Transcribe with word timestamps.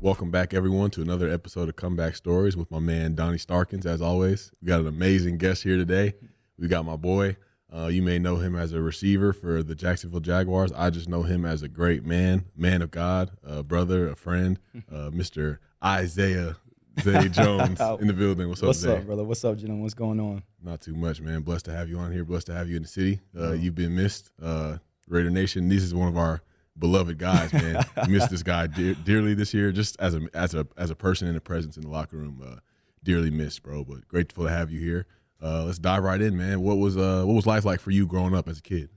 Welcome 0.00 0.30
back, 0.30 0.54
everyone, 0.54 0.90
to 0.92 1.02
another 1.02 1.28
episode 1.28 1.68
of 1.68 1.76
Comeback 1.76 2.16
Stories 2.16 2.56
with 2.56 2.70
my 2.70 2.78
man 2.78 3.14
Donnie 3.14 3.36
Starkins. 3.36 3.84
As 3.84 4.00
always, 4.00 4.50
we 4.62 4.68
got 4.68 4.80
an 4.80 4.86
amazing 4.86 5.36
guest 5.36 5.62
here 5.62 5.76
today. 5.76 6.14
We 6.58 6.68
got 6.68 6.86
my 6.86 6.96
boy. 6.96 7.36
Uh, 7.70 7.88
you 7.88 8.00
may 8.00 8.18
know 8.18 8.36
him 8.36 8.56
as 8.56 8.72
a 8.72 8.80
receiver 8.80 9.34
for 9.34 9.62
the 9.62 9.74
Jacksonville 9.74 10.20
Jaguars. 10.20 10.72
I 10.72 10.88
just 10.88 11.08
know 11.08 11.24
him 11.24 11.44
as 11.44 11.62
a 11.62 11.68
great 11.68 12.06
man, 12.06 12.46
man 12.56 12.80
of 12.80 12.90
God, 12.90 13.32
a 13.44 13.62
brother, 13.62 14.08
a 14.08 14.16
friend, 14.16 14.58
uh, 14.90 15.10
Mr. 15.10 15.58
Isaiah 15.84 16.56
Zay 17.02 17.28
Jones 17.30 17.80
in 18.00 18.06
the 18.06 18.12
building. 18.12 18.48
What's 18.48 18.62
up, 18.62 18.68
What's 18.68 18.78
Zay? 18.80 18.96
up, 18.96 19.06
brother? 19.06 19.24
What's 19.24 19.44
up, 19.44 19.56
gentlemen? 19.56 19.82
What's 19.82 19.94
going 19.94 20.20
on? 20.20 20.42
Not 20.62 20.80
too 20.80 20.94
much, 20.94 21.20
man. 21.20 21.42
Blessed 21.42 21.66
to 21.66 21.72
have 21.72 21.88
you 21.88 21.98
on 21.98 22.12
here. 22.12 22.24
Blessed 22.24 22.46
to 22.48 22.54
have 22.54 22.68
you 22.68 22.76
in 22.76 22.82
the 22.82 22.88
city. 22.88 23.20
Uh, 23.38 23.52
You've 23.52 23.74
been 23.74 23.94
missed. 23.94 24.30
Uh, 24.42 24.78
Raider 25.08 25.30
Nation. 25.30 25.68
This 25.68 25.82
is 25.82 25.94
one 25.94 26.08
of 26.08 26.16
our 26.16 26.42
beloved 26.78 27.18
guys, 27.18 27.52
man. 27.52 27.84
Missed 28.08 28.30
this 28.30 28.42
guy 28.42 28.66
dear, 28.68 28.94
dearly 28.94 29.34
this 29.34 29.52
year, 29.52 29.72
just 29.72 29.96
as 30.00 30.14
a 30.14 30.20
as 30.34 30.54
a 30.54 30.66
as 30.76 30.90
a 30.90 30.94
person 30.94 31.26
in 31.28 31.34
the 31.34 31.40
presence 31.40 31.76
in 31.76 31.82
the 31.82 31.88
locker 31.88 32.16
room. 32.16 32.40
Uh, 32.44 32.56
dearly 33.02 33.30
missed, 33.30 33.62
bro. 33.62 33.82
But 33.84 34.06
grateful 34.08 34.44
to 34.44 34.50
have 34.50 34.70
you 34.70 34.78
here. 34.78 35.06
Uh, 35.42 35.64
let's 35.64 35.78
dive 35.78 36.04
right 36.04 36.20
in, 36.20 36.36
man. 36.36 36.60
What 36.60 36.78
was 36.78 36.96
uh 36.96 37.24
what 37.24 37.34
was 37.34 37.46
life 37.46 37.64
like 37.64 37.80
for 37.80 37.90
you 37.90 38.06
growing 38.06 38.34
up 38.34 38.46
as 38.48 38.58
a 38.58 38.62
kid? 38.62 38.88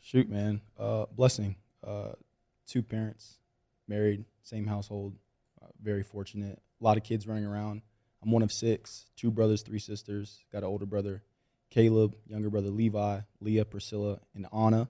Shoot, 0.00 0.28
man. 0.28 0.60
Uh, 0.78 1.06
blessing. 1.14 1.56
Uh, 1.86 2.12
two 2.66 2.82
parents, 2.82 3.38
married, 3.86 4.24
same 4.42 4.66
household. 4.66 5.14
Uh, 5.62 5.66
very 5.82 6.02
fortunate. 6.02 6.60
A 6.84 6.86
lot 6.86 6.98
of 6.98 7.02
kids 7.02 7.26
running 7.26 7.46
around. 7.46 7.80
I'm 8.22 8.30
one 8.30 8.42
of 8.42 8.52
six. 8.52 9.06
Two 9.16 9.30
brothers, 9.30 9.62
three 9.62 9.78
sisters. 9.78 10.44
Got 10.52 10.58
an 10.58 10.64
older 10.64 10.84
brother, 10.84 11.22
Caleb. 11.70 12.14
Younger 12.26 12.50
brother, 12.50 12.68
Levi. 12.68 13.20
Leah, 13.40 13.64
Priscilla, 13.64 14.20
and 14.34 14.46
Anna. 14.52 14.86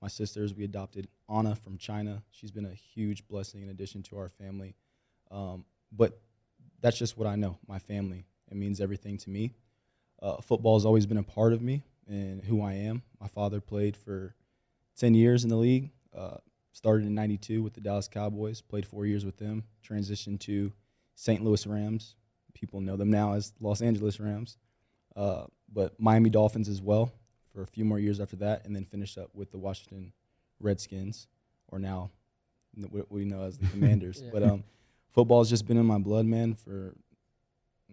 My 0.00 0.06
sisters. 0.06 0.54
We 0.54 0.62
adopted 0.62 1.08
Anna 1.28 1.56
from 1.56 1.78
China. 1.78 2.22
She's 2.30 2.52
been 2.52 2.64
a 2.64 2.72
huge 2.72 3.26
blessing 3.26 3.62
in 3.62 3.70
addition 3.70 4.04
to 4.04 4.18
our 4.18 4.28
family. 4.28 4.76
Um, 5.32 5.64
but 5.90 6.20
that's 6.80 6.96
just 6.96 7.18
what 7.18 7.26
I 7.26 7.34
know. 7.34 7.58
My 7.66 7.80
family. 7.80 8.24
It 8.48 8.56
means 8.56 8.80
everything 8.80 9.18
to 9.18 9.30
me. 9.30 9.50
Uh, 10.22 10.36
football 10.36 10.76
has 10.76 10.86
always 10.86 11.06
been 11.06 11.18
a 11.18 11.24
part 11.24 11.52
of 11.52 11.60
me 11.60 11.82
and 12.06 12.40
who 12.44 12.62
I 12.62 12.74
am. 12.74 13.02
My 13.20 13.26
father 13.26 13.60
played 13.60 13.96
for 13.96 14.36
10 14.96 15.14
years 15.14 15.42
in 15.42 15.50
the 15.50 15.56
league. 15.56 15.90
Uh, 16.16 16.36
started 16.70 17.04
in 17.04 17.16
92 17.16 17.64
with 17.64 17.74
the 17.74 17.80
Dallas 17.80 18.06
Cowboys, 18.06 18.60
played 18.60 18.86
four 18.86 19.06
years 19.06 19.24
with 19.24 19.38
them, 19.38 19.64
transitioned 19.84 20.38
to 20.40 20.72
St. 21.14 21.42
Louis 21.42 21.66
Rams. 21.66 22.16
People 22.54 22.80
know 22.80 22.96
them 22.96 23.10
now 23.10 23.34
as 23.34 23.52
Los 23.60 23.82
Angeles 23.82 24.20
Rams. 24.20 24.58
Uh, 25.16 25.44
but 25.72 25.98
Miami 25.98 26.30
Dolphins 26.30 26.68
as 26.68 26.80
well 26.80 27.12
for 27.52 27.62
a 27.62 27.66
few 27.66 27.84
more 27.84 27.98
years 27.98 28.20
after 28.20 28.36
that, 28.36 28.64
and 28.64 28.74
then 28.74 28.84
finished 28.84 29.18
up 29.18 29.30
with 29.34 29.50
the 29.50 29.58
Washington 29.58 30.12
Redskins, 30.60 31.26
or 31.68 31.78
now 31.78 32.10
what 32.90 33.10
we 33.10 33.24
know 33.24 33.42
as 33.42 33.58
the 33.58 33.66
Commanders. 33.70 34.22
Yeah. 34.24 34.30
But 34.32 34.42
um, 34.42 34.64
football's 35.10 35.50
just 35.50 35.66
been 35.66 35.76
in 35.76 35.86
my 35.86 35.98
blood, 35.98 36.24
man, 36.26 36.54
for 36.54 36.94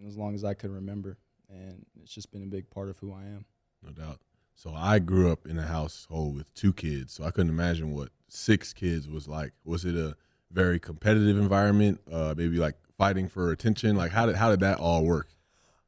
as 0.06 0.16
long 0.16 0.34
as 0.34 0.44
I 0.44 0.54
could 0.54 0.70
remember. 0.70 1.18
And 1.48 1.84
it's 2.02 2.12
just 2.14 2.30
been 2.30 2.42
a 2.42 2.46
big 2.46 2.70
part 2.70 2.88
of 2.88 2.98
who 2.98 3.12
I 3.12 3.22
am. 3.22 3.44
No 3.82 3.90
doubt. 3.90 4.20
So 4.54 4.72
I 4.74 4.98
grew 4.98 5.32
up 5.32 5.46
in 5.46 5.58
a 5.58 5.66
household 5.66 6.36
with 6.36 6.52
two 6.54 6.72
kids, 6.72 7.14
so 7.14 7.24
I 7.24 7.30
couldn't 7.30 7.50
imagine 7.50 7.92
what 7.94 8.10
six 8.28 8.72
kids 8.72 9.08
was 9.08 9.26
like. 9.26 9.52
Was 9.64 9.84
it 9.84 9.96
a 9.96 10.16
very 10.50 10.78
competitive 10.78 11.38
environment? 11.38 12.00
Uh, 12.10 12.34
maybe 12.36 12.58
like 12.58 12.76
fighting 13.00 13.28
for 13.28 13.50
attention. 13.50 13.96
Like 13.96 14.12
how 14.12 14.26
did 14.26 14.36
how 14.36 14.50
did 14.50 14.60
that 14.60 14.78
all 14.78 15.04
work? 15.04 15.28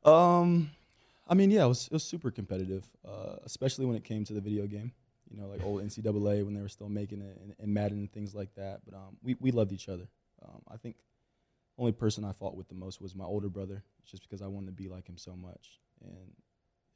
Um, 0.02 0.70
I 1.28 1.34
mean, 1.34 1.50
yeah, 1.50 1.64
it 1.64 1.68
was 1.68 1.86
it 1.86 1.92
was 1.92 2.02
super 2.02 2.30
competitive, 2.30 2.84
uh, 3.06 3.36
especially 3.44 3.84
when 3.84 3.96
it 3.96 4.02
came 4.02 4.24
to 4.24 4.32
the 4.32 4.40
video 4.40 4.66
game. 4.66 4.92
You 5.30 5.40
know, 5.40 5.46
like 5.46 5.62
old 5.62 5.82
NCAA 5.82 6.44
when 6.44 6.54
they 6.54 6.60
were 6.62 6.68
still 6.68 6.88
making 6.88 7.20
it, 7.20 7.38
and, 7.42 7.54
and 7.58 7.72
Madden 7.72 7.98
and 7.98 8.12
things 8.12 8.34
like 8.34 8.54
that. 8.54 8.80
But 8.86 8.94
um, 8.94 9.18
we 9.22 9.36
we 9.40 9.50
loved 9.50 9.72
each 9.72 9.90
other. 9.90 10.08
Um, 10.42 10.62
I 10.70 10.78
think 10.78 10.96
only 11.78 11.92
person 11.92 12.24
I 12.24 12.32
fought 12.32 12.56
with 12.56 12.68
the 12.68 12.74
most 12.74 13.00
was 13.00 13.14
my 13.14 13.24
older 13.24 13.50
brother, 13.50 13.84
just 14.06 14.22
because 14.22 14.40
I 14.40 14.46
wanted 14.46 14.66
to 14.66 14.72
be 14.72 14.88
like 14.88 15.06
him 15.06 15.18
so 15.18 15.36
much, 15.36 15.78
and 16.02 16.32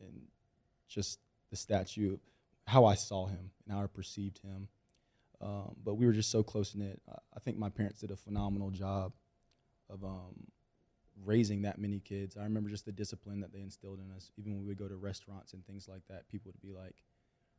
and 0.01 0.23
just 0.89 1.21
the 1.51 1.57
statue, 1.57 2.17
how 2.67 2.87
I 2.87 2.95
saw 2.95 3.27
him 3.27 3.51
and 3.67 3.77
how 3.77 3.85
I 3.85 3.87
perceived 3.87 4.39
him. 4.39 4.69
Um, 5.43 5.77
but 5.85 5.97
we 5.97 6.07
were 6.07 6.13
just 6.13 6.31
so 6.31 6.43
close 6.43 6.75
knit. 6.75 7.03
I, 7.07 7.19
I 7.37 7.41
think 7.41 7.59
my 7.59 7.69
parents 7.69 8.01
did 8.01 8.11
a 8.11 8.17
phenomenal 8.17 8.71
job 8.71 9.13
of 9.91 10.05
um, 10.05 10.49
raising 11.25 11.63
that 11.63 11.79
many 11.79 12.01
kids. 12.01 12.37
I 12.37 12.45
remember 12.45 12.71
just 12.71 12.85
the 12.85 12.93
discipline 12.93 13.41
that 13.41 13.53
they 13.53 13.61
instilled 13.61 14.01
in 14.01 14.15
us. 14.15 14.31
Even 14.37 14.53
when 14.53 14.63
we 14.63 14.69
would 14.69 14.79
go 14.79 14.89
to 14.89 14.97
restaurants 14.97 15.53
and 15.53 15.65
things 15.65 15.89
like 15.89 16.03
that, 16.09 16.29
people 16.29 16.53
would 16.53 16.61
be 16.61 16.77
like, 16.77 16.97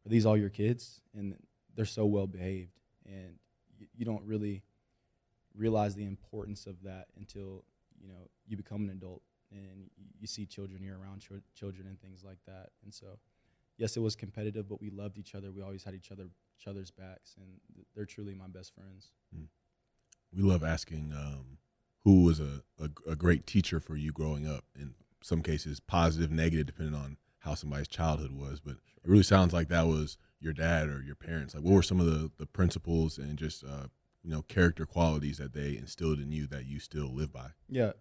"Are 0.05 0.09
these 0.09 0.25
all 0.25 0.37
your 0.37 0.49
kids?" 0.49 1.01
And 1.15 1.35
they're 1.75 1.85
so 1.85 2.05
well 2.05 2.27
behaved, 2.27 2.79
and 3.05 3.35
you, 3.77 3.87
you 3.95 4.05
don't 4.05 4.23
really 4.25 4.63
realize 5.55 5.95
the 5.95 6.05
importance 6.05 6.67
of 6.67 6.83
that 6.83 7.07
until 7.17 7.63
you 7.99 8.07
know 8.07 8.29
you 8.47 8.57
become 8.57 8.83
an 8.83 8.89
adult 8.89 9.21
and 9.51 9.89
you, 10.19 10.27
see 10.27 10.45
children, 10.45 10.83
you're 10.83 10.99
around 10.99 11.21
chil- 11.21 11.39
children 11.55 11.87
and 11.87 11.99
things 12.01 12.23
like 12.23 12.39
that. 12.45 12.71
And 12.83 12.93
so, 12.93 13.17
yes, 13.77 13.95
it 13.95 14.01
was 14.01 14.15
competitive, 14.15 14.67
but 14.67 14.81
we 14.81 14.89
loved 14.89 15.17
each 15.17 15.35
other. 15.35 15.51
We 15.51 15.61
always 15.61 15.83
had 15.83 15.93
each 15.93 16.11
other 16.11 16.27
each 16.59 16.67
other's 16.67 16.91
backs, 16.91 17.35
and 17.37 17.47
th- 17.75 17.87
they're 17.95 18.05
truly 18.05 18.33
my 18.33 18.47
best 18.47 18.73
friends. 18.73 19.11
We 20.35 20.41
love 20.41 20.63
asking 20.63 21.13
um, 21.15 21.59
who 22.07 22.23
was 22.23 22.39
a, 22.39 22.61
a 22.79 23.11
a 23.11 23.15
great 23.17 23.45
teacher 23.45 23.81
for 23.81 23.97
you 23.97 24.13
growing 24.13 24.47
up. 24.47 24.63
In 24.79 24.93
some 25.21 25.41
cases, 25.41 25.81
positive, 25.81 26.31
negative, 26.31 26.67
depending 26.67 26.95
on 26.95 27.17
how 27.39 27.53
somebody's 27.53 27.89
childhood 27.89 28.31
was. 28.31 28.61
But 28.61 28.75
it 28.75 29.09
really 29.09 29.23
sounds 29.23 29.51
like 29.51 29.67
that 29.67 29.87
was 29.87 30.17
your 30.39 30.53
dad 30.53 30.87
or 30.87 31.01
your 31.01 31.15
parents. 31.15 31.53
Like, 31.53 31.65
what 31.65 31.73
were 31.73 31.83
some 31.83 31.99
of 31.99 32.05
the 32.05 32.31
the 32.37 32.45
principles 32.45 33.17
and 33.17 33.37
just 33.37 33.61
uh, 33.65 33.87
you 34.23 34.31
know 34.31 34.43
character 34.43 34.85
qualities 34.85 35.37
that 35.39 35.51
they 35.51 35.75
instilled 35.75 36.19
in 36.19 36.31
you 36.31 36.47
that 36.47 36.65
you 36.65 36.79
still 36.79 37.13
live 37.13 37.33
by? 37.33 37.47
Yeah, 37.67 37.91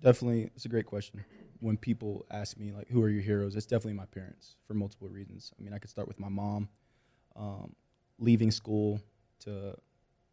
definitely. 0.00 0.50
It's 0.56 0.64
a 0.64 0.70
great 0.70 0.86
question. 0.86 1.22
When 1.58 1.76
people 1.76 2.24
ask 2.30 2.56
me 2.56 2.72
like, 2.72 2.88
"Who 2.88 3.02
are 3.02 3.10
your 3.10 3.22
heroes?" 3.22 3.56
It's 3.56 3.66
definitely 3.66 3.98
my 3.98 4.06
parents 4.06 4.56
for 4.66 4.72
multiple 4.72 5.10
reasons. 5.10 5.52
I 5.60 5.62
mean, 5.62 5.74
I 5.74 5.78
could 5.78 5.90
start 5.90 6.08
with 6.08 6.18
my 6.18 6.30
mom, 6.30 6.70
um, 7.36 7.76
leaving 8.18 8.52
school 8.52 9.02
to, 9.40 9.76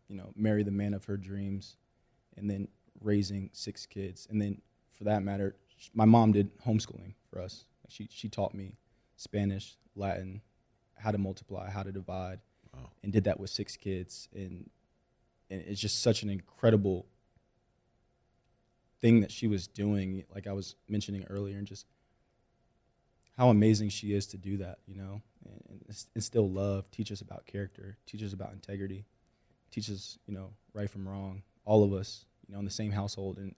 you 0.08 0.16
know, 0.16 0.32
marry 0.34 0.64
the 0.64 0.72
man 0.72 0.94
of 0.94 1.04
her 1.04 1.18
dreams, 1.18 1.76
and 2.38 2.50
then 2.50 2.70
raising 3.02 3.50
six 3.54 3.86
kids, 3.86 4.28
and 4.30 4.42
then 4.42 4.62
for 4.92 5.04
that 5.06 5.24
matter, 5.24 5.56
my 5.94 6.06
mom 6.06 6.32
did 6.32 6.58
homeschooling 6.60 7.14
for 7.30 7.42
us. 7.42 7.66
She 7.90 8.08
she 8.12 8.30
taught 8.30 8.54
me 8.54 8.78
Spanish, 9.16 9.78
Latin, 9.96 10.42
how 10.96 11.12
to 11.12 11.18
multiply, 11.18 11.70
how 11.70 11.84
to 11.84 11.92
divide, 11.92 12.40
Wow. 12.74 12.90
and 13.04 13.12
did 13.14 13.24
that 13.26 13.40
with 13.40 13.50
six 13.50 13.76
kids, 13.78 14.28
and 14.34 14.70
and 15.50 15.62
it's 15.68 15.80
just 15.80 16.02
such 16.02 16.24
an 16.24 16.30
incredible 16.30 17.06
thing 19.00 19.22
that 19.22 19.32
she 19.32 19.48
was 19.48 19.68
doing, 19.68 20.24
like 20.34 20.48
I 20.48 20.54
was 20.54 20.76
mentioning 20.90 21.24
earlier, 21.30 21.58
and 21.58 21.68
just 21.68 21.86
how 23.38 23.50
amazing 23.50 23.90
she 23.90 24.14
is 24.14 24.26
to 24.28 24.38
do 24.38 24.58
that, 24.58 24.80
you 24.88 24.96
know, 24.96 25.22
and, 25.46 25.64
and 25.88 26.06
instill 26.16 26.50
love, 26.50 26.90
teach 26.92 27.12
us 27.12 27.22
about 27.22 27.46
character, 27.46 27.98
teach 28.08 28.24
us 28.24 28.34
about 28.34 28.52
integrity, 28.54 29.06
teach 29.70 29.90
us, 29.92 30.18
you 30.26 30.34
know, 30.34 30.50
right 30.74 30.90
from 30.90 31.08
wrong, 31.08 31.44
all 31.64 31.84
of 31.84 31.94
us, 31.94 32.26
you 32.48 32.54
know, 32.54 32.60
in 32.60 32.66
the 32.66 32.72
same 32.72 32.92
household, 32.92 33.38
and 33.38 33.56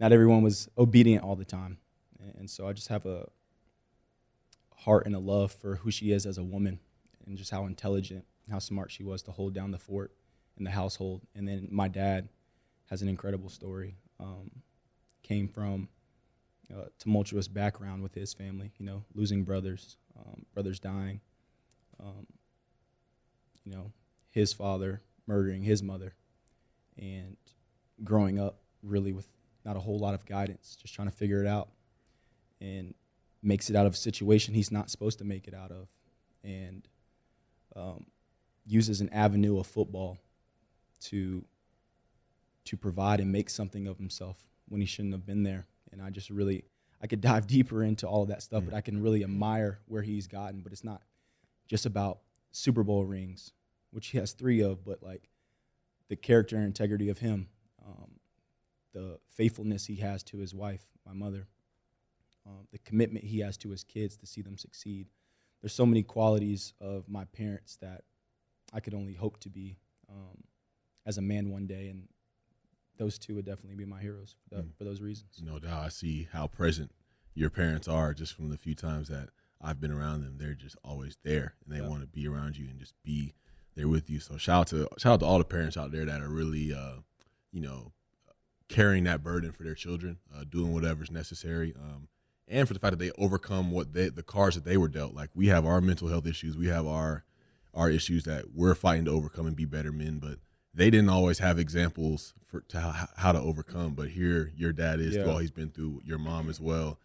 not 0.00 0.12
everyone 0.12 0.42
was 0.42 0.68
obedient 0.76 1.24
all 1.24 1.36
the 1.36 1.44
time, 1.44 1.78
and, 2.38 2.48
so 2.50 2.66
I 2.66 2.72
just 2.72 2.88
have 2.88 3.06
a 3.06 3.28
heart 4.76 5.06
and 5.06 5.14
a 5.14 5.18
love 5.18 5.52
for 5.52 5.76
who 5.76 5.90
she 5.90 6.10
is 6.12 6.26
as 6.26 6.38
a 6.38 6.44
woman, 6.44 6.78
and 7.26 7.36
just 7.38 7.50
how 7.50 7.66
intelligent, 7.66 8.24
how 8.50 8.58
smart 8.58 8.90
she 8.90 9.02
was 9.02 9.22
to 9.22 9.30
hold 9.32 9.54
down 9.54 9.70
the 9.70 9.78
fort 9.78 10.12
in 10.56 10.64
the 10.64 10.70
household, 10.70 11.22
and 11.34 11.48
then 11.48 11.68
my 11.70 11.88
dad 11.88 12.28
has 12.90 13.02
an 13.02 13.08
incredible 13.08 13.48
story. 13.48 13.96
Um, 14.20 14.50
came 15.24 15.48
from 15.48 15.88
a 16.70 16.84
tumultuous 16.98 17.48
background 17.48 18.02
with 18.02 18.14
his 18.14 18.32
family, 18.34 18.70
you 18.78 18.86
know, 18.86 19.02
losing 19.14 19.42
brothers, 19.42 19.96
um, 20.18 20.44
brothers 20.52 20.78
dying, 20.78 21.20
um, 21.98 22.26
you 23.64 23.72
know, 23.72 23.90
his 24.30 24.52
father 24.52 25.00
murdering 25.26 25.62
his 25.62 25.82
mother, 25.82 26.14
and 26.98 27.36
growing 28.02 28.38
up 28.38 28.58
really 28.82 29.12
with 29.12 29.28
not 29.64 29.76
a 29.76 29.80
whole 29.80 29.98
lot 29.98 30.14
of 30.14 30.26
guidance, 30.26 30.76
just 30.80 30.94
trying 30.94 31.08
to 31.08 31.14
figure 31.14 31.42
it 31.42 31.46
out, 31.46 31.68
and 32.60 32.94
makes 33.42 33.70
it 33.70 33.76
out 33.76 33.86
of 33.86 33.94
a 33.94 33.96
situation 33.96 34.54
he's 34.54 34.72
not 34.72 34.90
supposed 34.90 35.18
to 35.18 35.24
make 35.24 35.46
it 35.46 35.54
out 35.54 35.70
of, 35.70 35.88
and 36.42 36.88
um, 37.76 38.06
uses 38.66 39.00
an 39.00 39.08
avenue 39.10 39.58
of 39.58 39.66
football 39.66 40.18
to 41.00 41.44
to 42.64 42.76
provide 42.76 43.20
and 43.20 43.30
make 43.30 43.50
something 43.50 43.86
of 43.86 43.98
himself 43.98 44.42
when 44.68 44.80
he 44.80 44.86
shouldn't 44.86 45.12
have 45.12 45.26
been 45.26 45.42
there. 45.42 45.66
And 45.92 46.00
I 46.00 46.08
just 46.08 46.30
really, 46.30 46.64
I 47.02 47.06
could 47.06 47.20
dive 47.20 47.46
deeper 47.46 47.82
into 47.82 48.06
all 48.06 48.22
of 48.22 48.28
that 48.28 48.42
stuff, 48.42 48.64
but 48.64 48.74
I 48.74 48.80
can 48.80 49.02
really 49.02 49.22
admire 49.22 49.80
where 49.86 50.02
he's 50.02 50.26
gotten. 50.26 50.60
But 50.60 50.72
it's 50.72 50.84
not 50.84 51.02
just 51.68 51.84
about 51.86 52.20
Super 52.52 52.82
Bowl 52.82 53.04
rings, 53.04 53.52
which 53.90 54.08
he 54.08 54.18
has 54.18 54.32
three 54.32 54.62
of, 54.62 54.84
but 54.84 55.02
like 55.02 55.28
the 56.08 56.16
character 56.16 56.56
and 56.56 56.64
integrity 56.64 57.08
of 57.08 57.18
him, 57.18 57.48
um, 57.86 58.10
the 58.92 59.18
faithfulness 59.28 59.86
he 59.86 59.96
has 59.96 60.22
to 60.24 60.38
his 60.38 60.54
wife, 60.54 60.84
my 61.06 61.12
mother, 61.12 61.48
um, 62.46 62.66
the 62.72 62.78
commitment 62.78 63.24
he 63.24 63.40
has 63.40 63.56
to 63.58 63.70
his 63.70 63.84
kids 63.84 64.16
to 64.18 64.26
see 64.26 64.42
them 64.42 64.56
succeed. 64.58 65.08
There's 65.60 65.72
so 65.72 65.86
many 65.86 66.02
qualities 66.02 66.74
of 66.80 67.08
my 67.08 67.24
parents 67.26 67.76
that 67.80 68.02
I 68.72 68.80
could 68.80 68.94
only 68.94 69.14
hope 69.14 69.38
to 69.40 69.48
be 69.48 69.78
um, 70.10 70.44
as 71.06 71.18
a 71.18 71.22
man 71.22 71.50
one 71.50 71.66
day, 71.66 71.88
and 71.88 72.06
those 72.98 73.18
two 73.18 73.34
would 73.34 73.44
definitely 73.46 73.76
be 73.76 73.84
my 73.84 74.00
heroes 74.00 74.36
for, 74.48 74.56
that, 74.56 74.64
Mm. 74.66 74.76
for 74.78 74.84
those 74.84 75.00
reasons. 75.00 75.40
No 75.42 75.58
doubt. 75.58 75.84
I 75.84 75.88
see 75.88 76.28
how 76.32 76.46
present 76.46 76.92
your 77.34 77.50
parents 77.50 77.88
are 77.88 78.14
just 78.14 78.34
from 78.34 78.50
the 78.50 78.56
few 78.58 78.74
times 78.74 79.08
that 79.08 79.30
I've 79.60 79.80
been 79.80 79.90
around 79.90 80.22
them. 80.22 80.36
They're 80.38 80.54
just 80.54 80.76
always 80.84 81.16
there 81.24 81.54
and 81.64 81.74
they 81.74 81.80
Yeah. 81.80 81.88
want 81.88 82.02
to 82.02 82.06
be 82.06 82.28
around 82.28 82.56
you 82.58 82.68
and 82.68 82.78
just 82.78 82.94
be 83.02 83.32
there 83.74 83.88
with 83.88 84.08
you. 84.10 84.20
So 84.20 84.36
shout 84.36 84.60
out 84.60 84.66
to 84.68 84.88
shout 84.98 85.14
out 85.14 85.20
to 85.20 85.26
all 85.26 85.38
the 85.38 85.44
parents 85.44 85.76
out 85.76 85.90
there 85.90 86.04
that 86.04 86.20
are 86.20 86.28
really 86.28 86.72
uh, 86.72 86.98
you 87.54 87.60
know, 87.60 87.92
carrying 88.68 89.04
that 89.04 89.22
burden 89.22 89.52
for 89.52 89.62
their 89.62 89.74
children, 89.76 90.18
uh, 90.36 90.42
doing 90.44 90.74
whatever's 90.74 91.10
necessary. 91.10 91.72
Um, 91.80 92.08
and 92.48 92.66
for 92.66 92.74
the 92.74 92.80
fact 92.80 92.90
that 92.90 92.98
they 92.98 93.12
overcome 93.16 93.70
what 93.70 93.94
they 93.94 94.08
the 94.08 94.22
cards 94.22 94.56
that 94.56 94.64
they 94.64 94.76
were 94.76 94.88
dealt. 94.88 95.14
Like 95.14 95.30
we 95.34 95.46
have 95.46 95.64
our 95.64 95.80
mental 95.80 96.08
health 96.08 96.26
issues, 96.26 96.56
we 96.56 96.66
have 96.66 96.86
our 96.86 97.24
our 97.72 97.88
issues 97.88 98.24
that 98.24 98.52
we're 98.54 98.74
fighting 98.74 99.04
to 99.06 99.10
overcome 99.12 99.46
and 99.46 99.56
be 99.56 99.64
better 99.64 99.92
men, 99.92 100.18
but 100.18 100.38
they 100.74 100.90
didn't 100.90 101.08
always 101.08 101.38
have 101.38 101.58
examples 101.58 102.34
for 102.44 102.60
to 102.62 102.80
how, 102.80 103.06
how 103.16 103.32
to 103.32 103.40
overcome. 103.40 103.94
But 103.94 104.10
here, 104.10 104.52
your 104.56 104.72
dad 104.72 105.00
is 105.00 105.14
through 105.14 105.24
Yeah. 105.24 105.30
all 105.30 105.38
he's 105.38 105.50
been 105.50 105.70
through. 105.70 106.02
Your 106.04 106.18
mom 106.18 106.50
as 106.50 106.60
well, 106.60 106.98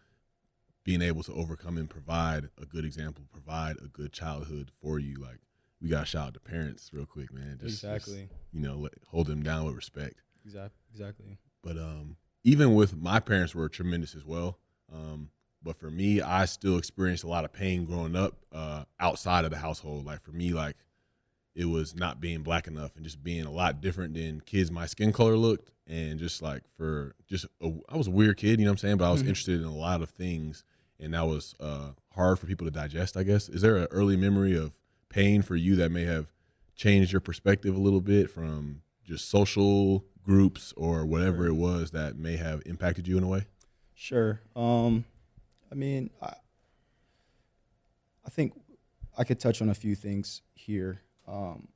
being 0.84 1.02
able 1.02 1.22
to 1.22 1.32
overcome 1.32 1.78
and 1.78 1.88
provide 1.88 2.48
a 2.60 2.66
good 2.66 2.84
example, 2.84 3.24
provide 3.30 3.76
a 3.78 3.88
good 3.88 4.12
childhood 4.12 4.70
for 4.82 4.98
you. 4.98 5.16
Like 5.16 5.38
we 5.80 5.88
got 5.88 6.00
to 6.00 6.06
shout 6.06 6.26
out 6.28 6.34
to 6.34 6.40
parents 6.40 6.90
real 6.92 7.06
quick, 7.06 7.32
man. 7.32 7.58
Just, 7.60 7.80
just, 7.80 7.84
exactly. 7.84 8.28
you 8.52 8.60
know, 8.60 8.76
let, 8.76 8.92
hold 9.08 9.26
them 9.28 9.42
down 9.42 9.64
with 9.64 9.74
respect. 9.74 10.20
Exactly. 10.44 10.78
Exactly. 10.92 11.38
But 11.62 11.76
um, 11.76 12.16
even 12.44 12.74
with 12.74 12.96
my 12.96 13.20
parents 13.20 13.54
were 13.54 13.68
tremendous 13.68 14.14
as 14.14 14.24
well. 14.24 14.58
Um, 14.92 15.30
but 15.62 15.76
for 15.76 15.90
me, 15.90 16.20
I 16.20 16.46
still 16.46 16.78
experienced 16.78 17.22
a 17.24 17.28
lot 17.28 17.44
of 17.44 17.52
pain 17.52 17.84
growing 17.84 18.16
up 18.16 18.36
uh, 18.52 18.84
outside 18.98 19.44
of 19.44 19.50
the 19.50 19.58
household. 19.58 20.06
Like 20.06 20.22
for 20.22 20.32
me, 20.32 20.52
like 20.52 20.76
it 21.54 21.66
was 21.66 21.94
not 21.94 22.20
being 22.20 22.42
black 22.42 22.66
enough 22.66 22.96
and 22.96 23.04
just 23.04 23.22
being 23.22 23.44
a 23.44 23.50
lot 23.50 23.80
different 23.80 24.14
than 24.14 24.40
kids 24.40 24.70
my 24.70 24.86
skin 24.86 25.12
color 25.12 25.36
looked, 25.36 25.70
and 25.86 26.18
just 26.18 26.40
like 26.40 26.62
for 26.76 27.14
just 27.28 27.44
a, 27.62 27.70
I 27.88 27.96
was 27.96 28.06
a 28.06 28.10
weird 28.12 28.38
kid, 28.38 28.58
you 28.58 28.64
know 28.64 28.70
what 28.70 28.74
I'm 28.74 28.78
saying? 28.78 28.96
But 28.96 29.08
I 29.08 29.12
was 29.12 29.22
Mhm. 29.22 29.28
interested 29.28 29.60
in 29.60 29.66
a 29.66 29.74
lot 29.74 30.00
of 30.00 30.08
things, 30.10 30.64
and 30.98 31.12
that 31.12 31.26
was 31.26 31.54
uh, 31.60 31.90
hard 32.14 32.38
for 32.38 32.46
people 32.46 32.66
to 32.66 32.70
digest. 32.70 33.16
I 33.16 33.22
guess 33.24 33.48
is 33.48 33.60
there 33.62 33.76
an 33.76 33.88
early 33.90 34.16
memory 34.16 34.56
of 34.56 34.72
pain 35.10 35.42
for 35.42 35.56
you 35.56 35.76
that 35.76 35.90
may 35.90 36.04
have 36.04 36.32
changed 36.74 37.12
your 37.12 37.20
perspective 37.20 37.76
a 37.76 37.80
little 37.80 38.00
bit 38.00 38.30
from 38.30 38.82
just 39.04 39.28
social 39.28 40.04
groups 40.24 40.72
or 40.76 41.04
whatever 41.06 41.46
it 41.46 41.54
was 41.54 41.90
that 41.92 42.16
may 42.16 42.36
have 42.36 42.62
impacted 42.66 43.06
you 43.08 43.16
in 43.18 43.24
a 43.24 43.28
way? 43.28 43.44
Sure. 43.94 44.40
Um, 44.56 45.04
I 45.70 45.74
mean, 45.74 46.10
I, 46.22 46.34
I 48.26 48.30
think 48.30 48.52
I 49.16 49.24
could 49.24 49.40
touch 49.40 49.60
on 49.62 49.68
a 49.68 49.74
few 49.74 49.94
things 49.94 50.42
here. 50.54 51.00
Um, 51.26 51.68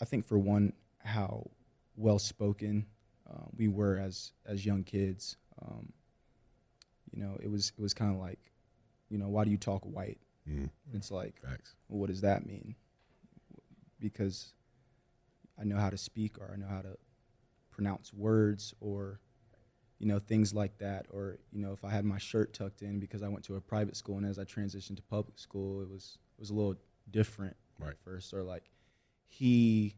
I 0.00 0.04
think 0.04 0.24
for 0.24 0.38
one, 0.38 0.72
how 0.98 1.50
well 1.96 2.18
spoken 2.18 2.86
uh, 3.30 3.44
we 3.56 3.68
were 3.68 3.98
as 3.98 4.32
as 4.46 4.64
young 4.66 4.82
kids. 4.84 5.36
Um, 5.62 5.92
you 7.12 7.22
know, 7.22 7.38
it 7.42 7.50
was 7.50 7.72
it 7.78 7.82
was 7.82 7.94
kind 7.94 8.12
of 8.12 8.20
like, 8.20 8.40
you 9.08 9.18
know, 9.18 9.28
why 9.28 9.44
do 9.44 9.50
you 9.50 9.56
talk 9.58 9.82
white? 9.84 10.18
Mm, 10.48 10.68
It's 10.92 11.10
like, 11.10 11.40
well, 11.88 12.00
what 12.00 12.08
does 12.08 12.20
that 12.22 12.44
mean? 12.46 12.74
Because 14.00 14.52
I 15.58 15.64
know 15.64 15.76
how 15.76 15.88
to 15.90 15.96
speak 15.96 16.38
or 16.38 16.50
I 16.52 16.56
know 16.56 16.66
how 16.66 16.82
to 16.82 16.96
pronounce 17.74 18.12
words 18.12 18.72
or 18.80 19.20
you 19.98 20.06
know 20.06 20.18
things 20.18 20.54
like 20.54 20.78
that 20.78 21.06
or 21.10 21.38
you 21.52 21.60
know 21.60 21.72
if 21.72 21.84
I 21.84 21.90
had 21.90 22.04
my 22.04 22.18
shirt 22.18 22.52
tucked 22.54 22.82
in 22.82 23.00
because 23.00 23.22
I 23.22 23.28
went 23.28 23.44
to 23.46 23.56
a 23.56 23.60
private 23.60 23.96
school 23.96 24.16
and 24.16 24.26
as 24.26 24.38
I 24.38 24.44
transitioned 24.44 24.96
to 24.96 25.02
public 25.02 25.38
school 25.38 25.82
it 25.82 25.88
was 25.90 26.18
it 26.38 26.40
was 26.40 26.50
a 26.50 26.54
little 26.54 26.76
different 27.10 27.56
Right. 27.80 27.90
at 27.90 27.98
first 28.04 28.32
or 28.32 28.42
like 28.44 28.70
he 29.26 29.94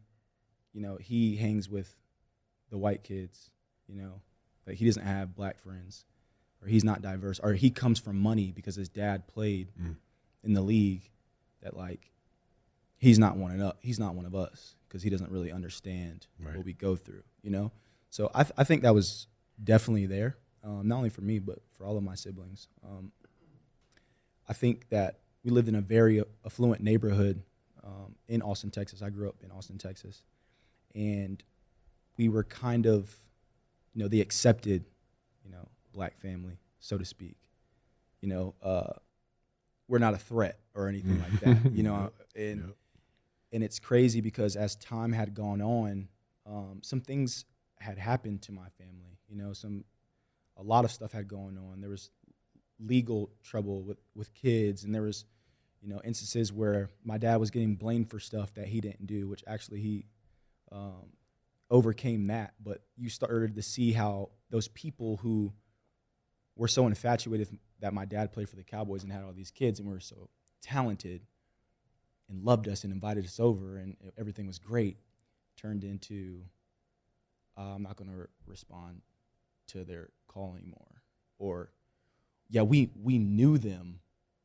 you 0.73 0.81
know 0.81 0.97
he 0.99 1.35
hangs 1.35 1.69
with 1.69 1.95
the 2.69 2.77
white 2.77 3.03
kids 3.03 3.51
you 3.87 3.95
know 3.95 4.21
like 4.65 4.77
he 4.77 4.85
doesn't 4.85 5.03
have 5.05 5.35
black 5.35 5.59
friends 5.59 6.05
or 6.61 6.67
he's 6.67 6.83
not 6.83 7.01
diverse 7.01 7.39
or 7.39 7.53
he 7.53 7.69
comes 7.69 7.99
from 7.99 8.17
money 8.19 8.51
because 8.51 8.75
his 8.75 8.89
dad 8.89 9.27
played 9.27 9.71
Mm. 9.79 9.95
in 10.43 10.53
the 10.53 10.61
league 10.61 11.09
that 11.61 11.75
like 11.77 12.11
he's 12.97 13.19
not 13.19 13.37
one 13.37 13.59
of 13.59 13.73
he's 13.81 13.99
not 13.99 14.15
one 14.15 14.25
of 14.25 14.33
us 14.35 14.75
because 14.87 15.03
he 15.03 15.09
doesn't 15.09 15.31
really 15.31 15.51
understand 15.51 16.25
Right. 16.39 16.55
what 16.55 16.65
we 16.65 16.73
go 16.73 16.95
through 16.95 17.23
you 17.47 17.51
know? 17.51 17.71
So 18.09 18.29
I, 18.35 18.43
th- 18.43 18.53
I 18.57 18.65
think 18.65 18.81
that 18.81 18.93
was 18.93 19.27
definitely 19.63 20.05
there 20.05 20.35
um, 20.65 20.85
not 20.85 20.97
only 20.97 21.09
for 21.09 21.21
me 21.21 21.39
but 21.39 21.59
for 21.71 21.85
all 21.85 21.95
of 21.97 22.03
my 22.03 22.13
siblings. 22.15 22.67
Um, 22.83 23.11
i 24.49 24.53
think 24.53 24.89
that 24.89 25.19
we 25.43 25.49
lived 25.51 25.69
in 25.69 25.75
a 25.75 25.81
very 25.81 26.21
affluent 26.45 26.81
neighborhood 26.81 27.41
um, 27.85 28.15
in 28.27 28.41
austin 28.41 28.69
texas. 28.69 29.01
I 29.01 29.09
grew 29.09 29.29
up 29.29 29.35
in 29.43 29.49
austin 29.51 29.77
texas. 29.77 30.23
And 30.93 31.41
we 32.17 32.27
were 32.27 32.43
kind 32.43 32.85
of 32.85 33.15
you 33.93 34.01
know 34.03 34.09
the 34.09 34.19
accepted 34.21 34.83
you 35.45 35.51
know 35.51 35.67
black 35.93 36.19
family 36.19 36.57
so 36.79 36.97
to 36.97 37.05
speak. 37.05 37.37
You 38.21 38.29
know 38.29 38.55
uh, 38.61 38.93
we're 39.87 39.99
not 39.99 40.13
a 40.13 40.17
threat 40.17 40.59
or 40.75 40.87
anything 40.89 41.19
like 41.21 41.39
that 41.39 41.71
you 41.77 41.83
know 41.83 42.11
and 42.35 42.59
Yep. 42.67 42.75
and 43.53 43.63
it's 43.63 43.79
crazy 43.79 44.19
because 44.21 44.55
as 44.57 44.75
time 44.75 45.13
had 45.13 45.33
gone 45.33 45.61
on 45.61 46.09
um, 46.47 46.79
some 46.81 47.01
things 47.01 47.45
had 47.79 47.97
happened 47.97 48.41
to 48.41 48.51
my 48.51 48.67
family 48.77 49.19
you 49.29 49.35
know 49.35 49.53
some 49.53 49.83
a 50.57 50.63
lot 50.63 50.85
of 50.85 50.91
stuff 50.91 51.11
had 51.11 51.27
gone 51.27 51.57
on. 51.57 51.81
There 51.81 51.89
was 51.89 52.09
legal 52.79 53.31
trouble 53.43 53.83
with 53.83 53.97
with 54.15 54.33
kids 54.33 54.83
and 54.83 54.93
there 54.93 55.01
was 55.01 55.25
you 55.81 55.89
know 55.89 56.01
instances 56.03 56.53
where 56.53 56.89
my 57.03 57.17
dad 57.17 57.37
was 57.37 57.49
getting 57.49 57.75
blamed 57.75 58.09
for 58.09 58.19
stuff 58.19 58.53
that 58.53 58.67
he 58.67 58.81
didn't 58.81 59.07
do 59.07 59.27
which 59.27 59.43
actually 59.47 59.79
he 59.79 60.05
um, 60.71 61.13
overcame 61.69 62.27
that. 62.27 62.53
But 62.63 62.81
you 62.95 63.09
started 63.09 63.55
to 63.55 63.61
see 63.61 63.93
how 63.93 64.29
those 64.49 64.67
people 64.69 65.17
who 65.17 65.53
were 66.55 66.67
so 66.67 66.87
infatuated 66.87 67.57
that 67.79 67.93
my 67.93 68.05
dad 68.05 68.31
played 68.31 68.49
for 68.49 68.55
the 68.55 68.63
cowboys 68.63 69.03
and 69.03 69.11
had 69.11 69.23
all 69.23 69.33
these 69.33 69.51
kids 69.51 69.79
and 69.79 69.87
were 69.87 69.99
so 69.99 70.29
talented 70.61 71.21
and 72.29 72.43
loved 72.43 72.67
us 72.67 72.83
and 72.83 72.91
invited 72.91 73.25
us 73.25 73.39
over 73.39 73.77
and 73.77 73.95
everything 74.17 74.47
was 74.47 74.57
great 74.59 74.97
turned 75.57 75.83
into 75.83 76.41
uh, 77.57 77.73
i'm 77.75 77.83
not 77.83 77.95
going 77.97 78.09
to 78.09 78.15
re- 78.15 78.25
respond 78.45 79.01
to 79.67 79.83
their 79.83 80.09
call 80.27 80.55
anymore. 80.55 81.01
Or 81.39 81.71
yeah 82.49 82.61
we 82.61 82.89
we 83.01 83.17
knew 83.17 83.57
them 83.57 83.99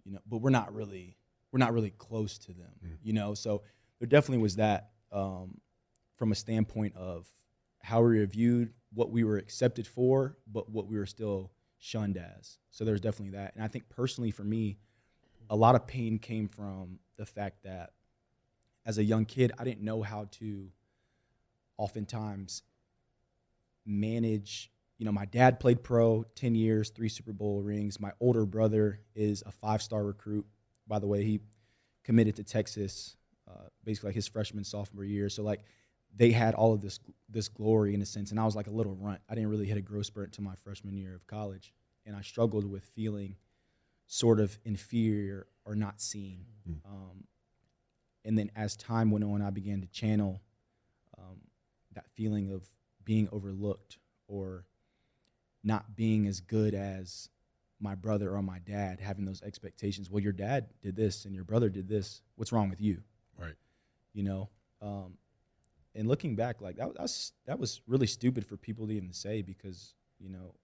you 0.04 0.12
know 0.12 0.18
but 0.26 0.38
we're 0.38 0.50
not 0.50 0.74
really 0.74 1.16
we're 1.52 1.58
not 1.60 1.72
really 1.72 1.90
close 1.90 2.38
to 2.38 2.52
them 2.52 2.72
Mm. 2.84 2.96
you 3.04 3.12
know? 3.12 3.34
So 3.34 3.62
there 4.00 4.08
definitely 4.08 4.42
was 4.42 4.56
that 4.56 4.90
um, 5.12 5.60
from 6.16 6.32
a 6.32 6.34
standpoint 6.34 6.96
of 6.96 7.30
how 7.82 8.02
we 8.02 8.18
were 8.18 8.26
viewed 8.26 8.72
what 8.94 9.10
we 9.10 9.22
were 9.22 9.36
accepted 9.38 9.86
for 9.86 10.36
but 10.50 10.68
what 10.70 10.86
we 10.88 10.98
were 10.98 11.06
still 11.06 11.52
shunned 11.78 12.16
as. 12.16 12.58
So 12.70 12.84
there's 12.84 13.00
definitely 13.00 13.36
that. 13.38 13.54
And 13.54 13.62
i 13.62 13.68
think 13.68 13.88
personally 13.88 14.30
for 14.32 14.44
me 14.44 14.78
a 15.50 15.56
lot 15.56 15.74
of 15.74 15.86
pain 15.86 16.18
came 16.18 16.48
from 16.48 16.98
the 17.16 17.26
fact 17.26 17.62
that 17.64 17.90
as 18.86 18.98
a 18.98 19.04
young 19.04 19.24
kid 19.24 19.52
i 19.58 19.64
didn't 19.64 19.82
know 19.82 20.02
how 20.02 20.26
to 20.32 20.68
oftentimes 21.82 22.62
manage 23.84 24.70
you 24.98 25.04
know 25.04 25.10
my 25.10 25.24
dad 25.24 25.58
played 25.58 25.82
pro 25.82 26.24
10 26.36 26.54
years 26.54 26.90
three 26.90 27.08
super 27.08 27.32
bowl 27.32 27.60
rings. 27.60 27.98
My 27.98 28.12
older 28.20 28.46
brother 28.46 29.00
is 29.16 29.42
a 29.44 29.50
five 29.50 29.82
star 29.82 30.04
recruit. 30.04 30.46
By 30.86 31.00
the 31.00 31.08
way 31.08 31.24
he 31.24 31.40
committed 32.04 32.36
to 32.36 32.44
texas 32.44 33.16
uh, 33.50 33.66
basically 33.84 34.08
like 34.08 34.14
his 34.14 34.28
freshman 34.28 34.62
sophomore 34.62 35.04
year. 35.04 35.28
So 35.28 35.42
like 35.42 35.64
they 36.14 36.30
had 36.30 36.54
all 36.54 36.72
of 36.72 36.80
this 36.80 37.00
this 37.28 37.48
glory 37.48 37.94
in 37.94 38.02
a 38.02 38.06
sense 38.06 38.30
and 38.30 38.38
i 38.38 38.44
was 38.44 38.54
like 38.54 38.68
a 38.68 38.70
little 38.70 38.94
runt. 38.94 39.20
I 39.28 39.34
didn't 39.34 39.50
really 39.50 39.66
hit 39.66 39.76
a 39.76 39.82
growth 39.82 40.06
spurt 40.06 40.26
until 40.26 40.44
my 40.44 40.54
freshman 40.62 40.96
year 40.96 41.16
of 41.16 41.26
college 41.26 41.72
and 42.06 42.14
i 42.14 42.20
struggled 42.20 42.64
with 42.64 42.84
feeling 42.94 43.34
sort 44.06 44.38
of 44.38 44.56
inferior 44.64 45.46
or 45.64 45.74
not 45.74 46.00
seen. 46.00 46.44
Mm. 46.68 46.76
um, 46.86 47.24
and 48.24 48.38
then 48.38 48.52
as 48.54 48.76
time 48.76 49.10
went 49.10 49.24
on 49.24 49.42
i 49.42 49.50
began 49.50 49.80
to 49.80 49.88
channel 49.88 50.40
that 51.94 52.10
feeling 52.14 52.50
of 52.52 52.68
being 53.04 53.28
overlooked 53.32 53.98
or 54.28 54.66
not 55.64 55.94
being 55.96 56.26
as 56.26 56.40
good 56.40 56.74
as 56.74 57.28
my 57.80 57.94
brother 57.94 58.34
or 58.34 58.42
my 58.42 58.58
dad 58.60 59.00
having 59.00 59.24
those 59.24 59.42
expectations 59.42 60.08
well 60.08 60.22
your 60.22 60.32
dad 60.32 60.66
did 60.82 60.94
this 60.94 61.24
and 61.24 61.34
your 61.34 61.44
brother 61.44 61.68
did 61.68 61.88
this. 61.88 62.22
What's 62.36 62.52
wrong 62.52 62.70
with 62.70 62.80
you? 62.80 63.02
Right. 63.38 63.54
you 64.12 64.22
know 64.22 64.48
um, 64.80 65.14
and 65.94 66.08
looking 66.08 66.34
back 66.36 66.60
like 66.60 66.76
that, 66.76 66.94
that 66.94 67.02
was 67.02 67.32
that 67.46 67.58
was 67.58 67.80
really 67.86 68.06
stupid 68.06 68.46
for 68.46 68.56
people 68.56 68.86
to 68.86 68.92
even 68.92 69.12
say 69.12 69.42
because 69.42 69.94
you 70.18 70.28
know 70.28 70.54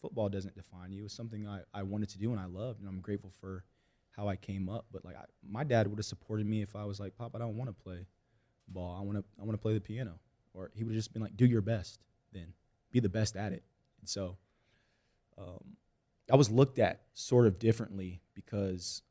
football 0.00 0.28
doesn't 0.28 0.54
define 0.54 0.92
you. 0.92 1.04
It's 1.04 1.14
something 1.14 1.46
I, 1.46 1.60
I 1.72 1.82
wanted 1.82 2.10
to 2.10 2.18
do 2.18 2.32
and 2.32 2.40
i 2.40 2.46
loved 2.46 2.80
and 2.80 2.88
i'm 2.88 3.00
grateful 3.00 3.32
for 3.40 3.64
how 4.10 4.28
i 4.28 4.36
came 4.36 4.68
up 4.68 4.86
but 4.92 5.04
like 5.04 5.16
I, 5.16 5.24
my 5.46 5.64
dad 5.64 5.88
would 5.88 5.98
have 5.98 6.06
supported 6.06 6.46
me 6.46 6.62
if 6.62 6.76
i 6.76 6.84
was 6.84 7.00
like 7.00 7.16
pop 7.16 7.34
i 7.34 7.38
don't 7.38 7.56
want 7.56 7.68
to 7.68 7.82
play 7.82 8.06
ball. 8.68 8.96
I 8.98 9.02
want 9.02 9.18
to 9.18 9.24
i 9.40 9.44
want 9.44 9.52
to 9.52 9.58
play 9.58 9.74
the 9.74 9.80
piano 9.80 10.18
or 10.54 10.70
he 10.74 10.84
would 10.84 10.92
have 10.92 10.98
just 10.98 11.12
been 11.12 11.20
like 11.22 11.36
do 11.36 11.44
your 11.46 11.60
best 11.60 12.00
then 12.32 12.52
be 12.92 13.00
the 13.00 13.08
best 13.08 13.36
at 13.36 13.52
it 13.52 13.62
and 14.00 14.08
so 14.08 14.36
um, 15.36 15.76
I 16.32 16.36
was 16.36 16.48
looked 16.50 16.78
at 16.78 17.02
sort 17.12 17.46
of 17.46 17.58
differently 17.58 18.22
because 18.34 19.02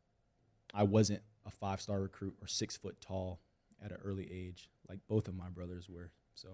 I 0.74 0.84
wasn't 0.84 1.22
a 1.46 1.52
five 1.52 1.82
star 1.82 2.00
recruit 2.02 2.34
or 2.42 2.48
six 2.48 2.78
foot 2.78 3.00
tall 3.02 3.42
at 3.84 3.92
an 3.92 3.98
early 4.04 4.28
age, 4.32 4.70
like 4.90 5.00
both 5.10 5.28
of 5.28 5.36
my 5.36 5.50
brothers 5.50 5.90
were. 5.90 6.12
So 6.34 6.48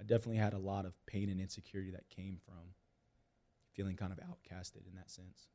I 0.00 0.04
definitely 0.04 0.36
had 0.36 0.54
a 0.54 0.58
lot 0.58 0.86
of 0.86 0.94
pain 1.06 1.28
and 1.28 1.40
insecurity 1.40 1.90
that 1.90 2.08
came 2.08 2.38
from 2.46 2.54
feeling 3.74 3.96
kind 3.96 4.12
of 4.12 4.18
outcasted 4.20 4.86
in 4.88 4.94
that 4.94 5.10
sense. 5.10 5.48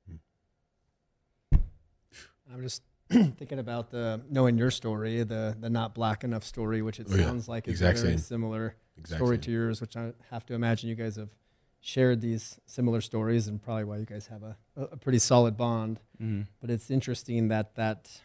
I'm 2.54 2.62
just 2.62 2.84
thinking 3.10 3.60
about 3.60 3.90
the 3.90 4.22
knowing 4.30 4.58
your 4.58 4.72
story, 4.72 5.24
the 5.24 5.56
the 5.60 5.70
not 5.70 5.96
black 5.96 6.24
enough 6.24 6.44
story, 6.44 6.82
which 6.82 7.00
it 7.00 7.08
Oh, 7.10 7.16
yeah. 7.16 7.26
sounds 7.26 7.48
like 7.48 7.68
is 7.68 7.74
Exact 7.76 8.00
very 8.00 8.12
same. 8.12 8.18
similar 8.20 8.76
Exact 8.98 9.20
story 9.20 9.38
to 9.38 9.52
yours, 9.52 9.82
which 9.82 9.96
I 9.96 10.14
have 10.30 10.46
to 10.48 10.54
imagine 10.54 10.90
you 10.90 10.96
guys 10.96 11.16
have 11.16 11.30
shared 11.80 12.22
these 12.22 12.60
similar 12.66 13.02
stories 13.02 13.48
and 13.48 13.62
probably 13.62 13.84
why 13.86 13.98
you 13.98 14.06
guys 14.06 14.28
have 14.28 14.44
a, 14.44 14.56
a 14.78 14.98
pretty 14.98 15.20
solid 15.20 15.58
bond. 15.58 16.00
Mm-hmm. 16.22 16.44
But 16.60 16.70
it's 16.70 16.92
interesting 16.92 17.48
that 17.48 17.76
that 17.76 18.22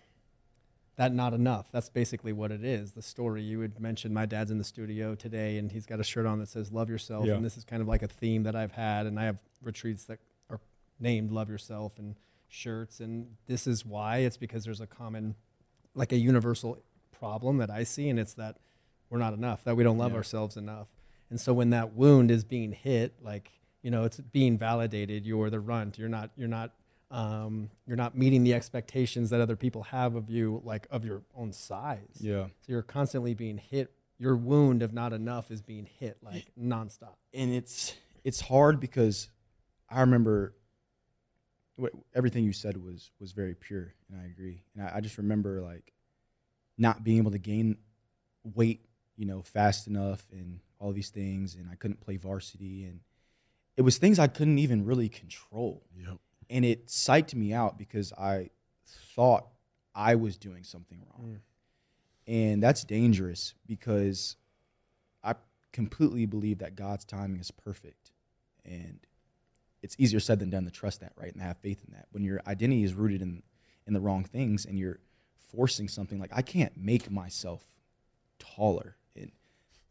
that 0.96 1.12
not 1.12 1.35
enough. 1.35 1.70
That's 1.70 1.88
basically 1.90 2.32
what 2.32 2.50
it 2.50 2.64
is. 2.64 2.92
The 2.92 3.02
story 3.02 3.42
you 3.42 3.58
would 3.58 3.78
mention. 3.80 4.12
My 4.14 4.26
dad's 4.26 4.50
in 4.50 4.58
the 4.58 4.64
studio 4.64 5.14
today, 5.14 5.58
and 5.58 5.70
he's 5.70 5.87
got 5.87 6.00
a 6.00 6.04
shirt 6.04 6.26
on 6.26 6.38
that 6.40 6.49
says 6.49 6.73
"Love 6.73 6.88
Yourself," 6.88 7.26
Yeah. 7.26 7.35
and 7.35 7.44
this 7.44 7.56
is 7.56 7.64
kind 7.64 7.82
of 7.82 7.88
like 7.88 8.02
a 8.02 8.08
theme 8.08 8.42
that 8.44 8.56
I've 8.56 8.73
had, 8.73 9.06
and 9.06 9.18
I 9.20 9.25
have 9.25 9.42
retreats 9.62 10.04
that 10.04 10.18
are 10.50 10.61
named 10.99 11.30
"Love 11.30 11.49
Yourself" 11.50 11.99
and 11.99 12.16
shirts, 12.49 13.00
and 13.00 13.37
this 13.46 13.66
is 13.66 13.85
why. 13.85 14.18
It's 14.18 14.37
because 14.37 14.64
there's 14.64 14.80
a 14.80 14.87
common, 14.87 15.35
like 15.94 16.12
a 16.12 16.16
universal 16.16 16.78
problem 17.12 17.58
that 17.58 17.70
I 17.70 17.85
see, 17.85 18.08
and 18.08 18.18
it's 18.18 18.35
that 18.35 18.58
we're 19.10 19.18
not 19.18 19.32
enough, 19.34 19.64
that 19.64 19.76
we 19.76 19.84
don't 19.84 19.98
love 19.98 20.12
Yeah. 20.12 20.18
ourselves 20.18 20.56
enough. 20.56 20.88
And 21.30 21.40
so 21.40 21.52
when 21.52 21.70
that 21.70 21.94
wound 21.94 22.30
is 22.30 22.44
being 22.44 22.72
hit, 22.72 23.14
like 23.22 23.50
you 23.82 23.90
know, 23.90 24.02
it's 24.04 24.18
being 24.18 24.58
validated. 24.58 25.25
You're 25.26 25.48
the 25.48 25.60
runt. 25.60 25.96
You're 25.98 26.08
not. 26.08 26.30
You're 26.36 26.48
not. 26.48 26.72
Um, 27.08 27.70
you're 27.86 27.96
not 27.96 28.18
meeting 28.18 28.42
the 28.42 28.52
expectations 28.52 29.30
that 29.30 29.40
other 29.40 29.54
people 29.54 29.84
have 29.84 30.16
of 30.16 30.28
you, 30.28 30.60
like 30.64 30.88
of 30.90 31.04
your 31.04 31.22
own 31.36 31.52
size. 31.52 32.16
Yeah. 32.18 32.46
So 32.46 32.72
you're 32.72 32.82
constantly 32.82 33.32
being 33.34 33.58
hit. 33.58 33.92
Your 34.18 34.34
wound 34.36 34.82
of 34.82 34.92
not 34.92 35.12
enough 35.12 35.52
is 35.52 35.62
being 35.62 35.86
hit 36.00 36.16
like 36.22 36.46
nonstop. 36.60 37.14
and 37.32 37.52
it's 37.52 37.94
it's 38.25 38.40
hard 38.40 38.80
because 38.80 39.28
I 39.88 40.00
remember 40.00 40.54
what, 41.76 41.92
everything 42.14 42.42
you 42.44 42.52
said 42.52 42.76
was 42.82 43.10
was 43.20 43.32
very 43.32 43.54
pure, 43.54 43.94
and 44.10 44.20
I 44.20 44.25
agree. 44.25 44.64
And 44.75 44.84
I, 44.88 44.96
I 44.96 45.00
just 45.00 45.18
remember 45.18 45.60
like 45.60 45.92
not 46.78 47.04
being 47.04 47.18
able 47.18 47.30
to 47.30 47.38
gain 47.38 47.76
weight, 48.42 48.80
you 49.16 49.26
know, 49.26 49.42
fast 49.42 49.87
enough, 49.87 50.25
and 50.32 50.61
all 50.78 50.92
these 50.92 51.11
things, 51.11 51.54
and 51.54 51.68
I 51.70 51.75
couldn't 51.75 52.00
play 52.00 52.16
varsity, 52.16 52.85
and 52.85 53.00
it 53.76 53.82
was 53.82 53.99
things 53.99 54.18
I 54.18 54.26
couldn't 54.26 54.58
even 54.58 54.85
really 54.85 55.08
control, 55.08 55.82
Yep. 55.99 56.18
and 56.50 56.64
it 56.64 56.87
psyched 56.87 57.35
me 57.35 57.52
out 57.52 57.78
because 57.78 58.12
I 58.12 58.50
thought 59.14 59.46
I 59.94 60.14
was 60.14 60.37
doing 60.37 60.64
something 60.64 61.00
wrong, 61.06 61.37
mm. 61.37 62.32
and 62.32 62.62
that's 62.62 62.85
dangerous 62.85 63.54
because 63.66 64.37
I 65.25 65.35
completely 65.73 66.26
believe 66.26 66.58
that 66.58 66.76
God's 66.76 67.04
timing 67.04 67.40
is 67.40 67.50
perfect. 67.50 68.12
And 68.64 68.99
it's 69.82 69.94
easier 69.99 70.20
said 70.20 70.40
than 70.40 70.50
done 70.50 70.64
to 70.64 70.70
trust 70.70 71.00
that, 71.00 71.12
right? 71.16 71.32
And 71.32 71.40
have 71.42 71.58
faith 71.58 71.80
in 71.87 71.94
that. 71.94 72.06
When 72.11 72.25
your 72.25 72.40
identity 72.46 72.82
is 72.82 72.94
rooted 72.94 73.23
in 73.23 73.42
in 73.87 73.92
the 73.92 74.00
wrong 74.00 74.25
things 74.25 74.66
and 74.66 74.76
you're 74.78 74.99
forcing 75.54 75.88
something 75.88 76.18
like 76.18 76.30
I 76.35 76.42
can't 76.42 76.76
make 76.76 77.11
myself 77.11 77.64
taller. 78.38 78.96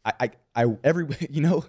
I 0.06 0.12
I, 0.20 0.30
I 0.54 0.76
every 0.82 1.06
you 1.30 1.42
know, 1.42 1.64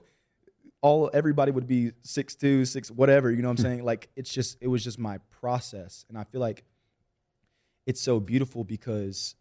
all 0.81 1.09
everybody 1.13 1.51
would 1.51 1.67
be 1.67 1.91
six 2.03 2.35
two, 2.35 2.63
six 2.63 2.89
whatever, 2.89 3.31
you 3.31 3.41
know 3.41 3.49
what 3.49 3.59
I'm 3.59 3.65
saying? 3.65 3.83
Like 3.83 4.07
it's 4.15 4.31
just 4.33 4.57
it 4.61 4.67
was 4.67 4.83
just 4.83 4.99
my 4.99 5.17
process. 5.41 6.05
And 6.07 6.17
I 6.17 6.23
feel 6.23 6.39
like 6.39 6.63
it's 7.85 7.99
so 8.01 8.19
beautiful 8.19 8.63
because 8.63 9.35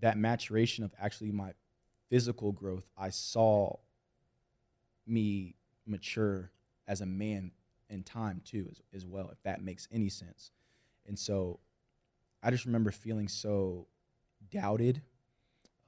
that 0.00 0.16
maturation 0.16 0.84
of 0.84 0.92
actually 1.00 1.32
my 1.32 1.52
physical 2.10 2.52
growth, 2.52 2.84
I 2.96 3.10
saw 3.10 3.76
me 5.06 5.56
mature 5.86 6.50
as 6.86 7.00
a 7.00 7.06
man 7.06 7.52
in 7.90 8.02
time 8.02 8.40
too 8.44 8.66
as, 8.70 8.80
as 8.94 9.06
well 9.06 9.28
if 9.30 9.42
that 9.42 9.62
makes 9.62 9.86
any 9.92 10.08
sense 10.08 10.50
and 11.06 11.18
so 11.18 11.58
i 12.42 12.50
just 12.50 12.64
remember 12.64 12.90
feeling 12.90 13.28
so 13.28 13.86
doubted 14.50 15.02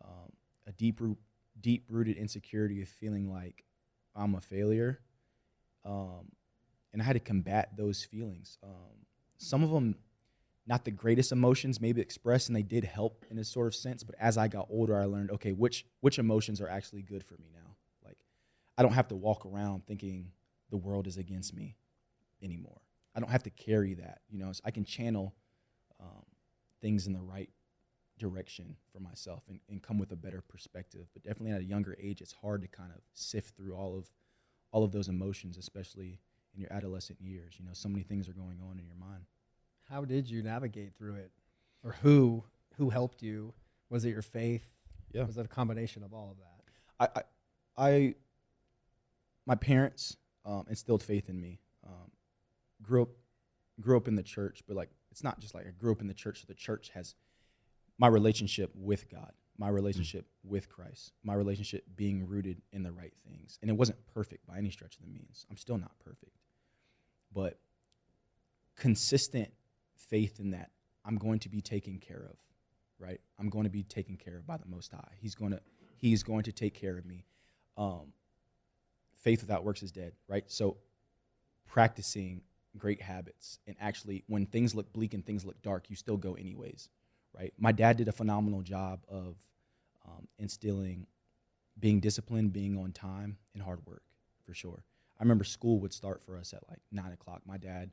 um, 0.05 0.33
a 0.67 0.73
deep 0.73 1.01
root 1.01 1.19
deep 1.65 1.87
rooted 1.89 2.19
insecurity 2.19 2.83
of 2.83 2.89
feeling 2.89 3.33
like 3.33 3.65
i'm 4.15 4.35
a 4.35 4.41
failure 4.41 5.01
um, 5.87 6.31
and 6.93 7.01
i 7.01 7.05
had 7.05 7.15
to 7.15 7.21
combat 7.21 7.71
those 7.77 8.05
feelings. 8.05 8.59
Um, 8.63 9.07
some 9.39 9.63
of 9.65 9.71
them 9.71 9.97
not 10.67 10.85
the 10.85 10.91
greatest 10.91 11.33
emotions 11.33 11.81
maybe 11.81 12.01
expressed 12.03 12.49
and 12.49 12.57
they 12.57 12.63
did 12.63 12.85
help 12.85 13.25
in 13.31 13.39
a 13.39 13.45
sort 13.45 13.67
of 13.67 13.75
sense 13.75 14.05
but 14.05 14.15
as 14.21 14.37
i 14.37 14.47
got 14.47 14.67
older 14.71 15.01
i 15.01 15.07
learned 15.07 15.31
okay 15.31 15.53
which 15.53 15.87
which 16.01 16.19
emotions 16.19 16.61
are 16.61 16.69
actually 16.69 17.03
good 17.03 17.25
for 17.25 17.35
me 17.35 17.49
now? 17.53 17.75
Like 18.05 18.19
i 18.77 18.83
don't 18.83 18.93
have 18.93 19.09
to 19.09 19.17
walk 19.17 19.47
around 19.47 19.87
thinking 19.87 20.33
the 20.71 20.77
world 20.77 21.07
is 21.07 21.17
against 21.17 21.55
me 21.55 21.77
anymore. 22.43 22.81
I 23.15 23.21
don't 23.21 23.31
have 23.31 23.45
to 23.45 23.51
carry 23.51 23.95
that 23.95 24.19
you 24.31 24.39
know? 24.39 24.53
So 24.53 24.61
i 24.67 24.71
can 24.71 24.85
channel 24.85 25.35
um, 25.99 26.25
things 26.83 27.07
in 27.07 27.15
the 27.15 27.23
right 27.23 27.49
direction 28.19 28.77
for 28.93 29.01
myself 29.01 29.43
and, 29.49 29.59
and 29.69 29.83
come 29.83 29.99
with 29.99 30.13
a 30.13 30.17
better 30.17 30.41
perspective 30.41 31.07
but 31.13 31.23
definitely 31.23 31.51
at 31.51 31.61
a 31.61 31.65
younger 31.65 31.97
age 32.01 32.21
it's 32.21 32.33
hard 32.33 32.63
to 32.63 32.69
kind 32.69 32.91
of 32.95 33.01
sift 33.13 33.57
through 33.57 33.75
all 33.75 33.97
of 33.97 34.09
all 34.71 34.85
of 34.85 34.93
those 34.93 35.09
emotions 35.09 35.57
especially 35.59 36.21
in 36.55 36.61
your 36.61 36.73
adolescent 36.73 37.21
years 37.21 37.55
you 37.59 37.65
know 37.65 37.73
so 37.73 37.89
many 37.89 38.03
things 38.05 38.29
are 38.29 38.33
going 38.33 38.59
on 38.71 38.79
in 38.79 38.87
your 38.87 38.97
mind 38.97 39.25
How 39.91 40.05
did 40.05 40.31
you 40.31 40.43
navigate 40.43 40.95
through 40.95 41.17
it, 41.17 41.31
or 41.83 41.97
who 42.03 42.45
who 42.79 42.91
helped 42.91 43.23
you? 43.23 43.53
Was 43.91 44.05
it 44.05 44.11
your 44.11 44.23
faith? 44.23 44.67
Yeah. 45.13 45.25
Was 45.25 45.37
it 45.39 45.45
a 45.45 45.49
combination 45.49 46.03
of 46.03 46.13
all 46.13 46.31
of 46.31 46.39
that? 46.39 47.15
I, 47.15 47.21
I, 47.77 47.91
I 47.91 48.15
my 49.47 49.55
parents 49.55 50.17
um, 50.45 50.65
instilled 50.69 51.03
faith 51.03 51.29
in 51.29 51.41
me. 51.41 51.61
Um, 51.87 52.11
grew 52.83 53.03
up, 53.03 53.11
grew 53.81 53.97
up 53.97 54.09
in 54.09 54.17
the 54.17 54.23
church, 54.23 54.63
but 54.67 54.77
like 54.77 54.91
it's 55.11 55.23
not 55.23 55.39
just 55.39 55.55
like 55.55 55.67
I 55.67 55.71
grew 55.71 55.93
up 55.93 56.01
in 56.01 56.09
the 56.09 56.15
church. 56.15 56.41
So 56.41 56.47
the 56.49 56.55
church 56.55 56.91
has 56.95 57.15
my 57.99 58.09
relationship 58.09 58.71
with 58.75 59.11
God, 59.11 59.33
my 59.59 59.69
relationship 59.69 60.27
with 60.43 60.69
Christ, 60.69 61.13
my 61.23 61.35
relationship 61.35 61.85
being 61.95 62.27
rooted 62.27 62.61
in 62.73 62.83
the 62.83 62.93
right 62.93 63.13
things, 63.25 63.59
and 63.63 63.71
it 63.71 63.75
wasn't 63.75 63.99
perfect 64.13 64.47
by 64.47 64.59
any 64.59 64.71
stretch 64.71 64.97
of 64.97 65.03
the 65.03 65.11
means. 65.11 65.47
I'm 65.51 65.57
still 65.57 65.79
not 65.79 65.93
perfect, 66.05 66.37
but 67.33 67.59
consistent 68.77 69.53
faith 69.95 70.41
in 70.41 70.51
that 70.51 70.71
I'm 71.05 71.17
going 71.17 71.39
to 71.41 71.49
be 71.49 71.61
taken 71.61 71.99
care 71.99 72.27
of, 72.31 72.37
right? 72.99 73.21
I'm 73.39 73.49
going 73.49 73.65
to 73.65 73.71
be 73.71 73.83
taken 73.83 74.17
care 74.17 74.37
of 74.37 74.47
by 74.47 74.57
the 74.57 74.67
Most 74.67 74.93
High. 74.93 75.13
He's 75.21 75.35
going 75.35 75.53
to 75.53 75.61
He's 75.97 76.23
going 76.23 76.43
to 76.43 76.53
take 76.53 76.75
care 76.75 76.99
of 76.99 77.07
me. 77.07 77.25
Um, 77.79 78.13
faith 79.23 79.41
without 79.41 79.65
works 79.65 79.83
is 79.83 79.91
dead, 79.91 80.13
right? 80.29 80.45
So 80.49 80.77
practicing 81.67 82.43
great 82.77 83.01
habits 83.01 83.59
and 83.67 83.77
actually 83.81 84.25
when 84.27 84.47
things 84.47 84.75
look 84.75 84.93
bleak 84.93 85.15
and 85.15 85.25
things 85.25 85.45
look 85.45 85.61
dark, 85.63 85.89
you 85.89 85.97
still 85.97 86.17
go 86.17 86.35
anyways, 86.35 86.89
right? 87.37 87.53
My 87.59 87.73
dad 87.73 87.97
did 87.97 88.09
a 88.09 88.13
phenomenal 88.13 88.63
job 88.63 89.01
of 89.09 89.37
um, 90.07 90.29
instilling 90.39 91.07
being 91.79 92.01
disciplined, 92.01 92.53
being 92.53 92.79
on 92.79 92.93
time, 92.93 93.37
and 93.53 93.63
hard 93.63 93.85
work 93.87 94.03
for 94.45 94.55
sure. 94.55 94.85
I 95.19 95.23
remember 95.23 95.45
school 95.45 95.81
would 95.81 95.93
start 95.93 96.23
for 96.23 96.37
us 96.37 96.53
at 96.53 96.63
like 96.69 96.81
nine 96.93 97.13
o'clock. 97.13 97.43
My 97.47 97.57
dad 97.57 97.91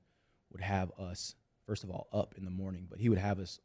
would 0.52 0.62
have 0.62 0.92
us 1.00 1.36
first 1.66 1.84
of 1.84 1.90
all 1.90 2.08
up 2.12 2.36
in 2.38 2.46
the 2.46 2.52
morning, 2.52 2.88
but 2.90 3.00
he 3.00 3.10
would 3.10 3.18
have 3.18 3.40
us 3.40 3.60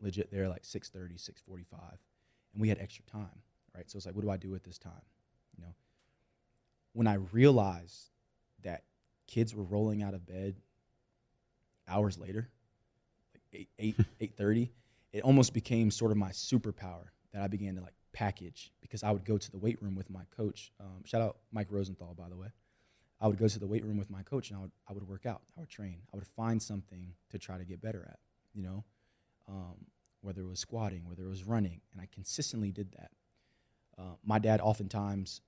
legit 0.00 0.30
there 0.30 0.48
like 0.48 0.62
6:30, 0.62 1.18
6:45, 1.18 1.98
and 2.52 2.60
we 2.60 2.68
had 2.68 2.78
extra 2.78 3.04
time, 3.04 3.42
right? 3.74 3.90
So 3.90 3.96
it's 3.96 4.06
like, 4.06 4.14
what 4.14 4.22
do 4.22 4.30
I 4.30 4.36
do 4.36 4.50
with 4.50 4.64
this 4.64 4.78
time? 4.78 5.02
You 5.56 5.64
know, 5.64 5.74
when 6.92 7.06
I 7.06 7.14
realized 7.14 8.10
that 8.62 8.84
kids 9.26 9.54
were 9.54 9.64
rolling 9.64 10.02
out 10.02 10.14
of 10.14 10.26
bed 10.26 10.56
hours 11.86 12.18
later, 12.18 12.48
like 13.34 13.42
eight, 13.52 13.68
eight, 13.78 13.96
eight 14.20 14.36
thirty, 14.36 14.70
it 15.12 15.22
almost 15.22 15.54
became 15.54 15.90
sort 15.90 16.10
of 16.10 16.16
my 16.16 16.30
superpower 16.30 17.06
that 17.32 17.42
I 17.42 17.48
began 17.48 17.74
to 17.76 17.80
like 17.80 17.94
package 18.12 18.72
because 18.80 19.02
I 19.02 19.10
would 19.10 19.24
go 19.24 19.38
to 19.38 19.50
the 19.50 19.58
weight 19.58 19.80
room 19.82 19.94
with 19.94 20.10
my 20.10 20.22
coach. 20.36 20.72
Um, 20.80 21.04
shout 21.04 21.22
out 21.22 21.36
Mike 21.52 21.68
Rosenthal, 21.70 22.14
by 22.14 22.28
the 22.28 22.36
way. 22.36 22.48
I 23.20 23.26
would 23.26 23.38
go 23.38 23.48
to 23.48 23.58
the 23.58 23.66
weight 23.66 23.84
room 23.84 23.96
with 23.96 24.10
my 24.10 24.22
coach 24.22 24.50
and 24.50 24.58
I 24.58 24.62
would, 24.62 24.70
I 24.88 24.92
would 24.92 25.08
work 25.08 25.26
out. 25.26 25.42
I 25.56 25.60
would 25.60 25.68
train. 25.68 25.98
I 26.12 26.16
would 26.16 26.26
find 26.26 26.62
something 26.62 27.14
to 27.30 27.38
try 27.38 27.58
to 27.58 27.64
get 27.64 27.80
better 27.80 28.06
at, 28.08 28.18
you 28.54 28.62
know, 28.62 28.84
um, 29.48 29.86
whether 30.20 30.42
it 30.42 30.48
was 30.48 30.60
squatting, 30.60 31.02
whether 31.04 31.24
it 31.24 31.28
was 31.28 31.44
running. 31.44 31.80
And 31.92 32.00
I 32.00 32.08
consistently 32.12 32.70
did 32.70 32.92
that. 32.92 33.10
Uh, 33.98 34.14
my 34.24 34.38
dad 34.38 34.60
oftentimes, 34.60 35.40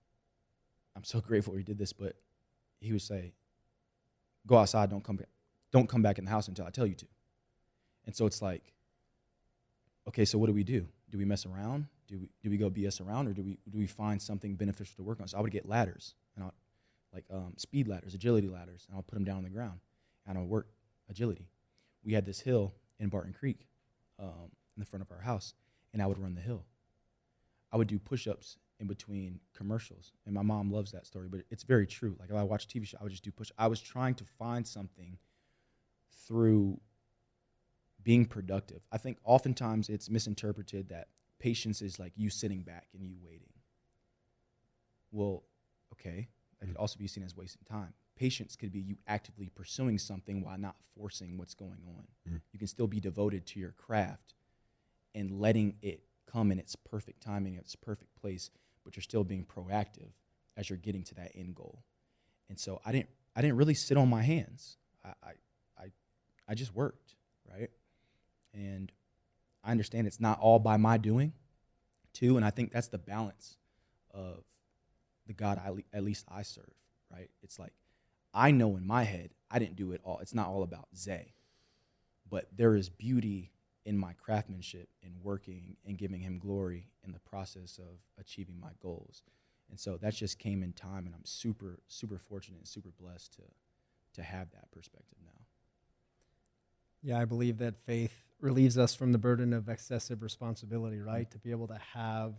I'm 0.97 1.05
so 1.05 1.21
grateful 1.27 1.55
he 1.55 1.63
did 1.63 1.79
this, 1.79 1.93
but 1.93 2.17
he 2.81 2.93
would 2.93 3.03
say, 3.03 3.35
go 4.47 4.59
outside, 4.59 4.91
don't 4.91 5.05
come 5.05 5.21
don't 5.71 5.89
come 5.89 6.03
back 6.03 6.19
in 6.19 6.25
the 6.25 6.31
house 6.31 6.49
until 6.49 6.67
I 6.67 6.71
tell 6.71 6.87
you 6.87 6.97
to. 6.97 7.07
And 8.07 8.17
so 8.17 8.27
it's 8.27 8.43
like, 8.43 8.73
okay, 10.09 10.25
so 10.25 10.39
what 10.39 10.47
do 10.47 10.53
we 10.53 10.65
do? 10.65 10.87
Do 11.11 11.19
we 11.19 11.25
mess 11.25 11.47
around? 11.47 11.87
Do 12.09 12.19
we, 12.19 12.31
do 12.43 12.51
we 12.51 12.57
go 12.57 12.71
BS 12.71 13.05
around 13.05 13.29
or 13.29 13.33
do 13.33 13.43
we, 13.43 13.59
do 13.71 13.79
we 13.79 13.87
find 13.87 14.21
something 14.21 14.57
beneficial 14.57 14.97
to 14.97 15.03
work 15.03 15.21
on? 15.21 15.29
So 15.29 15.39
I 15.39 15.41
would 15.41 15.53
get 15.53 15.69
ladders 15.69 16.15
and 16.35 16.45
I'll, 16.45 16.55
like 17.13 17.25
um, 17.33 17.55
speed 17.57 17.89
ladders, 17.89 18.15
agility 18.15 18.49
ladders, 18.49 18.87
and 18.89 18.97
I'll 18.97 19.03
put 19.03 19.15
them 19.15 19.25
down 19.25 19.39
on 19.39 19.43
the 19.43 19.51
ground, 19.51 19.81
and 20.27 20.39
I'll 20.39 20.47
work 20.47 20.69
agility. 21.09 21.49
We 22.05 22.13
had 22.13 22.25
this 22.25 22.41
hill 22.41 22.73
in 22.99 23.09
Barton 23.09 23.33
Creek 23.33 23.67
um, 24.19 24.51
in 24.77 24.81
the 24.81 24.85
front 24.85 25.03
of 25.03 25.11
our 25.11 25.21
house, 25.21 25.55
and 25.93 26.01
I 26.01 26.07
would 26.07 26.19
run 26.19 26.35
the 26.35 26.41
hill. 26.41 26.65
I 27.73 27.77
would 27.77 27.89
do 27.89 27.99
push 27.99 28.27
ups 28.27 28.59
in 28.79 28.87
between 28.87 29.41
commercials. 29.55 30.13
And 30.25 30.35
my 30.35 30.43
mom 30.43 30.73
loves 30.73 30.93
that 30.93 31.07
story, 31.07 31.29
but 31.29 31.41
it's 31.51 31.63
very 31.63 31.87
true. 31.87 32.17
Like 32.19 32.31
if 32.31 32.37
I 32.37 32.43
watch 32.43 32.67
TV 32.67 32.87
show, 32.87 32.99
I 33.01 33.05
would 33.05 33.13
just 33.13 33.25
do 33.25 33.31
push. 33.31 33.51
I 33.59 33.67
was 33.67 33.81
trying 33.81 34.15
to 34.17 34.25
find 34.39 34.67
something 34.67 35.19
through 36.27 36.81
being 38.03 38.25
productive. 38.25 38.83
I 38.91 38.99
think 38.99 39.19
oftentimes 39.25 39.89
it's 39.89 40.09
misinterpreted 40.09 40.89
that 40.89 41.09
patience 41.39 41.83
is 41.83 41.99
like 41.99 42.13
you 42.17 42.31
sitting 42.31 42.63
back 42.63 42.89
and 42.95 43.05
you 43.05 43.17
waiting. 43.23 43.53
Well, 45.13 45.45
okay, 45.95 46.29
that 46.61 46.67
could 46.67 46.77
also 46.77 46.99
be 46.99 47.07
seen 47.07 47.25
as 47.25 47.37
wasting 47.37 47.63
time. 47.69 47.95
Patience 48.17 48.55
could 48.55 48.71
be 48.71 48.81
you 48.81 48.97
actively 49.07 49.51
pursuing 49.55 49.99
something 49.99 50.45
while 50.45 50.59
not 50.59 50.77
forcing 50.97 51.39
what's 51.39 51.55
going 51.55 51.81
on. 51.89 52.05
Mm. 52.31 52.41
You 52.53 52.59
can 52.59 52.69
still 52.69 52.87
be 52.87 53.01
devoted 53.01 53.47
to 53.47 53.61
your 53.61 53.73
craft 53.73 54.35
and 55.15 55.41
letting 55.41 55.77
it 55.83 56.03
come 56.31 56.53
in 56.53 56.59
its 56.59 56.77
perfect 56.77 57.23
timing, 57.23 57.57
its 57.57 57.75
perfect 57.75 58.15
place, 58.21 58.51
but 58.85 58.95
you're 58.95 59.03
still 59.03 59.25
being 59.25 59.45
proactive 59.45 60.11
as 60.57 60.69
you're 60.69 60.79
getting 60.79 61.03
to 61.05 61.15
that 61.15 61.33
end 61.35 61.55
goal. 61.55 61.83
And 62.49 62.59
so 62.59 62.81
I 62.85 62.93
didn't 62.93 63.09
I 63.35 63.41
didn't 63.41 63.57
really 63.57 63.75
sit 63.75 63.97
on 63.97 64.09
my 64.09 64.23
hands. 64.23 64.77
I 65.05 65.09
I 65.23 65.33
I, 65.79 65.85
I 66.49 66.55
just 66.55 66.75
worked, 66.75 67.15
right? 67.51 67.71
And 68.55 68.91
I 69.63 69.71
understand 69.71 70.07
it's 70.07 70.21
not 70.21 70.41
all 70.41 70.59
by 70.59 70.77
my 70.77 70.97
doing, 70.97 71.33
too, 72.13 72.37
and 72.37 72.45
I 72.45 72.51
think 72.51 72.73
that's 72.73 72.89
the 72.89 72.99
balance 72.99 73.57
of 74.13 74.45
the 75.27 75.33
God 75.33 75.59
I, 75.59 75.97
at 75.97 76.03
least 76.03 76.25
I 76.29 76.43
serve, 76.43 76.73
right? 77.13 77.31
It's 77.43 77.59
like 77.59 77.73
I 78.35 78.51
know 78.51 78.77
in 78.77 78.87
my 78.87 79.05
head 79.05 79.31
I 79.51 79.59
didn't 79.59 79.77
do 79.77 79.93
it 79.93 80.01
all. 80.05 80.19
It's 80.19 80.35
not 80.35 80.49
all 80.49 80.63
about 80.63 80.89
Zay, 80.97 81.35
but 82.29 82.49
there 82.57 82.75
is 82.75 82.89
beauty 82.89 83.53
in 83.85 83.97
my 83.97 84.13
craftsmanship 84.15 84.89
in 85.03 85.13
working 85.23 85.77
and 85.87 85.97
giving 85.97 86.21
Him 86.21 86.39
glory 86.39 86.89
in 87.05 87.13
the 87.13 87.19
process 87.21 87.79
of 87.79 87.99
achieving 88.19 88.59
my 88.61 88.71
goals. 88.83 89.23
And 89.69 89.79
so 89.79 89.97
that 89.99 90.15
just 90.15 90.39
came 90.39 90.63
in 90.63 90.73
time, 90.73 91.07
and 91.07 91.15
I'm 91.15 91.25
super, 91.25 91.79
super 91.87 92.19
fortunate 92.19 92.59
and 92.59 92.69
super 92.69 92.91
blessed 93.01 93.35
to 93.35 93.43
to 94.15 94.23
have 94.23 94.51
that 94.51 94.71
perspective 94.73 95.19
now. 95.25 95.41
Yeah, 97.03 97.21
I 97.21 97.25
believe 97.25 97.59
that 97.59 97.77
faith 97.87 98.15
relieves 98.41 98.79
us 98.79 98.95
from 98.95 99.13
the 99.13 99.19
burden 99.19 99.53
of 99.53 99.69
excessive 99.69 100.23
responsibility, 100.23 101.01
right? 101.01 101.29
Mm-hmm. 101.29 101.33
To 101.33 101.39
be 101.39 101.51
able 101.51 101.69
to 101.69 101.79
have 101.95 102.35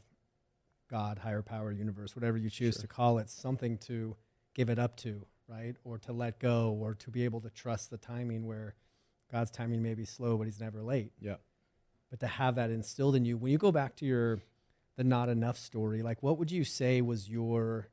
God, 0.89 1.19
higher 1.19 1.41
power, 1.41 1.71
universe, 1.71 2.15
whatever 2.15 2.37
you 2.37 2.49
choose 2.49 2.75
Sure. 2.75 2.81
to 2.81 2.87
call 2.87 3.17
it, 3.19 3.29
something 3.29 3.77
to 3.79 4.15
give 4.53 4.69
it 4.69 4.77
up 4.77 4.97
to, 4.97 5.25
right? 5.47 5.75
Or 5.83 5.97
to 5.99 6.11
let 6.13 6.39
go, 6.39 6.71
or 6.79 6.95
to 6.95 7.09
be 7.09 7.23
able 7.23 7.41
to 7.41 7.49
trust 7.49 7.89
the 7.89 7.97
timing 7.97 8.45
where 8.45 8.75
God's 9.31 9.51
timing 9.51 9.81
may 9.81 9.93
be 9.93 10.05
slow, 10.05 10.37
but 10.37 10.45
He's 10.47 10.59
never 10.59 10.81
late. 10.83 11.13
Yeah. 11.19 11.35
But 12.09 12.19
to 12.19 12.27
have 12.27 12.55
that 12.55 12.69
instilled 12.69 13.15
in 13.15 13.23
you, 13.23 13.37
when 13.37 13.51
you 13.51 13.57
go 13.57 13.71
back 13.71 13.95
to 13.97 14.05
your 14.05 14.41
the 14.97 15.03
not 15.05 15.29
enough 15.29 15.57
story, 15.57 16.01
like 16.01 16.21
what 16.21 16.37
would 16.37 16.51
you 16.51 16.65
say 16.65 17.01
was 17.01 17.29
your 17.29 17.87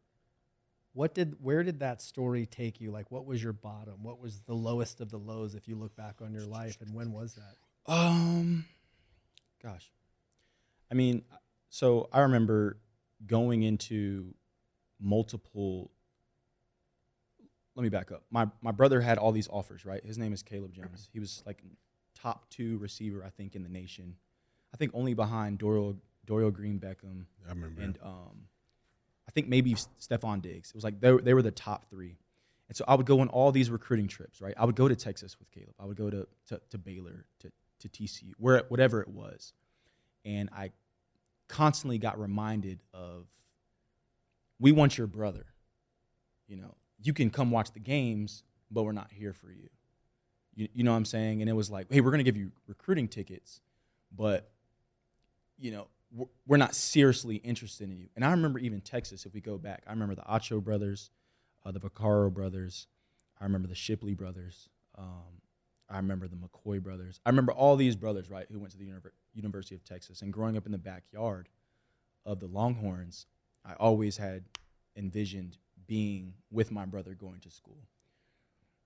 what 0.92 1.14
did 1.14 1.36
where 1.40 1.62
did 1.62 1.78
that 1.78 2.02
story 2.02 2.44
take 2.44 2.80
you? 2.80 2.90
Like 2.90 3.12
what 3.12 3.24
was 3.24 3.40
your 3.40 3.52
bottom? 3.52 4.02
What 4.02 4.20
was 4.20 4.40
the 4.40 4.54
lowest 4.54 5.00
of 5.00 5.10
the 5.10 5.18
lows 5.18 5.54
if 5.54 5.68
you 5.68 5.76
look 5.76 5.94
back 5.94 6.16
on 6.20 6.32
your 6.32 6.46
life 6.46 6.78
and 6.80 6.92
when 6.92 7.12
was 7.12 7.34
that? 7.34 7.54
Um, 7.88 8.66
gosh, 9.62 9.90
I 10.90 10.94
mean, 10.94 11.22
so 11.70 12.08
I 12.12 12.20
remember 12.20 12.78
going 13.26 13.62
into 13.62 14.34
multiple. 15.00 15.90
Let 17.74 17.82
me 17.82 17.88
back 17.88 18.12
up. 18.12 18.24
My 18.30 18.48
my 18.60 18.72
brother 18.72 19.00
had 19.00 19.18
all 19.18 19.32
these 19.32 19.48
offers, 19.48 19.84
right? 19.84 20.04
His 20.04 20.18
name 20.18 20.32
is 20.32 20.42
Caleb 20.42 20.72
Jones. 20.72 21.08
He 21.12 21.20
was 21.20 21.42
like 21.46 21.62
top 22.14 22.50
two 22.50 22.78
receiver, 22.78 23.24
I 23.24 23.30
think, 23.30 23.54
in 23.54 23.62
the 23.62 23.68
nation. 23.68 24.16
I 24.74 24.76
think 24.76 24.92
only 24.94 25.14
behind 25.14 25.58
Dorial 25.58 25.96
Dorial 26.26 26.52
Green 26.52 26.78
Beckham 26.78 27.24
I 27.46 27.50
remember. 27.50 27.80
and 27.80 27.98
um, 28.02 28.48
I 29.26 29.30
think 29.30 29.48
maybe 29.48 29.74
Stefon 29.74 30.42
Diggs. 30.42 30.70
It 30.70 30.74
was 30.74 30.84
like 30.84 31.00
they, 31.00 31.16
they 31.16 31.34
were 31.34 31.42
the 31.42 31.50
top 31.50 31.88
three. 31.90 32.16
And 32.68 32.76
so 32.76 32.84
I 32.86 32.94
would 32.94 33.06
go 33.06 33.20
on 33.20 33.28
all 33.28 33.50
these 33.50 33.70
recruiting 33.70 34.08
trips, 34.08 34.42
right? 34.42 34.54
I 34.56 34.66
would 34.66 34.76
go 34.76 34.88
to 34.88 34.96
Texas 34.96 35.38
with 35.38 35.50
Caleb. 35.50 35.74
I 35.80 35.86
would 35.86 35.96
go 35.96 36.10
to, 36.10 36.26
to, 36.48 36.60
to 36.70 36.78
Baylor, 36.78 37.24
to, 37.40 37.50
to 37.80 37.88
TCU, 37.88 38.32
where, 38.38 38.64
whatever 38.68 39.00
it 39.00 39.08
was. 39.08 39.52
And 40.24 40.50
I 40.52 40.72
constantly 41.48 41.98
got 41.98 42.18
reminded 42.18 42.80
of, 42.92 43.26
we 44.58 44.72
want 44.72 44.98
your 44.98 45.06
brother. 45.06 45.46
You 46.46 46.56
know, 46.56 46.74
you 47.02 47.12
can 47.12 47.30
come 47.30 47.50
watch 47.50 47.72
the 47.72 47.80
games, 47.80 48.42
but 48.70 48.82
we're 48.82 48.92
not 48.92 49.10
here 49.12 49.32
for 49.32 49.50
you. 49.50 49.68
You, 50.54 50.68
you 50.74 50.84
know 50.84 50.90
what 50.90 50.96
I'm 50.96 51.04
saying? 51.04 51.40
And 51.40 51.48
it 51.48 51.54
was 51.54 51.70
like, 51.70 51.86
hey, 51.90 52.00
we're 52.00 52.10
to 52.16 52.24
give 52.24 52.36
you 52.36 52.50
recruiting 52.66 53.06
tickets, 53.08 53.60
but, 54.14 54.50
you 55.58 55.70
know, 55.70 55.86
we're- 56.10 56.30
we're 56.46 56.56
not 56.56 56.74
seriously 56.74 57.36
interested 57.36 57.90
in 57.90 58.00
you. 58.00 58.08
And 58.16 58.24
I 58.24 58.30
remember 58.30 58.58
even 58.58 58.80
Texas, 58.80 59.26
if 59.26 59.34
we 59.34 59.40
go 59.40 59.58
back, 59.58 59.84
I 59.86 59.90
remember 59.90 60.14
the 60.14 60.22
Acho 60.22 60.62
brothers, 60.62 61.10
uh, 61.64 61.70
the 61.70 61.80
Vaccaro 61.80 62.32
brothers, 62.32 62.88
I 63.40 63.44
remember 63.44 63.68
the 63.68 63.74
Shipley 63.74 64.14
brothers, 64.14 64.68
um, 64.96 65.40
I 65.90 65.96
remember 65.96 66.28
the 66.28 66.36
McCoy 66.36 66.82
brothers. 66.82 67.20
I 67.24 67.30
remember 67.30 67.52
all 67.52 67.76
these 67.76 67.96
brothers, 67.96 68.30
right, 68.30 68.46
who 68.50 68.58
went 68.58 68.72
to 68.72 68.78
the 68.78 68.84
Univer- 68.84 69.12
University 69.34 69.74
of 69.74 69.84
Texas. 69.84 70.22
And 70.22 70.32
growing 70.32 70.56
up 70.56 70.66
in 70.66 70.72
the 70.72 70.78
backyard 70.78 71.48
of 72.26 72.40
the 72.40 72.46
Longhorns, 72.46 73.26
I 73.64 73.72
always 73.74 74.16
had 74.16 74.44
envisioned 74.96 75.56
being 75.86 76.34
with 76.50 76.70
my 76.70 76.84
brother 76.84 77.14
going 77.14 77.40
to 77.40 77.50
school, 77.50 77.78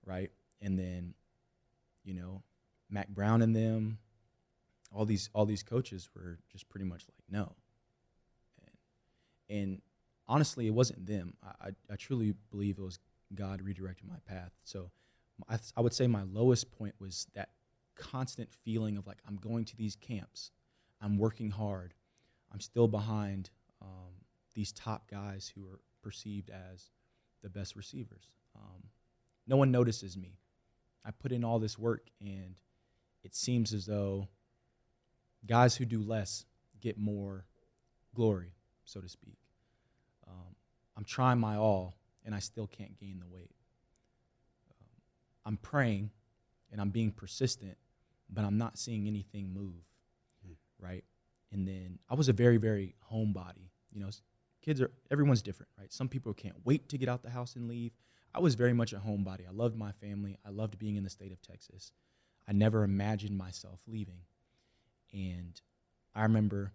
right? 0.05 0.31
And 0.61 0.79
then, 0.79 1.13
you 2.05 2.13
know, 2.13 2.41
Mack 2.89 3.09
Brown 3.09 3.41
and 3.41 3.55
them, 3.55 3.97
all 4.93 5.05
these 5.05 5.29
all 5.33 5.45
these 5.45 5.63
coaches 5.63 6.09
were 6.15 6.37
just 6.51 6.69
pretty 6.69 6.85
much 6.85 7.05
like 7.07 7.23
no. 7.29 7.55
And, 9.49 9.59
and 9.59 9.81
honestly, 10.27 10.67
it 10.67 10.73
wasn't 10.73 11.05
them. 11.05 11.33
I, 11.43 11.67
I, 11.67 11.69
I 11.91 11.95
truly 11.95 12.35
believe 12.51 12.77
it 12.77 12.83
was 12.83 12.99
God 13.35 13.61
redirecting 13.61 14.07
my 14.07 14.19
path. 14.27 14.51
So 14.63 14.91
I, 15.49 15.57
I 15.75 15.81
would 15.81 15.93
say 15.93 16.07
my 16.07 16.23
lowest 16.23 16.71
point 16.71 16.95
was 16.99 17.27
that 17.35 17.49
constant 17.95 18.49
feeling 18.63 18.97
of 18.97 19.07
like 19.07 19.17
I'm 19.27 19.37
going 19.37 19.65
to 19.65 19.77
these 19.77 19.95
camps, 19.95 20.51
I'm 21.01 21.17
working 21.17 21.51
hard, 21.51 21.93
I'm 22.51 22.59
still 22.59 22.87
behind 22.87 23.49
um, 23.81 24.13
these 24.53 24.71
top 24.71 25.09
guys 25.09 25.51
who 25.53 25.65
are 25.67 25.79
perceived 26.01 26.49
as 26.49 26.91
the 27.41 27.49
best 27.49 27.75
receivers. 27.75 28.31
Um, 28.55 28.83
no 29.47 29.57
one 29.57 29.71
notices 29.71 30.15
me. 30.15 30.37
I 31.05 31.11
put 31.11 31.31
in 31.31 31.43
all 31.43 31.59
this 31.59 31.77
work, 31.77 32.09
and 32.21 32.55
it 33.23 33.35
seems 33.35 33.73
as 33.73 33.85
though 33.85 34.29
guys 35.45 35.75
who 35.75 35.85
do 35.85 36.01
less 36.01 36.45
get 36.79 36.97
more 36.97 37.45
glory, 38.15 38.53
so 38.85 39.01
to 39.01 39.09
speak. 39.09 39.37
Um, 40.27 40.55
I'm 40.95 41.03
trying 41.03 41.39
my 41.39 41.57
all, 41.57 41.95
and 42.25 42.33
I 42.33 42.39
still 42.39 42.67
can't 42.67 42.97
gain 42.97 43.19
the 43.19 43.27
weight. 43.27 43.51
I'm 45.45 45.57
praying, 45.57 46.11
and 46.71 46.79
I'm 46.81 46.89
being 46.89 47.11
persistent, 47.11 47.77
but 48.29 48.43
I'm 48.45 48.57
not 48.57 48.77
seeing 48.77 49.07
anything 49.07 49.53
move, 49.53 49.83
hmm. 50.45 50.53
right? 50.79 51.03
And 51.51 51.67
then 51.67 51.99
I 52.09 52.15
was 52.15 52.29
a 52.29 52.33
very, 52.33 52.57
very 52.57 52.95
homebody. 53.11 53.69
You 53.91 54.01
know, 54.01 54.09
kids 54.61 54.81
are 54.81 54.91
everyone's 55.11 55.41
different, 55.41 55.69
right? 55.77 55.91
Some 55.93 56.09
people 56.09 56.33
can't 56.33 56.55
wait 56.65 56.89
to 56.89 56.97
get 56.97 57.09
out 57.09 57.21
the 57.21 57.29
house 57.29 57.55
and 57.55 57.67
leave. 57.67 57.91
I 58.33 58.39
was 58.39 58.55
very 58.55 58.73
much 58.73 58.93
a 58.93 58.97
homebody. 58.97 59.47
I 59.47 59.51
loved 59.51 59.77
my 59.77 59.91
family. 59.91 60.37
I 60.45 60.49
loved 60.49 60.79
being 60.79 60.95
in 60.95 61.03
the 61.03 61.09
state 61.09 61.31
of 61.31 61.41
Texas. 61.41 61.91
I 62.47 62.53
never 62.53 62.83
imagined 62.83 63.37
myself 63.37 63.79
leaving. 63.87 64.21
And 65.13 65.61
I 66.15 66.23
remember 66.23 66.73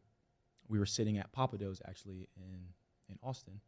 we 0.69 0.79
were 0.79 0.87
sitting 0.87 1.19
at 1.19 1.33
Pappadeaux 1.33 1.81
actually 1.87 2.29
in 2.37 2.61
in 3.09 3.19
Austin, 3.23 3.61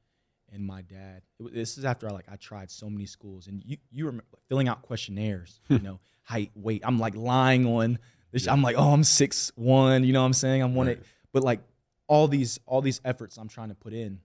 and 0.53 0.65
my 0.67 0.83
dad. 0.83 1.23
It, 1.39 1.55
this 1.55 1.79
is 1.79 1.85
after 1.85 2.09
I 2.09 2.13
like 2.13 2.27
I 2.31 2.37
tried 2.37 2.71
so 2.71 2.89
many 2.91 3.07
schools, 3.07 3.47
and 3.47 3.63
you 3.65 3.77
you 3.91 4.07
remember 4.07 4.25
filling 4.49 4.69
out 4.69 4.83
questionnaires, 4.83 5.61
you 5.69 5.79
know, 5.79 6.01
height, 6.23 6.51
weight. 6.55 6.83
I'm 6.85 6.99
like 6.99 7.15
lying 7.17 7.67
on 7.67 7.99
this. 8.33 8.47
I'm 8.49 8.63
like, 8.63 8.77
oh, 8.79 8.93
I'm 8.93 9.05
six 9.05 9.53
one. 9.57 10.05
You 10.05 10.13
know 10.13 10.21
what 10.21 10.27
I'm 10.27 10.33
saying? 10.33 10.63
I'm 10.63 10.75
one 10.75 10.87
Right. 10.89 10.99
eight. 10.99 11.05
But 11.33 11.43
like 11.45 11.61
all 12.07 12.27
these 12.29 12.59
all 12.67 12.81
these 12.83 13.01
efforts 13.05 13.37
I'm 13.37 13.49
trying 13.49 13.69
to 13.69 13.75
put 13.75 13.93
in, 13.93 14.21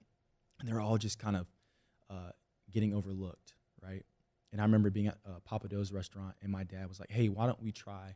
and 0.59 0.67
they're 0.67 0.79
all 0.81 0.97
just 0.97 1.19
kind 1.19 1.35
of 1.35 1.47
uh, 2.09 2.31
getting 2.71 2.93
overlooked, 2.93 3.53
right? 3.81 4.03
And 4.51 4.61
I 4.61 4.63
remember 4.63 4.89
being 4.89 5.07
at 5.07 5.17
uh, 5.25 5.39
Pappadeaux's 5.49 5.91
restaurant, 5.91 6.33
and 6.41 6.51
my 6.51 6.63
dad 6.63 6.87
was 6.87 6.99
like, 6.99 7.11
"Hey, 7.11 7.29
why 7.29 7.45
don't 7.45 7.61
we 7.61 7.71
try 7.71 8.15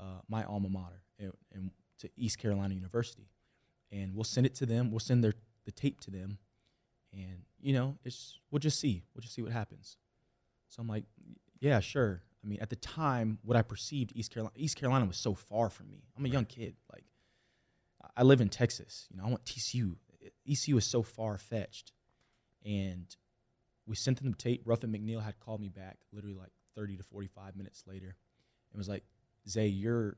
uh, 0.00 0.20
my 0.28 0.44
alma 0.44 0.68
mater 0.68 1.02
and, 1.18 1.32
and 1.52 1.70
to 2.00 2.10
East 2.16 2.38
Carolina 2.38 2.74
University, 2.74 3.28
and 3.92 4.14
we'll 4.14 4.24
send 4.24 4.46
it 4.46 4.54
to 4.56 4.66
them. 4.66 4.90
We'll 4.90 4.98
send 5.00 5.22
their 5.22 5.34
the 5.64 5.72
tape 5.72 6.00
to 6.00 6.10
them, 6.10 6.38
and 7.14 7.42
you 7.60 7.72
know, 7.72 7.96
it's 8.04 8.38
we'll 8.50 8.58
just 8.58 8.78
see. 8.80 9.04
We'll 9.14 9.22
just 9.22 9.34
see 9.34 9.42
what 9.42 9.52
happens." 9.52 9.96
So 10.68 10.82
I'm 10.82 10.88
like, 10.88 11.04
"Yeah, 11.60 11.80
sure." 11.80 12.22
I 12.42 12.46
mean, 12.46 12.58
at 12.60 12.68
the 12.68 12.76
time, 12.76 13.38
what 13.42 13.56
I 13.56 13.62
perceived 13.62 14.12
East 14.14 14.32
Carolina 14.32 14.52
East 14.56 14.76
Carolina 14.76 15.06
was 15.06 15.16
so 15.16 15.34
far 15.34 15.70
from 15.70 15.90
me. 15.90 16.04
I'm 16.16 16.24
a 16.24 16.28
young 16.28 16.44
kid, 16.44 16.76
like 16.92 17.04
I 18.16 18.22
live 18.22 18.40
in 18.40 18.48
Texas. 18.48 19.06
You 19.10 19.18
know, 19.18 19.24
I 19.24 19.28
want 19.28 19.44
TCU. 19.44 19.96
ECU 20.48 20.76
is 20.76 20.86
so 20.86 21.02
far 21.02 21.38
fetched, 21.38 21.92
and 22.64 23.14
we 23.86 23.96
sent 23.96 24.18
them 24.18 24.30
the 24.30 24.36
tape. 24.36 24.62
Ruffin 24.64 24.90
McNeill 24.90 25.22
had 25.22 25.38
called 25.40 25.60
me 25.60 25.68
back 25.68 25.98
literally 26.12 26.36
like 26.36 26.52
30 26.74 26.96
to 26.96 27.02
45 27.02 27.56
minutes 27.56 27.84
later, 27.86 28.16
It 28.72 28.76
was 28.76 28.88
like, 28.88 29.04
Zay, 29.48 29.68
your 29.68 30.16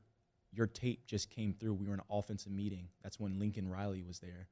your 0.51 0.67
tape 0.67 1.05
just 1.05 1.29
came 1.29 1.53
through. 1.53 1.73
We 1.73 1.85
were 1.85 1.93
in 1.93 1.99
an 1.99 2.05
offensive 2.09 2.51
meeting. 2.51 2.87
That's 3.03 3.19
when 3.19 3.37
Lincoln 3.37 3.69
Riley 3.69 4.01
was 4.01 4.19
there. 4.19 4.47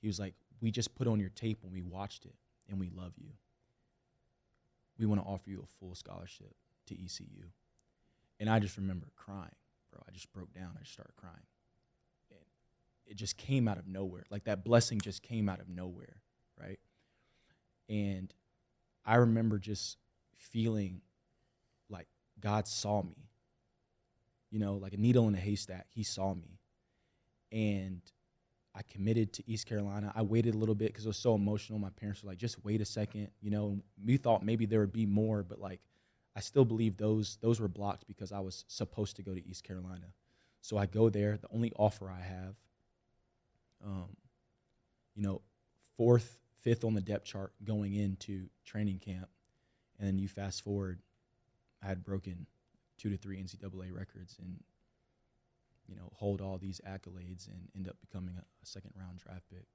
He 0.00 0.06
was 0.06 0.18
like, 0.18 0.34
we 0.64 0.70
just 0.70 0.94
put 0.94 1.06
on 1.06 1.20
your 1.20 1.28
tape 1.28 1.58
when 1.62 1.72
we 1.72 1.82
watched 1.82 2.24
it, 2.24 2.34
and 2.70 2.80
we 2.80 2.88
love 2.96 3.12
you. 3.18 3.28
We 4.98 5.04
want 5.04 5.20
to 5.20 5.26
offer 5.26 5.50
you 5.50 5.62
a 5.62 5.66
full 5.78 5.94
scholarship 5.94 6.54
to 6.86 6.94
ECU. 6.94 7.44
And 8.40 8.48
I 8.48 8.58
just 8.60 8.78
remember 8.78 9.08
crying, 9.14 9.54
bro. 9.92 10.00
I 10.08 10.10
just 10.12 10.32
broke 10.32 10.54
down. 10.54 10.70
I 10.74 10.80
just 10.80 10.94
started 10.94 11.14
crying. 11.16 11.46
And 12.30 12.40
it 13.06 13.16
just 13.16 13.36
came 13.36 13.68
out 13.68 13.76
of 13.76 13.86
nowhere. 13.86 14.24
Like 14.30 14.44
that 14.44 14.64
blessing 14.64 15.00
just 15.00 15.22
came 15.22 15.50
out 15.50 15.60
of 15.60 15.68
nowhere, 15.68 16.22
right? 16.58 16.80
And 17.90 18.32
I 19.04 19.16
remember 19.16 19.58
just 19.58 19.98
feeling 20.34 21.02
like 21.90 22.06
God 22.40 22.66
saw 22.66 23.02
me. 23.02 23.28
You 24.50 24.60
know, 24.60 24.76
like 24.76 24.94
a 24.94 24.96
needle 24.96 25.28
in 25.28 25.34
a 25.34 25.38
haystack. 25.38 25.88
He 25.92 26.04
saw 26.04 26.32
me. 26.32 26.60
And 27.52 28.00
I 28.74 28.82
committed 28.82 29.32
to 29.34 29.48
East 29.48 29.66
Carolina. 29.66 30.12
I 30.16 30.22
waited 30.22 30.54
a 30.54 30.58
little 30.58 30.74
bit 30.74 30.88
because 30.88 31.04
it 31.04 31.08
was 31.08 31.16
so 31.16 31.34
emotional. 31.34 31.78
My 31.78 31.90
parents 31.90 32.22
were 32.22 32.30
like, 32.30 32.38
just 32.38 32.64
wait 32.64 32.80
a 32.80 32.84
second. 32.84 33.28
You 33.40 33.50
know, 33.50 33.68
and 33.68 33.82
we 34.04 34.16
thought 34.16 34.44
maybe 34.44 34.66
there 34.66 34.80
would 34.80 34.92
be 34.92 35.06
more, 35.06 35.42
but 35.42 35.60
like, 35.60 35.80
I 36.36 36.40
still 36.40 36.64
believe 36.64 36.96
those 36.96 37.38
those 37.40 37.60
were 37.60 37.68
blocked 37.68 38.06
because 38.08 38.32
I 38.32 38.40
was 38.40 38.64
supposed 38.66 39.16
to 39.16 39.22
go 39.22 39.34
to 39.34 39.46
East 39.46 39.62
Carolina. 39.62 40.06
So 40.60 40.76
I 40.76 40.86
go 40.86 41.08
there. 41.08 41.36
The 41.36 41.48
only 41.52 41.72
offer 41.76 42.10
I 42.10 42.20
have, 42.20 42.54
um, 43.84 44.16
you 45.14 45.22
know, 45.22 45.42
fourth, 45.96 46.38
fifth 46.62 46.84
on 46.84 46.94
the 46.94 47.00
depth 47.00 47.26
chart 47.26 47.52
going 47.62 47.94
into 47.94 48.48
training 48.64 48.98
camp, 48.98 49.28
and 49.98 50.08
then 50.08 50.18
you 50.18 50.26
fast 50.26 50.64
forward, 50.64 50.98
I 51.82 51.86
had 51.86 52.02
broken 52.02 52.46
two 52.98 53.10
to 53.10 53.16
three 53.16 53.40
NCAA 53.40 53.94
records 53.94 54.36
and 54.40 54.58
you 55.88 55.96
know 55.96 56.10
hold 56.14 56.40
all 56.40 56.58
these 56.58 56.80
accolades 56.88 57.48
and 57.48 57.68
end 57.76 57.88
up 57.88 57.96
becoming 58.00 58.34
a, 58.36 58.40
a 58.40 58.66
second 58.66 58.92
round 58.96 59.18
draft 59.18 59.44
pick. 59.50 59.66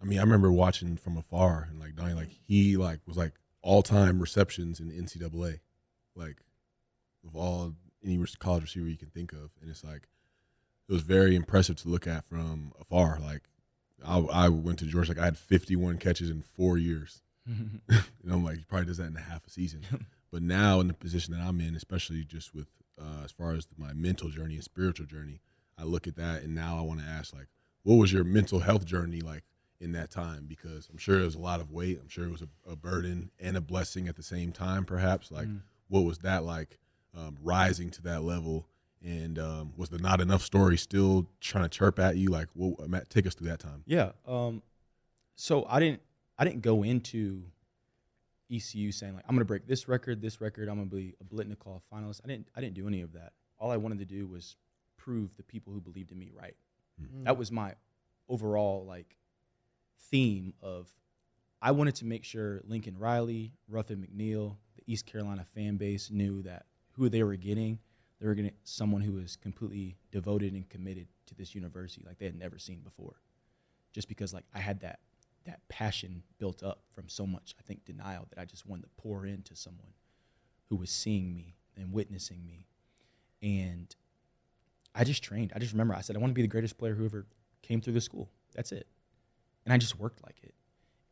I 0.00 0.04
mean, 0.04 0.18
I 0.18 0.22
remember 0.22 0.52
watching 0.52 0.96
from 0.96 1.16
afar 1.16 1.66
and 1.70 1.80
like 1.80 1.96
Donnie, 1.96 2.14
like 2.14 2.30
he 2.46 2.76
like 2.76 3.00
was 3.06 3.16
like 3.16 3.32
all 3.62 3.82
time 3.82 4.20
receptions 4.20 4.78
in 4.78 4.88
the 4.88 4.94
NCAA, 4.94 5.60
like 6.14 6.36
of 7.26 7.34
all 7.34 7.74
any 8.04 8.22
college 8.38 8.62
receiver 8.62 8.88
you 8.88 8.96
can 8.96 9.08
think 9.08 9.32
of, 9.32 9.50
and 9.60 9.70
it's 9.70 9.82
like 9.82 10.08
it 10.88 10.92
was 10.92 11.02
very 11.02 11.34
impressive 11.34 11.76
to 11.76 11.88
look 11.88 12.06
at 12.06 12.24
from 12.24 12.72
afar. 12.80 13.18
Like 13.20 13.42
I, 14.06 14.18
I 14.18 14.48
went 14.48 14.78
to 14.80 14.84
Georgia, 14.84 15.12
like 15.12 15.18
I 15.18 15.24
had 15.24 15.38
51 15.38 15.98
catches 15.98 16.30
in 16.30 16.42
four 16.42 16.78
years, 16.78 17.22
and 17.46 17.82
I'm 18.30 18.44
like, 18.44 18.58
he 18.58 18.64
probably 18.64 18.86
does 18.86 18.98
that 18.98 19.06
in 19.06 19.16
a 19.16 19.20
half 19.20 19.46
a 19.46 19.50
season. 19.50 19.82
but 20.30 20.42
now 20.42 20.80
in 20.80 20.88
the 20.88 20.94
position 20.94 21.34
that 21.34 21.40
I'm 21.40 21.60
in, 21.60 21.74
especially 21.74 22.24
just 22.24 22.54
with 22.54 22.68
uh, 23.00 23.24
as 23.24 23.32
far 23.32 23.52
as 23.52 23.66
my 23.76 23.92
mental 23.92 24.28
journey 24.28 24.54
and 24.54 24.64
spiritual 24.64 25.06
journey, 25.06 25.40
I 25.78 25.84
look 25.84 26.06
at 26.06 26.16
that 26.16 26.42
and 26.42 26.54
now 26.54 26.78
I 26.78 26.82
want 26.82 27.00
to 27.00 27.06
ask 27.06 27.34
like, 27.34 27.48
what 27.82 27.96
was 27.96 28.12
your 28.12 28.24
mental 28.24 28.60
health 28.60 28.84
journey 28.84 29.20
like? 29.20 29.44
in 29.80 29.92
that 29.92 30.10
time 30.10 30.46
because 30.48 30.88
I'm 30.90 30.98
sure 30.98 31.20
it 31.20 31.24
was 31.24 31.34
a 31.34 31.40
lot 31.40 31.60
of 31.60 31.70
weight. 31.70 31.98
I'm 32.00 32.08
sure 32.08 32.24
it 32.24 32.32
was 32.32 32.42
a, 32.42 32.70
a 32.70 32.76
burden 32.76 33.30
and 33.38 33.56
a 33.56 33.60
blessing 33.60 34.08
at 34.08 34.16
the 34.16 34.22
same 34.22 34.52
time, 34.52 34.84
perhaps. 34.84 35.30
Like, 35.30 35.48
mm. 35.48 35.60
what 35.88 36.04
was 36.04 36.18
that 36.18 36.44
like 36.44 36.78
um, 37.16 37.36
rising 37.42 37.90
to 37.90 38.02
that 38.02 38.22
level? 38.22 38.66
And 39.04 39.38
um, 39.38 39.72
was 39.76 39.90
the 39.90 39.98
not 39.98 40.20
enough 40.20 40.42
story 40.42 40.76
still 40.76 41.26
trying 41.40 41.64
to 41.64 41.68
chirp 41.68 41.98
at 41.98 42.16
you? 42.16 42.28
Like, 42.28 42.48
what, 42.54 42.88
Matt, 42.88 43.10
take 43.10 43.26
us 43.26 43.34
through 43.34 43.48
that 43.48 43.60
time. 43.60 43.84
Yeah. 43.86 44.12
Um, 44.26 44.62
so 45.36 45.66
I 45.68 45.78
didn't, 45.78 46.00
I 46.38 46.44
didn't 46.44 46.62
go 46.62 46.82
into 46.82 47.44
ECU 48.54 48.92
saying 48.92 49.14
like, 49.14 49.24
I'm 49.28 49.34
going 49.34 49.40
to 49.40 49.46
break 49.46 49.66
this 49.66 49.88
record, 49.88 50.20
this 50.20 50.40
record. 50.40 50.68
I'm 50.68 50.76
going 50.76 50.88
to 50.88 50.96
be 50.96 51.14
a 51.20 51.24
Biletnikoff 51.24 51.82
finalist. 51.92 52.20
I 52.24 52.28
didn't, 52.28 52.48
I 52.54 52.60
didn't 52.60 52.74
do 52.74 52.86
any 52.86 53.02
of 53.02 53.12
that. 53.14 53.32
All 53.58 53.70
I 53.70 53.76
wanted 53.76 53.98
to 54.00 54.04
do 54.04 54.26
was 54.26 54.56
prove 54.96 55.36
the 55.36 55.42
people 55.42 55.72
who 55.72 55.80
believed 55.80 56.12
in 56.12 56.18
me 56.18 56.30
right. 56.34 56.54
Mm. 57.00 57.24
That 57.24 57.38
was 57.38 57.50
my 57.50 57.74
overall 58.28 58.84
like 58.86 59.16
theme 60.10 60.52
of 60.62 60.88
I 61.62 61.70
wanted 61.72 61.94
to 61.96 62.04
make 62.04 62.24
sure 62.24 62.60
Lincoln 62.66 62.98
Riley, 62.98 63.52
Ruffin 63.68 64.06
McNeill, 64.06 64.56
the 64.76 64.82
East 64.86 65.06
Carolina 65.06 65.44
fan 65.54 65.76
base 65.76 66.10
knew 66.10 66.42
that 66.42 66.66
who 66.92 67.08
they 67.08 67.22
were 67.22 67.36
getting, 67.36 67.78
they 68.20 68.26
were 68.26 68.34
getting 68.34 68.52
someone 68.64 69.02
who 69.02 69.12
was 69.12 69.36
completely 69.36 69.96
devoted 70.10 70.52
and 70.52 70.68
committed 70.68 71.08
to 71.26 71.34
this 71.34 71.54
university 71.54 72.04
like 72.06 72.18
they 72.18 72.26
had 72.26 72.38
never 72.38 72.58
seen 72.58 72.80
before. 72.80 73.16
Just 73.92 74.08
because 74.08 74.34
like 74.34 74.44
I 74.54 74.58
had 74.58 74.80
that 74.80 75.00
that 75.46 75.66
passion 75.68 76.22
built 76.38 76.62
up 76.62 76.82
from 76.94 77.08
so 77.08 77.26
much, 77.26 77.54
I 77.58 77.62
think, 77.62 77.84
denial 77.84 78.26
that 78.30 78.40
I 78.40 78.44
just 78.44 78.66
wanted 78.66 78.82
to 78.82 78.88
pour 78.96 79.26
into 79.26 79.56
someone 79.56 79.92
who 80.68 80.76
was 80.76 80.90
seeing 80.90 81.34
me 81.34 81.56
and 81.76 81.92
witnessing 81.92 82.44
me. 82.44 82.66
And 83.42 83.94
I 84.94 85.04
just 85.04 85.22
trained. 85.22 85.52
I 85.54 85.58
just 85.58 85.72
remember 85.72 85.94
I 85.94 86.00
said, 86.00 86.16
I 86.16 86.18
want 86.18 86.30
to 86.30 86.34
be 86.34 86.42
the 86.42 86.48
greatest 86.48 86.78
player 86.78 86.94
who 86.94 87.04
ever 87.04 87.26
came 87.62 87.80
through 87.80 87.94
the 87.94 88.00
school. 88.00 88.30
That's 88.54 88.72
it 88.72 88.86
and 89.66 89.72
I 89.72 89.78
just 89.78 89.98
worked 89.98 90.24
like 90.24 90.36
it. 90.42 90.54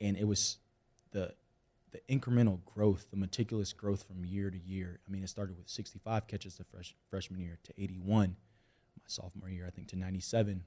And 0.01 0.17
it 0.17 0.27
was 0.27 0.59
the 1.11 1.35
the 1.91 2.01
incremental 2.09 2.65
growth, 2.65 3.07
the 3.11 3.17
meticulous 3.17 3.73
growth 3.73 4.03
from 4.03 4.25
year 4.25 4.51
to 4.51 4.59
year. 4.59 4.99
I 5.07 5.13
mean, 5.13 5.23
it 5.23 5.29
started 5.29 5.57
with 5.57 5.69
65 5.69 6.27
catches 6.27 6.57
the 6.57 6.65
fresh, 6.65 6.93
freshman 7.09 7.39
year 7.39 7.61
to 7.63 7.73
81 7.81 8.31
my 8.31 9.03
sophomore 9.07 9.49
year, 9.49 9.65
I 9.65 9.71
think 9.71 9.87
to 9.89 9.97
97 9.97 10.65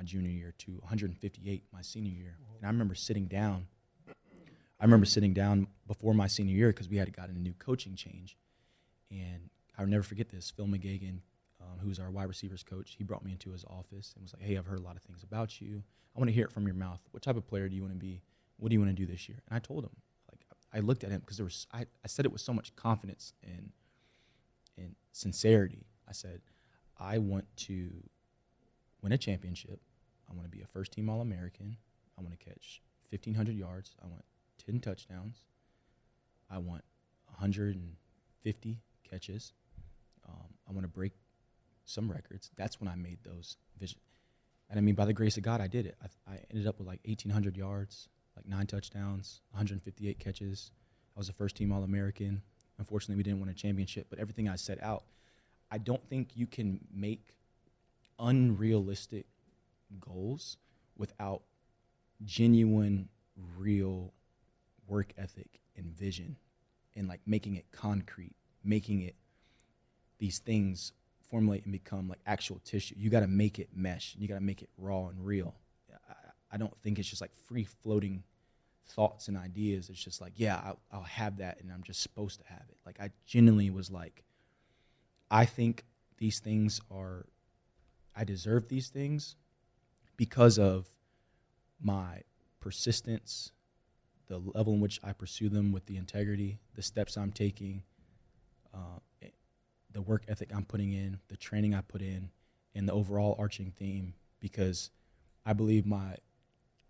my 0.00 0.04
junior 0.04 0.30
year 0.30 0.54
to 0.56 0.72
158 0.80 1.64
my 1.74 1.82
senior 1.82 2.12
year. 2.12 2.38
And 2.56 2.66
I 2.66 2.70
remember 2.70 2.94
sitting 2.94 3.26
down. 3.26 3.66
I 4.08 4.84
remember 4.84 5.04
sitting 5.04 5.34
down 5.34 5.66
before 5.86 6.14
my 6.14 6.26
senior 6.26 6.56
year 6.56 6.68
because 6.68 6.88
we 6.88 6.96
had 6.96 7.14
gotten 7.14 7.36
a 7.36 7.38
new 7.38 7.52
coaching 7.58 7.96
change, 7.96 8.38
and 9.10 9.50
I'll 9.78 9.86
never 9.86 10.02
forget 10.02 10.30
this. 10.30 10.50
Phil 10.50 10.64
McGeoghan, 10.66 11.18
um, 11.60 11.78
who's 11.82 11.98
our 11.98 12.10
wide 12.10 12.28
receivers 12.28 12.62
coach, 12.62 12.94
he 12.96 13.04
brought 13.04 13.22
me 13.22 13.32
into 13.32 13.50
his 13.50 13.62
office 13.66 14.14
and 14.14 14.22
was 14.22 14.32
like, 14.32 14.42
"Hey, 14.42 14.56
I've 14.56 14.64
heard 14.64 14.78
a 14.78 14.82
lot 14.82 14.96
of 14.96 15.02
things 15.02 15.22
about 15.22 15.60
you. 15.60 15.82
I 16.16 16.18
want 16.18 16.30
to 16.30 16.34
hear 16.34 16.46
it 16.46 16.52
from 16.52 16.64
your 16.66 16.76
mouth. 16.76 17.00
What 17.10 17.22
type 17.22 17.36
of 17.36 17.46
player 17.46 17.68
do 17.68 17.76
you 17.76 17.82
want 17.82 17.92
to 17.92 17.98
be? 17.98 18.22
What 18.56 18.70
do 18.70 18.74
you 18.74 18.80
want 18.80 18.96
to 18.96 18.96
do 18.96 19.04
this 19.04 19.28
year?" 19.28 19.42
And 19.48 19.54
I 19.54 19.58
told 19.58 19.84
him, 19.84 19.94
like, 20.30 20.40
I 20.72 20.78
looked 20.78 21.04
at 21.04 21.10
him 21.10 21.20
because 21.20 21.36
there 21.36 21.44
was, 21.44 21.66
I, 21.74 21.80
I 22.02 22.06
said 22.08 22.24
it 22.24 22.32
with 22.32 22.40
so 22.40 22.54
much 22.54 22.74
confidence 22.74 23.34
and 23.44 23.72
and 24.78 24.94
sincerity. 25.12 25.84
I 26.08 26.12
said, 26.12 26.40
I 26.98 27.18
want 27.18 27.44
to 27.68 27.90
win 29.02 29.12
a 29.12 29.18
championship. 29.18 29.80
I 30.30 30.34
want 30.34 30.44
to 30.44 30.56
be 30.56 30.62
a 30.62 30.66
first 30.66 30.92
team 30.92 31.08
All 31.08 31.20
American. 31.20 31.76
I 32.18 32.22
want 32.22 32.38
to 32.38 32.44
catch 32.44 32.82
1,500 33.10 33.54
yards. 33.56 33.96
I 34.02 34.06
want 34.06 34.24
10 34.64 34.80
touchdowns. 34.80 35.44
I 36.50 36.58
want 36.58 36.84
150 37.26 38.78
catches. 39.08 39.52
Um, 40.28 40.54
I 40.68 40.72
want 40.72 40.84
to 40.84 40.88
break 40.88 41.12
some 41.84 42.10
records. 42.10 42.50
That's 42.56 42.80
when 42.80 42.88
I 42.88 42.94
made 42.94 43.18
those 43.24 43.56
vision. 43.78 44.00
And 44.68 44.78
I 44.78 44.82
mean, 44.82 44.94
by 44.94 45.04
the 45.04 45.12
grace 45.12 45.36
of 45.36 45.42
God, 45.42 45.60
I 45.60 45.66
did 45.66 45.86
it. 45.86 45.96
I, 46.02 46.32
I 46.32 46.38
ended 46.50 46.66
up 46.66 46.78
with 46.78 46.86
like 46.86 47.00
1,800 47.04 47.56
yards, 47.56 48.08
like 48.36 48.46
nine 48.46 48.66
touchdowns, 48.66 49.40
158 49.50 50.18
catches. 50.18 50.70
I 51.16 51.18
was 51.18 51.28
a 51.28 51.32
first 51.32 51.56
team 51.56 51.72
All 51.72 51.82
American. 51.82 52.42
Unfortunately, 52.78 53.16
we 53.16 53.24
didn't 53.24 53.40
win 53.40 53.48
a 53.48 53.54
championship, 53.54 54.06
but 54.08 54.18
everything 54.18 54.48
I 54.48 54.56
set 54.56 54.82
out, 54.82 55.04
I 55.70 55.78
don't 55.78 56.06
think 56.08 56.30
you 56.36 56.46
can 56.46 56.80
make 56.92 57.34
unrealistic 58.18 59.26
goals 59.98 60.56
without 60.96 61.42
genuine, 62.24 63.08
real 63.56 64.12
work 64.86 65.12
ethic 65.16 65.60
and 65.76 65.86
vision 65.86 66.36
and 66.96 67.08
like 67.08 67.20
making 67.26 67.56
it 67.56 67.64
concrete, 67.72 68.34
making 68.64 69.00
it 69.00 69.14
these 70.18 70.38
things 70.38 70.92
formulate 71.30 71.64
and 71.64 71.72
become 71.72 72.08
like 72.08 72.18
actual 72.26 72.60
tissue. 72.64 72.94
You 72.98 73.08
got 73.08 73.20
to 73.20 73.26
make 73.26 73.58
it 73.58 73.70
mesh. 73.74 74.16
You 74.18 74.28
got 74.28 74.34
to 74.34 74.40
make 74.40 74.62
it 74.62 74.68
raw 74.76 75.06
and 75.06 75.24
real. 75.24 75.54
I, 76.08 76.14
I, 76.52 76.56
don't 76.56 76.76
think 76.82 76.98
it's 76.98 77.08
just 77.08 77.20
like 77.20 77.34
free 77.46 77.64
floating 77.64 78.24
thoughts 78.88 79.28
and 79.28 79.36
ideas. 79.36 79.88
It's 79.88 80.02
just 80.02 80.20
like, 80.20 80.32
yeah, 80.36 80.60
I'll, 80.62 80.78
I'll 80.92 81.02
have 81.02 81.38
that 81.38 81.60
and 81.60 81.72
I'm 81.72 81.82
just 81.82 82.02
supposed 82.02 82.40
to 82.40 82.46
have 82.48 82.64
it. 82.68 82.76
Like 82.84 83.00
I 83.00 83.10
genuinely 83.26 83.70
was 83.70 83.90
like, 83.90 84.24
I 85.30 85.46
think 85.46 85.84
these 86.18 86.40
things 86.40 86.80
are, 86.90 87.26
I 88.14 88.24
deserve 88.24 88.68
these 88.68 88.88
things 88.88 89.36
because 90.20 90.58
of 90.58 90.86
my 91.80 92.20
persistence, 92.60 93.52
the 94.26 94.36
level 94.36 94.74
in 94.74 94.80
which 94.80 95.00
I 95.02 95.14
pursue 95.14 95.48
them 95.48 95.72
with 95.72 95.86
the 95.86 95.96
integrity, 95.96 96.58
the 96.74 96.82
steps 96.82 97.16
I'm 97.16 97.32
taking, 97.32 97.84
uh, 98.74 98.98
the 99.90 100.02
work 100.02 100.26
ethic 100.28 100.50
I'm 100.54 100.66
putting 100.66 100.92
in, 100.92 101.20
the 101.28 101.38
training 101.38 101.74
I 101.74 101.80
put 101.80 102.02
in, 102.02 102.28
and 102.74 102.86
the 102.86 102.92
overall 102.92 103.34
arching 103.38 103.72
theme 103.78 104.12
because 104.40 104.90
I 105.46 105.54
believe 105.54 105.86
my 105.86 106.16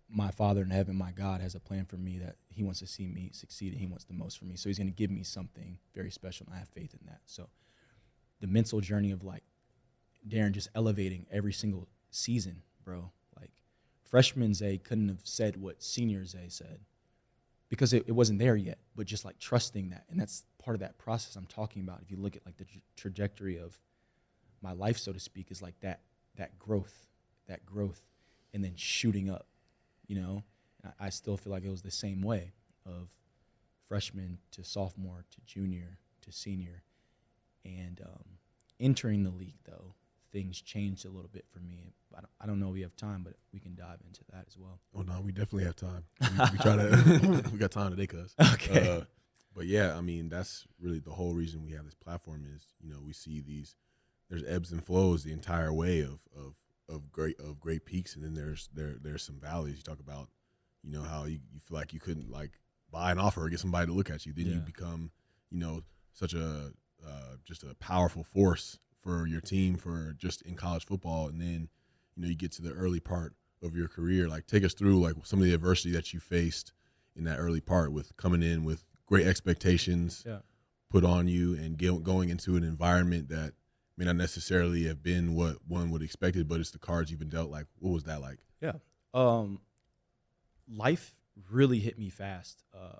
my 0.09 0.29
Father 0.31 0.61
in 0.61 0.69
heaven, 0.69 0.97
my 0.97 1.13
God, 1.13 1.39
has 1.39 1.55
a 1.55 1.59
plan 1.61 1.85
for 1.85 1.95
me 1.95 2.17
that 2.17 2.35
He 2.49 2.63
wants 2.63 2.79
to 2.79 2.87
see 2.87 3.07
me 3.07 3.29
succeed 3.31 3.71
and 3.71 3.79
He 3.79 3.87
wants 3.87 4.03
the 4.03 4.13
most 4.13 4.39
for 4.39 4.43
me. 4.43 4.57
So 4.57 4.67
He's 4.67 4.77
going 4.77 4.87
to 4.87 4.93
give 4.93 5.09
me 5.09 5.23
something 5.23 5.77
very 5.95 6.11
special, 6.11 6.47
and 6.47 6.55
I 6.57 6.59
have 6.59 6.67
faith 6.67 6.93
in 6.99 7.07
that. 7.07 7.21
So 7.27 7.47
the 8.41 8.47
mental 8.47 8.81
journey 8.81 9.11
of 9.11 9.23
like 9.23 9.43
Darren 10.27 10.51
just 10.51 10.67
elevating 10.75 11.27
every 11.31 11.53
single 11.53 11.87
season, 12.09 12.63
bro. 12.83 13.09
Freshman 14.11 14.53
Zay 14.53 14.77
couldn't 14.77 15.09
have 15.09 15.21
said 15.23 15.57
what 15.57 15.81
senior 15.83 16.25
Zay 16.25 16.47
said. 16.49 16.81
because 17.69 17.93
it, 17.93 18.03
it 18.07 18.11
wasn't 18.11 18.39
there 18.39 18.57
yet. 18.57 18.79
But 18.95 19.07
just 19.07 19.25
like 19.25 19.39
trusting 19.39 19.89
that, 19.91 20.05
and 20.09 20.19
that's 20.19 20.43
part 20.63 20.75
of 20.75 20.81
that 20.81 20.97
process 20.99 21.35
I'm 21.37 21.47
talking 21.47 21.81
about. 21.81 22.01
If 22.03 22.11
you 22.11 22.17
look 22.17 22.35
at 22.35 22.45
like 22.45 22.57
the 22.57 22.65
tra- 22.65 22.81
trajectory 22.97 23.57
of 23.57 23.79
my 24.61 24.73
life, 24.73 24.97
so 24.99 25.13
to 25.13 25.19
speak, 25.19 25.51
is 25.51 25.61
like 25.61 25.79
that 25.81 26.01
that 26.37 26.59
growth, 26.59 27.07
that 27.47 27.65
growth, 27.65 28.01
and 28.53 28.63
then 28.63 28.73
shooting 28.75 29.29
up. 29.29 29.47
You 30.07 30.21
know, 30.21 30.43
I, 30.85 31.07
I 31.07 31.09
still 31.09 31.37
feel 31.37 31.53
like 31.53 31.63
it 31.63 31.71
was 31.71 31.81
the 31.83 31.91
same 31.91 32.21
way 32.21 32.51
of 32.85 33.09
freshman 33.87 34.39
to 34.51 34.63
sophomore 34.63 35.25
to 35.31 35.41
junior 35.45 35.97
to 36.21 36.31
senior, 36.33 36.83
and 37.65 38.01
um, 38.05 38.25
entering 38.79 39.23
the 39.23 39.31
league 39.31 39.59
though 39.65 39.95
things 40.31 40.61
changed 40.61 41.05
a 41.05 41.09
little 41.09 41.29
bit 41.31 41.45
for 41.51 41.59
me. 41.59 41.93
I 42.15 42.21
don't, 42.21 42.29
I 42.41 42.45
don't 42.45 42.59
know 42.59 42.67
if 42.67 42.73
we 42.73 42.81
have 42.81 42.95
time, 42.95 43.23
but 43.23 43.33
we 43.53 43.59
can 43.59 43.75
dive 43.75 43.99
into 44.05 44.21
that 44.31 44.45
as 44.47 44.57
well. 44.57 44.79
Oh 44.95 45.01
no, 45.01 45.21
we 45.21 45.31
definitely 45.31 45.65
have 45.65 45.75
time. 45.75 46.03
We, 46.21 46.27
we 46.51 46.57
try 46.59 46.75
to. 46.75 47.43
we 47.51 47.57
got 47.57 47.71
time 47.71 47.91
today, 47.91 48.07
cuz. 48.07 48.35
Okay. 48.53 48.89
Uh, 48.89 49.01
but 49.55 49.65
yeah, 49.65 49.97
I 49.97 50.01
mean, 50.01 50.29
that's 50.29 50.65
really 50.79 50.99
the 50.99 51.11
whole 51.11 51.33
reason 51.33 51.63
we 51.63 51.71
have 51.73 51.85
this 51.85 51.95
platform 51.95 52.45
is 52.55 52.67
you 52.81 52.89
know 52.89 53.01
we 53.05 53.13
see 53.13 53.41
these 53.41 53.75
there's 54.29 54.43
ebbs 54.47 54.71
and 54.71 54.83
flows 54.83 55.23
the 55.23 55.33
entire 55.33 55.73
way 55.73 56.01
of 56.01 56.19
of 56.35 56.55
of 56.87 57.11
great 57.11 57.39
of 57.39 57.59
great 57.59 57.85
peaks, 57.85 58.15
and 58.15 58.23
then 58.23 58.33
there's 58.33 58.69
there 58.73 58.95
there's 59.01 59.23
some 59.23 59.39
valleys. 59.39 59.77
You 59.77 59.83
talk 59.83 59.99
about 59.99 60.29
you 60.83 60.91
know 60.91 61.03
how 61.03 61.25
you, 61.25 61.39
you 61.53 61.59
feel 61.59 61.77
like 61.77 61.93
you 61.93 61.99
couldn't 61.99 62.31
like 62.31 62.59
buy 62.91 63.11
an 63.11 63.19
offer 63.19 63.45
or 63.45 63.49
get 63.49 63.59
somebody 63.59 63.87
to 63.87 63.93
look 63.93 64.09
at 64.09 64.25
you, 64.25 64.33
then 64.33 64.45
you 64.47 64.59
become 64.59 65.11
you 65.49 65.59
know 65.59 65.81
such 66.13 66.33
a 66.33 66.71
uh, 67.05 67.35
just 67.45 67.63
a 67.63 67.73
powerful 67.75 68.23
force 68.23 68.77
for 69.01 69.25
your 69.27 69.41
team 69.41 69.75
for 69.75 70.13
just 70.17 70.41
in 70.43 70.55
college 70.55 70.85
football, 70.85 71.27
and 71.27 71.41
then 71.41 71.69
you 72.15 72.23
know 72.23 72.27
you 72.29 72.35
get 72.35 72.51
to 72.53 72.61
the 72.61 72.71
early 72.73 72.99
part 72.99 73.33
of 73.63 73.75
your 73.75 73.87
career. 73.87 74.27
Like 74.27 74.47
take 74.47 74.63
us 74.63 74.73
through 74.73 74.99
like 75.01 75.15
some 75.23 75.39
of 75.39 75.45
the 75.45 75.53
adversity 75.53 75.91
that 75.91 76.13
you 76.13 76.19
faced 76.19 76.71
in 77.15 77.23
that 77.25 77.37
early 77.37 77.61
part 77.61 77.91
with 77.91 78.15
coming 78.17 78.41
in 78.43 78.63
with 78.63 78.85
great 79.05 79.27
expectations 79.27 80.23
Yeah. 80.25 80.39
put 80.89 81.03
on 81.03 81.27
you 81.27 81.53
and 81.55 81.77
going 82.03 82.29
into 82.29 82.55
an 82.55 82.63
environment 82.63 83.27
that 83.29 83.53
may 83.97 84.05
not 84.05 84.15
necessarily 84.15 84.85
have 84.85 85.03
been 85.03 85.35
what 85.35 85.57
one 85.67 85.91
would 85.91 86.01
expected, 86.01 86.47
but 86.47 86.59
it's 86.59 86.71
the 86.71 86.79
cards 86.79 87.11
you've 87.11 87.19
been 87.19 87.29
dealt. 87.29 87.49
Like, 87.51 87.67
what 87.79 87.91
was 87.91 88.03
that 88.05 88.21
like? 88.21 88.39
Yeah. 88.61 88.73
Um, 89.13 89.59
life 90.67 91.15
really 91.49 91.79
hit 91.79 91.97
me 91.99 92.09
fast 92.09 92.63
uh, 92.73 92.97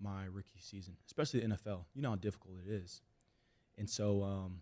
my 0.00 0.24
rookie 0.24 0.58
season, 0.60 0.96
especially 1.06 1.40
the 1.40 1.48
NFL. 1.48 1.84
You 1.94 2.02
know 2.02 2.10
how 2.10 2.16
difficult 2.16 2.54
it 2.66 2.70
is. 2.70 3.02
And 3.78 3.88
so 3.88 4.22
um, 4.22 4.60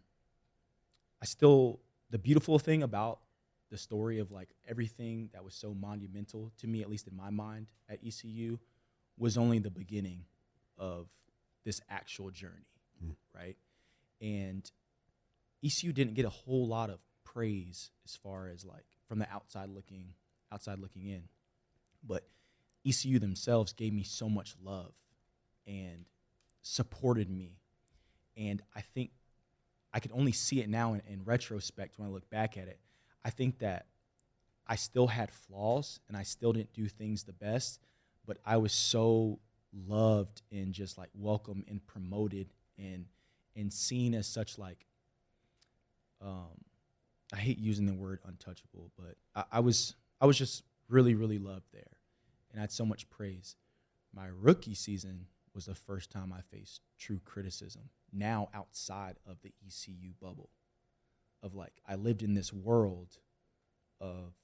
I 1.22 1.26
still, 1.26 1.80
the 2.10 2.18
beautiful 2.18 2.58
thing 2.58 2.82
about 2.82 3.20
the 3.70 3.76
story 3.78 4.18
of 4.18 4.30
like 4.30 4.48
everything 4.68 5.30
that 5.32 5.44
was 5.44 5.54
so 5.54 5.74
monumental 5.74 6.52
to 6.58 6.66
me, 6.66 6.82
at 6.82 6.90
least 6.90 7.06
in 7.06 7.16
my 7.16 7.30
mind 7.30 7.66
at 7.88 8.00
ECU, 8.04 8.58
was 9.16 9.36
only 9.36 9.58
the 9.58 9.70
beginning 9.70 10.24
of 10.78 11.08
this 11.64 11.80
actual 11.88 12.30
journey, 12.30 12.66
Mm. 13.04 13.14
right? 13.34 13.56
And 14.20 14.70
ECU 15.62 15.92
didn't 15.92 16.14
get 16.14 16.24
a 16.24 16.30
whole 16.30 16.66
lot 16.66 16.90
of 16.90 17.00
praise 17.24 17.90
as 18.04 18.16
far 18.16 18.48
as 18.48 18.64
like 18.64 18.86
from 19.06 19.18
the 19.18 19.30
outside 19.30 19.68
looking 19.68 20.14
outside 20.50 20.78
looking 20.78 21.06
in. 21.06 21.28
But 22.02 22.26
ECU 22.84 23.18
themselves 23.18 23.72
gave 23.72 23.92
me 23.92 24.02
so 24.02 24.28
much 24.28 24.56
love 24.62 24.92
and 25.66 26.06
supported 26.62 27.30
me. 27.30 27.60
And 28.36 28.62
I 28.74 28.80
think 28.80 29.10
I 29.92 30.00
could 30.00 30.12
only 30.14 30.32
see 30.32 30.60
it 30.60 30.68
now 30.68 30.94
in, 30.94 31.02
in 31.08 31.24
retrospect 31.24 31.98
when 31.98 32.08
I 32.08 32.12
look 32.12 32.28
back 32.30 32.56
at 32.56 32.68
it. 32.68 32.78
I 33.24 33.30
think 33.30 33.58
that 33.58 33.86
I 34.66 34.76
still 34.76 35.08
had 35.08 35.30
flaws 35.30 36.00
and 36.08 36.16
I 36.16 36.22
still 36.22 36.52
didn't 36.52 36.72
do 36.72 36.86
things 36.86 37.24
the 37.24 37.32
best, 37.32 37.80
but 38.26 38.38
I 38.46 38.56
was 38.56 38.72
so 38.72 39.40
loved 39.72 40.42
and 40.52 40.72
just 40.72 40.98
like 40.98 41.10
welcome 41.14 41.64
and 41.68 41.84
promoted 41.86 42.48
and 42.78 43.06
and 43.56 43.72
seen 43.72 44.14
as 44.14 44.26
such 44.26 44.58
like 44.58 44.86
um 46.20 46.64
I 47.32 47.36
hate 47.36 47.58
using 47.58 47.86
the 47.86 47.94
word 47.94 48.20
untouchable, 48.26 48.90
but 48.96 49.16
I, 49.34 49.58
I 49.58 49.60
was 49.60 49.94
I 50.20 50.26
was 50.26 50.38
just 50.38 50.64
really 50.88 51.14
really 51.14 51.38
loved 51.38 51.66
there, 51.72 51.96
and 52.50 52.60
I 52.60 52.62
had 52.62 52.72
so 52.72 52.84
much 52.84 53.08
praise. 53.10 53.56
My 54.14 54.26
rookie 54.40 54.74
season 54.74 55.26
was 55.54 55.66
the 55.66 55.74
first 55.74 56.10
time 56.10 56.32
I 56.32 56.40
faced 56.42 56.80
true 56.98 57.20
criticism. 57.24 57.82
Now 58.12 58.48
outside 58.54 59.16
of 59.26 59.38
the 59.42 59.52
ECU 59.66 60.12
bubble, 60.20 60.50
of 61.42 61.54
like 61.54 61.72
I 61.88 61.94
lived 61.94 62.22
in 62.22 62.34
this 62.34 62.52
world 62.52 63.18
of 64.00 64.34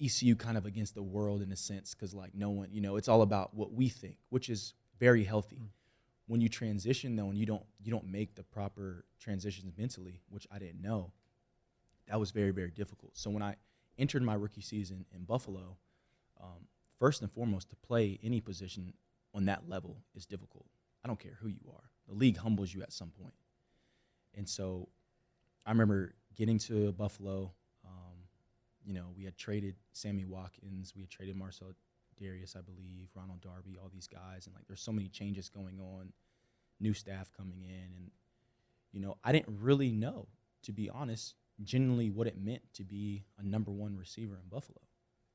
ECU 0.00 0.36
kind 0.36 0.56
of 0.56 0.64
against 0.64 0.94
the 0.94 1.02
world 1.02 1.42
in 1.42 1.52
a 1.52 1.56
sense 1.56 1.94
because 1.94 2.14
like 2.14 2.34
no 2.34 2.50
one 2.50 2.68
you 2.70 2.80
know 2.80 2.96
it's 2.96 3.08
all 3.08 3.22
about 3.22 3.54
what 3.54 3.72
we 3.72 3.88
think, 3.88 4.16
which 4.30 4.48
is 4.48 4.74
very 4.98 5.24
healthy. 5.24 5.70
When 6.26 6.40
you 6.40 6.48
transition 6.48 7.16
though, 7.16 7.28
and 7.28 7.38
you 7.38 7.46
don't 7.46 7.64
you 7.82 7.90
don't 7.90 8.06
make 8.06 8.34
the 8.34 8.42
proper 8.42 9.04
transitions 9.18 9.72
mentally, 9.76 10.20
which 10.28 10.46
I 10.52 10.58
didn't 10.58 10.82
know 10.82 11.12
that 12.08 12.18
was 12.18 12.30
very 12.30 12.50
very 12.50 12.70
difficult. 12.70 13.16
So 13.16 13.30
when 13.30 13.42
I 13.42 13.56
entered 13.98 14.22
my 14.22 14.34
rookie 14.34 14.60
season 14.60 15.04
in 15.14 15.24
Buffalo, 15.24 15.76
um, 16.40 16.68
first 16.98 17.22
and 17.22 17.30
foremost, 17.30 17.70
to 17.70 17.76
play 17.76 18.18
any 18.22 18.40
position 18.40 18.94
on 19.34 19.44
that 19.46 19.68
level 19.68 19.96
is 20.14 20.26
difficult. 20.26 20.66
I 21.04 21.08
don't 21.08 21.18
care 21.18 21.38
who 21.40 21.48
you 21.48 21.60
are. 21.74 21.90
The 22.08 22.14
league 22.14 22.36
humbles 22.36 22.72
you 22.72 22.82
at 22.82 22.92
some 22.92 23.10
point. 23.20 23.34
And 24.34 24.48
so 24.48 24.88
I 25.66 25.70
remember 25.70 26.14
getting 26.36 26.58
to 26.60 26.92
Buffalo. 26.92 27.52
Um, 27.84 28.18
you 28.84 28.94
know, 28.94 29.06
we 29.16 29.24
had 29.24 29.36
traded 29.36 29.74
Sammy 29.92 30.24
Watkins, 30.24 30.94
we 30.94 31.02
had 31.02 31.10
traded 31.10 31.36
Marcell 31.36 31.72
Dareus, 32.20 32.56
I 32.56 32.60
believe, 32.60 33.08
Ronald 33.14 33.40
Darby, 33.40 33.78
all 33.80 33.90
these 33.92 34.06
guys, 34.06 34.46
and 34.46 34.54
like 34.54 34.66
there's 34.66 34.80
so 34.80 34.92
many 34.92 35.08
changes 35.08 35.48
going 35.48 35.78
on, 35.80 36.12
new 36.80 36.94
staff 36.94 37.30
coming 37.36 37.62
in, 37.62 37.94
and 37.96 38.10
you 38.92 39.00
know, 39.00 39.18
I 39.22 39.32
didn't 39.32 39.58
really 39.60 39.92
know, 39.92 40.28
to 40.62 40.72
be 40.72 40.90
honest, 40.90 41.34
genuinely 41.62 42.10
what 42.10 42.26
it 42.26 42.40
meant 42.40 42.62
to 42.74 42.84
be 42.84 43.24
a 43.38 43.42
number 43.42 43.70
one 43.70 43.96
receiver 43.96 44.34
in 44.34 44.48
Buffalo. 44.48 44.80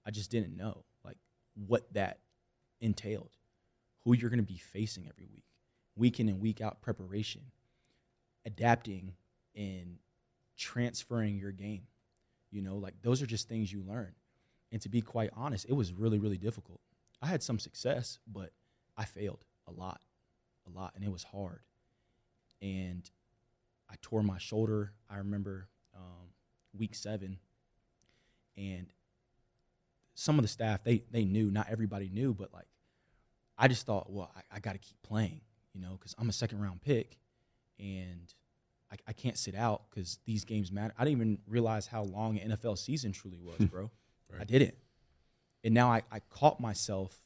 I 0.05 0.11
just 0.11 0.31
didn't 0.31 0.55
know 0.55 0.83
like 1.03 1.17
what 1.55 1.93
that 1.93 2.19
entailed, 2.81 3.37
who 4.03 4.13
you're 4.13 4.29
going 4.29 4.37
to 4.39 4.43
be 4.43 4.57
facing 4.57 5.07
every 5.07 5.25
week, 5.25 5.45
week 5.95 6.19
in 6.19 6.29
and 6.29 6.39
week 6.39 6.61
out 6.61 6.81
preparation, 6.81 7.41
adapting 8.45 9.13
and 9.55 9.97
transferring 10.57 11.37
your 11.37 11.51
game. 11.51 11.83
You 12.51 12.61
know, 12.61 12.77
like 12.77 12.95
those 13.01 13.21
are 13.21 13.25
just 13.25 13.49
things 13.49 13.71
you 13.71 13.83
learn. 13.87 14.13
And 14.71 14.81
to 14.81 14.89
be 14.89 15.01
quite 15.01 15.29
honest, 15.35 15.65
it 15.69 15.73
was 15.73 15.93
really, 15.93 16.19
really 16.19 16.37
difficult. 16.37 16.81
I 17.21 17.27
had 17.27 17.43
some 17.43 17.59
success, 17.59 18.19
but 18.31 18.51
I 18.97 19.05
failed 19.05 19.45
a 19.67 19.71
lot, 19.71 20.01
a 20.67 20.77
lot, 20.77 20.93
and 20.95 21.03
it 21.03 21.11
was 21.11 21.23
hard. 21.23 21.61
And 22.61 23.09
I 23.89 23.95
tore 24.01 24.23
my 24.23 24.37
shoulder. 24.37 24.93
I 25.09 25.17
remember 25.17 25.67
um, 25.95 26.29
week 26.77 26.95
seven, 26.95 27.37
and 28.57 28.87
some 30.15 30.37
of 30.39 30.43
the 30.43 30.49
staff 30.49 30.83
they 30.83 31.03
they 31.11 31.25
knew. 31.25 31.51
Not 31.51 31.67
everybody 31.69 32.09
knew, 32.09 32.33
but 32.33 32.53
like 32.53 32.67
I 33.57 33.67
just 33.67 33.85
thought, 33.85 34.11
well, 34.11 34.31
I, 34.35 34.57
I 34.57 34.59
got 34.59 34.73
to 34.73 34.79
keep 34.79 35.01
playing, 35.03 35.41
you 35.73 35.81
know, 35.81 35.97
because 35.99 36.15
I'm 36.17 36.29
a 36.29 36.33
second 36.33 36.61
round 36.61 36.81
pick, 36.81 37.17
and 37.79 38.33
I, 38.91 38.95
I 39.07 39.13
can't 39.13 39.37
sit 39.37 39.55
out 39.55 39.83
because 39.89 40.19
these 40.25 40.45
games 40.45 40.71
matter. 40.71 40.93
I 40.97 41.05
didn't 41.05 41.17
even 41.17 41.37
realize 41.47 41.87
how 41.87 42.03
long 42.03 42.39
an 42.39 42.51
NFL 42.51 42.77
season 42.77 43.11
truly 43.11 43.39
was, 43.39 43.67
bro. 43.71 43.91
I 44.39 44.45
didn't, 44.45 44.73
and 45.63 45.73
now 45.75 45.91
I, 45.91 46.01
I 46.11 46.19
caught 46.31 46.59
myself 46.59 47.19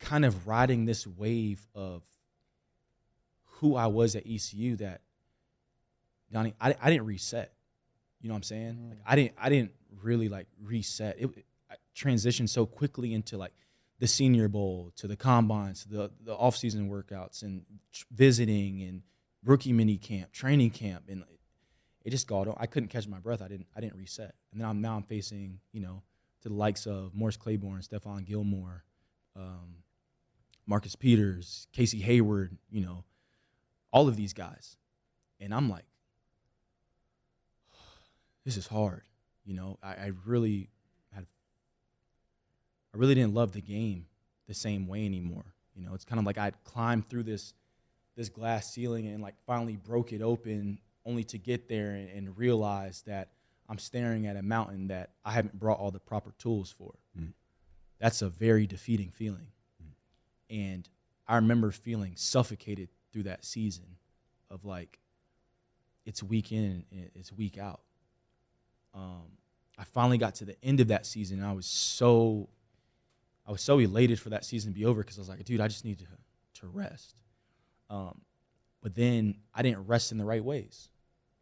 kind 0.00 0.24
of 0.24 0.48
riding 0.48 0.84
this 0.84 1.06
wave 1.06 1.64
of 1.76 2.02
who 3.44 3.76
I 3.76 3.86
was 3.86 4.16
at 4.16 4.26
ECU 4.26 4.74
that 4.76 5.00
Donnie, 6.32 6.54
I, 6.60 6.74
I 6.80 6.90
didn't 6.90 7.06
reset. 7.06 7.52
You 8.20 8.28
know 8.28 8.34
what 8.34 8.38
I'm 8.38 8.42
saying? 8.44 8.74
Mm. 8.74 8.88
Like 8.90 8.98
I 9.06 9.16
didn't 9.16 9.32
I 9.38 9.48
didn't 9.48 9.72
really 10.02 10.28
like 10.28 10.46
reset. 10.62 11.16
It 11.18 11.30
I 11.70 11.74
transitioned 11.96 12.48
so 12.48 12.66
quickly 12.66 13.14
into 13.14 13.36
like 13.36 13.52
the 14.02 14.08
Senior 14.08 14.48
Bowl 14.48 14.90
to 14.96 15.06
the 15.06 15.14
combines, 15.14 15.84
to 15.84 15.88
the 15.88 16.10
the 16.24 16.34
off 16.34 16.56
season 16.56 16.90
workouts, 16.90 17.42
and 17.42 17.62
visiting 18.10 18.82
and 18.82 19.02
rookie 19.44 19.72
mini 19.72 19.96
camp, 19.96 20.32
training 20.32 20.70
camp, 20.70 21.04
and 21.08 21.22
it 22.04 22.10
just 22.10 22.26
got. 22.26 22.48
I 22.58 22.66
couldn't 22.66 22.88
catch 22.88 23.06
my 23.06 23.20
breath. 23.20 23.40
I 23.40 23.46
didn't 23.46 23.68
I 23.76 23.80
didn't 23.80 23.96
reset, 23.96 24.34
and 24.50 24.60
then 24.60 24.68
I'm 24.68 24.80
now 24.80 24.96
I'm 24.96 25.04
facing 25.04 25.60
you 25.70 25.80
know 25.80 26.02
to 26.40 26.48
the 26.48 26.54
likes 26.56 26.86
of 26.86 27.14
Morris 27.14 27.36
Claiborne, 27.36 27.80
Stephon 27.80 28.24
Gilmore, 28.24 28.82
um, 29.36 29.76
Marcus 30.66 30.96
Peters, 30.96 31.68
Casey 31.70 32.00
Hayward, 32.00 32.58
you 32.72 32.84
know, 32.84 33.04
all 33.92 34.08
of 34.08 34.16
these 34.16 34.32
guys, 34.32 34.76
and 35.38 35.54
I'm 35.54 35.70
like, 35.70 35.84
this 38.44 38.56
is 38.56 38.66
hard. 38.66 39.04
You 39.44 39.54
know, 39.54 39.78
I, 39.80 39.90
I 39.90 40.10
really 40.26 40.70
I 42.94 42.98
really 42.98 43.14
didn't 43.14 43.34
love 43.34 43.52
the 43.52 43.60
game 43.60 44.06
the 44.48 44.54
same 44.54 44.86
way 44.86 45.06
anymore. 45.06 45.44
You 45.74 45.84
know, 45.84 45.94
it's 45.94 46.04
kind 46.04 46.18
of 46.18 46.26
like 46.26 46.38
I'd 46.38 46.62
climbed 46.64 47.08
through 47.08 47.22
this, 47.22 47.54
this 48.16 48.28
glass 48.28 48.72
ceiling 48.72 49.06
and 49.06 49.22
like 49.22 49.34
finally 49.46 49.76
broke 49.76 50.12
it 50.12 50.20
open, 50.20 50.78
only 51.06 51.24
to 51.24 51.38
get 51.38 51.68
there 51.68 51.90
and, 51.90 52.08
and 52.10 52.38
realize 52.38 53.02
that 53.06 53.28
I'm 53.68 53.78
staring 53.78 54.26
at 54.26 54.36
a 54.36 54.42
mountain 54.42 54.88
that 54.88 55.10
I 55.24 55.32
haven't 55.32 55.58
brought 55.58 55.78
all 55.78 55.90
the 55.90 56.00
proper 56.00 56.32
tools 56.38 56.74
for. 56.76 56.92
Mm. 57.18 57.32
That's 57.98 58.20
a 58.20 58.28
very 58.28 58.66
defeating 58.66 59.10
feeling. 59.10 59.46
And 60.50 60.86
I 61.26 61.36
remember 61.36 61.70
feeling 61.70 62.12
suffocated 62.16 62.88
through 63.10 63.22
that 63.22 63.44
season 63.44 63.96
of 64.50 64.66
like, 64.66 64.98
it's 66.04 66.22
week 66.22 66.52
in 66.52 66.84
and 66.90 67.10
it's 67.14 67.32
week 67.32 67.56
out. 67.56 67.80
Um, 68.94 69.38
I 69.78 69.84
finally 69.84 70.18
got 70.18 70.34
to 70.36 70.44
the 70.44 70.56
end 70.62 70.80
of 70.80 70.88
that 70.88 71.06
season. 71.06 71.38
And 71.38 71.46
I 71.46 71.52
was 71.52 71.64
so, 71.64 72.50
I 73.46 73.52
was 73.52 73.60
so 73.60 73.78
elated 73.78 74.20
for 74.20 74.30
that 74.30 74.44
season 74.44 74.72
to 74.72 74.78
be 74.78 74.84
over 74.84 75.00
because 75.00 75.18
I 75.18 75.20
was 75.20 75.28
like, 75.28 75.44
dude, 75.44 75.60
I 75.60 75.68
just 75.68 75.84
need 75.84 75.98
to 75.98 76.06
to 76.60 76.66
rest. 76.68 77.16
Um, 77.90 78.20
but 78.82 78.94
then 78.94 79.36
I 79.54 79.62
didn't 79.62 79.86
rest 79.86 80.12
in 80.12 80.18
the 80.18 80.24
right 80.24 80.44
ways, 80.44 80.88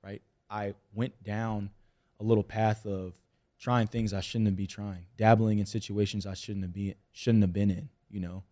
right? 0.03 0.23
I 0.49 0.75
went 0.95 1.23
down 1.23 1.71
a 2.19 2.25
little 2.25 2.45
path 2.45 2.87
of 2.87 3.15
trying 3.59 3.87
things 3.87 4.13
I 4.13 4.21
shouldn't 4.21 4.57
be 4.57 4.67
trying, 4.67 5.07
dabbling 5.17 5.59
in 5.59 5.67
situations 5.67 6.27
I 6.27 6.35
shouldn't 6.35 6.65
have 6.65 6.73
be 6.73 6.95
shouldn't 7.13 7.43
have 7.43 7.53
been 7.53 7.71
in, 7.71 7.89
you 8.11 8.21
know, 8.21 8.43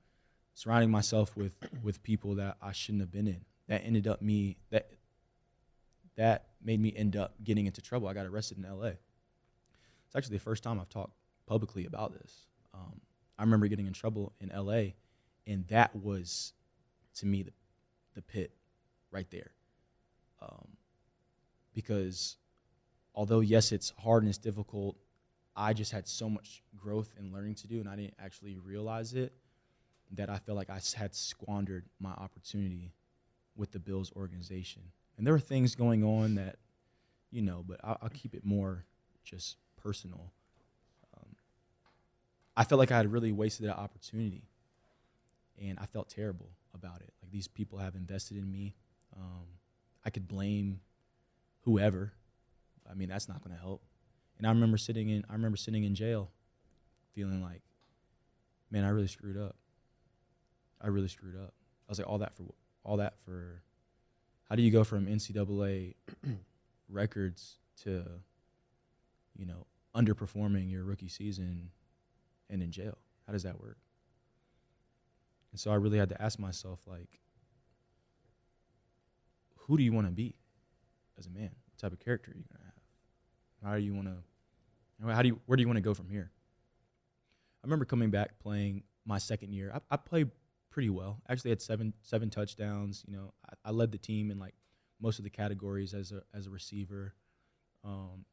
surrounding 0.55 0.91
myself 0.91 1.37
with 1.37 1.53
with 1.83 2.03
people 2.03 2.35
that 2.37 2.57
I 2.63 2.73
shouldn't 2.73 3.03
have 3.03 3.13
been 3.13 3.27
in. 3.27 3.45
That 3.69 3.83
ended 3.85 4.07
up 4.07 4.23
me 4.23 4.59
that 4.71 4.91
that 6.17 6.47
made 6.63 6.81
me 6.81 6.93
end 6.95 7.17
up 7.17 7.35
getting 7.43 7.67
into 7.67 7.81
trouble. 7.81 8.09
I 8.09 8.15
got 8.15 8.27
arrested 8.27 8.59
in 8.59 8.65
L.A. 8.65 8.89
It's 8.89 10.17
actually 10.17 10.37
the 10.37 10.43
first 10.43 10.63
time 10.63 10.81
I've 10.81 10.89
talked 10.89 11.13
publicly 11.47 11.87
about 11.87 12.13
this. 12.13 12.47
Um, 12.75 13.01
I 13.39 13.43
remember 13.43 13.69
getting 13.69 13.87
in 13.87 13.93
trouble 13.93 14.33
in 14.41 14.51
L.A. 14.51 14.97
and 15.47 15.67
that 15.69 15.95
was 15.95 16.53
to 17.15 17.27
me 17.27 17.43
the 17.43 17.53
the 18.19 18.23
pit 18.23 18.53
right 19.13 19.31
there. 19.31 19.53
Um, 20.43 20.69
because 21.73 22.37
although 23.15 23.41
yes, 23.41 23.71
it's 23.71 23.93
hard 23.99 24.25
and 24.25 24.29
it's 24.29 24.39
difficult, 24.39 24.97
I 25.55 25.73
just 25.73 25.93
had 25.93 26.09
so 26.09 26.29
much 26.29 26.63
growth 26.77 27.15
and 27.17 27.33
learning 27.33 27.55
to 27.57 27.69
do, 27.69 27.79
and 27.79 27.89
I 27.89 27.95
didn't 27.95 28.15
actually 28.19 28.57
realize 28.57 29.15
it. 29.15 29.33
That 30.13 30.31
I 30.31 30.39
felt 30.39 30.57
like 30.57 30.71
I 30.71 30.81
had 30.97 31.15
squandered 31.15 31.85
my 32.01 32.13
opportunity 32.13 32.95
with 33.55 33.73
the 33.73 33.79
Bills 33.79 34.11
organization, 34.17 34.83
and 35.17 35.27
there 35.27 35.35
were 35.35 35.41
things 35.41 35.75
going 35.75 36.03
on 36.03 36.37
that, 36.37 36.57
you 37.31 37.43
know, 37.43 37.63
but 37.67 37.79
I'll, 37.85 37.99
I'll 38.03 38.09
keep 38.09 38.35
it 38.35 38.43
more 38.43 38.87
just 39.23 39.59
personal. 39.77 40.33
I 42.59 42.65
felt 42.65 42.81
like 42.81 42.91
I 42.91 42.97
had 42.97 43.13
really 43.13 43.31
wasted 43.31 43.69
that 43.69 43.79
opportunity, 43.79 44.43
and 45.63 45.79
I 45.79 45.87
felt 45.87 46.09
terrible 46.09 46.51
about 46.75 47.01
it. 47.03 47.13
Like 47.23 47.31
these 47.31 47.47
people 47.47 47.79
have 47.79 47.95
invested 47.95 48.37
in 48.37 48.51
me. 48.51 48.75
Um, 49.17 49.47
I 50.05 50.11
could 50.11 50.27
blame 50.27 50.81
whoever. 51.61 52.13
I 52.91 52.95
mean, 52.95 53.11
that's 53.11 53.29
not 53.29 53.45
going 53.45 53.55
to 53.55 53.63
help. 53.63 53.85
And 54.39 54.47
I 54.47 54.51
remember 54.51 54.77
sitting 54.77 55.09
in 55.09 55.25
I 55.31 55.35
remember 55.35 55.57
sitting 55.57 55.85
in 55.85 55.95
jail 55.95 56.33
feeling 57.15 57.41
like 57.41 57.63
man, 58.73 58.85
I 58.85 58.89
really 58.89 59.07
screwed 59.07 59.37
up. 59.37 59.55
I 60.81 60.89
really 60.89 61.09
screwed 61.09 61.37
up. 61.37 61.55
I 61.89 61.93
was 61.93 61.99
like 61.99 62.09
all 62.09 62.19
that 62.19 62.35
for 62.35 62.43
all 62.85 62.97
that 62.97 63.15
for 63.25 63.63
how 64.49 64.57
do 64.57 64.63
you 64.63 64.73
go 64.73 64.83
from 64.83 65.07
NCAA 65.07 65.95
records 66.89 67.59
to 67.85 68.05
you 69.37 69.47
know, 69.47 69.67
underperforming 69.95 70.71
your 70.71 70.83
rookie 70.83 71.09
season 71.09 71.71
and 72.51 72.63
in 72.63 72.71
jail? 72.71 72.99
How 73.27 73.33
does 73.33 73.43
that 73.43 73.61
work? 73.61 73.79
And 75.53 75.61
so 75.61 75.71
I 75.71 75.75
really 75.75 75.99
had 75.99 76.09
to 76.11 76.23
ask 76.23 76.39
myself 76.39 76.81
like 76.87 77.19
who 79.69 79.77
do 79.77 79.83
you 79.83 79.93
want 79.93 80.07
to 80.07 80.13
be 80.13 80.35
as 81.19 81.27
a 81.27 81.31
man? 81.31 81.51
What 81.51 81.79
type 81.79 81.93
of 81.93 82.01
character 82.01 82.31
are 82.31 82.35
you 82.35 82.45
going 82.45 82.59
to 82.59 82.65
have? 82.65 83.71
How 83.71 83.77
do 83.77 83.83
you 83.83 83.95
want 83.95 84.09
to? 84.09 85.13
How 85.15 85.23
do 85.23 85.29
you? 85.29 85.41
Where 85.47 85.57
do 85.57 85.63
you 85.63 85.69
want 85.69 85.77
to 85.77 85.83
go 85.83 85.95
from 85.95 86.09
here? 86.09 86.31
I 87.63 87.67
remember 87.67 87.85
coming 87.85 88.11
back 88.11 88.39
playing 88.41 88.83
my 89.05 89.19
second 89.19 89.53
year. 89.53 89.73
I, 89.75 89.81
I 89.91 89.97
played 89.97 90.31
pretty 90.71 90.91
well. 90.91 91.21
Actually, 91.29 91.51
had 91.51 91.63
seven 91.63 91.93
seven 92.03 92.31
touchdowns. 92.31 93.05
You 93.07 93.17
know, 93.17 93.33
I, 93.49 93.69
I, 93.69 93.73
led 93.73 93.93
the 93.93 93.99
team 93.99 94.31
in 94.31 94.39
like 94.39 94.55
most 95.01 95.19
of 95.19 95.25
the 95.25 95.31
categories 95.31 95.95
as 95.95 96.13
a 96.13 96.23
as 96.35 96.47
a 96.47 96.51
receiver. 96.51 97.15
Um, 97.85 98.25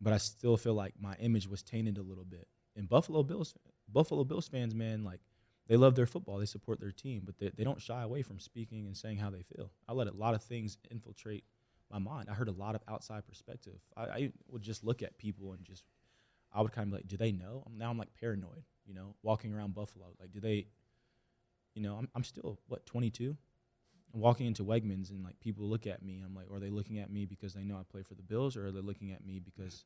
but 0.00 0.12
I 0.12 0.18
still 0.18 0.56
feel 0.56 0.74
like 0.74 0.94
my 1.00 1.14
image 1.20 1.48
was 1.48 1.62
tainted 1.62 1.98
a 1.98 2.02
little 2.02 2.24
bit. 2.24 2.46
And 2.76 2.88
Buffalo 2.88 3.22
Bills 3.22 3.54
Buffalo 3.88 4.24
Bills 4.24 4.48
fans, 4.48 4.74
man, 4.74 5.04
like 5.04 5.20
they 5.68 5.76
love 5.76 5.94
their 5.94 6.06
football, 6.06 6.38
they 6.38 6.46
support 6.46 6.80
their 6.80 6.92
team, 6.92 7.22
but 7.24 7.38
they, 7.38 7.50
they 7.56 7.64
don't 7.64 7.80
shy 7.80 8.02
away 8.02 8.22
from 8.22 8.38
speaking 8.38 8.86
and 8.86 8.96
saying 8.96 9.18
how 9.18 9.30
they 9.30 9.42
feel. 9.42 9.70
I 9.88 9.92
let 9.92 10.06
a 10.06 10.12
lot 10.12 10.34
of 10.34 10.42
things 10.42 10.78
infiltrate 10.90 11.44
my 11.90 11.98
mind. 11.98 12.28
I 12.30 12.34
heard 12.34 12.48
a 12.48 12.52
lot 12.52 12.74
of 12.74 12.82
outside 12.88 13.26
perspective. 13.26 13.80
I, 13.96 14.02
I 14.02 14.32
would 14.48 14.62
just 14.62 14.84
look 14.84 15.02
at 15.02 15.18
people 15.18 15.52
and 15.52 15.64
just, 15.64 15.84
I 16.52 16.62
would 16.62 16.72
kind 16.72 16.86
of 16.86 16.90
be 16.90 16.96
like, 16.96 17.08
do 17.08 17.16
they 17.16 17.32
know? 17.32 17.64
Now 17.76 17.90
I'm 17.90 17.98
like 17.98 18.14
paranoid, 18.20 18.64
you 18.86 18.94
know, 18.94 19.14
walking 19.22 19.52
around 19.52 19.74
Buffalo. 19.74 20.06
Like, 20.20 20.32
do 20.32 20.40
they, 20.40 20.66
you 21.74 21.82
know, 21.82 21.96
I'm, 21.96 22.08
I'm 22.14 22.24
still, 22.24 22.58
what, 22.68 22.86
22? 22.86 23.36
I'm 24.14 24.20
walking 24.20 24.46
into 24.46 24.64
Wegmans 24.64 25.10
and 25.10 25.24
like 25.24 25.38
people 25.40 25.68
look 25.68 25.86
at 25.86 26.02
me. 26.02 26.22
I'm 26.24 26.34
like, 26.34 26.46
are 26.52 26.60
they 26.60 26.70
looking 26.70 26.98
at 26.98 27.10
me 27.10 27.26
because 27.26 27.54
they 27.54 27.64
know 27.64 27.76
I 27.76 27.82
play 27.90 28.02
for 28.02 28.14
the 28.14 28.22
Bills 28.22 28.56
or 28.56 28.66
are 28.66 28.72
they 28.72 28.80
looking 28.80 29.12
at 29.12 29.24
me 29.24 29.40
because 29.40 29.84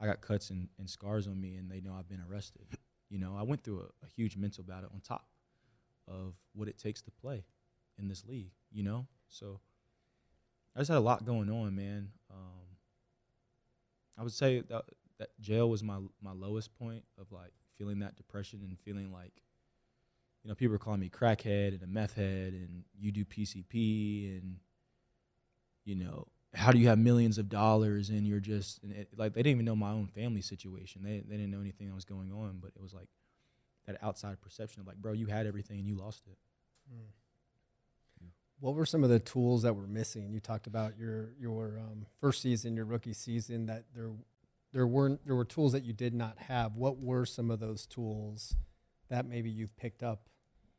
I 0.00 0.06
got 0.06 0.20
cuts 0.20 0.50
and, 0.50 0.68
and 0.78 0.88
scars 0.88 1.26
on 1.26 1.40
me 1.40 1.54
and 1.56 1.70
they 1.70 1.80
know 1.80 1.94
I've 1.98 2.08
been 2.08 2.22
arrested? 2.30 2.66
You 3.08 3.18
know, 3.18 3.36
I 3.38 3.42
went 3.42 3.62
through 3.62 3.80
a, 3.80 4.04
a 4.04 4.08
huge 4.14 4.36
mental 4.36 4.64
battle 4.64 4.90
on 4.92 5.00
top 5.00 5.28
of 6.08 6.34
what 6.54 6.68
it 6.68 6.78
takes 6.78 7.02
to 7.02 7.10
play 7.10 7.44
in 7.98 8.08
this 8.08 8.24
league, 8.24 8.50
you 8.70 8.82
know? 8.82 9.06
So, 9.28 9.60
I 10.76 10.80
just 10.80 10.90
had 10.90 10.98
a 10.98 11.00
lot 11.00 11.24
going 11.24 11.48
on, 11.50 11.74
man. 11.74 12.10
Um, 12.30 12.66
I 14.18 14.22
would 14.22 14.32
say 14.32 14.60
that, 14.68 14.84
that 15.18 15.30
jail 15.40 15.70
was 15.70 15.82
my 15.82 15.98
my 16.20 16.32
lowest 16.32 16.78
point 16.78 17.02
of 17.18 17.32
like 17.32 17.52
feeling 17.78 18.00
that 18.00 18.16
depression 18.16 18.60
and 18.62 18.78
feeling 18.78 19.10
like, 19.10 19.32
you 20.42 20.48
know, 20.48 20.54
people 20.54 20.72
were 20.72 20.78
calling 20.78 21.00
me 21.00 21.08
crackhead 21.08 21.68
and 21.68 21.82
a 21.82 21.86
meth 21.86 22.14
head 22.14 22.52
and 22.52 22.84
you 22.98 23.10
do 23.10 23.24
PCP 23.24 24.38
and, 24.38 24.56
you 25.86 25.94
know, 25.94 26.26
how 26.56 26.72
do 26.72 26.78
you 26.78 26.88
have 26.88 26.98
millions 26.98 27.38
of 27.38 27.48
dollars 27.48 28.08
and 28.08 28.26
you're 28.26 28.40
just 28.40 28.82
and 28.82 28.92
it, 28.92 29.08
like 29.16 29.34
they 29.34 29.42
didn't 29.42 29.56
even 29.56 29.64
know 29.64 29.76
my 29.76 29.90
own 29.90 30.06
family 30.08 30.40
situation. 30.40 31.02
They 31.02 31.22
they 31.26 31.36
didn't 31.36 31.50
know 31.50 31.60
anything 31.60 31.88
that 31.88 31.94
was 31.94 32.04
going 32.04 32.32
on, 32.32 32.58
but 32.60 32.72
it 32.74 32.82
was 32.82 32.94
like 32.94 33.08
that 33.86 33.98
outside 34.02 34.40
perception 34.40 34.80
of 34.80 34.86
like, 34.86 34.96
bro, 34.96 35.12
you 35.12 35.26
had 35.26 35.46
everything 35.46 35.78
and 35.78 35.86
you 35.86 35.94
lost 35.94 36.22
it. 36.26 36.38
Mm 36.92 37.10
what 38.60 38.74
were 38.74 38.86
some 38.86 39.04
of 39.04 39.10
the 39.10 39.18
tools 39.18 39.62
that 39.62 39.74
were 39.74 39.86
missing? 39.86 40.32
You 40.32 40.40
talked 40.40 40.66
about 40.66 40.98
your 40.98 41.30
your 41.38 41.78
um, 41.78 42.06
first 42.20 42.42
season, 42.42 42.74
your 42.74 42.84
rookie 42.84 43.12
season, 43.12 43.66
that 43.66 43.84
there 43.94 44.10
there 44.72 44.86
weren't 44.86 45.24
there 45.26 45.36
were 45.36 45.44
tools 45.44 45.72
that 45.72 45.84
you 45.84 45.92
did 45.92 46.14
not 46.14 46.38
have. 46.38 46.76
What 46.76 46.98
were 46.98 47.26
some 47.26 47.50
of 47.50 47.60
those 47.60 47.86
tools 47.86 48.56
that 49.08 49.26
maybe 49.26 49.50
you've 49.50 49.76
picked 49.76 50.02
up 50.02 50.28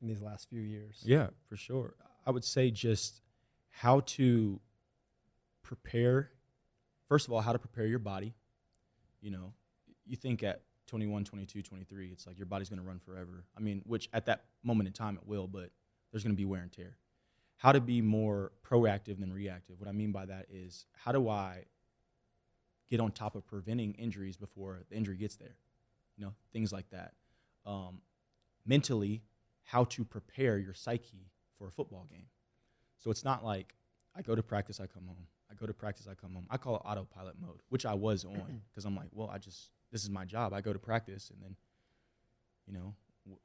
in 0.01 0.07
these 0.07 0.21
last 0.21 0.49
few 0.49 0.61
years? 0.61 1.01
Yeah, 1.03 1.27
for 1.47 1.55
sure. 1.55 1.93
I 2.25 2.31
would 2.31 2.43
say 2.43 2.71
just 2.71 3.21
how 3.69 4.01
to 4.01 4.59
prepare. 5.67 6.31
First 7.07 7.27
of 7.27 7.33
all, 7.33 7.41
how 7.41 7.53
to 7.53 7.59
prepare 7.59 7.85
your 7.85 7.99
body. 7.99 8.33
You 9.21 9.31
know, 9.31 9.53
you 10.05 10.15
think 10.15 10.43
at 10.43 10.61
21, 10.87 11.25
22, 11.25 11.61
23, 11.61 12.09
it's 12.11 12.25
like 12.25 12.37
your 12.37 12.45
body's 12.45 12.69
going 12.69 12.81
to 12.81 12.87
run 12.87 12.99
forever. 12.99 13.45
I 13.57 13.61
mean, 13.61 13.81
which 13.85 14.09
at 14.13 14.25
that 14.27 14.45
moment 14.63 14.87
in 14.87 14.93
time 14.93 15.17
it 15.17 15.27
will, 15.27 15.47
but 15.47 15.69
there's 16.11 16.23
going 16.23 16.33
to 16.33 16.37
be 16.37 16.45
wear 16.45 16.61
and 16.61 16.71
tear 16.71 16.97
how 17.57 17.71
to 17.71 17.81
be 17.81 18.01
more 18.01 18.51
proactive 18.63 19.19
than 19.19 19.33
reactive. 19.33 19.79
What 19.79 19.89
I 19.89 19.91
mean 19.91 20.11
by 20.11 20.25
that 20.27 20.45
is 20.49 20.85
how 20.93 21.11
do 21.11 21.27
I 21.27 21.63
get 22.89 22.99
on 22.99 23.11
top 23.11 23.35
of 23.35 23.45
preventing 23.45 23.93
injuries 23.95 24.37
before 24.37 24.79
the 24.89 24.95
injury 24.95 25.17
gets 25.17 25.35
there? 25.35 25.55
You 26.17 26.25
know, 26.25 26.33
things 26.53 26.71
like 26.71 26.89
that. 26.91 27.13
Um, 27.65 28.01
mentally, 28.65 29.23
how 29.63 29.83
to 29.85 30.05
prepare 30.05 30.57
your 30.57 30.73
psyche 30.73 31.31
for 31.57 31.67
a 31.67 31.71
football 31.71 32.07
game. 32.09 32.27
So 32.99 33.11
it's 33.11 33.25
not 33.25 33.43
like 33.43 33.73
I 34.15 34.21
go 34.21 34.35
to 34.35 34.43
practice, 34.43 34.79
I 34.79 34.87
come 34.87 35.07
home. 35.07 35.27
I 35.49 35.55
go 35.55 35.65
to 35.65 35.73
practice, 35.73 36.07
I 36.09 36.15
come 36.15 36.33
home. 36.33 36.47
I 36.49 36.57
call 36.57 36.75
it 36.75 36.81
autopilot 36.85 37.35
mode, 37.39 37.61
which 37.69 37.85
I 37.85 37.93
was 37.93 38.25
on 38.25 38.61
because 38.73 38.85
I'm 38.85 38.95
like, 38.95 39.09
well, 39.11 39.29
I 39.31 39.37
just 39.37 39.69
this 39.91 40.03
is 40.03 40.09
my 40.09 40.25
job. 40.25 40.53
I 40.53 40.61
go 40.61 40.73
to 40.73 40.79
practice 40.79 41.29
and 41.29 41.41
then, 41.41 41.55
you 42.65 42.73
know, 42.73 42.93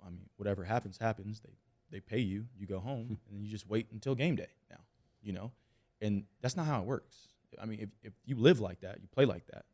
I 0.04 0.10
mean, 0.10 0.28
whatever 0.36 0.64
happens, 0.64 0.98
happens. 0.98 1.40
They 1.40 1.52
they 1.90 2.00
pay 2.00 2.18
you, 2.18 2.46
you 2.58 2.66
go 2.66 2.80
home, 2.80 3.18
and 3.28 3.36
then 3.36 3.42
you 3.44 3.50
just 3.50 3.68
wait 3.68 3.86
until 3.92 4.14
game 4.14 4.36
day 4.36 4.48
now, 4.70 4.80
you 5.22 5.32
know? 5.32 5.52
And 6.00 6.24
that's 6.40 6.56
not 6.56 6.66
how 6.66 6.80
it 6.80 6.86
works. 6.86 7.16
I 7.60 7.66
mean, 7.66 7.80
if, 7.80 7.88
if 8.02 8.12
you 8.24 8.34
live 8.36 8.60
like 8.60 8.80
that, 8.80 8.98
you 9.00 9.08
play 9.14 9.24
like 9.24 9.46
that, 9.48 9.66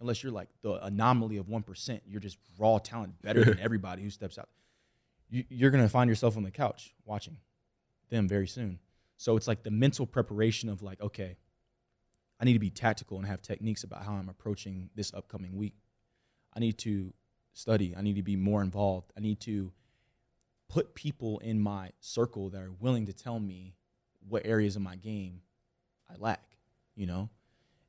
unless 0.00 0.22
you're 0.22 0.32
like 0.32 0.48
the 0.62 0.84
anomaly 0.84 1.36
of 1.36 1.46
1%, 1.46 2.00
you're 2.06 2.20
just 2.20 2.38
raw 2.58 2.78
talent, 2.78 3.20
better 3.22 3.44
than 3.44 3.58
everybody 3.62 4.02
who 4.02 4.10
steps 4.10 4.38
out. 4.38 4.48
You, 5.28 5.44
you're 5.48 5.70
going 5.70 5.84
to 5.84 5.90
find 5.90 6.08
yourself 6.08 6.36
on 6.36 6.42
the 6.42 6.50
couch 6.50 6.94
watching 7.04 7.36
them 8.08 8.26
very 8.26 8.48
soon. 8.48 8.78
So 9.20 9.36
it's 9.36 9.46
like 9.46 9.64
the 9.64 9.70
mental 9.70 10.06
preparation 10.06 10.70
of 10.70 10.80
like, 10.80 10.98
okay, 11.02 11.36
I 12.40 12.46
need 12.46 12.54
to 12.54 12.58
be 12.58 12.70
tactical 12.70 13.18
and 13.18 13.26
have 13.26 13.42
techniques 13.42 13.84
about 13.84 14.02
how 14.02 14.14
I'm 14.14 14.30
approaching 14.30 14.88
this 14.94 15.12
upcoming 15.12 15.56
week. 15.56 15.74
I 16.56 16.60
need 16.60 16.78
to 16.78 17.12
study. 17.52 17.94
I 17.94 18.00
need 18.00 18.16
to 18.16 18.22
be 18.22 18.36
more 18.36 18.62
involved. 18.62 19.12
I 19.18 19.20
need 19.20 19.38
to 19.40 19.72
put 20.70 20.94
people 20.94 21.38
in 21.40 21.60
my 21.60 21.90
circle 22.00 22.48
that 22.48 22.62
are 22.62 22.72
willing 22.80 23.04
to 23.06 23.12
tell 23.12 23.38
me 23.38 23.74
what 24.26 24.46
areas 24.46 24.74
of 24.74 24.80
my 24.80 24.96
game 24.96 25.42
I 26.08 26.14
lack, 26.16 26.56
you 26.96 27.04
know? 27.04 27.28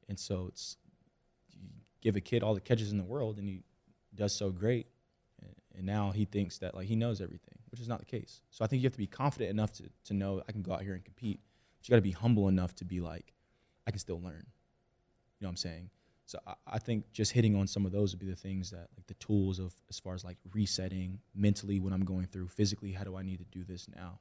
And 0.10 0.20
so 0.20 0.48
it's 0.50 0.76
you 1.54 1.70
give 2.02 2.18
a 2.18 2.22
kid 2.22 2.44
all 2.44 2.56
the 2.56 2.60
catches 2.60 2.92
in 2.92 2.98
the 2.98 3.06
world 3.06 3.38
and 3.38 3.48
he 3.48 3.64
does 4.14 4.36
so 4.36 4.50
great 4.50 4.88
and 5.76 5.86
now 5.86 6.12
he 6.12 6.26
thinks 6.26 6.58
that 6.60 6.76
like 6.76 6.88
he 6.88 6.96
knows 6.96 7.22
everything, 7.22 7.58
which 7.70 7.80
is 7.80 7.88
not 7.88 8.00
the 8.00 8.06
case. 8.06 8.42
So 8.50 8.64
I 8.64 8.68
think 8.68 8.82
you 8.82 8.86
have 8.88 8.94
to 8.94 8.98
be 8.98 9.08
confident 9.08 9.50
enough 9.50 9.72
to 9.74 9.90
to 10.06 10.14
know 10.14 10.42
I 10.48 10.52
can 10.52 10.62
go 10.62 10.74
out 10.74 10.82
here 10.82 10.94
and 10.94 11.04
compete. 11.04 11.40
But 11.78 11.88
you 11.88 11.94
got 11.94 11.98
to 11.98 12.02
be 12.02 12.12
humble 12.12 12.48
enough 12.48 12.76
to 12.76 12.86
be 12.86 13.00
like, 13.02 13.34
I 13.88 13.92
can 13.92 14.00
still 14.00 14.22
learn. 14.22 14.46
You 15.40 15.46
know 15.46 15.48
what 15.48 15.50
I'm 15.50 15.58
saying? 15.58 15.90
So 16.26 16.40
I, 16.46 16.54
I 16.68 16.80
think 16.80 17.12
just 17.12 17.32
hitting 17.32 17.56
on 17.56 17.68
some 17.68 17.86
of 17.86 17.92
those 17.92 18.14
would 18.14 18.20
be 18.20 18.30
the 18.30 18.36
things 18.36 18.72
that 18.72 18.88
like 18.96 19.08
the 19.08 19.16
tools 19.16 19.60
of 19.60 19.74
as 19.90 20.00
far 20.00 20.14
as 20.14 20.24
like 20.24 20.38
resetting 20.54 21.20
mentally 21.36 21.80
what 21.80 21.94
I'm 21.94 22.06
going 22.06 22.26
through, 22.26 22.48
physically, 22.50 22.92
how 22.92 23.04
do 23.04 23.18
I 23.18 23.24
need 23.24 23.40
to 23.40 23.46
do 23.46 23.64
this 23.64 23.88
now? 23.94 24.20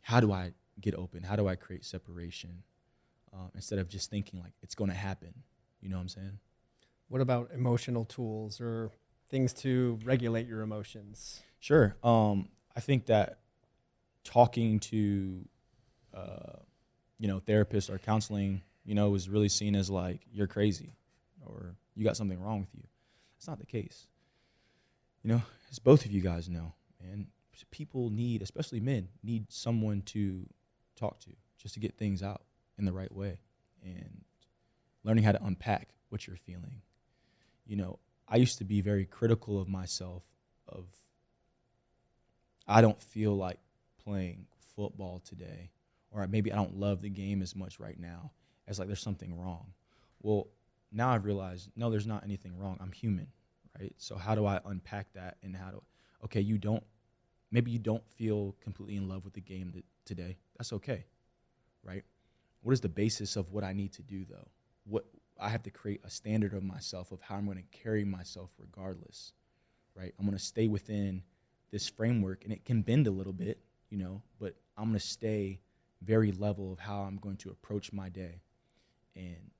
How 0.00 0.20
do 0.20 0.32
I 0.32 0.52
get 0.80 0.94
open? 0.94 1.22
How 1.22 1.36
do 1.36 1.46
I 1.46 1.56
create 1.56 1.84
separation? 1.84 2.62
Um, 3.32 3.50
instead 3.54 3.78
of 3.78 3.88
just 3.88 4.10
thinking 4.10 4.40
like 4.40 4.54
it's 4.62 4.74
going 4.74 4.90
to 4.90 4.96
happen. 4.96 5.32
You 5.80 5.88
know 5.88 5.96
what 5.96 6.02
I'm 6.02 6.08
saying? 6.08 6.38
What 7.08 7.20
about 7.20 7.50
emotional 7.54 8.04
tools 8.04 8.60
or 8.60 8.90
things 9.30 9.52
to 9.54 9.98
regulate 10.04 10.46
your 10.46 10.62
emotions? 10.62 11.40
Sure. 11.60 11.96
Um, 12.02 12.48
I 12.76 12.80
think 12.80 13.06
that 13.06 13.38
talking 14.24 14.80
to, 14.80 15.48
uh, 16.14 16.58
you 17.18 17.28
know, 17.28 17.40
therapists 17.40 17.90
or 17.90 17.98
counseling, 17.98 18.62
you 18.84 18.94
know, 18.94 19.14
is 19.14 19.28
really 19.28 19.48
seen 19.48 19.74
as 19.74 19.90
like 19.90 20.20
you're 20.32 20.46
crazy 20.46 20.94
or 21.44 21.76
you 21.94 22.04
got 22.04 22.16
something 22.16 22.40
wrong 22.40 22.60
with 22.60 22.74
you. 22.74 22.82
That's 23.36 23.48
not 23.48 23.58
the 23.58 23.66
case. 23.66 24.06
You 25.22 25.32
know, 25.32 25.42
as 25.70 25.78
both 25.78 26.04
of 26.04 26.12
you 26.12 26.20
guys 26.20 26.48
know, 26.48 26.72
and 27.00 27.26
people 27.70 28.10
need, 28.10 28.42
especially 28.42 28.80
men, 28.80 29.08
need 29.22 29.50
someone 29.50 30.02
to 30.02 30.46
talk 30.96 31.20
to 31.20 31.30
just 31.58 31.74
to 31.74 31.80
get 31.80 31.96
things 31.96 32.22
out 32.22 32.42
in 32.78 32.84
the 32.84 32.92
right 32.92 33.14
way 33.14 33.38
and 33.82 34.24
learning 35.04 35.24
how 35.24 35.32
to 35.32 35.44
unpack 35.44 35.90
what 36.08 36.26
you're 36.26 36.36
feeling. 36.36 36.82
You 37.66 37.76
know, 37.76 37.98
I 38.30 38.36
used 38.36 38.58
to 38.58 38.64
be 38.64 38.80
very 38.80 39.04
critical 39.04 39.60
of 39.60 39.68
myself 39.68 40.22
of 40.68 40.86
I 42.66 42.80
don't 42.80 43.02
feel 43.02 43.36
like 43.36 43.58
playing 44.04 44.46
football 44.76 45.20
today 45.24 45.70
or 46.12 46.26
maybe 46.28 46.52
I 46.52 46.56
don't 46.56 46.78
love 46.78 47.02
the 47.02 47.10
game 47.10 47.42
as 47.42 47.56
much 47.56 47.80
right 47.80 47.98
now 47.98 48.30
as 48.68 48.78
like 48.78 48.86
there's 48.86 49.02
something 49.02 49.36
wrong. 49.36 49.72
Well, 50.22 50.48
now 50.92 51.10
I've 51.10 51.24
realized 51.24 51.70
no 51.74 51.90
there's 51.90 52.06
not 52.06 52.22
anything 52.22 52.56
wrong. 52.56 52.78
I'm 52.80 52.92
human, 52.92 53.26
right? 53.78 53.92
So 53.98 54.14
how 54.14 54.36
do 54.36 54.46
I 54.46 54.60
unpack 54.64 55.12
that 55.14 55.36
and 55.42 55.56
how 55.56 55.70
do 55.70 55.82
okay, 56.24 56.40
you 56.40 56.56
don't 56.56 56.84
maybe 57.50 57.72
you 57.72 57.80
don't 57.80 58.06
feel 58.10 58.54
completely 58.62 58.96
in 58.96 59.08
love 59.08 59.24
with 59.24 59.34
the 59.34 59.40
game 59.40 59.72
that, 59.74 59.84
today. 60.04 60.38
That's 60.56 60.72
okay. 60.74 61.04
Right? 61.82 62.04
What 62.62 62.72
is 62.72 62.80
the 62.80 62.88
basis 62.88 63.34
of 63.34 63.50
what 63.50 63.64
I 63.64 63.72
need 63.72 63.92
to 63.94 64.02
do 64.02 64.24
though? 64.24 64.48
What 64.84 65.06
I 65.40 65.48
have 65.48 65.62
to 65.64 65.70
create 65.70 66.00
a 66.04 66.10
standard 66.10 66.54
of 66.54 66.62
myself 66.62 67.12
of 67.12 67.20
how 67.20 67.36
I'm 67.36 67.46
going 67.46 67.58
to 67.58 67.78
carry 67.78 68.04
myself 68.04 68.50
regardless. 68.58 69.32
Right? 69.94 70.14
I'm 70.18 70.24
going 70.24 70.38
to 70.38 70.44
stay 70.44 70.68
within 70.68 71.22
this 71.70 71.88
framework 71.88 72.44
and 72.44 72.52
it 72.52 72.64
can 72.64 72.82
bend 72.82 73.06
a 73.06 73.10
little 73.10 73.32
bit, 73.32 73.58
you 73.90 73.98
know, 73.98 74.22
but 74.38 74.54
I'm 74.76 74.84
going 74.84 74.98
to 74.98 75.04
stay 75.04 75.60
very 76.02 76.32
level 76.32 76.72
of 76.72 76.78
how 76.78 77.02
I'm 77.02 77.16
going 77.16 77.36
to 77.38 77.50
approach 77.50 77.92
my 77.92 78.08
day 78.08 78.40
and 79.14 79.50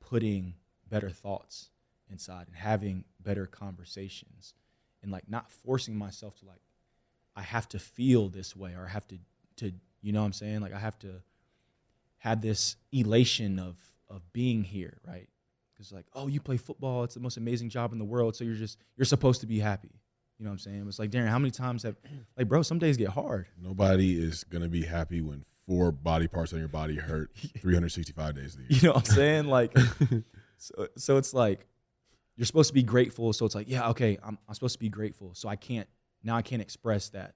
putting 0.00 0.54
better 0.88 1.10
thoughts 1.10 1.70
inside 2.10 2.46
and 2.46 2.56
having 2.56 3.04
better 3.20 3.46
conversations 3.46 4.54
and 5.02 5.10
like 5.10 5.28
not 5.28 5.50
forcing 5.50 5.96
myself 5.96 6.36
to 6.40 6.46
like 6.46 6.60
I 7.36 7.42
have 7.42 7.68
to 7.70 7.78
feel 7.78 8.28
this 8.28 8.56
way 8.56 8.74
or 8.74 8.86
I 8.86 8.90
have 8.90 9.06
to 9.08 9.18
to 9.56 9.72
you 10.02 10.12
know 10.12 10.20
what 10.20 10.26
I'm 10.26 10.32
saying 10.32 10.60
like 10.60 10.74
I 10.74 10.78
have 10.78 10.98
to 11.00 11.22
have 12.18 12.40
this 12.42 12.76
elation 12.92 13.58
of 13.58 13.76
of 14.10 14.20
being 14.32 14.62
here 14.62 14.98
right 15.06 15.28
because 15.74 15.92
like 15.92 16.06
oh 16.14 16.26
you 16.26 16.40
play 16.40 16.56
football 16.56 17.04
it's 17.04 17.14
the 17.14 17.20
most 17.20 17.36
amazing 17.36 17.68
job 17.70 17.92
in 17.92 17.98
the 17.98 18.04
world 18.04 18.36
so 18.36 18.44
you're 18.44 18.54
just 18.54 18.78
you're 18.96 19.04
supposed 19.04 19.40
to 19.40 19.46
be 19.46 19.58
happy 19.58 19.90
you 20.38 20.44
know 20.44 20.50
what 20.50 20.54
I'm 20.54 20.58
saying 20.58 20.84
it's 20.88 20.98
like 20.98 21.10
Darren 21.10 21.28
how 21.28 21.38
many 21.38 21.50
times 21.50 21.84
have 21.84 21.96
like 22.36 22.48
bro 22.48 22.62
some 22.62 22.78
days 22.78 22.96
get 22.96 23.08
hard 23.08 23.46
Nobody 23.62 24.22
is 24.22 24.44
gonna 24.44 24.68
be 24.68 24.82
happy 24.82 25.20
when 25.20 25.44
four 25.70 25.92
body 25.92 26.26
parts 26.26 26.52
on 26.52 26.58
your 26.58 26.68
body 26.68 26.96
hurt 26.96 27.30
365 27.58 28.34
days 28.34 28.56
a 28.56 28.58
year. 28.58 28.66
You 28.70 28.88
know 28.88 28.94
what 28.94 29.08
I'm 29.08 29.14
saying? 29.14 29.44
Like, 29.46 29.76
so, 30.58 30.88
so 30.96 31.16
it's 31.16 31.32
like 31.32 31.64
you're 32.36 32.46
supposed 32.46 32.68
to 32.68 32.74
be 32.74 32.82
grateful. 32.82 33.32
So 33.32 33.46
it's 33.46 33.54
like, 33.54 33.68
yeah, 33.68 33.88
okay, 33.90 34.18
I'm, 34.22 34.36
I'm 34.48 34.54
supposed 34.54 34.74
to 34.74 34.80
be 34.80 34.88
grateful. 34.88 35.30
So 35.34 35.48
I 35.48 35.54
can't 35.54 35.88
now. 36.24 36.36
I 36.36 36.42
can't 36.42 36.60
express 36.60 37.10
that 37.10 37.34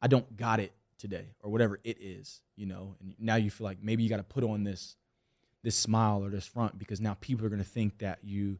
I 0.00 0.06
don't 0.06 0.36
got 0.36 0.60
it 0.60 0.72
today 0.96 1.34
or 1.40 1.50
whatever 1.50 1.80
it 1.82 1.98
is. 2.00 2.40
You 2.56 2.66
know, 2.66 2.94
and 3.00 3.14
now 3.18 3.34
you 3.34 3.50
feel 3.50 3.64
like 3.64 3.78
maybe 3.82 4.04
you 4.04 4.08
got 4.08 4.18
to 4.18 4.22
put 4.22 4.44
on 4.44 4.62
this 4.62 4.96
this 5.62 5.76
smile 5.76 6.24
or 6.24 6.30
this 6.30 6.46
front 6.46 6.78
because 6.78 7.00
now 7.00 7.16
people 7.20 7.44
are 7.46 7.50
gonna 7.50 7.64
think 7.64 7.98
that 7.98 8.18
you 8.22 8.58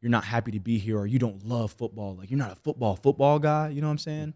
you're 0.00 0.10
not 0.10 0.24
happy 0.24 0.50
to 0.50 0.60
be 0.60 0.78
here 0.78 0.98
or 0.98 1.06
you 1.06 1.18
don't 1.18 1.46
love 1.46 1.72
football. 1.72 2.16
Like 2.16 2.30
you're 2.30 2.38
not 2.38 2.52
a 2.52 2.56
football 2.56 2.96
football 2.96 3.38
guy. 3.38 3.68
You 3.68 3.80
know 3.80 3.86
what 3.86 3.92
I'm 3.92 3.98
saying? 3.98 4.34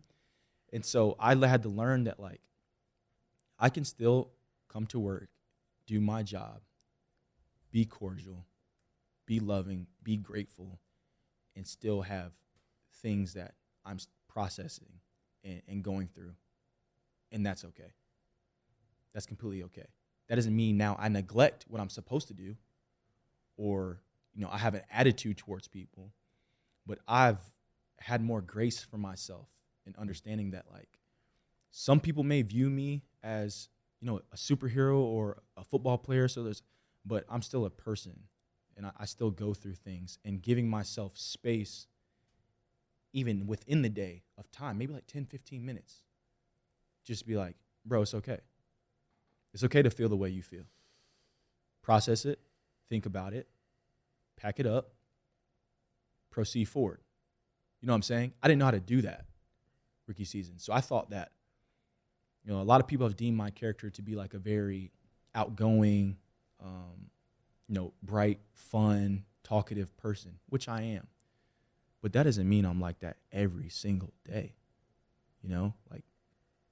And 0.72 0.84
so 0.84 1.16
I 1.18 1.34
had 1.34 1.62
to 1.64 1.68
learn 1.68 2.04
that 2.04 2.20
like 2.20 2.40
I 3.58 3.68
can 3.68 3.84
still 3.84 4.30
come 4.68 4.86
to 4.86 4.98
work, 4.98 5.28
do 5.86 6.00
my 6.00 6.22
job, 6.22 6.60
be 7.72 7.84
cordial, 7.84 8.46
be 9.26 9.40
loving, 9.40 9.86
be 10.02 10.16
grateful, 10.16 10.78
and 11.56 11.66
still 11.66 12.02
have 12.02 12.32
things 13.02 13.34
that 13.34 13.54
I'm 13.84 13.98
processing 14.28 15.00
and, 15.42 15.62
and 15.68 15.82
going 15.82 16.08
through. 16.14 16.34
And 17.32 17.44
that's 17.44 17.64
okay. 17.64 17.92
That's 19.14 19.26
completely 19.26 19.62
okay. 19.64 19.86
That 20.28 20.36
doesn't 20.36 20.54
mean 20.54 20.76
now 20.76 20.96
I 20.98 21.08
neglect 21.08 21.66
what 21.68 21.80
I'm 21.80 21.88
supposed 21.88 22.28
to 22.28 22.34
do 22.34 22.56
or 23.56 24.00
you 24.34 24.42
know 24.42 24.48
I 24.50 24.58
have 24.58 24.74
an 24.74 24.82
attitude 24.92 25.38
towards 25.38 25.68
people, 25.68 26.12
but 26.86 26.98
I've 27.08 27.40
had 27.98 28.22
more 28.22 28.40
grace 28.40 28.82
for 28.82 28.98
myself 28.98 29.48
in 29.86 29.94
understanding 29.98 30.50
that 30.50 30.66
like 30.72 30.98
some 31.70 32.00
people 32.00 32.22
may 32.22 32.42
view 32.42 32.70
me 32.70 33.02
as 33.22 33.68
you 34.00 34.06
know 34.06 34.20
a 34.32 34.36
superhero 34.36 34.98
or 34.98 35.42
a 35.56 35.64
football 35.64 35.98
player. 35.98 36.28
So 36.28 36.42
there's, 36.42 36.62
but 37.04 37.24
I'm 37.28 37.42
still 37.42 37.64
a 37.64 37.70
person, 37.70 38.18
and 38.76 38.86
I, 38.86 38.90
I 38.98 39.04
still 39.06 39.30
go 39.30 39.54
through 39.54 39.74
things 39.74 40.18
and 40.24 40.42
giving 40.42 40.68
myself 40.68 41.16
space, 41.16 41.86
even 43.12 43.46
within 43.46 43.82
the 43.82 43.88
day 43.88 44.22
of 44.38 44.50
time, 44.50 44.78
maybe 44.78 44.92
like 44.92 45.06
10, 45.06 45.24
15 45.26 45.64
minutes. 45.64 46.02
Just 47.04 47.26
be 47.26 47.36
like, 47.36 47.54
bro, 47.84 48.02
it's 48.02 48.14
okay. 48.14 48.40
It's 49.56 49.64
okay 49.64 49.80
to 49.80 49.88
feel 49.88 50.10
the 50.10 50.18
way 50.18 50.28
you 50.28 50.42
feel. 50.42 50.66
Process 51.82 52.26
it, 52.26 52.38
think 52.90 53.06
about 53.06 53.32
it, 53.32 53.48
pack 54.36 54.60
it 54.60 54.66
up, 54.66 54.90
proceed 56.28 56.66
forward. 56.66 57.00
You 57.80 57.86
know 57.86 57.94
what 57.94 57.96
I'm 57.96 58.02
saying? 58.02 58.34
I 58.42 58.48
didn't 58.48 58.58
know 58.58 58.66
how 58.66 58.72
to 58.72 58.80
do 58.80 59.00
that 59.00 59.24
rookie 60.06 60.26
season. 60.26 60.58
So 60.58 60.74
I 60.74 60.82
thought 60.82 61.08
that 61.08 61.32
you 62.44 62.52
know, 62.52 62.60
a 62.60 62.64
lot 62.64 62.82
of 62.82 62.86
people 62.86 63.06
have 63.06 63.16
deemed 63.16 63.38
my 63.38 63.48
character 63.48 63.88
to 63.88 64.02
be 64.02 64.14
like 64.14 64.34
a 64.34 64.38
very 64.38 64.92
outgoing, 65.34 66.18
um, 66.62 67.08
you 67.66 67.76
know, 67.76 67.94
bright, 68.02 68.40
fun, 68.52 69.24
talkative 69.42 69.96
person, 69.96 70.32
which 70.50 70.68
I 70.68 70.82
am. 70.82 71.06
But 72.02 72.12
that 72.12 72.24
doesn't 72.24 72.46
mean 72.46 72.66
I'm 72.66 72.78
like 72.78 72.98
that 72.98 73.16
every 73.32 73.70
single 73.70 74.12
day. 74.22 74.52
You 75.40 75.48
know, 75.48 75.72
like 75.90 76.04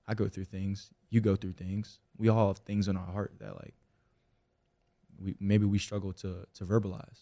I 0.06 0.14
go 0.14 0.28
through 0.28 0.44
things, 0.44 0.90
you 1.10 1.20
go 1.20 1.36
through 1.36 1.52
things. 1.52 2.00
We 2.18 2.28
all 2.28 2.48
have 2.48 2.58
things 2.58 2.88
in 2.88 2.96
our 2.96 3.06
heart 3.06 3.34
that 3.40 3.56
like 3.56 3.74
we 5.22 5.36
maybe 5.40 5.64
we 5.64 5.78
struggle 5.78 6.12
to 6.14 6.46
to 6.54 6.64
verbalize. 6.64 7.18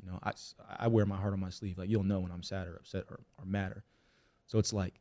You 0.00 0.10
know, 0.10 0.18
I, 0.22 0.32
I 0.78 0.86
wear 0.86 1.04
my 1.06 1.16
heart 1.16 1.32
on 1.32 1.40
my 1.40 1.50
sleeve. 1.50 1.76
Like 1.76 1.88
you'll 1.88 2.04
know 2.04 2.20
when 2.20 2.30
I'm 2.30 2.42
sad 2.42 2.68
or 2.68 2.76
upset 2.76 3.04
or, 3.10 3.20
or 3.36 3.44
mad. 3.44 3.72
Or, 3.72 3.84
so 4.46 4.58
it's 4.58 4.72
like 4.72 5.00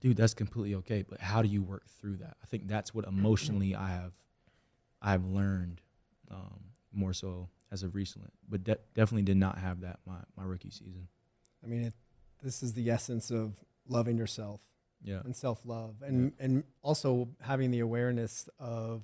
dude, 0.00 0.16
that's 0.16 0.34
completely 0.34 0.74
okay. 0.76 1.04
But 1.08 1.20
how 1.20 1.42
do 1.42 1.48
you 1.48 1.62
work 1.62 1.86
through 1.88 2.16
that? 2.16 2.36
I 2.42 2.46
think 2.46 2.66
that's 2.66 2.94
what 2.94 3.06
emotionally 3.06 3.74
I 3.74 3.90
have, 3.90 4.12
I've 5.00 5.24
learned 5.24 5.80
um, 6.30 6.60
more 6.92 7.12
so 7.12 7.48
as 7.70 7.82
of 7.82 7.94
recently. 7.94 8.30
But 8.48 8.64
de- 8.64 8.78
definitely 8.94 9.22
did 9.22 9.36
not 9.36 9.58
have 9.58 9.82
that 9.82 10.00
my 10.06 10.18
my 10.36 10.44
rookie 10.44 10.70
season. 10.70 11.08
I 11.62 11.66
mean, 11.68 11.82
it, 11.82 11.94
this 12.42 12.62
is 12.62 12.72
the 12.72 12.90
essence 12.90 13.30
of 13.30 13.54
loving 13.88 14.16
yourself. 14.16 14.60
Yeah. 15.02 15.20
And 15.24 15.34
self 15.34 15.60
love, 15.64 15.96
and 16.02 16.32
yeah. 16.38 16.44
and 16.44 16.64
also 16.82 17.28
having 17.40 17.70
the 17.70 17.80
awareness 17.80 18.48
of 18.58 19.02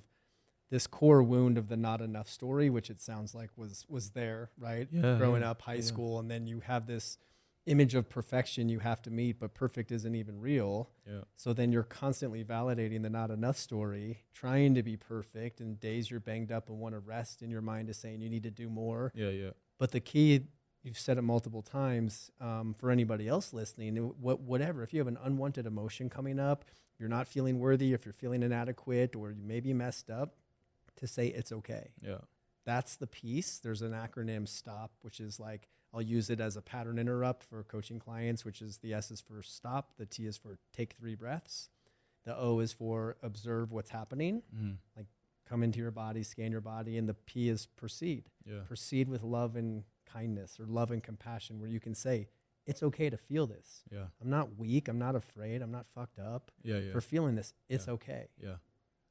this 0.69 0.85
core 0.85 1.23
wound 1.23 1.57
of 1.57 1.69
the 1.69 1.77
not 1.77 2.01
enough 2.01 2.29
story, 2.29 2.69
which 2.69 2.89
it 2.89 2.99
sounds 2.99 3.33
like 3.33 3.49
was 3.55 3.85
was 3.89 4.11
there, 4.11 4.51
right? 4.57 4.87
Yeah, 4.91 5.17
Growing 5.17 5.41
yeah, 5.41 5.51
up, 5.51 5.61
high 5.61 5.79
school, 5.79 6.19
and 6.19 6.29
then 6.29 6.45
you 6.47 6.59
have 6.61 6.87
this 6.87 7.17
image 7.67 7.95
of 7.95 8.09
perfection 8.09 8.69
you 8.69 8.79
have 8.79 9.01
to 9.01 9.11
meet, 9.11 9.39
but 9.39 9.53
perfect 9.53 9.91
isn't 9.91 10.15
even 10.15 10.39
real. 10.39 10.89
Yeah. 11.05 11.21
So 11.35 11.53
then 11.53 11.71
you're 11.71 11.83
constantly 11.83 12.43
validating 12.43 13.03
the 13.03 13.09
not 13.09 13.29
enough 13.29 13.57
story, 13.57 14.23
trying 14.33 14.73
to 14.75 14.83
be 14.83 14.95
perfect, 14.95 15.59
and 15.59 15.79
days 15.79 16.09
you're 16.09 16.21
banged 16.21 16.51
up 16.51 16.69
and 16.69 16.79
want 16.79 16.95
to 16.95 16.99
rest, 16.99 17.41
and 17.41 17.51
your 17.51 17.61
mind 17.61 17.89
is 17.89 17.97
saying 17.97 18.21
you 18.21 18.29
need 18.29 18.43
to 18.43 18.51
do 18.51 18.69
more. 18.69 19.11
Yeah, 19.13 19.29
yeah. 19.29 19.49
But 19.77 19.91
the 19.91 19.99
key, 19.99 20.45
you've 20.83 20.99
said 20.99 21.17
it 21.17 21.21
multiple 21.23 21.61
times 21.61 22.31
um, 22.39 22.73
for 22.77 22.91
anybody 22.91 23.27
else 23.27 23.53
listening, 23.53 23.95
what, 23.97 24.39
whatever, 24.41 24.83
if 24.83 24.93
you 24.93 24.99
have 24.99 25.07
an 25.07 25.17
unwanted 25.23 25.65
emotion 25.65 26.09
coming 26.09 26.39
up, 26.39 26.65
you're 26.99 27.09
not 27.09 27.27
feeling 27.27 27.59
worthy, 27.59 27.93
if 27.93 28.05
you're 28.05 28.13
feeling 28.13 28.41
inadequate, 28.43 29.15
or 29.15 29.31
you 29.31 29.43
may 29.43 29.59
be 29.59 29.73
messed 29.73 30.09
up, 30.09 30.35
to 30.95 31.07
say 31.07 31.27
it's 31.27 31.51
okay. 31.51 31.91
Yeah. 32.01 32.17
That's 32.65 32.95
the 32.95 33.07
piece. 33.07 33.59
There's 33.59 33.81
an 33.81 33.91
acronym 33.93 34.47
STOP, 34.47 34.91
which 35.01 35.19
is 35.19 35.39
like 35.39 35.67
I'll 35.93 36.01
use 36.01 36.29
it 36.29 36.39
as 36.41 36.57
a 36.57 36.61
pattern 36.61 36.99
interrupt 36.99 37.43
for 37.43 37.63
coaching 37.63 37.97
clients, 37.99 38.43
which 38.43 38.61
is 38.61 38.79
the 38.79 38.93
S 38.93 39.09
is 39.11 39.21
for 39.21 39.41
stop, 39.41 39.91
the 39.97 40.05
T 40.05 40.25
is 40.25 40.37
for 40.37 40.57
take 40.73 40.93
three 40.99 41.15
breaths, 41.15 41.69
the 42.25 42.35
O 42.37 42.59
is 42.59 42.73
for 42.73 43.15
observe 43.23 43.71
what's 43.71 43.91
happening, 43.91 44.41
Mm-hmm. 44.55 45.01
come 45.47 45.63
into 45.63 45.79
your 45.79 45.91
body, 45.91 46.23
scan 46.23 46.51
your 46.51 46.59
body, 46.61 46.97
and 46.97 47.07
the 47.07 47.13
P 47.13 47.47
is 47.47 47.67
proceed. 47.77 48.25
Yeah. 48.45 48.59
Proceed 48.67 49.07
with 49.07 49.23
love 49.23 49.55
and 49.55 49.83
kindness 50.17 50.59
or 50.59 50.65
love 50.65 50.91
and 50.91 51.03
compassion, 51.03 51.59
where 51.59 51.69
you 51.69 51.79
can 51.79 51.93
say, 51.95 52.27
it's 52.65 52.83
okay 52.83 53.09
to 53.09 53.17
feel 53.17 53.47
this. 53.47 53.83
Yeah. 53.91 54.07
I'm 54.21 54.29
not 54.29 54.57
weak. 54.57 54.87
I'm 54.89 54.99
not 54.99 55.15
afraid. 55.15 55.61
I'm 55.61 55.71
not 55.71 55.85
fucked 55.95 56.19
up 56.19 56.51
Yeah. 56.63 56.79
Yeah. 56.79 56.91
for 56.91 57.01
feeling 57.01 57.35
this. 57.35 57.53
It's 57.69 57.87
Yeah. 57.87 57.93
okay. 57.93 58.27
yeah. 58.41 58.55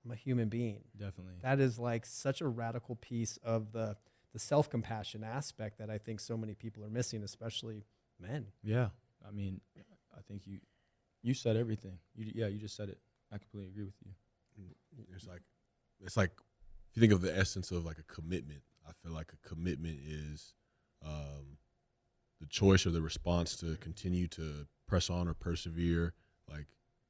I'm 0.04 0.10
a 0.12 0.16
human 0.16 0.48
being. 0.48 0.84
Definitely. 0.96 1.34
That 1.42 1.58
is 1.58 1.78
like 1.78 2.04
such 2.06 2.40
a 2.40 2.46
radical 2.48 2.96
piece 2.96 3.38
of 3.42 3.72
the 3.72 3.96
the 4.32 4.38
self 4.38 4.68
compassion 4.68 5.24
aspect 5.24 5.78
that 5.78 5.88
I 5.88 5.96
think 5.98 6.20
so 6.20 6.36
many 6.36 6.54
people 6.54 6.84
are 6.84 6.90
missing, 6.90 7.22
especially 7.24 7.86
men. 8.20 8.46
Yeah, 8.62 8.90
I 9.26 9.30
mean, 9.30 9.60
I 10.16 10.20
think 10.28 10.46
you 10.46 10.60
you 11.22 11.32
said 11.34 11.56
everything. 11.56 11.98
You 12.14 12.30
yeah, 12.34 12.46
you 12.46 12.58
just 12.58 12.76
said 12.76 12.88
it. 12.90 12.98
I 13.32 13.38
completely 13.38 13.70
agree 13.70 13.84
with 13.84 13.94
you. 14.04 14.12
It's 15.14 15.26
like 15.26 15.42
it's 16.04 16.16
like 16.16 16.32
if 16.90 16.96
you 16.96 17.00
think 17.00 17.12
of 17.14 17.22
the 17.22 17.34
essence 17.36 17.70
of 17.72 17.84
like 17.86 17.98
a 17.98 18.02
commitment, 18.04 18.62
I 18.86 18.92
feel 19.02 19.12
like 19.12 19.32
a 19.32 19.48
commitment 19.48 19.98
is 20.06 20.52
um, 21.04 21.58
the 22.40 22.46
choice 22.46 22.86
or 22.86 22.90
the 22.90 23.00
response 23.02 23.56
to 23.56 23.76
continue 23.76 24.26
to 24.28 24.66
press 24.86 25.10
on 25.10 25.28
or 25.28 25.34
persevere, 25.34 26.14
like 26.50 26.66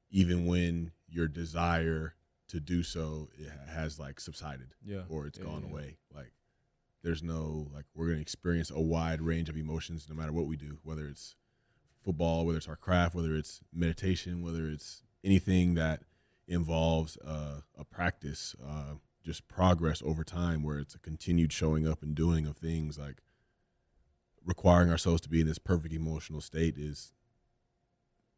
even 0.09 0.45
when 0.45 0.91
your 1.07 1.27
desire 1.27 2.15
to 2.47 2.59
do 2.59 2.81
so 2.81 3.29
it 3.37 3.51
has 3.69 3.99
like 3.99 4.19
subsided 4.19 4.69
Yeah, 4.83 5.01
or 5.09 5.27
it's 5.27 5.37
Yeah, 5.37 5.45
gone 5.45 5.63
yeah. 5.63 5.69
away. 5.71 5.97
Like 6.13 6.31
there's 7.03 7.21
no 7.21 7.67
like 7.73 7.85
we're 7.93 8.07
gonna 8.07 8.19
experience 8.21 8.71
a 8.71 8.79
wide 8.81 9.21
range 9.21 9.49
of 9.49 9.57
emotions 9.57 10.07
no 10.09 10.15
matter 10.15 10.31
what 10.31 10.45
we 10.47 10.55
do, 10.57 10.79
whether 10.83 11.07
it's 11.07 11.35
football, 12.03 12.45
whether 12.45 12.57
it's 12.57 12.67
our 12.67 12.75
craft, 12.77 13.15
whether 13.15 13.35
it's 13.35 13.59
meditation, 13.73 14.41
whether 14.41 14.67
it's 14.69 15.03
anything 15.23 15.73
that 15.75 16.03
involves 16.47 17.17
uh, 17.17 17.61
a 17.77 17.83
practice, 17.83 18.55
uh, 18.65 18.93
just 19.23 19.47
progress 19.49 20.01
over 20.05 20.23
time, 20.23 20.63
where 20.63 20.79
it's 20.79 20.95
a 20.95 20.99
continued 20.99 21.51
showing 21.51 21.85
up 21.85 22.01
and 22.01 22.15
doing 22.15 22.45
of 22.47 22.55
things 22.55 22.97
like 22.97 23.17
requiring 24.47 24.89
ourselves 24.89 25.21
to 25.21 25.29
be 25.29 25.41
in 25.41 25.47
this 25.47 25.59
perfect 25.59 25.93
emotional 25.93 26.41
state 26.41 26.75
is 26.77 27.13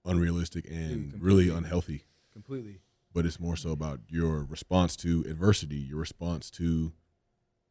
unrealistic 0.05 0.65
and 0.69 1.13
really 1.21 1.49
unhealthy 1.49 2.03
completely. 2.33 2.79
but 3.13 3.25
it's 3.25 3.39
more 3.39 3.55
so 3.55 3.71
about 3.71 3.99
your 4.09 4.43
response 4.43 4.95
to 4.97 5.23
adversity, 5.29 5.75
your 5.77 5.99
response 5.99 6.49
to 6.51 6.93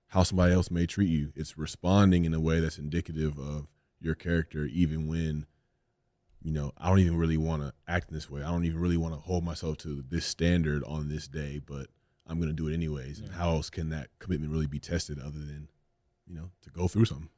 how 0.09 0.23
somebody 0.23 0.55
else 0.55 0.71
may 0.71 0.87
treat 0.87 1.09
you. 1.11 1.33
It's 1.35 1.59
responding 1.59 2.25
in 2.25 2.33
a 2.33 2.41
way 2.41 2.61
that's 2.61 2.79
indicative 2.79 3.39
of 3.39 3.67
your 4.01 4.15
character, 4.15 4.65
even 4.67 5.07
when, 5.09 5.47
you 6.41 6.53
know, 6.53 6.73
I 6.79 6.89
don't 6.89 7.01
even 7.01 7.17
really 7.19 7.37
want 7.37 7.63
to 7.63 7.73
act 7.87 8.11
in 8.11 8.15
this 8.15 8.31
way. 8.31 8.43
I 8.43 8.51
don't 8.51 8.65
even 8.65 8.81
really 8.81 8.97
want 8.97 9.15
to 9.15 9.21
hold 9.21 9.45
myself 9.45 9.79
to 9.79 10.03
this 10.09 10.25
standard 10.25 10.85
on 10.85 11.09
this 11.09 11.27
day, 11.29 11.61
but 11.65 11.89
I'm 12.27 12.39
going 12.39 12.49
to 12.49 12.55
do 12.55 12.69
it 12.69 12.75
anyways. 12.75 13.19
And 13.21 13.33
how 13.33 13.51
else 13.51 13.69
can 13.71 13.89
that 13.91 14.09
commitment 14.19 14.53
really 14.53 14.67
be 14.67 14.79
tested 14.79 15.19
other 15.19 15.39
than, 15.41 15.69
you 16.27 16.35
know, 16.35 16.51
to 16.63 16.71
go 16.71 16.89
through 16.89 17.07
something? 17.07 17.31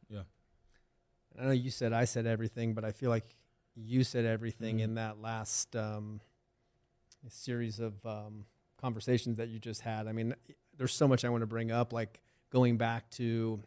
I 1.39 1.45
know 1.45 1.51
you 1.53 1.71
said 1.71 1.93
I 1.93 2.05
said 2.05 2.27
everything, 2.27 2.75
but 2.75 2.85
I 2.85 2.93
feel 2.93 3.11
like 3.11 3.37
you 3.75 4.05
said 4.05 4.25
everything 4.25 4.79
Mhm. 4.79 4.83
in 4.83 4.95
that 4.95 5.21
last 5.21 5.75
um, 5.77 6.21
series 7.29 7.79
of 7.81 8.05
um, 8.05 8.45
conversations 8.81 9.37
that 9.39 9.49
you 9.49 9.59
just 9.59 9.83
had. 9.83 10.07
I 10.07 10.13
mean, 10.13 10.35
there's 10.77 10.93
so 10.95 11.07
much 11.07 11.25
I 11.25 11.29
want 11.29 11.43
to 11.43 11.47
bring 11.47 11.71
up, 11.71 11.93
like 11.93 12.21
going 12.51 12.77
back 12.77 13.11
to 13.13 13.63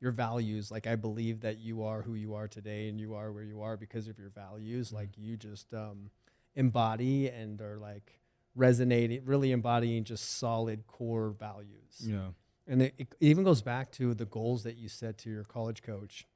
your 0.00 0.12
values. 0.12 0.70
Like, 0.70 0.86
I 0.86 0.96
believe 0.96 1.40
that 1.40 1.58
you 1.58 1.82
are 1.84 2.02
who 2.02 2.14
you 2.14 2.34
are 2.34 2.48
today 2.48 2.88
and 2.88 3.00
you 3.00 3.14
are 3.14 3.32
where 3.32 3.44
you 3.44 3.62
are 3.62 3.76
because 3.76 4.08
of 4.08 4.18
your 4.18 4.30
values. 4.30 4.92
Like, 4.92 5.10
you 5.16 5.36
just 5.36 5.72
um, 5.74 6.10
embody 6.54 7.28
and 7.28 7.60
are 7.60 7.78
like 7.78 8.18
resonating, 8.54 9.24
really 9.24 9.52
embodying 9.52 10.04
just 10.04 10.38
solid 10.38 10.86
core 10.86 11.30
values. 11.30 12.00
Yeah, 12.00 12.28
And 12.66 12.82
it, 12.82 12.94
it 12.98 13.08
even 13.20 13.44
goes 13.44 13.60
back 13.62 13.90
to 13.92 14.14
the 14.14 14.24
goals 14.24 14.62
that 14.64 14.76
you 14.76 14.88
set 14.88 15.18
to 15.18 15.30
your 15.30 15.44
college 15.44 15.82
coach, 15.82 16.26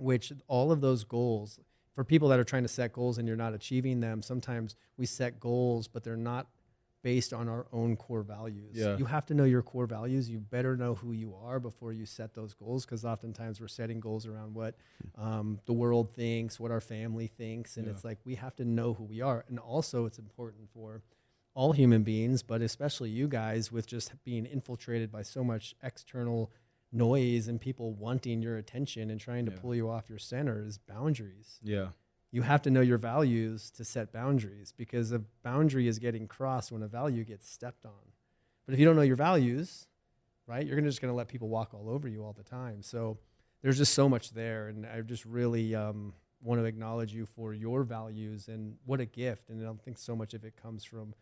which 0.00 0.32
all 0.48 0.72
of 0.72 0.80
those 0.80 1.04
goals, 1.04 1.58
for 1.94 2.04
people 2.04 2.28
that 2.28 2.38
are 2.38 2.44
trying 2.44 2.62
to 2.62 2.68
set 2.68 2.92
goals 2.92 3.18
and 3.18 3.26
you're 3.28 3.36
not 3.36 3.54
achieving 3.54 4.00
them, 4.00 4.22
sometimes 4.22 4.76
we 4.96 5.06
set 5.06 5.40
goals, 5.40 5.88
but 5.88 6.04
they're 6.04 6.16
not 6.16 6.46
based 7.02 7.32
on 7.32 7.48
our 7.48 7.66
own 7.72 7.96
core 7.96 8.22
values. 8.22 8.76
Yeah. 8.76 8.96
You 8.98 9.06
have 9.06 9.24
to 9.26 9.34
know 9.34 9.44
your 9.44 9.62
core 9.62 9.86
values. 9.86 10.28
You 10.28 10.38
better 10.38 10.76
know 10.76 10.94
who 10.94 11.12
you 11.12 11.34
are 11.34 11.58
before 11.58 11.92
you 11.94 12.04
set 12.04 12.34
those 12.34 12.52
goals 12.52 12.84
because 12.84 13.06
oftentimes 13.06 13.58
we're 13.60 13.68
setting 13.68 14.00
goals 14.00 14.26
around 14.26 14.54
what 14.54 14.74
um, 15.16 15.60
the 15.64 15.72
world 15.72 16.14
thinks, 16.14 16.60
what 16.60 16.70
our 16.70 16.80
family 16.80 17.26
thinks. 17.26 17.76
And 17.78 17.86
Yeah. 17.86 17.92
it's 17.92 18.04
like 18.04 18.18
we 18.24 18.34
have 18.34 18.54
to 18.56 18.64
know 18.66 18.92
who 18.94 19.04
we 19.04 19.22
are. 19.22 19.44
And 19.48 19.58
also, 19.58 20.04
it's 20.04 20.18
important 20.18 20.68
for 20.74 21.00
all 21.54 21.72
human 21.72 22.02
beings, 22.02 22.42
but 22.42 22.60
especially 22.60 23.08
you 23.10 23.28
guys, 23.28 23.72
with 23.72 23.86
just 23.86 24.12
being 24.24 24.44
infiltrated 24.46 25.10
by 25.10 25.22
so 25.22 25.42
much 25.42 25.74
external 25.82 26.50
noise 26.92 27.48
and 27.48 27.60
people 27.60 27.92
wanting 27.92 28.42
your 28.42 28.56
attention 28.56 29.10
and 29.10 29.20
trying 29.20 29.46
to 29.46 29.52
Yeah. 29.52 29.58
pull 29.60 29.74
you 29.74 29.88
off 29.88 30.08
your 30.08 30.18
center 30.18 30.62
is 30.64 30.78
boundaries. 30.78 31.58
yeah, 31.62 31.90
You 32.32 32.42
have 32.42 32.62
to 32.62 32.70
know 32.70 32.80
your 32.80 32.98
values 32.98 33.70
to 33.72 33.84
set 33.84 34.12
boundaries 34.12 34.72
because 34.76 35.12
a 35.12 35.20
boundary 35.42 35.86
is 35.88 35.98
getting 35.98 36.26
crossed 36.28 36.70
when 36.72 36.82
a 36.82 36.88
value 36.88 37.24
gets 37.24 37.48
stepped 37.48 37.84
on. 37.84 38.12
But 38.66 38.74
if 38.74 38.80
you 38.80 38.86
don't 38.86 38.96
know 38.96 39.02
your 39.02 39.16
values, 39.16 39.86
right, 40.46 40.64
you're 40.66 40.76
gonna 40.76 40.88
just 40.88 41.00
going 41.00 41.12
to 41.12 41.16
let 41.16 41.28
people 41.28 41.48
walk 41.48 41.74
all 41.74 41.88
over 41.88 42.08
you 42.08 42.24
all 42.24 42.32
the 42.32 42.42
time. 42.44 42.82
So 42.82 43.18
there's 43.62 43.78
just 43.78 43.94
so 43.94 44.08
much 44.08 44.30
there. 44.30 44.68
And 44.68 44.86
I 44.86 45.00
just 45.02 45.24
really 45.24 45.74
um, 45.74 46.14
want 46.40 46.60
to 46.60 46.64
acknowledge 46.64 47.12
you 47.12 47.26
for 47.26 47.52
your 47.52 47.82
values 47.84 48.48
and 48.48 48.76
what 48.84 49.00
a 49.00 49.06
gift. 49.06 49.48
And 49.50 49.60
I 49.60 49.64
don't 49.64 49.80
think 49.82 49.98
so 49.98 50.14
much 50.16 50.32
of 50.34 50.44
it 50.44 50.54
comes 50.56 50.84
from 50.84 51.14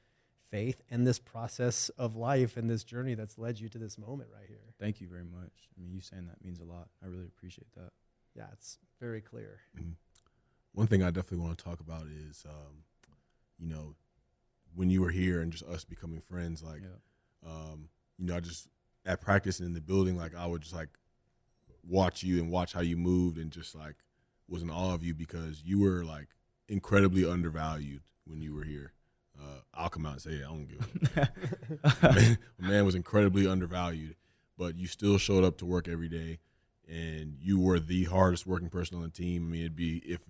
faith 0.50 0.82
and 0.90 1.06
this 1.06 1.18
process 1.18 1.88
of 1.90 2.16
life 2.16 2.56
and 2.56 2.68
this 2.68 2.84
journey 2.84 3.14
that's 3.14 3.38
led 3.38 3.60
you 3.60 3.68
to 3.68 3.78
this 3.78 3.98
moment 3.98 4.30
right 4.32 4.48
here. 4.48 4.74
thank 4.80 5.00
you 5.00 5.08
very 5.08 5.24
much. 5.24 5.68
I 5.76 5.80
mean, 5.80 5.92
you 5.92 6.00
saying 6.00 6.26
that 6.26 6.44
means 6.44 6.60
a 6.60 6.64
lot. 6.64 6.88
I 7.02 7.06
really 7.06 7.26
appreciate 7.26 7.72
that. 7.76 7.90
Yeah, 8.34 8.46
it's 8.52 8.78
very 9.00 9.20
clear. 9.20 9.60
One 10.72 10.86
thing 10.86 11.02
I 11.02 11.10
definitely 11.10 11.44
want 11.44 11.58
to 11.58 11.64
talk 11.64 11.80
about 11.80 12.04
is, 12.06 12.44
um, 12.48 12.84
you 13.58 13.68
know, 13.68 13.94
when 14.74 14.90
you 14.90 15.00
were 15.00 15.10
here 15.10 15.40
and 15.40 15.50
just 15.50 15.64
us 15.64 15.84
becoming 15.84 16.20
friends, 16.20 16.62
like, 16.62 16.82
yeah, 16.82 17.50
um, 17.50 17.88
you 18.18 18.26
know, 18.26 18.36
I 18.36 18.40
just 18.40 18.68
at 19.04 19.20
practice 19.20 19.58
and 19.58 19.66
in 19.68 19.74
the 19.74 19.80
building, 19.80 20.16
like 20.16 20.34
I 20.34 20.46
would 20.46 20.62
just 20.62 20.74
like 20.74 20.90
watch 21.88 22.22
you 22.22 22.40
and 22.40 22.50
watch 22.50 22.72
how 22.72 22.80
you 22.80 22.96
moved 22.96 23.38
and 23.38 23.50
just 23.50 23.74
like 23.74 23.96
was 24.48 24.62
in 24.62 24.70
awe 24.70 24.94
of 24.94 25.02
you 25.02 25.14
because 25.14 25.62
you 25.64 25.80
were 25.80 26.04
like 26.04 26.28
incredibly 26.68 27.28
undervalued 27.28 28.02
when 28.24 28.40
you 28.40 28.54
were 28.54 28.64
here. 28.64 28.92
Uh, 29.40 29.60
I'll 29.74 29.88
come 29.88 30.04
out 30.06 30.12
and 30.14 30.22
say 30.22 30.30
it. 30.32 30.44
I 30.44 30.48
don't 30.48 30.66
give 30.66 31.28
a 32.02 32.12
man, 32.14 32.38
man 32.58 32.84
was 32.84 32.94
incredibly 32.94 33.46
undervalued, 33.46 34.16
but 34.56 34.76
you 34.76 34.86
still 34.86 35.18
showed 35.18 35.44
up 35.44 35.58
to 35.58 35.66
work 35.66 35.86
every 35.88 36.08
day 36.08 36.38
and 36.88 37.36
you 37.40 37.60
were 37.60 37.78
the 37.78 38.04
hardest 38.04 38.46
working 38.46 38.68
person 38.70 38.96
on 38.96 39.02
the 39.04 39.10
team. 39.10 39.46
I 39.46 39.50
mean, 39.52 39.60
it'd 39.60 39.76
be 39.76 39.98
if 39.98 40.20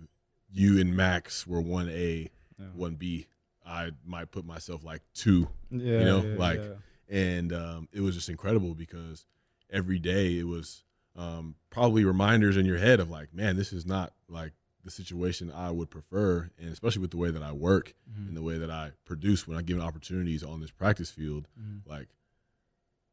you 0.51 0.79
and 0.79 0.95
Max 0.95 1.47
were 1.47 1.61
one 1.61 1.89
A, 1.89 2.29
one 2.75 2.95
B, 2.95 3.27
I 3.65 3.91
might 4.05 4.31
put 4.31 4.45
myself 4.45 4.83
like 4.83 5.01
two 5.13 5.47
yeah 5.71 5.99
you 5.99 6.05
know, 6.05 6.23
yeah, 6.23 6.35
like- 6.37 6.61
yeah. 6.61 7.15
and 7.17 7.53
um, 7.53 7.87
it 7.93 8.01
was 8.01 8.15
just 8.15 8.29
incredible 8.29 8.75
because 8.75 9.25
every 9.71 9.99
day 9.99 10.37
it 10.37 10.47
was 10.47 10.83
um, 11.15 11.55
probably 11.69 12.03
reminders 12.05 12.57
in 12.57 12.65
your 12.65 12.77
head 12.77 12.99
of 12.99 13.09
like, 13.09 13.33
man, 13.33 13.55
this 13.55 13.71
is 13.73 13.85
not 13.85 14.13
like 14.27 14.53
the 14.83 14.91
situation 14.91 15.51
I 15.51 15.71
would 15.71 15.89
prefer, 15.89 16.49
and 16.57 16.69
especially 16.69 17.01
with 17.01 17.11
the 17.11 17.17
way 17.17 17.31
that 17.31 17.43
I 17.43 17.51
work 17.51 17.93
Mhm. 18.09 18.29
and 18.29 18.37
the 18.37 18.41
way 18.41 18.57
that 18.57 18.71
I 18.71 18.93
produce 19.05 19.47
when 19.47 19.57
I 19.57 19.61
given 19.61 19.83
opportunities 19.83 20.43
on 20.43 20.61
this 20.61 20.71
practice 20.71 21.11
field. 21.11 21.47
Mhm. 21.59 21.85
Like, 21.85 22.09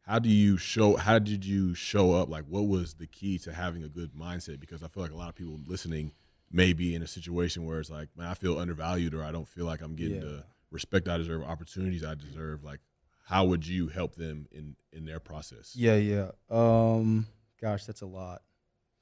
how 0.02 0.18
do 0.20 0.28
you 0.28 0.56
show? 0.56 0.96
How 0.96 1.18
did 1.18 1.44
you 1.44 1.74
show 1.74 2.12
up? 2.12 2.28
Like, 2.28 2.44
what 2.44 2.68
was 2.68 2.94
the 2.94 3.06
key 3.08 3.38
to 3.40 3.52
having 3.52 3.82
a 3.82 3.88
good 3.88 4.12
mindset? 4.14 4.60
Because 4.60 4.82
I 4.82 4.88
feel 4.88 5.02
like 5.02 5.12
a 5.12 5.16
lot 5.16 5.28
of 5.28 5.34
people 5.34 5.60
listening 5.66 6.12
may 6.50 6.72
be 6.72 6.94
in 6.94 7.02
a 7.02 7.08
situation 7.08 7.64
where 7.64 7.80
it's 7.80 7.90
like, 7.90 8.16
man, 8.16 8.28
I 8.28 8.34
feel 8.34 8.58
undervalued, 8.58 9.14
or 9.14 9.24
I 9.24 9.32
don't 9.32 9.48
feel 9.48 9.64
like 9.66 9.80
I'm 9.80 9.96
getting 9.96 10.16
Yeah. 10.16 10.20
the 10.28 10.46
respect 10.70 11.08
I 11.08 11.18
deserve, 11.18 11.42
opportunities 11.42 12.04
I 12.04 12.14
deserve. 12.14 12.62
Like, 12.62 12.80
how 13.24 13.44
would 13.46 13.66
you 13.66 13.88
help 13.88 14.14
them 14.14 14.46
in 14.52 14.76
in 14.92 15.04
their 15.04 15.18
process? 15.18 15.74
Yeah, 15.74 15.96
yeah. 15.96 16.30
Um, 16.48 17.26
gosh, 17.60 17.84
that's 17.84 18.00
a 18.02 18.06
lot. 18.06 18.44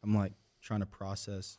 I'm 0.02 0.14
like 0.14 0.32
trying 0.62 0.80
to 0.80 0.86
process. 0.86 1.58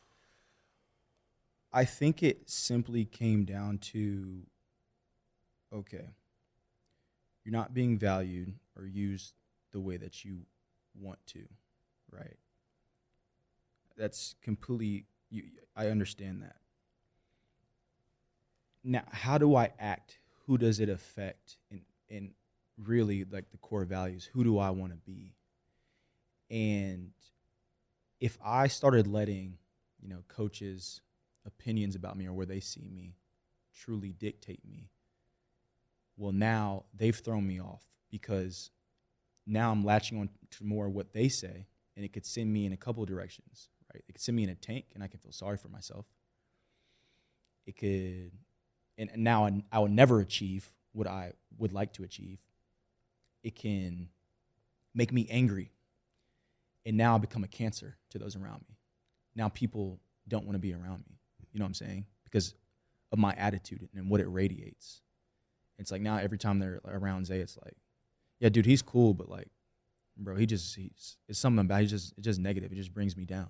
I 1.75 1.83
think 1.83 2.23
it 2.23 2.49
simply 2.49 3.03
came 3.03 3.43
down 3.43 3.79
to 3.79 4.43
okay, 5.73 6.07
you're 7.43 7.51
not 7.51 7.73
being 7.73 7.97
valued 7.97 8.53
or 8.77 8.85
used 8.85 9.33
the 9.73 9.81
way 9.81 9.97
that 9.97 10.23
you 10.23 10.45
want 10.97 11.19
to, 11.27 11.41
right? 12.09 12.37
That's 13.97 14.35
completely 14.41 15.05
you 15.29 15.43
I 15.75 15.87
understand 15.87 16.43
that. 16.43 16.55
Now, 18.81 19.03
how 19.11 19.37
do 19.37 19.53
I 19.55 19.73
act? 19.77 20.19
Who 20.47 20.57
does 20.57 20.79
it 20.79 20.87
affect? 20.87 21.57
And 21.69 21.81
and 22.09 22.31
really 22.81 23.25
like 23.25 23.51
the 23.51 23.57
core 23.57 23.83
values. 23.83 24.29
Who 24.31 24.45
do 24.45 24.59
I 24.59 24.69
want 24.69 24.93
to 24.93 24.97
be? 24.97 25.33
And 26.49 27.11
if 28.21 28.37
I 28.41 28.67
started 28.67 29.07
letting 29.07 29.57
you 30.05 30.09
know, 30.13 30.23
coaches' 30.27 31.01
opinions 31.45 31.95
about 31.95 32.17
me 32.17 32.27
or 32.27 32.33
where 32.33 32.45
they 32.45 32.59
see 32.59 32.87
me 32.91 33.15
truly 33.73 34.11
dictate 34.11 34.65
me. 34.65 34.89
Well, 36.17 36.31
now 36.31 36.85
they've 36.93 37.15
thrown 37.15 37.45
me 37.45 37.59
off 37.59 37.83
because 38.09 38.71
now 39.45 39.71
I'm 39.71 39.83
latching 39.83 40.19
on 40.19 40.29
to 40.51 40.63
more 40.63 40.89
what 40.89 41.13
they 41.13 41.29
say, 41.29 41.67
and 41.95 42.05
it 42.05 42.13
could 42.13 42.25
send 42.25 42.51
me 42.51 42.65
in 42.65 42.73
a 42.73 42.77
couple 42.77 43.03
of 43.03 43.09
directions, 43.09 43.69
right? 43.93 44.03
It 44.07 44.13
could 44.13 44.21
send 44.21 44.35
me 44.35 44.43
in 44.43 44.49
a 44.49 44.55
tank, 44.55 44.85
and 44.93 45.03
I 45.03 45.07
can 45.07 45.19
feel 45.19 45.31
sorry 45.31 45.57
for 45.57 45.67
myself. 45.67 46.05
It 47.65 47.75
could, 47.75 48.31
and 48.97 49.11
now 49.17 49.45
I, 49.45 49.61
I 49.71 49.79
will 49.79 49.87
never 49.87 50.19
achieve 50.19 50.71
what 50.93 51.07
I 51.07 51.33
would 51.57 51.73
like 51.73 51.93
to 51.93 52.03
achieve. 52.03 52.39
It 53.43 53.55
can 53.55 54.09
make 54.93 55.11
me 55.11 55.27
angry, 55.29 55.71
and 56.85 56.95
now 56.95 57.15
I 57.15 57.17
become 57.17 57.43
a 57.43 57.47
cancer 57.47 57.97
to 58.11 58.19
those 58.19 58.35
around 58.35 58.63
me. 58.69 58.77
Now 59.35 59.49
people 59.49 59.99
don't 60.27 60.45
want 60.45 60.55
to 60.55 60.59
be 60.59 60.73
around 60.73 61.03
me. 61.09 61.14
You 61.55 61.59
know 61.59 61.63
what 61.63 61.69
I'm 61.69 61.73
saying? 61.87 62.05
Because 62.25 62.53
of 63.13 63.17
my 63.17 63.33
attitude 63.37 63.87
and 63.95 64.09
what 64.09 64.19
it 64.19 64.27
radiates. 64.27 64.99
It's 65.79 65.89
like 65.89 66.01
now 66.01 66.17
every 66.17 66.37
time 66.37 66.59
they're 66.59 66.81
around 66.85 67.27
Zay, 67.27 67.39
it's 67.39 67.57
like, 67.63 67.77
yeah, 68.41 68.49
dude, 68.49 68.65
he's 68.65 68.81
cool, 68.81 69.13
but 69.13 69.29
like, 69.29 69.47
bro, 70.17 70.35
he 70.35 70.45
just 70.45 70.75
he's 70.75 71.15
it's 71.29 71.39
something 71.39 71.61
about 71.63 71.79
he 71.79 71.87
just 71.87 72.11
it's 72.17 72.25
just 72.25 72.41
negative. 72.41 72.73
It 72.73 72.75
just 72.75 72.93
brings 72.93 73.15
me 73.15 73.23
down. 73.23 73.47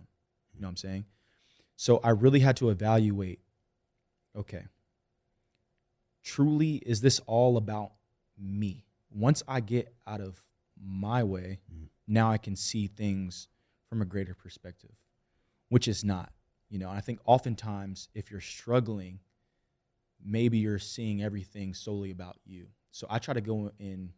You 0.54 0.62
know 0.62 0.68
what 0.68 0.74
I'm 0.74 0.78
saying? 0.78 1.06
So 1.78 2.00
I 2.04 2.12
really 2.12 2.42
had 2.42 2.58
to 2.58 2.70
evaluate. 2.70 3.40
Okay. 4.38 4.66
Truly, 6.22 6.76
is 6.76 7.02
this 7.02 7.20
all 7.26 7.58
about 7.58 7.94
me? 8.38 8.86
Once 9.10 9.42
I 9.48 9.62
get 9.62 9.96
out 10.06 10.22
of 10.22 10.44
my 10.80 11.24
way, 11.24 11.60
Mhm. 11.74 11.90
now 12.06 12.30
I 12.30 12.38
can 12.38 12.56
see 12.56 12.86
things 12.86 13.48
from 13.90 14.04
a 14.04 14.06
greater 14.06 14.36
perspective, 14.36 14.96
which 15.70 15.88
is 15.88 16.04
not. 16.04 16.32
You 16.70 16.80
know, 16.80 16.90
and 16.90 16.98
I 16.98 17.02
think 17.02 17.20
oftentimes 17.26 18.10
if 18.14 18.32
you're 18.32 18.42
struggling, 18.42 19.20
maybe 20.24 20.58
you're 20.58 20.80
seeing 20.80 21.22
everything 21.22 21.74
solely 21.74 22.12
about 22.12 22.38
you. 22.46 22.68
So 22.92 23.08
I 23.10 23.20
try 23.20 23.34
to 23.34 23.42
go 23.42 23.72
in 23.80 24.12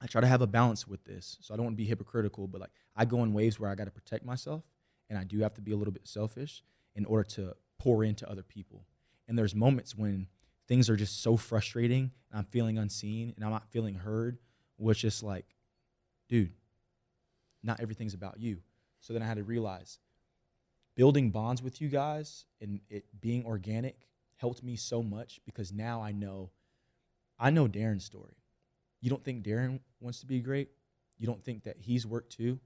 I 0.00 0.06
try 0.06 0.20
to 0.20 0.26
have 0.26 0.42
a 0.42 0.46
balance 0.46 0.86
with 0.86 1.04
this. 1.04 1.38
So 1.40 1.52
I 1.52 1.56
don't 1.56 1.66
want 1.66 1.76
to 1.76 1.82
be 1.82 1.88
hypocritical, 1.88 2.46
but 2.46 2.60
like 2.60 2.70
I 2.94 3.04
go 3.04 3.22
in 3.24 3.32
waves 3.32 3.58
where 3.58 3.70
I 3.70 3.74
got 3.74 3.84
to 3.84 3.90
protect 3.90 4.24
myself 4.24 4.62
and 5.10 5.18
I 5.18 5.24
do 5.24 5.40
have 5.40 5.54
to 5.54 5.60
be 5.60 5.72
a 5.72 5.76
little 5.76 5.92
bit 5.92 6.06
selfish 6.06 6.62
in 6.94 7.04
order 7.04 7.24
to 7.30 7.54
pour 7.78 8.04
into 8.04 8.28
other 8.30 8.42
people. 8.42 8.84
And 9.26 9.36
there's 9.36 9.54
moments 9.54 9.96
when 9.96 10.28
things 10.68 10.88
are 10.88 10.96
just 10.96 11.22
so 11.22 11.36
frustrating 11.36 12.12
and 12.30 12.38
I'm 12.38 12.44
feeling 12.44 12.78
unseen 12.78 13.32
and 13.34 13.44
I'm 13.44 13.50
not 13.50 13.70
feeling 13.70 13.94
heard, 13.94 14.38
which 14.76 15.04
is 15.04 15.22
like, 15.22 15.46
dude, 16.28 16.52
not 17.62 17.80
everything's 17.80 18.14
about 18.14 18.38
you. 18.38 18.58
So 19.00 19.12
then 19.12 19.22
I 19.22 19.26
had 19.26 19.38
to 19.38 19.44
realize 19.44 19.98
building 20.98 21.30
bonds 21.30 21.62
with 21.62 21.80
you 21.80 21.88
guys 21.88 22.44
and 22.60 22.80
it 22.90 23.04
being 23.20 23.46
organic 23.46 23.96
helped 24.34 24.64
me 24.64 24.74
so 24.74 25.00
much 25.00 25.40
because 25.46 25.72
now 25.72 26.02
I 26.02 26.10
know 26.10 26.50
I 27.38 27.50
know 27.50 27.68
Darren's 27.68 28.04
story. 28.04 28.34
You 29.00 29.08
don't 29.08 29.22
think 29.22 29.44
Darren 29.44 29.78
wants 30.00 30.20
to 30.20 30.26
be 30.26 30.40
great? 30.40 30.70
You 31.16 31.28
don't 31.28 31.42
think 31.44 31.62
that 31.64 31.76
he's 31.78 32.04
worked 32.04 32.36
too? 32.36 32.58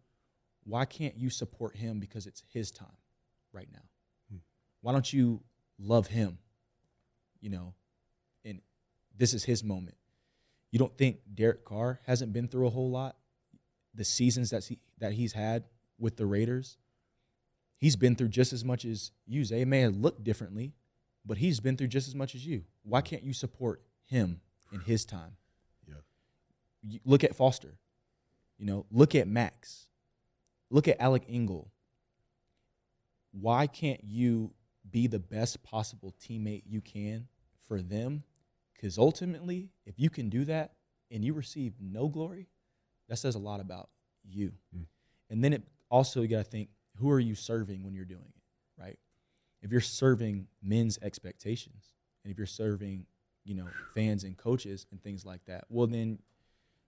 Why 0.65 0.87
can't 0.87 1.15
you 1.15 1.29
support 1.29 1.77
him 1.77 2.01
because 2.01 2.27
it's 2.27 2.43
his 2.51 2.71
time 2.71 2.97
right 3.53 3.69
now? 3.71 3.85
Hmm. 4.31 4.39
Why 4.81 4.93
don't 4.93 5.13
you 5.13 5.43
love 5.79 6.07
him? 6.07 6.39
You 7.43 7.51
know, 7.51 7.75
and 8.47 8.63
this 9.15 9.35
is 9.35 9.45
his 9.45 9.63
moment. 9.63 9.97
You 10.71 10.79
don't 10.79 10.97
think 10.97 11.19
Derek 11.35 11.67
Carr 11.67 12.01
hasn't 12.07 12.33
been 12.33 12.49
through 12.49 12.67
a 12.67 12.71
whole 12.71 12.91
lot? 12.91 13.15
The 13.95 14.05
seasons 14.07 14.49
that 14.51 14.65
he 14.65 14.79
that 15.01 15.13
he's 15.13 15.35
had 15.35 15.65
with 15.99 16.17
the 16.17 16.25
Raiders, 16.25 16.79
he's 17.83 17.97
been 17.97 18.15
through 18.15 18.29
just 18.29 18.53
as 18.53 18.65
much 18.65 18.85
as 18.85 19.11
you. 19.27 19.45
Zay 19.45 19.63
It 19.63 19.69
may 19.69 19.81
have 19.81 19.97
looked 19.97 20.23
differently, 20.23 20.73
but 21.27 21.39
he's 21.39 21.59
been 21.59 21.77
through 21.77 21.89
just 21.89 22.07
as 22.07 22.15
much 22.15 22.37
as 22.37 22.47
you. 22.47 22.63
Why 22.85 23.01
can't 23.01 23.25
you 23.25 23.33
support 23.33 23.83
him 24.05 24.41
in 24.73 24.81
his 24.81 25.05
time? 25.05 25.33
Yeah. 25.87 25.97
You 26.87 27.01
look 27.05 27.25
at 27.25 27.35
Foster. 27.35 27.75
You 28.57 28.67
know, 28.67 28.87
look 28.93 29.17
at 29.17 29.27
Max. 29.27 29.89
Look 30.71 30.87
at 30.87 31.01
Alec 31.01 31.25
Ingold. 31.29 31.71
Why 33.33 33.67
can't 33.67 34.05
you 34.05 34.53
be 34.89 35.09
the 35.09 35.19
best 35.19 35.65
possible 35.65 36.15
teammate 36.23 36.63
you 36.67 36.81
can 36.81 37.27
for 37.67 37.83
them? 37.83 38.23
Because 38.75 38.97
ultimately, 38.97 39.71
if 39.87 39.99
you 39.99 40.09
can 40.09 40.29
do 40.29 40.45
that 40.45 40.75
and 41.11 41.25
you 41.25 41.35
receive 41.35 41.73
no 41.81 42.09
glory, 42.09 42.47
that 43.09 43.17
says 43.17 43.35
a 43.35 43.41
lot 43.41 43.61
about 43.61 43.89
you. 44.25 44.53
Mm. 44.77 44.85
And 45.31 45.43
then 45.43 45.53
it 45.53 45.63
also 45.91 46.23
you 46.23 46.29
got 46.29 46.45
to 46.45 46.51
think 46.51 46.69
who 46.97 47.11
are 47.11 47.21
you 47.21 47.35
serving 47.35 47.83
when 47.85 47.95
you're 47.95 48.05
doing 48.05 48.33
it, 48.37 48.43
right? 48.83 48.99
If 49.61 49.71
you're 49.71 49.81
serving 49.81 50.49
men's 50.63 50.99
expectations, 51.03 51.93
and 52.25 52.31
if 52.33 52.39
you're 52.39 52.47
serving, 52.47 53.07
you 53.45 53.55
know, 53.55 53.67
fans 53.95 54.25
and 54.25 54.37
coaches 54.37 54.87
and 54.91 55.03
things 55.03 55.25
like 55.25 55.45
that, 55.47 55.65
well 55.69 55.87
then, 55.87 56.19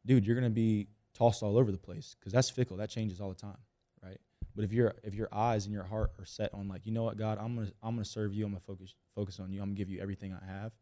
dude, 0.07 0.27
you're 0.27 0.35
gonna 0.37 0.51
be 0.51 0.89
tossed 1.15 1.43
all 1.43 1.57
over 1.57 1.71
the 1.73 1.79
place 1.79 2.17
because 2.19 2.33
that's 2.33 2.51
fickle. 2.51 2.77
That 2.77 2.91
changes 2.91 3.21
all 3.21 3.29
the 3.29 3.35
time, 3.35 3.59
right? 4.03 4.19
But 4.57 4.65
if 4.65 4.73
your 4.73 4.95
if 5.03 5.15
your 5.15 5.29
eyes 5.33 5.65
and 5.67 5.75
your 5.75 5.85
heart 5.85 6.13
are 6.19 6.25
set 6.25 6.53
on 6.55 6.69
like, 6.69 6.87
you 6.87 6.93
know 6.93 7.03
what, 7.05 7.17
God, 7.17 7.39
I'm 7.39 7.55
gonna 7.57 7.73
I'm 7.83 7.95
gonna 7.95 8.05
serve 8.05 8.35
you. 8.35 8.45
I'm 8.45 8.53
gonna 8.53 8.61
focus 8.61 8.95
focus 9.15 9.41
on 9.41 9.53
you. 9.53 9.61
I'm 9.61 9.69
gonna 9.71 9.77
give 9.77 9.91
you 9.91 10.01
everything 10.01 10.33
I 10.33 10.45
have, 10.45 10.73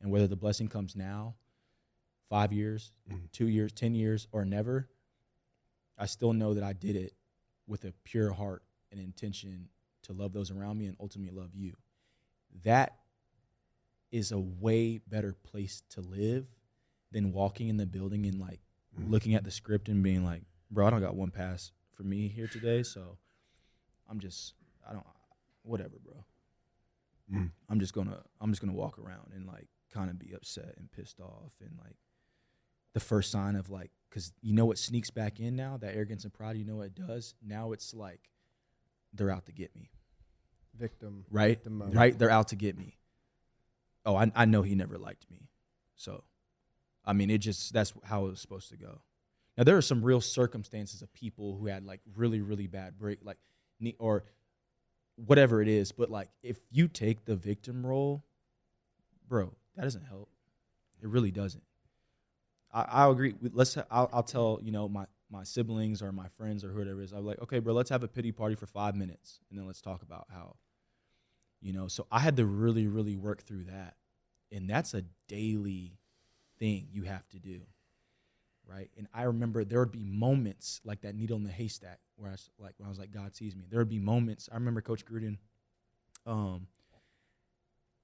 and 0.00 0.10
whether 0.10 0.26
the 0.26 0.36
blessing 0.36 0.68
comes 0.68 0.96
now, 0.96 1.34
five 2.28 2.52
years, 2.52 2.92
Mhm. 3.10 3.30
two 3.32 3.46
years, 3.48 3.72
ten 3.72 3.94
years, 3.94 4.26
or 4.32 4.44
never, 4.44 4.88
I 5.98 6.06
still 6.06 6.32
know 6.32 6.54
that 6.54 6.62
I 6.64 6.72
did 6.72 6.96
it 6.96 7.14
with 7.66 7.84
a 7.84 7.92
pure 8.04 8.32
heart 8.32 8.64
and 8.92 9.00
intention 9.00 9.68
to 10.02 10.12
love 10.12 10.32
those 10.32 10.50
around 10.50 10.78
me 10.78 10.86
and 10.86 10.96
ultimately 11.00 11.36
love 11.38 11.50
you. 11.54 11.74
That 12.62 12.98
is 14.10 14.30
a 14.32 14.38
way 14.38 14.98
better 14.98 15.32
place 15.32 15.82
to 15.90 16.00
live 16.00 16.46
than 17.10 17.32
walking 17.32 17.68
in 17.68 17.76
the 17.78 17.86
building 17.86 18.26
and 18.26 18.38
like 18.38 18.60
Mhm. 18.98 19.10
looking 19.10 19.34
at 19.34 19.44
the 19.44 19.50
script 19.50 19.88
and 19.88 20.02
being 20.02 20.22
like, 20.24 20.44
bro, 20.70 20.86
I 20.86 20.90
don't 20.90 21.00
got 21.00 21.16
one 21.16 21.30
pass 21.30 21.72
for 21.92 22.02
me 22.04 22.28
here 22.28 22.46
today, 22.46 22.82
so 22.82 23.18
I'm 24.08 24.20
just 24.20 24.54
I 24.86 24.92
don't 24.92 25.06
whatever, 25.62 25.98
bro. 25.98 26.24
Mm. 27.30 27.52
I'm 27.68 27.80
just 27.80 27.94
gonna 27.94 28.22
I'm 28.40 28.50
just 28.50 28.60
gonna 28.60 28.72
walk 28.74 28.98
around 28.98 29.32
and 29.32 29.46
like 29.46 29.68
kind 29.90 30.10
of 30.10 30.18
be 30.18 30.32
upset 30.34 30.74
and 30.76 30.90
pissed 30.90 31.20
off 31.20 31.52
and 31.60 31.78
like 31.78 31.96
the 32.92 33.00
first 33.00 33.30
sign 33.30 33.56
of 33.56 33.70
like 33.70 33.90
because 34.10 34.32
you 34.42 34.52
know 34.52 34.66
what 34.66 34.78
sneaks 34.78 35.10
back 35.10 35.38
in 35.40 35.54
now 35.56 35.76
that 35.78 35.94
arrogance 35.94 36.24
and 36.24 36.32
pride 36.34 36.56
you 36.56 36.64
know 36.64 36.76
what 36.76 36.86
it 36.88 36.94
does 36.94 37.34
now 37.42 37.72
it's 37.72 37.94
like 37.94 38.28
they're 39.12 39.30
out 39.30 39.46
to 39.46 39.52
get 39.52 39.74
me. 39.74 39.90
Victim. 40.78 41.24
right? 41.30 41.58
Victim 41.58 41.82
right? 41.92 42.18
They're 42.18 42.30
out 42.30 42.48
to 42.48 42.56
get 42.56 42.78
me. 42.78 42.96
Oh 44.04 44.16
I, 44.16 44.32
I 44.34 44.44
know 44.46 44.62
he 44.62 44.74
never 44.74 44.98
liked 44.98 45.30
me. 45.30 45.48
So 45.96 46.24
i 47.04 47.12
mean 47.12 47.30
it 47.30 47.38
just 47.38 47.72
that's 47.72 47.92
how 48.04 48.26
it 48.26 48.30
was 48.30 48.40
supposed 48.40 48.70
to 48.70 48.76
go. 48.76 49.00
Now 49.56 49.64
there 49.64 49.76
are 49.76 49.82
some 49.82 50.02
real 50.02 50.20
circumstances 50.20 51.02
of 51.02 51.12
people 51.12 51.56
who 51.56 51.66
had 51.66 51.84
like 51.84 52.00
really 52.14 52.40
really 52.40 52.66
bad 52.66 52.98
break 52.98 53.18
like 53.22 53.38
or 53.98 54.24
whatever 55.16 55.60
it 55.60 55.68
is 55.68 55.92
but 55.92 56.10
like 56.10 56.28
if 56.42 56.58
you 56.70 56.88
take 56.88 57.24
the 57.24 57.36
victim 57.36 57.84
role 57.84 58.24
bro 59.28 59.52
that 59.76 59.82
doesn't 59.82 60.04
help. 60.04 60.28
It 61.00 61.08
really 61.08 61.30
doesn't. 61.30 61.64
I 62.72 62.82
i 62.82 63.10
agree. 63.10 63.34
With- 63.40 63.54
let's 63.54 63.76
I'll, 63.90 64.10
I'll 64.12 64.22
tell 64.22 64.60
you 64.62 64.70
know 64.72 64.88
my 64.88 65.06
my 65.32 65.44
siblings 65.44 66.02
or 66.02 66.12
my 66.12 66.28
friends 66.36 66.64
or 66.64 66.68
whoever 66.68 67.00
it 67.00 67.04
is 67.04 67.12
i'm 67.12 67.26
like 67.26 67.40
okay 67.42 67.58
bro 67.58 67.74
let's 67.74 67.90
have 67.90 68.04
a 68.04 68.08
pity 68.08 68.32
party 68.32 68.54
for 68.54 68.66
five 68.66 68.94
minutes 68.94 69.40
and 69.50 69.58
then 69.58 69.66
let's 69.66 69.80
talk 69.80 70.02
about 70.02 70.26
how 70.32 70.56
you 71.62 71.72
know? 71.72 71.88
So 71.88 72.06
i 72.10 72.18
had 72.18 72.36
to 72.36 72.46
really 72.46 72.86
really 72.86 73.16
work 73.16 73.42
through 73.42 73.64
that 73.64 73.96
and 74.50 74.68
that's 74.68 74.94
a 74.94 75.02
daily 75.28 75.98
thing 76.58 76.88
you 76.92 77.04
have 77.04 77.28
to 77.30 77.38
do 77.38 77.62
right? 78.66 78.90
And 78.96 79.08
i 79.14 79.22
remember 79.24 79.64
there 79.64 79.80
would 79.80 79.92
be 79.92 80.04
moments 80.04 80.80
like 80.84 81.00
that 81.02 81.14
needle 81.14 81.36
in 81.36 81.44
the 81.44 81.50
haystack 81.50 81.98
where 82.16 82.28
i 82.30 82.32
was 82.32 82.50
like 82.58 82.74
when 82.78 82.86
i 82.86 82.90
was 82.90 82.98
like 82.98 83.10
god 83.12 83.34
sees 83.34 83.56
me. 83.56 83.64
There 83.68 83.78
would 83.80 83.88
be 83.88 83.98
moments 83.98 84.48
i 84.52 84.54
remember 84.54 84.80
coach 84.80 85.04
gruden 85.04 85.38
um 86.26 86.66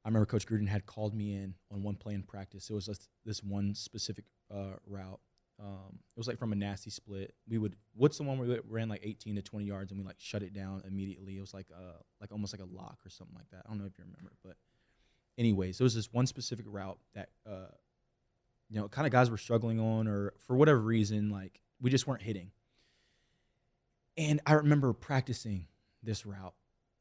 i 0.04 0.08
remember 0.08 0.26
coach 0.26 0.46
gruden 0.46 0.68
had 0.68 0.86
called 0.86 1.14
me 1.14 1.34
in 1.34 1.54
on 1.72 1.82
one 1.82 1.94
play 1.94 2.14
in 2.14 2.22
practice. 2.22 2.70
It 2.70 2.74
was 2.74 2.86
just 2.86 3.08
this 3.24 3.42
one 3.42 3.74
specific 3.74 4.24
uh, 4.52 4.76
route 4.86 5.20
um, 5.60 5.98
it 6.16 6.18
was 6.18 6.28
like 6.28 6.38
from 6.38 6.52
a 6.52 6.56
nasty 6.56 6.90
split. 6.90 7.34
We 7.48 7.58
would 7.58 7.74
what's 7.94 8.16
the 8.16 8.22
one 8.22 8.38
where 8.38 8.48
we 8.48 8.58
ran 8.68 8.88
like 8.88 9.00
18 9.02 9.36
to 9.36 9.42
20 9.42 9.64
yards 9.64 9.90
and 9.90 10.00
we 10.00 10.06
like 10.06 10.18
shut 10.18 10.42
it 10.42 10.52
down 10.52 10.82
immediately. 10.86 11.36
It 11.36 11.40
was 11.40 11.52
like 11.52 11.66
uh 11.74 11.98
like 12.20 12.30
almost 12.30 12.52
like 12.52 12.62
a 12.62 12.74
lock 12.76 12.98
or 13.04 13.10
something 13.10 13.34
like 13.34 13.50
that. 13.50 13.62
I 13.66 13.68
don't 13.68 13.78
know 13.78 13.86
if 13.86 13.98
you 13.98 14.04
remember, 14.04 14.32
but 14.44 14.56
anyways, 15.36 15.78
there 15.78 15.84
was 15.84 15.94
this 15.94 16.12
one 16.12 16.26
specific 16.26 16.66
route 16.68 16.98
that 17.14 17.30
uh 17.44 17.72
you 18.68 18.80
know 18.80 18.88
kind 18.88 19.06
of 19.06 19.12
guys 19.12 19.30
were 19.30 19.36
struggling 19.36 19.80
on 19.80 20.06
or 20.06 20.32
for 20.46 20.56
whatever 20.56 20.78
reason 20.78 21.30
like 21.30 21.60
we 21.80 21.90
just 21.90 22.06
weren't 22.06 22.22
hitting. 22.22 22.52
And 24.16 24.40
I 24.46 24.54
remember 24.54 24.92
practicing 24.92 25.66
this 26.02 26.24
route. 26.24 26.54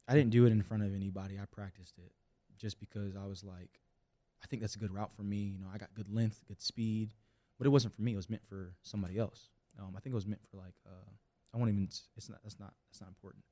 I 0.07 0.15
didn't 0.15 0.29
do 0.29 0.45
it 0.45 0.51
in 0.51 0.61
front 0.63 0.83
of 0.83 0.95
anybody. 0.95 1.37
I 1.39 1.45
practiced 1.45 1.97
it 1.99 2.11
just 2.57 2.79
because 2.79 3.15
I 3.15 3.27
was 3.27 3.43
like 3.43 3.81
I 4.43 4.47
think 4.47 4.61
that's 4.63 4.75
a 4.75 4.79
good 4.79 4.93
route 4.93 5.11
for 5.15 5.23
me. 5.23 5.37
You 5.37 5.59
know, 5.59 5.67
I 5.71 5.77
got 5.77 5.93
good 5.93 6.11
length, 6.11 6.41
good 6.47 6.61
speed 6.61 7.13
but 7.57 7.67
it 7.67 7.69
wasn't 7.69 7.95
for 7.95 8.01
me. 8.01 8.13
It 8.13 8.17
was 8.17 8.29
meant 8.29 8.45
for 8.47 8.73
somebody 8.81 9.17
else. 9.17 9.49
Um, 9.79 9.93
I 9.95 9.99
think 9.99 10.13
it 10.13 10.15
was 10.15 10.25
meant 10.25 10.41
for 10.49 10.57
like 10.57 10.73
uh, 10.85 11.11
I 11.53 11.57
won't 11.57 11.69
even. 11.69 11.89
It's 12.15 12.29
not. 12.29 12.39
That's 12.43 12.59
not. 12.59 12.73
That's 12.89 13.01
not 13.01 13.09
important. 13.09 13.43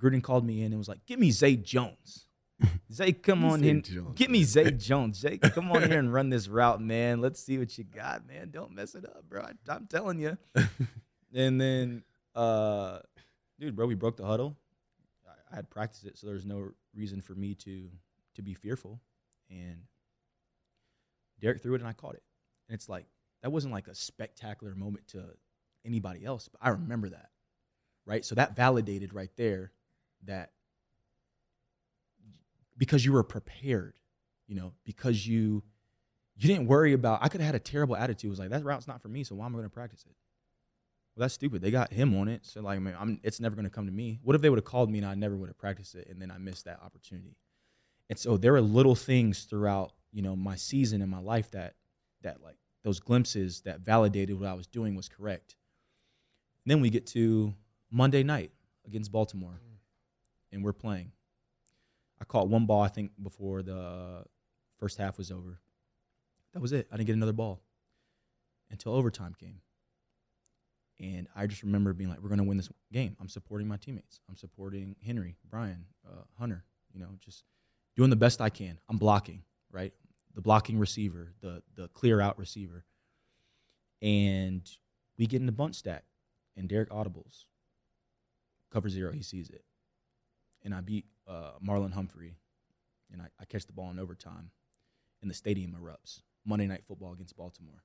Gruden 0.00 0.22
called 0.22 0.44
me 0.44 0.60
in 0.62 0.66
and 0.66 0.78
was 0.78 0.88
like, 0.88 1.04
"Give 1.06 1.18
me 1.18 1.30
Zay 1.30 1.56
Jones." 1.56 2.26
Zay, 2.92 3.12
come 3.12 3.44
on 3.44 3.60
Zay 3.60 3.68
in. 3.70 3.82
Jones, 3.82 4.12
Get 4.14 4.30
me. 4.30 4.44
Zay 4.44 4.70
Jones. 4.70 5.18
Zay, 5.18 5.38
come 5.38 5.70
on 5.72 5.88
here 5.88 5.98
and 5.98 6.12
run 6.12 6.30
this 6.30 6.48
route, 6.48 6.80
man. 6.80 7.20
Let's 7.20 7.42
see 7.42 7.58
what 7.58 7.76
you 7.76 7.84
got, 7.84 8.26
man. 8.26 8.50
Don't 8.50 8.72
mess 8.72 8.94
it 8.94 9.04
up, 9.04 9.24
bro. 9.28 9.42
I, 9.42 9.52
I'm 9.68 9.86
telling 9.86 10.18
you. 10.20 10.38
and 11.34 11.60
then, 11.60 12.02
uh, 12.34 12.98
dude, 13.58 13.74
bro, 13.74 13.86
we 13.86 13.94
broke 13.94 14.16
the 14.16 14.26
huddle. 14.26 14.56
I, 15.26 15.32
I 15.52 15.56
had 15.56 15.70
practiced 15.70 16.06
it, 16.06 16.18
so 16.18 16.26
there's 16.26 16.46
no 16.46 16.70
reason 16.94 17.20
for 17.20 17.34
me 17.34 17.54
to 17.56 17.88
to 18.34 18.42
be 18.42 18.54
fearful. 18.54 19.00
And 19.50 19.82
Derek 21.40 21.62
threw 21.62 21.74
it, 21.74 21.80
and 21.80 21.88
I 21.88 21.92
caught 21.92 22.14
it. 22.14 22.22
And 22.68 22.74
it's 22.74 22.88
like 22.88 23.06
that 23.42 23.50
wasn't 23.50 23.72
like 23.72 23.88
a 23.88 23.94
spectacular 23.94 24.74
moment 24.74 25.08
to 25.08 25.24
anybody 25.84 26.24
else, 26.24 26.48
but 26.48 26.60
I 26.62 26.70
remember 26.70 27.10
that, 27.10 27.30
right? 28.06 28.24
So 28.24 28.34
that 28.36 28.56
validated 28.56 29.12
right 29.12 29.30
there 29.36 29.72
that 30.24 30.50
because 32.78 33.04
you 33.04 33.12
were 33.12 33.22
prepared, 33.22 33.94
you 34.46 34.54
know, 34.54 34.72
because 34.84 35.26
you 35.26 35.62
you 36.36 36.48
didn't 36.48 36.66
worry 36.66 36.92
about. 36.92 37.20
I 37.22 37.28
could 37.28 37.40
have 37.40 37.46
had 37.46 37.54
a 37.54 37.60
terrible 37.60 37.94
attitude. 37.94 38.28
It 38.28 38.30
was 38.30 38.38
like 38.38 38.50
that 38.50 38.64
route's 38.64 38.88
not 38.88 39.02
for 39.02 39.08
me, 39.08 39.24
so 39.24 39.34
why 39.34 39.46
am 39.46 39.56
I 39.56 39.62
to 39.62 39.68
practice 39.68 40.04
it? 40.08 40.16
Well, 41.14 41.24
that's 41.24 41.34
stupid. 41.34 41.60
They 41.60 41.70
got 41.70 41.92
him 41.92 42.16
on 42.16 42.28
it, 42.28 42.46
so 42.46 42.62
like, 42.62 42.80
man, 42.80 42.96
I'm, 42.98 43.20
it's 43.22 43.38
never 43.38 43.60
to 43.60 43.70
come 43.70 43.86
to 43.86 43.92
me. 43.92 44.18
What 44.22 44.34
if 44.34 44.40
they 44.40 44.48
would 44.48 44.58
have 44.58 44.64
called 44.64 44.90
me 44.90 44.98
and 44.98 45.06
I 45.06 45.14
never 45.14 45.36
would 45.36 45.48
have 45.48 45.58
practiced 45.58 45.94
it, 45.94 46.08
and 46.08 46.22
then 46.22 46.30
I 46.30 46.38
missed 46.38 46.64
that 46.64 46.80
opportunity? 46.82 47.36
And 48.08 48.18
so 48.18 48.36
there 48.36 48.54
are 48.54 48.62
little 48.62 48.94
things 48.94 49.44
throughout, 49.44 49.92
you 50.12 50.22
know, 50.22 50.36
my 50.36 50.56
season 50.56 51.02
and 51.02 51.10
my 51.10 51.20
life 51.20 51.50
that 51.50 51.74
that 52.22 52.42
like 52.42 52.56
those 52.84 53.00
glimpses 53.00 53.62
that 53.62 53.80
validated 53.80 54.38
what 54.38 54.48
I 54.48 54.54
was 54.54 54.66
doing 54.66 54.94
was 54.94 55.08
correct. 55.08 55.56
And 56.64 56.70
then 56.70 56.80
we 56.80 56.90
get 56.90 57.06
to 57.08 57.54
Monday 57.90 58.22
night 58.22 58.50
against 58.86 59.12
Baltimore, 59.12 59.60
and 60.50 60.64
we're 60.64 60.72
playing. 60.72 61.12
I 62.20 62.24
caught 62.24 62.48
one 62.48 62.66
ball, 62.66 62.82
I 62.82 62.88
think, 62.88 63.12
before 63.22 63.62
the 63.62 64.24
first 64.78 64.98
half 64.98 65.18
was 65.18 65.30
over. 65.30 65.58
That 66.54 66.60
was 66.60 66.72
it. 66.72 66.86
I 66.92 66.96
didn't 66.96 67.06
get 67.06 67.16
another 67.16 67.32
ball 67.32 67.60
until 68.70 68.94
overtime 68.94 69.34
came. 69.38 69.60
And 71.00 71.26
I 71.34 71.46
just 71.46 71.62
remember 71.62 71.92
being 71.92 72.10
like, 72.10 72.20
we're 72.20 72.28
going 72.28 72.38
to 72.38 72.44
win 72.44 72.56
this 72.56 72.68
game. 72.92 73.16
I'm 73.20 73.28
supporting 73.28 73.66
my 73.66 73.76
teammates. 73.76 74.20
I'm 74.28 74.36
supporting 74.36 74.94
Henry, 75.04 75.36
Bryan, 75.50 75.84
uh, 76.06 76.22
Hunter, 76.38 76.64
you 76.92 77.00
know, 77.00 77.08
just 77.18 77.44
doing 77.96 78.10
the 78.10 78.16
best 78.16 78.40
I 78.40 78.50
can. 78.50 78.78
I'm 78.88 78.98
blocking, 78.98 79.42
right? 79.72 79.92
The 80.34 80.40
blocking 80.40 80.78
receiver, 80.78 81.32
the, 81.40 81.62
the 81.74 81.88
clear 81.88 82.20
out 82.20 82.38
receiver. 82.38 82.84
And 84.00 84.68
we 85.18 85.26
get 85.26 85.40
in 85.40 85.46
the 85.46 85.52
bunt 85.52 85.76
stack, 85.76 86.04
and 86.56 86.68
Derek 86.68 86.90
audibles. 86.90 87.44
Cover 88.72 88.88
zero, 88.88 89.12
he 89.12 89.22
sees 89.22 89.50
it. 89.50 89.64
And 90.64 90.74
I 90.74 90.80
beat 90.80 91.06
uh, 91.28 91.52
Marlon 91.64 91.92
Humphrey, 91.92 92.36
and 93.12 93.20
I, 93.20 93.26
I 93.40 93.44
catch 93.44 93.66
the 93.66 93.72
ball 93.72 93.90
in 93.90 93.98
overtime, 93.98 94.50
and 95.20 95.30
the 95.30 95.34
stadium 95.34 95.76
erupts. 95.80 96.22
Monday 96.44 96.66
Night 96.66 96.84
Football 96.86 97.12
against 97.12 97.36
Baltimore. 97.36 97.82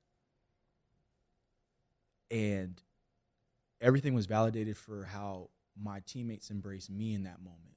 And 2.31 2.81
everything 3.79 4.13
was 4.13 4.25
validated 4.25 4.77
for 4.77 5.05
how 5.05 5.49
my 5.79 6.01
teammates 6.05 6.49
embraced 6.49 6.89
me 6.89 7.13
in 7.13 7.23
that 7.23 7.39
moment. 7.39 7.75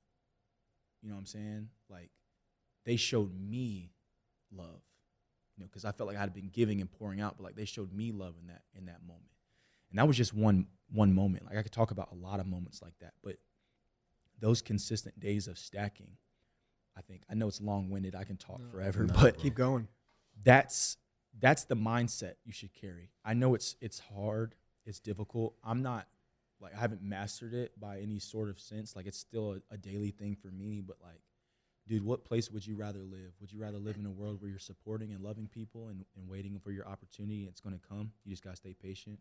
You 1.02 1.08
know 1.08 1.14
what 1.14 1.20
I'm 1.20 1.26
saying? 1.26 1.68
Like, 1.88 2.10
they 2.84 2.96
showed 2.96 3.32
me 3.38 3.90
love, 4.54 4.80
you 5.56 5.62
know, 5.62 5.66
because 5.66 5.84
I 5.84 5.92
felt 5.92 6.08
like 6.08 6.16
I 6.16 6.20
had 6.20 6.34
been 6.34 6.50
giving 6.52 6.80
and 6.80 6.90
pouring 6.90 7.20
out, 7.20 7.36
but 7.36 7.44
like 7.44 7.56
they 7.56 7.64
showed 7.64 7.92
me 7.92 8.12
love 8.12 8.34
in 8.40 8.48
that 8.48 8.62
in 8.74 8.86
that 8.86 9.02
moment. 9.02 9.30
And 9.90 9.98
that 9.98 10.06
was 10.06 10.16
just 10.16 10.34
one 10.34 10.66
one 10.92 11.14
moment. 11.14 11.46
Like 11.46 11.56
I 11.56 11.62
could 11.62 11.72
talk 11.72 11.90
about 11.90 12.10
a 12.12 12.14
lot 12.14 12.40
of 12.40 12.46
moments 12.46 12.82
like 12.82 12.98
that, 13.00 13.14
but 13.22 13.36
those 14.40 14.62
consistent 14.62 15.20
days 15.20 15.46
of 15.46 15.58
stacking, 15.58 16.16
I 16.96 17.02
think 17.02 17.22
I 17.30 17.34
know 17.34 17.48
it's 17.48 17.60
long 17.60 17.90
winded. 17.90 18.14
I 18.14 18.24
can 18.24 18.36
talk 18.36 18.60
forever, 18.70 19.04
no, 19.04 19.14
but 19.14 19.34
bro. 19.34 19.42
Keep 19.42 19.54
going. 19.54 19.88
that's 20.42 20.96
that's 21.38 21.64
the 21.64 21.76
mindset 21.76 22.34
you 22.44 22.52
should 22.52 22.72
carry. 22.74 23.10
I 23.24 23.34
know 23.34 23.54
it's 23.54 23.76
it's 23.80 24.00
hard, 24.00 24.54
it's 24.86 24.98
difficult. 25.00 25.54
I'm 25.62 25.82
not 25.82 26.06
like 26.60 26.74
I 26.76 26.80
haven't 26.80 27.02
mastered 27.02 27.54
it 27.54 27.78
by 27.78 28.00
any 28.00 28.18
sort 28.18 28.48
of 28.48 28.58
sense. 28.60 28.96
Like 28.96 29.06
it's 29.06 29.18
still 29.18 29.52
a, 29.70 29.74
a 29.74 29.78
daily 29.78 30.10
thing 30.10 30.36
for 30.36 30.48
me, 30.48 30.80
but 30.80 30.96
like 31.02 31.20
dude, 31.88 32.04
what 32.04 32.24
place 32.24 32.50
would 32.50 32.66
you 32.66 32.76
rather 32.76 33.00
live? 33.00 33.32
Would 33.40 33.52
you 33.52 33.60
rather 33.60 33.78
live 33.78 33.96
in 33.96 34.06
a 34.06 34.10
world 34.10 34.40
where 34.40 34.50
you're 34.50 34.58
supporting 34.58 35.12
and 35.12 35.22
loving 35.22 35.48
people 35.48 35.88
and, 35.88 36.04
and 36.16 36.28
waiting 36.28 36.58
for 36.62 36.70
your 36.70 36.86
opportunity 36.86 37.46
it's 37.46 37.60
gonna 37.60 37.80
come? 37.88 38.12
You 38.24 38.32
just 38.32 38.44
gotta 38.44 38.56
stay 38.56 38.74
patient. 38.74 39.18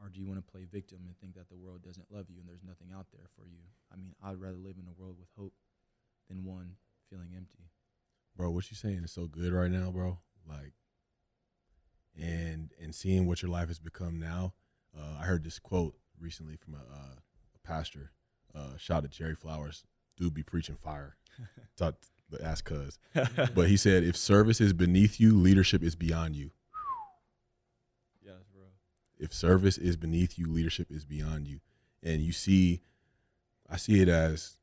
Or 0.00 0.10
do 0.10 0.20
you 0.20 0.26
want 0.26 0.44
to 0.44 0.52
play 0.52 0.66
victim 0.70 0.98
and 1.06 1.16
think 1.18 1.34
that 1.36 1.48
the 1.48 1.56
world 1.56 1.82
doesn't 1.82 2.12
love 2.12 2.26
you 2.28 2.38
and 2.38 2.46
there's 2.46 2.62
nothing 2.62 2.88
out 2.94 3.06
there 3.12 3.28
for 3.34 3.46
you? 3.46 3.60
I 3.90 3.96
mean, 3.96 4.14
I'd 4.22 4.38
rather 4.38 4.58
live 4.58 4.76
in 4.78 4.86
a 4.86 5.00
world 5.00 5.16
with 5.18 5.28
hope 5.38 5.54
than 6.28 6.44
one 6.44 6.72
feeling 7.08 7.30
empty. 7.34 7.70
bro, 8.36 8.50
what 8.50 8.70
you're 8.70 8.76
saying 8.76 9.04
is 9.04 9.12
so 9.12 9.26
good 9.26 9.52
right 9.54 9.70
now, 9.70 9.90
bro. 9.90 10.18
Like, 10.46 10.74
and 12.18 12.72
and 12.80 12.94
seeing 12.94 13.26
what 13.26 13.42
your 13.42 13.50
life 13.50 13.68
has 13.68 13.78
become 13.78 14.18
now. 14.18 14.54
Uh, 14.96 15.18
I 15.20 15.24
heard 15.24 15.44
this 15.44 15.58
quote 15.58 15.94
recently 16.20 16.56
from 16.56 16.74
a, 16.74 16.78
uh, 16.78 17.16
a 17.54 17.66
pastor. 17.66 18.12
Uh, 18.54 18.76
shout 18.78 18.98
out 18.98 19.02
to 19.04 19.08
Jerry 19.08 19.34
Flowers. 19.34 19.84
Dude, 20.16 20.34
be 20.34 20.42
preaching 20.42 20.76
fire. 20.76 21.16
Thought 21.76 21.96
the 22.30 22.42
ask 22.44 22.64
cuz, 22.64 22.98
but 23.54 23.68
he 23.68 23.76
said, 23.76 24.02
if 24.02 24.16
service 24.16 24.60
is 24.60 24.72
beneath 24.72 25.20
you, 25.20 25.36
leadership 25.36 25.82
is 25.82 25.94
beyond 25.94 26.34
you. 26.34 26.50
Yes, 28.24 28.42
bro. 28.52 28.64
If 29.18 29.32
service 29.32 29.78
is 29.78 29.96
beneath 29.96 30.38
you, 30.38 30.46
leadership 30.52 30.90
is 30.90 31.04
beyond 31.04 31.46
you. 31.46 31.60
And 32.02 32.22
you 32.22 32.32
see, 32.32 32.80
I 33.70 33.76
see 33.76 34.00
it 34.00 34.08
as 34.08 34.56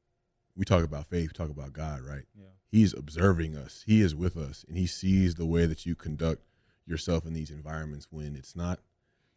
we 0.56 0.66
talk 0.66 0.84
about 0.84 1.08
faith, 1.08 1.30
we 1.30 1.34
talk 1.34 1.50
about 1.50 1.74
God, 1.74 2.02
right? 2.02 2.26
Yeah. 2.38 2.48
He's 2.70 2.94
observing 2.94 3.56
us. 3.56 3.84
He 3.86 4.02
is 4.02 4.16
with 4.16 4.36
us, 4.36 4.66
and 4.68 4.78
he 4.78 4.88
sees 4.88 5.36
the 5.36 5.46
way 5.46 5.66
that 5.66 5.86
you 5.86 5.96
conduct 5.96 6.44
yourself 6.86 7.26
in 7.26 7.34
these 7.34 7.50
environments 7.50 8.08
when 8.10 8.36
it's 8.36 8.56
not 8.56 8.80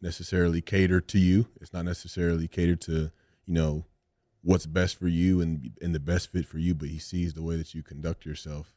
necessarily 0.01 0.61
catered 0.61 1.07
to 1.09 1.19
you. 1.19 1.47
It's 1.61 1.73
not 1.73 1.85
necessarily 1.85 2.47
catered 2.47 2.81
to 2.81 3.11
you 3.45 3.53
know 3.53 3.85
what's 4.47 4.65
best 4.65 4.97
for 4.97 5.09
you 5.09 5.41
and 5.41 5.71
and 5.81 5.93
the 5.93 5.99
best 5.99 6.31
fit 6.31 6.45
for 6.45 6.57
you. 6.57 6.73
But 6.73 6.87
he 6.87 6.99
sees 6.99 7.33
the 7.33 7.43
way 7.43 7.57
that 7.57 7.75
you 7.75 7.83
conduct 7.83 8.25
yourself. 8.25 8.73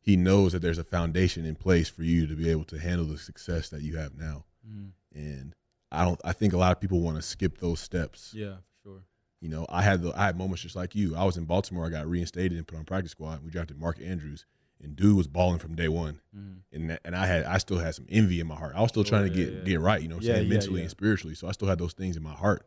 He 0.00 0.16
knows 0.16 0.52
that 0.52 0.58
there's 0.62 0.78
a 0.78 0.84
foundation 0.84 1.46
in 1.46 1.54
place 1.54 1.88
for 1.88 2.02
you 2.02 2.26
to 2.26 2.34
be 2.34 2.50
able 2.50 2.64
to 2.64 2.78
handle 2.78 3.06
the 3.06 3.18
success 3.18 3.68
that 3.68 3.82
you 3.82 3.96
have 3.96 4.16
now. 4.18 4.44
Mm. 4.68 4.90
And 5.14 5.54
I 5.92 6.04
don't. 6.04 6.20
I 6.24 6.32
think 6.32 6.52
a 6.52 6.58
lot 6.58 6.72
of 6.72 6.80
people 6.80 7.00
want 7.00 7.16
to 7.16 7.22
skip 7.22 7.58
those 7.58 7.78
steps. 7.78 8.32
Yeah, 8.34 8.56
for 8.82 8.88
sure. 8.88 9.02
You 9.40 9.48
know, 9.48 9.64
I 9.68 9.82
had 9.82 10.02
the 10.02 10.12
I 10.18 10.26
had 10.26 10.36
moments 10.36 10.62
just 10.62 10.74
like 10.74 10.96
you. 10.96 11.14
I 11.14 11.24
was 11.24 11.36
in 11.36 11.44
Baltimore. 11.44 11.86
I 11.86 11.90
got 11.90 12.08
reinstated 12.08 12.58
and 12.58 12.66
put 12.66 12.78
on 12.78 12.84
practice 12.84 13.12
squad. 13.12 13.44
We 13.44 13.50
drafted 13.50 13.78
Mark 13.78 14.00
Andrews, 14.04 14.44
and 14.82 14.96
dude 14.96 15.16
was 15.16 15.28
balling 15.28 15.60
from 15.60 15.76
day 15.76 15.88
one. 15.88 16.20
Mm. 16.36 16.56
And 16.72 16.98
and 17.04 17.14
I 17.14 17.26
had 17.26 17.44
I 17.44 17.58
still 17.58 17.78
had 17.78 17.94
some 17.94 18.06
envy 18.08 18.40
in 18.40 18.48
my 18.48 18.56
heart. 18.56 18.74
I 18.74 18.80
was 18.80 18.88
still 18.88 19.04
trying 19.04 19.32
to 19.32 19.38
yeah, 19.38 19.44
get 19.44 19.54
yeah. 19.54 19.64
get 19.64 19.80
right. 19.80 20.02
You 20.02 20.08
know, 20.08 20.16
what 20.16 20.24
I'm 20.24 20.30
Yeah, 20.30 20.34
saying 20.36 20.48
mentally 20.48 20.80
and 20.80 20.90
spiritually. 20.90 21.36
So 21.36 21.46
I 21.46 21.52
still 21.52 21.68
had 21.68 21.78
those 21.78 21.92
things 21.92 22.16
in 22.16 22.24
my 22.24 22.34
heart. 22.34 22.66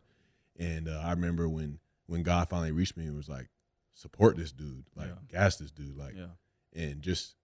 And 0.57 0.87
uh, 0.87 1.01
I 1.03 1.11
remember 1.11 1.49
when 1.49 1.79
when 2.07 2.23
God 2.23 2.49
finally 2.49 2.71
reached 2.71 2.97
me 2.97 3.05
and 3.05 3.15
was 3.15 3.29
like, 3.29 3.49
support 3.93 4.37
this 4.37 4.51
dude, 4.51 4.85
like 4.95 5.07
Yeah. 5.07 5.13
gas 5.27 5.57
this 5.57 5.71
dude, 5.71 5.97
like, 5.97 6.15
Yeah, 6.15 6.27
and 6.75 7.01
just 7.01 7.35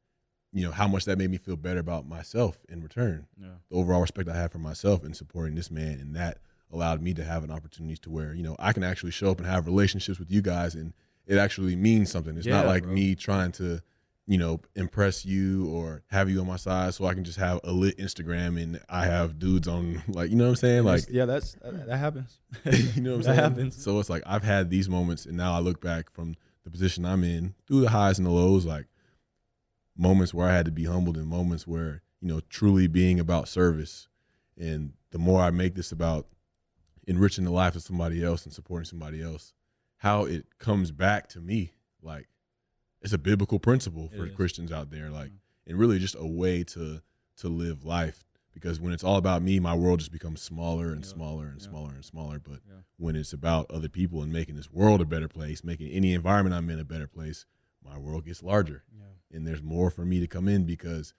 you 0.54 0.66
know 0.66 0.72
how 0.72 0.88
much 0.88 1.06
that 1.06 1.18
made 1.18 1.32
me 1.32 1.38
feel 1.38 1.56
better 1.56 1.80
about 1.80 2.06
myself 2.06 2.58
in 2.68 2.82
return 2.82 3.26
yeah, 3.40 3.54
the 3.70 3.76
overall 3.78 4.02
respect 4.02 4.28
I 4.28 4.36
have 4.36 4.52
for 4.52 4.60
myself 4.60 5.06
in 5.06 5.14
supporting 5.14 5.56
this 5.56 5.72
man, 5.72 6.00
and 6.00 6.16
that 6.16 6.40
allowed 6.74 7.02
me 7.02 7.14
to 7.14 7.24
have 7.24 7.44
an 7.46 7.52
opportunity 7.52 7.96
to 7.98 8.10
where 8.10 8.34
you 8.34 8.44
know 8.44 8.56
I 8.60 8.74
can 8.74 8.84
actually 8.84 9.12
show 9.12 9.32
up 9.32 9.38
and 9.38 9.48
have 9.48 9.66
relationships 9.66 10.20
with 10.20 10.30
you 10.32 10.42
guys, 10.42 10.76
and 10.76 10.94
it 11.26 11.38
actually 11.38 11.76
means 11.78 12.12
something. 12.12 12.36
It's 12.38 12.46
not 12.48 12.66
like 12.66 12.84
bro. 12.84 12.94
me 12.94 13.16
trying 13.16 13.54
to, 13.54 13.80
you 14.28 14.38
know, 14.38 14.62
impress 14.76 15.26
you 15.26 15.68
or 15.70 16.04
have 16.08 16.30
you 16.30 16.40
on 16.40 16.48
my 16.48 16.56
side 16.56 16.94
so 16.94 17.06
I 17.06 17.14
can 17.14 17.24
just 17.24 17.40
have 17.40 17.60
a 17.64 17.72
lit 17.72 17.98
Instagram 17.98 18.62
and 18.62 18.80
I 18.88 19.06
have 19.06 19.40
dudes 19.40 19.68
on 19.68 20.02
like 20.08 20.30
you 20.30 20.36
know 20.36 20.46
what 20.46 20.50
I'm 20.52 20.56
saying, 20.56 20.84
like 20.84 21.04
yeah. 21.10 21.26
That's 21.26 21.58
that, 21.64 21.98
happens. 21.98 22.40
you 22.96 23.02
know 23.02 23.12
what 23.12 23.16
I'm 23.16 23.22
that 23.22 23.24
saying. 23.24 23.38
happens. 23.38 23.84
So 23.84 24.00
it's 24.00 24.10
like 24.10 24.24
I've 24.26 24.44
had 24.44 24.70
these 24.70 24.88
moments, 24.88 25.26
and 25.26 25.36
now 25.36 25.54
I 25.54 25.60
look 25.60 25.82
back 25.82 26.12
from 26.12 26.36
the 26.64 26.70
position 26.70 27.06
I'm 27.06 27.24
in 27.24 27.56
through 27.68 27.82
the 27.82 27.90
highs 27.90 28.20
and 28.20 28.26
the 28.26 28.32
lows, 28.32 28.66
like 28.66 28.86
moments 29.98 30.34
where 30.34 30.48
I 30.48 30.54
had 30.56 30.66
to 30.66 30.72
be 30.72 30.86
humbled 30.86 31.18
and 31.18 31.28
moments 31.28 31.68
where, 31.68 32.02
you 32.22 32.28
know, 32.28 32.42
truly 32.50 32.88
being 32.88 33.20
about 33.20 33.48
service. 33.48 34.08
And 34.58 34.94
the 35.12 35.18
more 35.18 35.42
I 35.42 35.52
make 35.52 35.76
this 35.76 35.92
about 35.92 36.28
enriching 37.08 37.46
the 37.46 37.52
life 37.52 37.76
of 37.76 37.84
somebody 37.84 38.24
else 38.24 38.46
and 38.46 38.54
supporting 38.54 38.86
somebody 38.86 39.22
else, 39.22 39.54
how 39.98 40.26
it 40.26 40.58
comes 40.60 40.92
back 40.92 41.28
to 41.30 41.40
me. 41.40 41.74
Like 42.02 42.28
it's 43.02 43.14
a 43.14 43.18
biblical 43.18 43.60
principle 43.60 44.10
for. 44.16 44.28
Christians 44.30 44.72
out 44.72 44.90
there. 44.92 45.10
Like 45.10 45.32
Mhm. 45.32 45.38
and 45.68 45.78
really 45.80 46.00
just 46.00 46.16
a 46.18 46.26
way 46.26 46.64
to 46.66 47.02
to 47.38 47.50
live 47.50 47.84
life. 47.84 48.24
Because 48.54 48.80
when 48.82 48.92
it's 48.94 49.04
all 49.04 49.16
about 49.16 49.42
me, 49.42 49.60
my 49.60 49.74
world 49.74 50.00
just 50.00 50.12
becomes 50.12 50.42
smaller 50.42 50.92
and 50.92 51.04
Yeah. 51.06 51.12
smaller 51.12 51.48
and 51.48 51.60
Yeah. 51.62 51.68
smaller 51.70 51.94
and 51.94 52.04
smaller. 52.06 52.38
But 52.40 52.62
Yeah. 52.68 52.82
when 52.98 53.16
it's 53.16 53.32
about 53.34 53.72
other 53.72 53.88
people 53.90 54.22
and 54.22 54.32
making 54.32 54.56
this 54.58 54.72
world 54.72 55.00
a 55.02 55.06
better 55.06 55.28
place, 55.30 55.64
making 55.64 55.90
any 55.92 56.14
environment 56.14 56.54
I'm 56.54 56.70
in 56.70 56.78
a 56.80 56.84
better 56.84 57.08
place, 57.08 57.46
my 57.84 57.98
world 57.98 58.26
gets 58.26 58.44
larger. 58.44 58.84
Yeah, 58.96 59.06
And 59.38 59.48
there's 59.48 59.64
more 59.64 59.90
for 59.90 60.06
me 60.06 60.20
to 60.20 60.28
come 60.28 60.48
in 60.50 60.66
because 60.66 61.14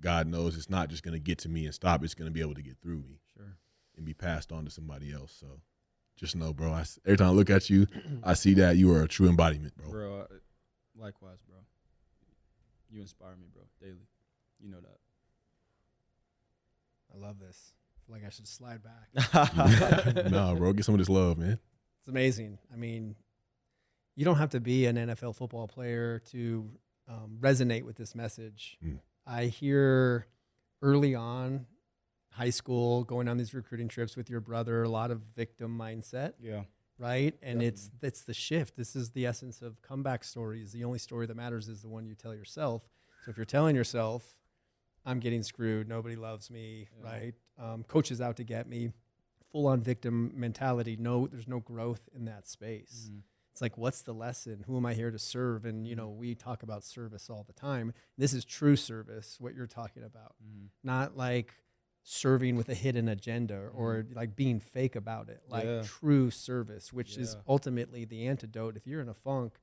God 0.00 0.26
knows 0.26 0.56
it's 0.56 0.70
not 0.70 0.88
just 0.88 1.02
going 1.02 1.12
to 1.12 1.20
get 1.20 1.36
to 1.40 1.48
me 1.50 1.66
and 1.66 1.74
stop. 1.74 2.02
It's 2.02 2.14
going 2.14 2.28
to 2.30 2.32
be 2.32 2.40
able 2.40 2.54
to 2.54 2.62
get 2.62 2.78
through 2.80 3.02
me 3.02 3.20
sure. 3.36 3.58
and 3.96 4.06
be 4.06 4.14
passed 4.14 4.50
on 4.50 4.64
to 4.64 4.70
somebody 4.70 5.12
else. 5.12 5.32
So 5.38 5.60
just 6.16 6.34
know, 6.34 6.54
bro. 6.54 6.72
I, 6.72 6.84
every 7.04 7.18
time 7.18 7.28
I 7.28 7.32
look 7.32 7.50
at 7.50 7.68
you, 7.68 7.86
I 8.24 8.32
see 8.34 8.54
that 8.54 8.78
you 8.78 8.90
are 8.92 9.02
a 9.02 9.08
true 9.08 9.28
embodiment, 9.28 9.76
bro. 9.76 9.90
Bro, 9.90 10.26
likewise, 10.96 11.38
bro. 11.48 11.58
You 12.90 13.00
inspire 13.00 13.36
me, 13.36 13.46
bro, 13.52 13.62
daily. 13.80 14.08
You 14.60 14.70
know 14.70 14.80
that. 14.80 14.98
I 17.14 17.18
love 17.18 17.38
this. 17.38 17.72
I 17.96 18.06
feel 18.06 18.16
like 18.16 18.26
I 18.26 18.30
should 18.30 18.48
slide 18.48 18.80
back. 18.82 20.24
nah, 20.30 20.54
bro, 20.54 20.72
get 20.72 20.84
some 20.84 20.94
of 20.94 20.98
this 20.98 21.08
love, 21.08 21.38
man. 21.38 21.58
It's 22.00 22.08
amazing. 22.08 22.58
I 22.72 22.76
mean, 22.76 23.14
you 24.16 24.24
don't 24.24 24.36
have 24.36 24.50
to 24.50 24.60
be 24.60 24.86
an 24.86 24.96
NFL 24.96 25.36
football 25.36 25.68
player 25.68 26.20
to 26.30 26.70
um, 27.08 27.38
resonate 27.40 27.84
with 27.84 27.96
this 27.96 28.14
message. 28.14 28.78
Mm. 28.84 28.98
I 29.26 29.46
hear 29.46 30.26
early 30.82 31.14
on, 31.14 31.66
high 32.30 32.50
school, 32.50 33.04
going 33.04 33.28
on 33.28 33.36
these 33.36 33.54
recruiting 33.54 33.88
trips 33.88 34.16
with 34.16 34.30
your 34.30 34.40
brother, 34.40 34.82
a 34.82 34.88
lot 34.88 35.10
of 35.10 35.20
victim 35.36 35.76
mindset, 35.78 36.34
Yeah. 36.40 36.62
Right? 37.00 37.34
And 37.42 37.62
it's 37.62 37.90
it's 38.02 38.22
the 38.22 38.34
shift. 38.34 38.76
This 38.76 38.94
is 38.94 39.10
the 39.10 39.26
essence 39.26 39.62
of 39.62 39.80
comeback 39.82 40.22
stories. 40.22 40.70
The 40.72 40.84
only 40.84 40.98
story 40.98 41.26
that 41.26 41.36
matters 41.36 41.68
is 41.68 41.82
the 41.82 41.88
one 41.88 42.06
you 42.06 42.14
tell 42.14 42.34
yourself. 42.34 42.88
So 43.24 43.30
if 43.30 43.36
you're 43.36 43.46
telling 43.46 43.74
yourself, 43.74 44.36
"I'm 45.04 45.18
getting 45.18 45.42
screwed, 45.42 45.88
nobody 45.88 46.14
loves 46.16 46.50
me," 46.50 46.88
Yeah. 46.98 47.04
right? 47.10 47.34
Um, 47.58 47.84
coach 47.84 48.10
is 48.12 48.20
out 48.20 48.36
to 48.36 48.44
get 48.44 48.68
me. 48.68 48.92
Full 49.50 49.66
on 49.66 49.80
victim 49.82 50.32
mentality. 50.38 50.96
No, 50.96 51.26
there's 51.26 51.48
no 51.48 51.58
growth 51.60 52.08
in 52.14 52.26
that 52.26 52.46
space 52.46 53.08
Mhm. 53.10 53.22
it's 53.50 53.60
like 53.60 53.76
what's 53.76 54.02
the 54.02 54.14
lesson 54.14 54.62
who 54.66 54.76
am 54.76 54.86
i 54.86 54.94
here 54.94 55.10
to 55.10 55.18
serve 55.18 55.64
and 55.64 55.88
you 55.88 55.96
know 55.96 56.08
we 56.08 56.36
talk 56.36 56.62
about 56.62 56.84
service 56.84 57.28
all 57.28 57.42
the 57.42 57.52
time 57.52 57.92
this 58.16 58.32
is 58.32 58.44
true 58.44 58.76
service 58.76 59.40
what 59.40 59.52
you're 59.56 59.66
talking 59.66 60.04
about 60.04 60.36
Mhm. 60.40 60.68
not 60.84 61.16
like 61.16 61.52
serving 62.12 62.56
with 62.56 62.68
a 62.68 62.74
hidden 62.74 63.08
agenda 63.08 63.68
or 63.72 64.04
like 64.14 64.34
being 64.34 64.58
fake 64.58 64.96
about 64.96 65.28
it 65.28 65.40
like 65.48 65.64
Yeah. 65.64 65.82
true 65.84 66.28
service 66.30 66.92
which 66.92 67.16
is 67.16 67.36
ultimately 67.46 68.04
the 68.04 68.26
antidote. 68.26 68.76
If 68.76 68.84
you're 68.86 69.00
in 69.00 69.08
a 69.08 69.14
funk 69.14 69.54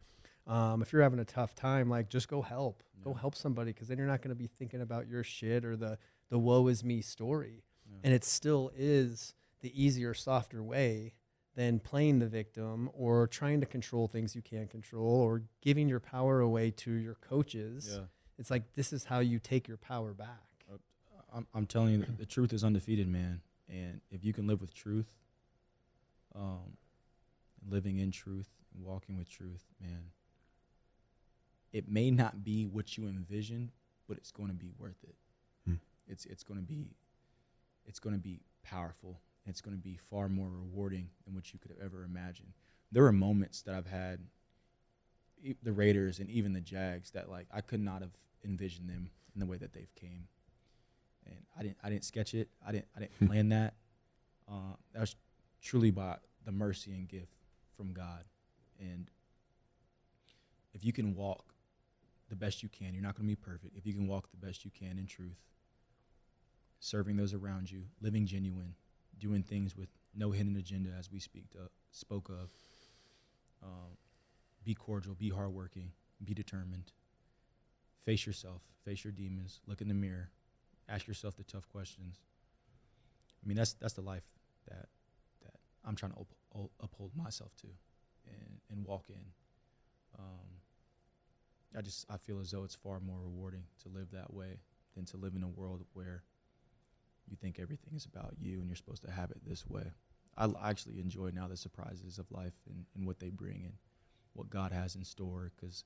um, 0.47 0.81
if 0.81 0.93
you're 0.93 1.01
having 1.01 1.19
a 1.19 1.25
tough 1.25 1.53
time 1.55 1.89
like 1.89 2.09
just 2.09 2.29
go 2.29 2.41
help. 2.41 2.83
Go 3.03 3.13
help 3.13 3.35
somebody 3.35 3.71
because 3.73 3.89
then 3.89 3.97
you're 3.97 4.07
not 4.07 4.21
going 4.21 4.29
to 4.29 4.35
be 4.35 4.47
thinking 4.47 4.81
about 4.81 5.07
your 5.07 5.23
shit 5.23 5.63
or 5.65 5.75
the 5.75 5.97
the 6.29 6.39
woe 6.39 6.67
is 6.67 6.83
me 6.83 7.01
story. 7.01 7.63
Yeah. 7.89 7.99
and 8.05 8.13
it 8.13 8.23
still 8.23 8.71
is 8.75 9.33
the 9.61 9.71
easier 9.83 10.13
softer 10.13 10.63
way 10.63 11.13
than 11.55 11.79
playing 11.79 12.19
the 12.19 12.27
victim 12.27 12.89
or 12.93 13.27
trying 13.27 13.59
to 13.59 13.65
control 13.65 14.07
things 14.07 14.35
you 14.35 14.41
can't 14.41 14.69
control 14.69 15.15
or 15.21 15.43
giving 15.61 15.87
your 15.89 15.99
power 15.99 16.39
away 16.39 16.71
to 16.71 16.91
your 16.91 17.15
coaches. 17.15 17.89
Yeah. 17.93 18.05
it's 18.37 18.49
like 18.51 18.63
this 18.75 18.93
is 18.93 19.03
how 19.05 19.19
you 19.19 19.37
take 19.39 19.67
your 19.67 19.77
power 19.77 20.13
back 20.13 20.46
I'm, 21.33 21.47
I'm 21.53 21.65
telling 21.65 21.93
you, 21.93 22.05
the 22.17 22.25
truth 22.25 22.53
is 22.53 22.63
undefeated, 22.63 23.07
man. 23.07 23.41
And 23.69 24.01
if 24.11 24.23
you 24.23 24.33
can 24.33 24.47
live 24.47 24.61
with 24.61 24.73
truth, 24.73 25.07
um, 26.35 26.77
living 27.69 27.99
in 27.99 28.11
truth, 28.11 28.47
walking 28.79 29.17
with 29.17 29.29
truth, 29.29 29.65
man, 29.81 30.11
it 31.73 31.89
may 31.89 32.11
not 32.11 32.43
be 32.43 32.65
what 32.65 32.97
you 32.97 33.07
envision, 33.07 33.71
but 34.07 34.17
it's 34.17 34.31
going 34.31 34.49
to 34.49 34.55
be 34.55 34.71
worth 34.77 35.03
it. 35.03 35.15
Hmm. 35.65 35.75
It's 36.07 36.25
it's 36.25 36.43
going 36.43 36.59
to 36.59 36.65
be, 36.65 36.95
it's 37.85 37.99
going 37.99 38.15
to 38.15 38.21
be 38.21 38.39
powerful. 38.63 39.19
It's 39.45 39.61
going 39.61 39.75
to 39.75 39.81
be 39.81 39.97
far 40.09 40.29
more 40.29 40.49
rewarding 40.49 41.09
than 41.25 41.35
what 41.35 41.53
you 41.53 41.59
could 41.59 41.71
have 41.71 41.79
ever 41.83 42.03
imagined. 42.03 42.53
There 42.91 43.05
are 43.05 43.13
moments 43.13 43.61
that 43.63 43.75
I've 43.75 43.87
had, 43.87 44.19
the 45.61 45.71
Raiders 45.71 46.19
and 46.19 46.29
even 46.29 46.53
the 46.53 46.61
Jags, 46.61 47.11
that 47.11 47.29
like 47.29 47.47
I 47.53 47.61
could 47.61 47.81
not 47.81 48.01
have 48.01 48.11
envisioned 48.45 48.89
them 48.89 49.09
in 49.33 49.39
the 49.39 49.45
way 49.45 49.57
that 49.57 49.73
they've 49.73 49.93
came 49.95 50.27
and 51.27 51.39
I 51.57 51.63
didn't 51.63 51.77
I 51.83 51.89
didn't 51.89 52.05
sketch 52.05 52.33
it. 52.33 52.49
I 52.65 52.71
didn't 52.71 52.87
I 52.95 52.99
didn't 53.01 53.19
plan 53.27 53.49
that. 53.49 53.73
Uh, 54.49 54.75
that 54.93 55.01
was 55.01 55.15
truly 55.61 55.91
by 55.91 56.17
the 56.45 56.51
mercy 56.51 56.93
and 56.93 57.07
gift 57.07 57.35
from 57.75 57.93
God. 57.93 58.23
And 58.79 59.09
if 60.73 60.85
you 60.85 60.93
can 60.93 61.15
walk 61.15 61.53
the 62.29 62.35
best 62.35 62.63
you 62.63 62.69
can, 62.69 62.93
you're 62.93 63.03
not 63.03 63.15
going 63.15 63.27
to 63.27 63.35
be 63.35 63.35
perfect. 63.35 63.75
If 63.75 63.85
you 63.85 63.93
can 63.93 64.07
walk 64.07 64.29
the 64.31 64.45
best 64.45 64.63
you 64.63 64.71
can 64.71 64.97
in 64.97 65.07
truth, 65.07 65.37
serving 66.79 67.17
those 67.17 67.33
around 67.33 67.71
you, 67.71 67.83
living 68.01 68.25
genuine, 68.25 68.75
doing 69.19 69.43
things 69.43 69.75
with 69.75 69.89
no 70.15 70.31
hidden 70.31 70.55
agenda, 70.55 70.89
as 70.97 71.11
we 71.11 71.19
speak 71.19 71.49
to, 71.51 71.69
spoke 71.91 72.29
of. 72.29 72.51
Um, 73.63 73.97
be 74.63 74.73
cordial, 74.73 75.15
be 75.15 75.29
hardworking, 75.29 75.91
be 76.23 76.33
determined. 76.33 76.91
Face 78.05 78.25
yourself, 78.25 78.61
face 78.85 79.03
your 79.03 79.11
demons, 79.11 79.61
look 79.67 79.81
in 79.81 79.87
the 79.87 79.93
mirror, 79.93 80.29
ask 80.89 81.07
yourself 81.07 81.35
the 81.35 81.43
tough 81.43 81.67
questions. 81.69 82.19
I 83.43 83.47
mean, 83.47 83.57
that's 83.57 83.73
that's 83.73 83.93
the 83.93 84.01
life 84.01 84.23
that 84.67 84.87
that 85.43 85.55
I'm 85.85 85.95
trying 85.95 86.13
to 86.13 86.19
up, 86.19 86.69
uphold 86.81 87.15
myself 87.15 87.55
to, 87.61 87.67
and 88.27 88.59
and 88.69 88.85
walk 88.85 89.05
in. 89.09 89.25
Um, 90.17 90.47
I 91.77 91.81
just 91.81 92.05
I 92.09 92.17
feel 92.17 92.39
as 92.39 92.51
though 92.51 92.63
it's 92.63 92.75
far 92.75 92.99
more 92.99 93.19
rewarding 93.21 93.63
to 93.83 93.89
live 93.89 94.11
that 94.11 94.33
way 94.33 94.59
than 94.95 95.05
to 95.05 95.17
live 95.17 95.35
in 95.35 95.43
a 95.43 95.47
world 95.47 95.83
where 95.93 96.23
you 97.29 97.35
think 97.35 97.59
everything 97.59 97.93
is 97.95 98.05
about 98.05 98.33
you 98.39 98.59
and 98.59 98.67
you're 98.67 98.75
supposed 98.75 99.03
to 99.03 99.11
have 99.11 99.31
it 99.31 99.41
this 99.45 99.67
way. 99.67 99.91
I 100.37 100.49
actually 100.63 100.99
enjoy 100.99 101.31
now 101.33 101.47
the 101.47 101.57
surprises 101.57 102.19
of 102.19 102.31
life 102.31 102.53
and, 102.69 102.85
and 102.95 103.07
what 103.07 103.19
they 103.19 103.29
bring 103.29 103.63
and 103.65 103.73
what 104.33 104.49
God 104.49 104.71
has 104.71 104.95
in 104.95 105.03
store 105.03 105.51
because 105.55 105.83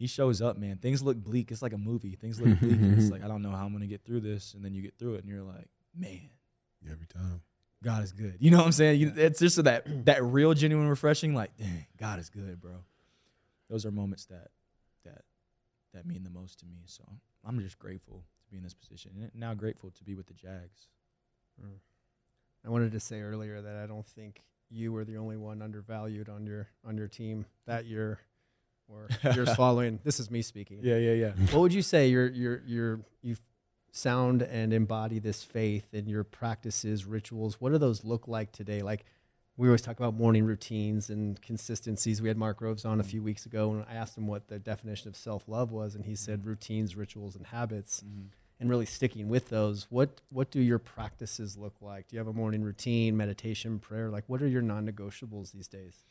he 0.00 0.06
shows 0.06 0.40
up, 0.40 0.56
man. 0.56 0.78
Things 0.78 1.02
look 1.02 1.18
bleak. 1.18 1.52
It's 1.52 1.60
like 1.60 1.74
a 1.74 1.78
movie. 1.78 2.16
Things 2.16 2.40
look 2.40 2.58
bleak. 2.58 2.72
and 2.72 2.98
it's 2.98 3.10
like, 3.10 3.22
I 3.24 3.28
don't 3.28 3.42
know 3.42 3.50
how 3.50 3.66
I'm 3.66 3.70
going 3.70 3.82
to 3.82 3.86
get 3.86 4.02
through 4.02 4.20
this. 4.20 4.54
And 4.54 4.64
then 4.64 4.72
you 4.72 4.80
get 4.80 4.94
through 4.98 5.16
it 5.16 5.24
and 5.24 5.28
you're 5.28 5.42
like, 5.42 5.68
man, 5.94 6.30
Every 6.90 7.06
time. 7.06 7.42
God 7.84 8.02
is 8.02 8.12
good. 8.12 8.36
You 8.38 8.50
know 8.50 8.56
what 8.56 8.64
I'm 8.64 8.72
saying? 8.72 8.98
You, 8.98 9.12
it's 9.14 9.38
just 9.38 9.62
that, 9.62 10.06
that 10.06 10.22
real, 10.24 10.54
genuine, 10.54 10.88
refreshing, 10.88 11.34
like, 11.34 11.54
dang, 11.58 11.84
God 11.98 12.18
is 12.18 12.30
good, 12.30 12.58
bro. 12.62 12.76
Those 13.68 13.84
are 13.84 13.90
moments 13.90 14.24
that, 14.26 14.48
that, 15.04 15.24
that 15.92 16.06
mean 16.06 16.24
the 16.24 16.30
most 16.30 16.60
to 16.60 16.66
me. 16.66 16.78
So 16.86 17.04
I'm 17.44 17.60
just 17.60 17.78
grateful 17.78 18.24
to 18.44 18.50
be 18.50 18.56
in 18.56 18.62
this 18.62 18.72
position 18.72 19.12
and 19.20 19.30
now 19.34 19.52
grateful 19.52 19.90
to 19.90 20.04
be 20.04 20.14
with 20.14 20.28
the 20.28 20.34
Jags. 20.34 20.88
Mm. 21.62 21.76
i 22.64 22.70
wanted 22.70 22.92
to 22.92 23.00
say 23.00 23.20
earlier 23.20 23.60
that 23.60 23.76
i 23.76 23.86
don't 23.86 24.06
think 24.06 24.40
you 24.70 24.94
were 24.94 25.04
the 25.04 25.18
only 25.18 25.36
one 25.36 25.60
undervalued 25.60 26.30
on 26.30 26.46
your 26.46 26.68
on 26.86 26.96
your 26.96 27.08
team 27.08 27.44
that 27.66 27.84
year 27.84 28.18
or 28.92 29.32
years 29.32 29.54
following 29.54 30.00
this 30.04 30.20
is 30.20 30.30
me 30.30 30.42
speaking. 30.42 30.80
Yeah, 30.82 30.96
yeah, 30.96 31.12
yeah. 31.12 31.32
what 31.50 31.60
would 31.60 31.74
you 31.74 31.82
say 31.82 32.08
your 32.08 32.28
your 32.28 32.62
your 32.66 33.00
you 33.22 33.36
sound 33.92 34.42
and 34.42 34.72
embody 34.72 35.18
this 35.18 35.42
faith 35.42 35.92
in 35.92 36.08
your 36.08 36.24
practices 36.24 37.04
rituals? 37.04 37.60
What 37.60 37.72
do 37.72 37.78
those 37.78 38.04
look 38.04 38.28
like 38.28 38.52
today? 38.52 38.82
Like 38.82 39.04
we 39.56 39.68
always 39.68 39.82
talk 39.82 39.98
about 39.98 40.14
morning 40.14 40.44
routines 40.44 41.10
and 41.10 41.40
consistencies. 41.42 42.22
We 42.22 42.28
had 42.28 42.36
mark 42.36 42.58
groves 42.58 42.84
on 42.84 43.00
a 43.00 43.04
few 43.04 43.22
weeks 43.22 43.46
ago 43.46 43.72
and 43.72 43.84
i 43.90 43.94
asked 43.94 44.16
him 44.16 44.26
what 44.26 44.48
the 44.48 44.58
definition 44.58 45.08
of 45.08 45.16
self-love 45.16 45.70
was 45.70 45.94
and 45.94 46.06
he 46.06 46.14
said 46.14 46.40
mm-hmm. 46.40 46.50
routines 46.50 46.96
rituals 46.96 47.36
and 47.36 47.46
habits 47.46 48.02
mm-hmm. 48.06 48.28
and 48.58 48.70
really 48.70 48.86
sticking 48.86 49.28
with 49.28 49.48
those. 49.48 49.86
What 49.90 50.20
what 50.30 50.50
do 50.50 50.60
your 50.60 50.78
practices 50.78 51.56
look 51.56 51.74
like? 51.80 52.08
Do 52.08 52.16
you 52.16 52.20
have 52.20 52.28
a 52.28 52.32
morning 52.32 52.62
routine 52.62 53.16
meditation 53.16 53.78
prayer? 53.78 54.08
Like 54.10 54.24
what 54.28 54.42
are 54.42 54.48
your 54.48 54.62
non-negotiables 54.62 55.52
these 55.52 55.68
days? 55.68 56.04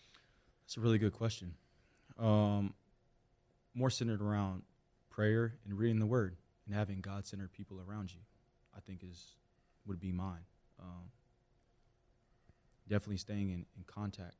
That's 0.63 0.77
a 0.77 0.81
really 0.81 0.99
good 0.99 1.13
question. 1.13 1.55
Um, 2.19 2.73
more 3.73 3.89
centered 3.89 4.21
around 4.21 4.63
prayer 5.09 5.55
and 5.65 5.77
reading 5.77 5.99
the 5.99 6.05
Word 6.05 6.35
and 6.65 6.75
having 6.75 6.99
God-centered 6.99 7.53
people 7.53 7.79
around 7.79 8.11
you, 8.11 8.19
I 8.75 8.81
think 8.81 9.03
is 9.03 9.35
would 9.85 9.99
be 9.99 10.11
mine. 10.11 10.43
Um, 10.79 11.11
definitely 12.89 13.17
staying 13.17 13.51
in, 13.51 13.65
in 13.77 13.83
contact 13.85 14.35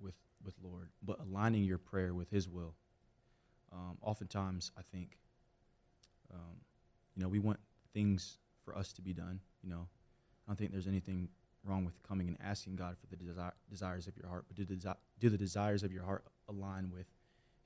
with 0.00 0.14
with 0.44 0.54
Lord, 0.62 0.90
but 1.02 1.20
aligning 1.20 1.64
your 1.64 1.78
prayer 1.78 2.14
with 2.14 2.30
His 2.30 2.48
will. 2.48 2.74
Um, 3.72 3.96
oftentimes, 4.02 4.72
I 4.76 4.82
think, 4.82 5.18
um, 6.32 6.56
you 7.16 7.22
know, 7.22 7.28
we 7.28 7.38
want 7.38 7.58
things 7.92 8.38
for 8.64 8.76
us 8.76 8.92
to 8.94 9.02
be 9.02 9.12
done. 9.12 9.40
You 9.62 9.70
know, 9.70 9.88
I 10.46 10.50
don't 10.50 10.56
think 10.56 10.72
there's 10.72 10.86
anything 10.86 11.28
wrong 11.64 11.84
with 11.84 12.02
coming 12.02 12.28
and 12.28 12.36
asking 12.42 12.76
God 12.76 12.96
for 12.98 13.06
the 13.06 13.16
desi- 13.16 13.52
desires 13.70 14.06
of 14.06 14.16
your 14.16 14.28
heart, 14.28 14.44
but 14.48 14.56
do 14.56 14.64
the, 14.64 14.74
desi- 14.74 14.96
do 15.18 15.28
the 15.28 15.38
desires 15.38 15.82
of 15.82 15.92
your 15.92 16.04
heart 16.04 16.24
align 16.48 16.90
with 16.90 17.06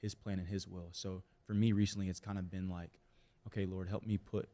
His 0.00 0.14
plan 0.14 0.38
and 0.38 0.48
His 0.48 0.66
will? 0.66 0.88
So 0.92 1.22
for 1.46 1.54
me 1.54 1.72
recently, 1.72 2.08
it's 2.08 2.20
kind 2.20 2.38
of 2.38 2.50
been 2.50 2.68
like, 2.68 2.90
okay, 3.48 3.66
Lord, 3.66 3.88
help 3.88 4.06
me 4.06 4.18
put 4.18 4.48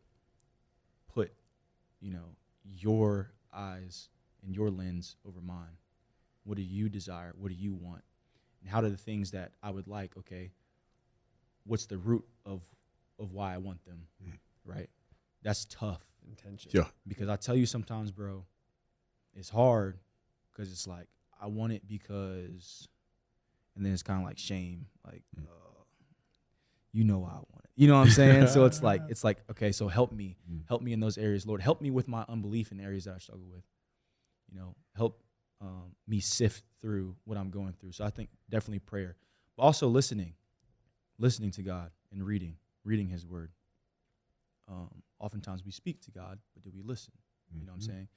put, 1.13 1.33
you 2.01 2.11
know, 2.11 2.35
your 2.65 3.31
eyes 3.55 4.09
and 4.45 4.55
your 4.55 4.71
lens 4.71 5.17
over 5.27 5.41
mine. 5.41 5.79
What 6.45 6.57
do 6.57 6.63
you 6.63 6.89
desire? 6.89 7.33
What 7.39 7.49
do 7.49 7.55
you 7.55 7.73
want? 7.73 8.03
And 8.61 8.71
how 8.71 8.81
do 8.81 8.89
the 8.89 8.97
things 8.97 9.31
that 9.31 9.53
I 9.63 9.71
would 9.71 9.87
like? 9.87 10.17
Okay, 10.19 10.51
what's 11.65 11.87
the 11.87 11.99
root 11.99 12.25
of 12.45 12.63
of 13.19 13.33
why 13.33 13.55
I 13.55 13.59
want 13.59 13.85
them? 13.85 14.07
Mm. 14.25 14.33
Right. 14.65 14.91
That's 15.43 15.67
tough 15.67 16.01
intention 16.27 16.71
Yeah. 16.75 16.87
because 17.07 17.29
I 17.29 17.37
tell 17.37 17.55
you 17.55 17.67
sometimes, 17.67 18.11
bro, 18.11 18.45
it's 19.35 19.49
hard 19.51 19.99
because 20.53 20.71
it's 20.73 20.87
like 20.87 21.09
I 21.41 21.47
want 21.47 21.73
it 21.73 21.87
because, 21.87 22.89
and 23.77 23.85
then 23.85 23.93
it's 23.93 24.03
kind 24.03 24.21
of 24.21 24.27
like 24.27 24.39
shame, 24.39 24.87
like, 25.05 25.23
Mm. 25.39 25.45
uh, 25.47 25.83
you 26.93 27.05
know 27.05 27.25
I 27.25 27.35
want 27.35 27.65
it. 27.65 27.71
You 27.77 27.89
know 27.89 27.95
what 27.95 28.03
I'm 28.05 28.11
saying? 28.11 28.47
so 28.49 28.65
it's 28.67 28.83
like 28.83 29.03
it's 29.09 29.25
like 29.25 29.39
okay, 29.51 29.73
so 29.73 29.89
help 29.89 30.13
me, 30.13 30.37
Mm. 30.51 30.67
help 30.69 30.81
me 30.83 30.93
in 30.93 31.01
those 31.01 31.19
areas, 31.19 31.45
Lord. 31.47 31.61
Help 31.61 31.81
me 31.81 31.91
with 31.91 32.07
my 32.09 32.25
unbelief 32.29 32.71
in 32.73 32.81
areas 32.81 33.05
that 33.05 33.15
I 33.15 33.19
struggle 33.19 33.47
with. 33.47 33.65
You 34.51 34.59
know, 34.61 34.75
help 34.97 35.23
um, 35.61 35.95
me 36.07 36.21
sift 36.21 36.63
through 36.81 37.17
what 37.25 37.37
I'm 37.39 37.51
going 37.51 37.73
through. 37.73 37.93
So 37.93 38.05
I 38.05 38.11
think 38.11 38.29
definitely 38.51 38.81
prayer, 38.81 39.17
but 39.57 39.63
also 39.65 39.89
listening, 39.89 40.35
listening 41.19 41.51
to 41.53 41.63
God 41.63 41.91
and 42.13 42.23
reading, 42.25 42.57
reading 42.85 43.09
His 43.09 43.27
Word. 43.27 43.51
Um, 44.69 45.03
oftentimes 45.19 45.65
we 45.65 45.73
speak 45.73 46.01
to 46.03 46.11
God, 46.11 46.39
but 46.55 46.63
do 46.63 46.71
we 46.75 46.83
listen? 46.83 47.13
You 47.53 47.67
know 47.67 47.73
what 47.73 47.77
I'm 47.77 47.81
Mhm. 47.81 47.87
saying? 47.87 48.09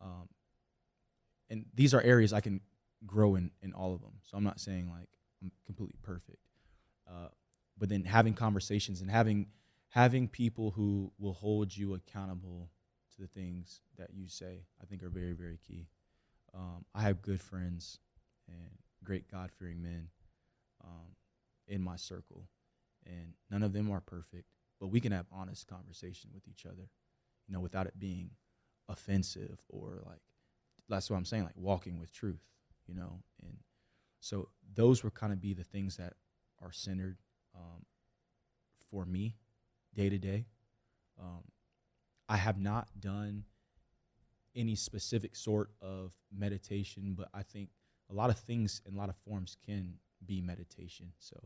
Um, 0.00 0.28
and 1.50 1.66
these 1.74 1.94
are 1.94 2.00
areas 2.02 2.32
I 2.32 2.40
can 2.40 2.60
grow 3.06 3.34
in 3.34 3.50
in 3.62 3.72
all 3.72 3.94
of 3.94 4.00
them. 4.00 4.14
So 4.22 4.36
I'm 4.36 4.44
not 4.44 4.60
saying 4.60 4.88
like 4.90 5.08
I'm 5.42 5.52
completely 5.66 5.98
perfect, 6.02 6.48
uh, 7.08 7.28
but 7.78 7.88
then 7.88 8.04
having 8.04 8.34
conversations 8.34 9.00
and 9.00 9.10
having 9.10 9.46
having 9.88 10.28
people 10.28 10.70
who 10.72 11.12
will 11.18 11.34
hold 11.34 11.76
you 11.76 11.94
accountable 11.94 12.70
to 13.14 13.22
the 13.22 13.28
things 13.28 13.80
that 13.96 14.10
you 14.12 14.28
say, 14.28 14.64
I 14.82 14.86
think 14.86 15.02
are 15.02 15.08
very 15.10 15.32
very 15.32 15.58
key. 15.66 15.86
Um, 16.54 16.84
I 16.94 17.02
have 17.02 17.22
good 17.22 17.40
friends 17.40 17.98
and 18.48 18.70
great 19.02 19.30
God 19.30 19.50
fearing 19.58 19.82
men 19.82 20.08
um, 20.84 21.16
in 21.66 21.82
my 21.82 21.96
circle, 21.96 22.48
and 23.06 23.34
none 23.50 23.62
of 23.62 23.72
them 23.72 23.90
are 23.90 24.00
perfect, 24.00 24.48
but 24.80 24.88
we 24.88 25.00
can 25.00 25.12
have 25.12 25.26
honest 25.32 25.66
conversation 25.66 26.30
with 26.32 26.46
each 26.48 26.64
other, 26.66 26.88
you 27.46 27.54
know, 27.54 27.60
without 27.60 27.86
it 27.86 27.98
being 27.98 28.30
offensive 28.88 29.60
or 29.68 30.02
like 30.06 30.20
that's 30.88 31.10
what 31.10 31.16
I'm 31.16 31.24
saying, 31.24 31.44
like 31.44 31.56
walking 31.56 31.98
with 31.98 32.12
truth, 32.12 32.42
you 32.86 32.94
know. 32.94 33.20
And 33.42 33.56
so 34.20 34.48
those 34.74 35.02
were 35.02 35.10
kind 35.10 35.32
of 35.32 35.40
be 35.40 35.54
the 35.54 35.64
things 35.64 35.96
that 35.96 36.14
are 36.62 36.72
centered 36.72 37.18
um, 37.54 37.84
for 38.90 39.04
me 39.04 39.36
day 39.94 40.08
to 40.08 40.18
day. 40.18 40.46
Um, 41.20 41.42
I 42.28 42.36
have 42.36 42.58
not 42.58 42.88
done 42.98 43.44
any 44.56 44.74
specific 44.74 45.36
sort 45.36 45.70
of 45.80 46.12
meditation, 46.36 47.14
but 47.16 47.28
I 47.34 47.42
think 47.42 47.70
a 48.10 48.14
lot 48.14 48.30
of 48.30 48.38
things 48.38 48.80
in 48.86 48.94
a 48.94 48.96
lot 48.96 49.08
of 49.08 49.16
forms 49.16 49.56
can 49.64 49.94
be 50.24 50.40
meditation. 50.40 51.12
So 51.18 51.36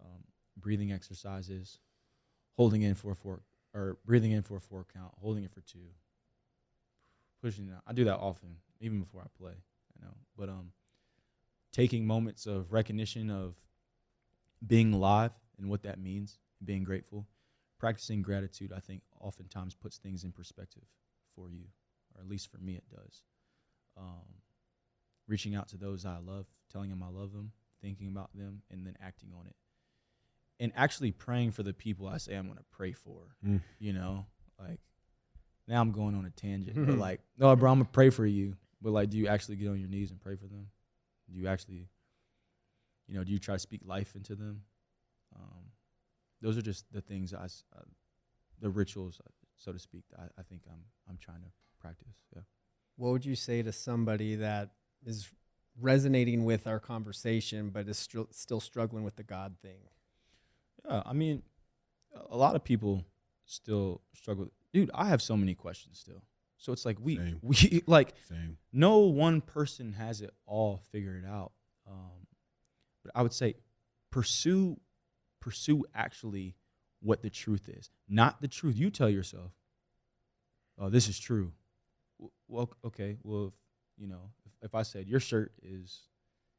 um, 0.00 0.24
breathing 0.56 0.92
exercises, 0.92 1.78
holding 2.56 2.82
in 2.82 2.94
for 2.94 3.12
a 3.12 3.14
four 3.14 3.40
or 3.72 3.98
breathing 4.04 4.32
in 4.32 4.42
for 4.42 4.56
a 4.56 4.60
four 4.60 4.84
count, 4.92 5.12
holding 5.20 5.44
it 5.44 5.52
for 5.52 5.60
two, 5.60 5.78
pushing 7.40 7.68
it 7.68 7.72
out. 7.74 7.82
I 7.86 7.92
do 7.92 8.04
that 8.04 8.16
often, 8.18 8.56
even 8.80 9.00
before 9.00 9.22
I 9.22 9.28
play. 9.38 9.54
You 9.96 10.06
know, 10.06 10.14
but 10.36 10.48
um, 10.48 10.72
taking 11.72 12.06
moments 12.06 12.46
of 12.46 12.72
recognition 12.72 13.30
of 13.30 13.54
being 14.66 14.92
alive 14.92 15.32
and 15.58 15.68
what 15.68 15.82
that 15.82 15.98
means, 15.98 16.38
being 16.64 16.84
grateful, 16.84 17.26
practicing 17.78 18.22
gratitude. 18.22 18.72
I 18.74 18.80
think 18.80 19.02
oftentimes 19.20 19.74
puts 19.74 19.98
things 19.98 20.24
in 20.24 20.32
perspective 20.32 20.84
for 21.34 21.50
you, 21.50 21.64
or 22.14 22.22
at 22.22 22.28
least 22.28 22.50
for 22.50 22.58
me, 22.58 22.74
it 22.74 22.84
does. 22.90 23.22
Um, 23.96 24.40
reaching 25.26 25.54
out 25.54 25.68
to 25.68 25.76
those 25.76 26.04
I 26.04 26.18
love, 26.18 26.46
telling 26.72 26.90
them 26.90 27.02
I 27.02 27.08
love 27.08 27.32
them, 27.32 27.52
thinking 27.82 28.08
about 28.08 28.30
them, 28.34 28.62
and 28.70 28.86
then 28.86 28.96
acting 29.02 29.30
on 29.38 29.46
it, 29.46 29.56
and 30.58 30.72
actually 30.76 31.12
praying 31.12 31.52
for 31.52 31.62
the 31.62 31.72
people 31.72 32.06
I 32.06 32.18
say 32.18 32.34
I'm 32.34 32.46
going 32.46 32.58
to 32.58 32.64
pray 32.70 32.92
for. 32.92 33.36
Mm. 33.46 33.60
You 33.78 33.92
know, 33.92 34.26
like 34.58 34.80
now 35.68 35.80
I'm 35.80 35.92
going 35.92 36.14
on 36.14 36.24
a 36.24 36.30
tangent, 36.30 36.74
but 36.86 36.98
like, 37.08 37.20
no, 37.38 37.54
bro, 37.56 37.70
I'm 37.70 37.78
gonna 37.78 37.88
pray 37.92 38.10
for 38.10 38.26
you. 38.26 38.56
But 38.82 38.90
like, 38.92 39.10
do 39.10 39.18
you 39.18 39.26
actually 39.28 39.56
get 39.56 39.68
on 39.68 39.78
your 39.78 39.88
knees 39.88 40.10
and 40.10 40.20
pray 40.20 40.36
for 40.36 40.46
them? 40.46 40.66
Do 41.30 41.38
you 41.38 41.46
actually, 41.48 41.86
you 43.06 43.14
know, 43.16 43.24
do 43.24 43.32
you 43.32 43.38
try 43.38 43.54
to 43.54 43.58
speak 43.58 43.82
life 43.84 44.14
into 44.16 44.34
them? 44.34 44.62
Um, 45.36 45.64
those 46.40 46.56
are 46.56 46.62
just 46.62 46.90
the 46.92 47.00
things 47.00 47.34
I, 47.34 47.44
uh, 47.44 47.82
the 48.60 48.70
rituals, 48.70 49.20
uh, 49.24 49.30
so 49.56 49.72
to 49.72 49.78
speak. 49.78 50.04
That 50.10 50.20
I, 50.20 50.40
I 50.40 50.42
think 50.44 50.62
I'm 50.70 50.80
I'm 51.08 51.18
trying 51.18 51.42
to 51.42 51.48
practice. 51.80 52.14
Yeah. 52.34 52.42
What 52.96 53.10
would 53.12 53.24
you 53.24 53.36
say 53.36 53.62
to 53.62 53.72
somebody 53.72 54.36
that 54.36 54.70
is 55.04 55.28
resonating 55.80 56.44
with 56.44 56.66
our 56.66 56.78
conversation, 56.80 57.70
but 57.70 57.88
is 57.88 57.98
str- 57.98 58.20
still 58.32 58.60
struggling 58.60 59.04
with 59.04 59.16
the 59.16 59.22
God 59.22 59.54
thing? 59.62 59.80
Yeah, 60.88 61.02
I 61.06 61.12
mean, 61.12 61.42
a- 62.14 62.34
a 62.34 62.36
lot 62.36 62.56
of 62.56 62.64
people 62.64 63.04
still 63.46 64.00
struggle. 64.14 64.50
Dude, 64.72 64.90
I 64.94 65.06
have 65.08 65.20
so 65.22 65.36
many 65.36 65.54
questions 65.54 65.98
still. 65.98 66.22
So 66.60 66.72
it's 66.72 66.84
like 66.84 66.98
we 67.00 67.16
Same. 67.16 67.38
we 67.42 67.82
like 67.86 68.14
Same. 68.28 68.58
no 68.72 68.98
one 68.98 69.40
person 69.40 69.94
has 69.94 70.20
it 70.20 70.30
all 70.46 70.82
figured 70.92 71.24
out. 71.24 71.52
Um, 71.88 72.26
but 73.02 73.12
I 73.14 73.22
would 73.22 73.32
say 73.32 73.54
pursue 74.10 74.78
pursue 75.40 75.84
actually 75.94 76.54
what 77.00 77.22
the 77.22 77.30
truth 77.30 77.68
is, 77.68 77.90
not 78.08 78.42
the 78.42 78.48
truth 78.48 78.76
you 78.76 78.90
tell 78.90 79.08
yourself. 79.08 79.52
Oh, 80.78 80.90
this 80.90 81.08
is 81.08 81.18
true. 81.18 81.52
Well, 82.46 82.70
okay. 82.84 83.16
Well, 83.22 83.46
if, 83.46 83.54
you 83.96 84.06
know, 84.06 84.30
if, 84.44 84.52
if 84.66 84.74
I 84.74 84.82
said 84.82 85.08
your 85.08 85.20
shirt 85.20 85.52
is 85.62 86.08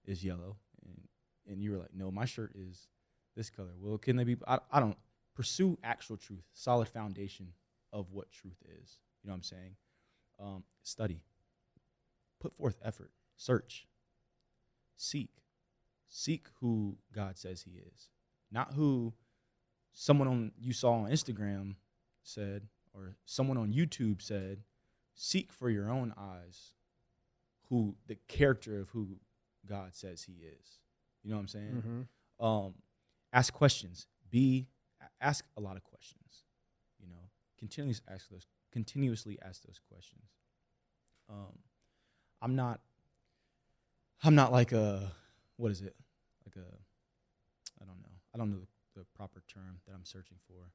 is 0.06 0.24
yellow, 0.24 0.58
and 0.84 1.00
and 1.48 1.62
you 1.62 1.72
were 1.72 1.78
like, 1.78 1.94
no, 1.94 2.10
my 2.10 2.26
shirt 2.26 2.54
is 2.56 2.88
this 3.36 3.52
color. 3.52 3.74
Well, 3.80 4.00
can 4.00 4.16
they 4.16 4.24
be? 4.24 4.38
I, 4.48 4.58
I 4.72 4.80
don't 4.80 4.98
pursue 5.36 5.78
actual 5.84 6.18
truth, 6.18 6.44
solid 6.54 6.88
foundation 6.88 7.50
of 7.92 8.12
what 8.12 8.32
truth 8.32 8.62
is. 8.82 9.00
You 9.24 9.28
know 9.28 9.34
what 9.34 9.38
I'm 9.38 9.44
saying? 9.44 9.76
Um, 10.40 10.64
study 10.84 11.24
put 12.42 12.54
forth 12.54 12.78
effort, 12.84 13.12
search, 13.38 13.88
seek, 14.98 15.30
seek 16.10 16.48
who 16.60 16.98
God 17.14 17.38
says 17.38 17.62
He 17.62 17.72
is, 17.72 18.10
not 18.52 18.74
who 18.74 19.14
someone 19.94 20.28
on 20.28 20.52
you 20.60 20.74
saw 20.74 20.94
on 20.94 21.12
Instagram 21.12 21.76
said 22.24 22.64
or 22.94 23.16
someone 23.26 23.58
on 23.58 23.72
YouTube 23.72 24.22
said. 24.22 24.64
Seek 25.14 25.52
for 25.52 25.70
your 25.70 25.90
own 25.90 26.14
eyes 26.18 26.72
who 27.70 27.96
the 28.08 28.18
character 28.28 28.80
of 28.80 28.90
who 28.90 29.18
God 29.68 29.94
says 29.94 30.24
He 30.24 30.34
is. 30.34 30.80
You 31.24 31.30
know 31.30 31.36
what 31.36 31.42
I'm 31.42 31.48
saying? 31.48 31.84
Mm-hmm. 32.40 32.46
um, 32.46 32.74
ask 33.32 33.54
questions. 33.54 34.08
Be 34.30 34.68
ask 35.20 35.46
a 35.58 35.62
lot 35.62 35.76
of 35.76 35.84
questions. 35.84 36.44
Continuously 37.62 38.04
ask 38.12 38.28
those. 38.30 38.48
Continuously 38.74 39.38
ask 39.46 39.62
those 39.62 39.80
questions. 39.88 40.24
Um, 41.30 41.60
I'm 42.42 42.56
not. 42.56 42.82
I'm 44.24 44.34
not 44.34 44.52
like 44.52 44.72
a. 44.72 45.12
What 45.58 45.72
is 45.72 45.82
it? 45.82 45.96
Like 46.44 46.56
a. 46.56 46.68
I 47.80 47.86
don't 47.86 48.02
know. 48.02 48.16
I 48.34 48.38
don't 48.40 48.50
know 48.50 48.58
the, 48.96 49.02
the 49.02 49.06
proper 49.16 49.44
term 49.48 49.80
that 49.86 49.94
I'm 49.94 50.06
searching 50.06 50.38
for. 50.48 50.72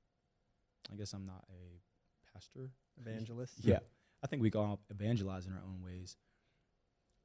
I 0.93 0.95
guess 0.95 1.12
I'm 1.12 1.26
not 1.26 1.45
a 1.51 2.32
pastor. 2.32 2.70
Evangelist? 3.01 3.55
Yeah, 3.62 3.80
I 4.22 4.28
think 4.28 4.43
we 4.43 4.51
can 4.53 4.61
all 4.61 4.80
evangelize 4.89 5.47
in 5.47 5.55
our 5.55 5.62
own 5.66 5.82
ways. 5.82 6.16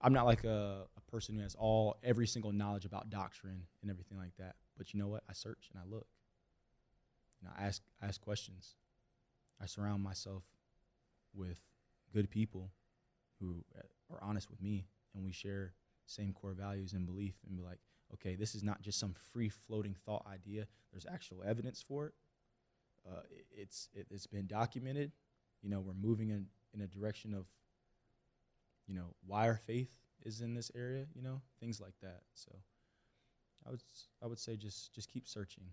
I'm 0.01 0.13
not 0.13 0.25
like 0.25 0.43
a, 0.43 0.85
a 0.97 1.11
person 1.11 1.35
who 1.35 1.43
has 1.43 1.53
all 1.53 1.97
every 2.03 2.25
single 2.25 2.51
knowledge 2.51 2.85
about 2.85 3.11
doctrine 3.11 3.67
and 3.83 3.91
everything 3.91 4.17
like 4.17 4.35
that. 4.39 4.55
But 4.75 4.91
you 4.91 4.99
know 4.99 5.07
what? 5.07 5.21
I 5.29 5.33
search 5.33 5.69
and 5.71 5.79
I 5.79 5.87
look. 5.87 6.07
And 7.39 7.51
I 7.55 7.67
ask 7.67 7.83
I 8.01 8.07
ask 8.07 8.19
questions. 8.19 8.75
I 9.61 9.65
surround 9.67 10.03
myself 10.03 10.43
with 11.33 11.59
good 12.13 12.29
people 12.29 12.71
who 13.39 13.63
uh, 13.77 14.13
are 14.13 14.23
honest 14.23 14.49
with 14.49 14.61
me, 14.61 14.85
and 15.15 15.23
we 15.23 15.31
share 15.31 15.73
same 16.05 16.33
core 16.33 16.53
values 16.53 16.93
and 16.93 17.05
belief, 17.05 17.35
and 17.47 17.55
be 17.57 17.63
like, 17.63 17.79
okay, 18.13 18.35
this 18.35 18.55
is 18.55 18.63
not 18.63 18.81
just 18.81 18.99
some 18.99 19.13
free 19.31 19.49
floating 19.49 19.95
thought 20.05 20.25
idea. 20.31 20.67
There's 20.91 21.05
actual 21.11 21.43
evidence 21.45 21.81
for 21.81 22.07
it. 22.07 22.13
Uh, 23.07 23.21
it- 23.31 23.45
it's 23.51 23.89
it, 23.93 24.07
it's 24.11 24.27
been 24.27 24.47
documented. 24.47 25.11
You 25.61 25.69
know, 25.69 25.79
we're 25.79 25.93
moving 25.93 26.29
in 26.29 26.47
in 26.73 26.81
a 26.81 26.87
direction 26.87 27.33
of, 27.33 27.45
you 28.87 28.95
know, 28.95 29.13
why 29.25 29.47
our 29.47 29.57
faith 29.57 29.91
is 30.23 30.41
in 30.41 30.53
this 30.53 30.71
area. 30.75 31.05
You 31.15 31.21
know, 31.21 31.41
things 31.59 31.79
like 31.79 31.95
that. 32.01 32.21
So, 32.33 32.51
I 33.65 33.69
would 33.71 33.81
I 34.23 34.27
would 34.27 34.39
say 34.39 34.55
just 34.57 34.93
just 34.93 35.09
keep 35.09 35.27
searching. 35.27 35.63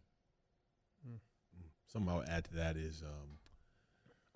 Something 1.86 2.10
I 2.12 2.16
would 2.18 2.28
add 2.28 2.44
to 2.44 2.54
that 2.54 2.76
is 2.76 3.02
um, 3.02 3.38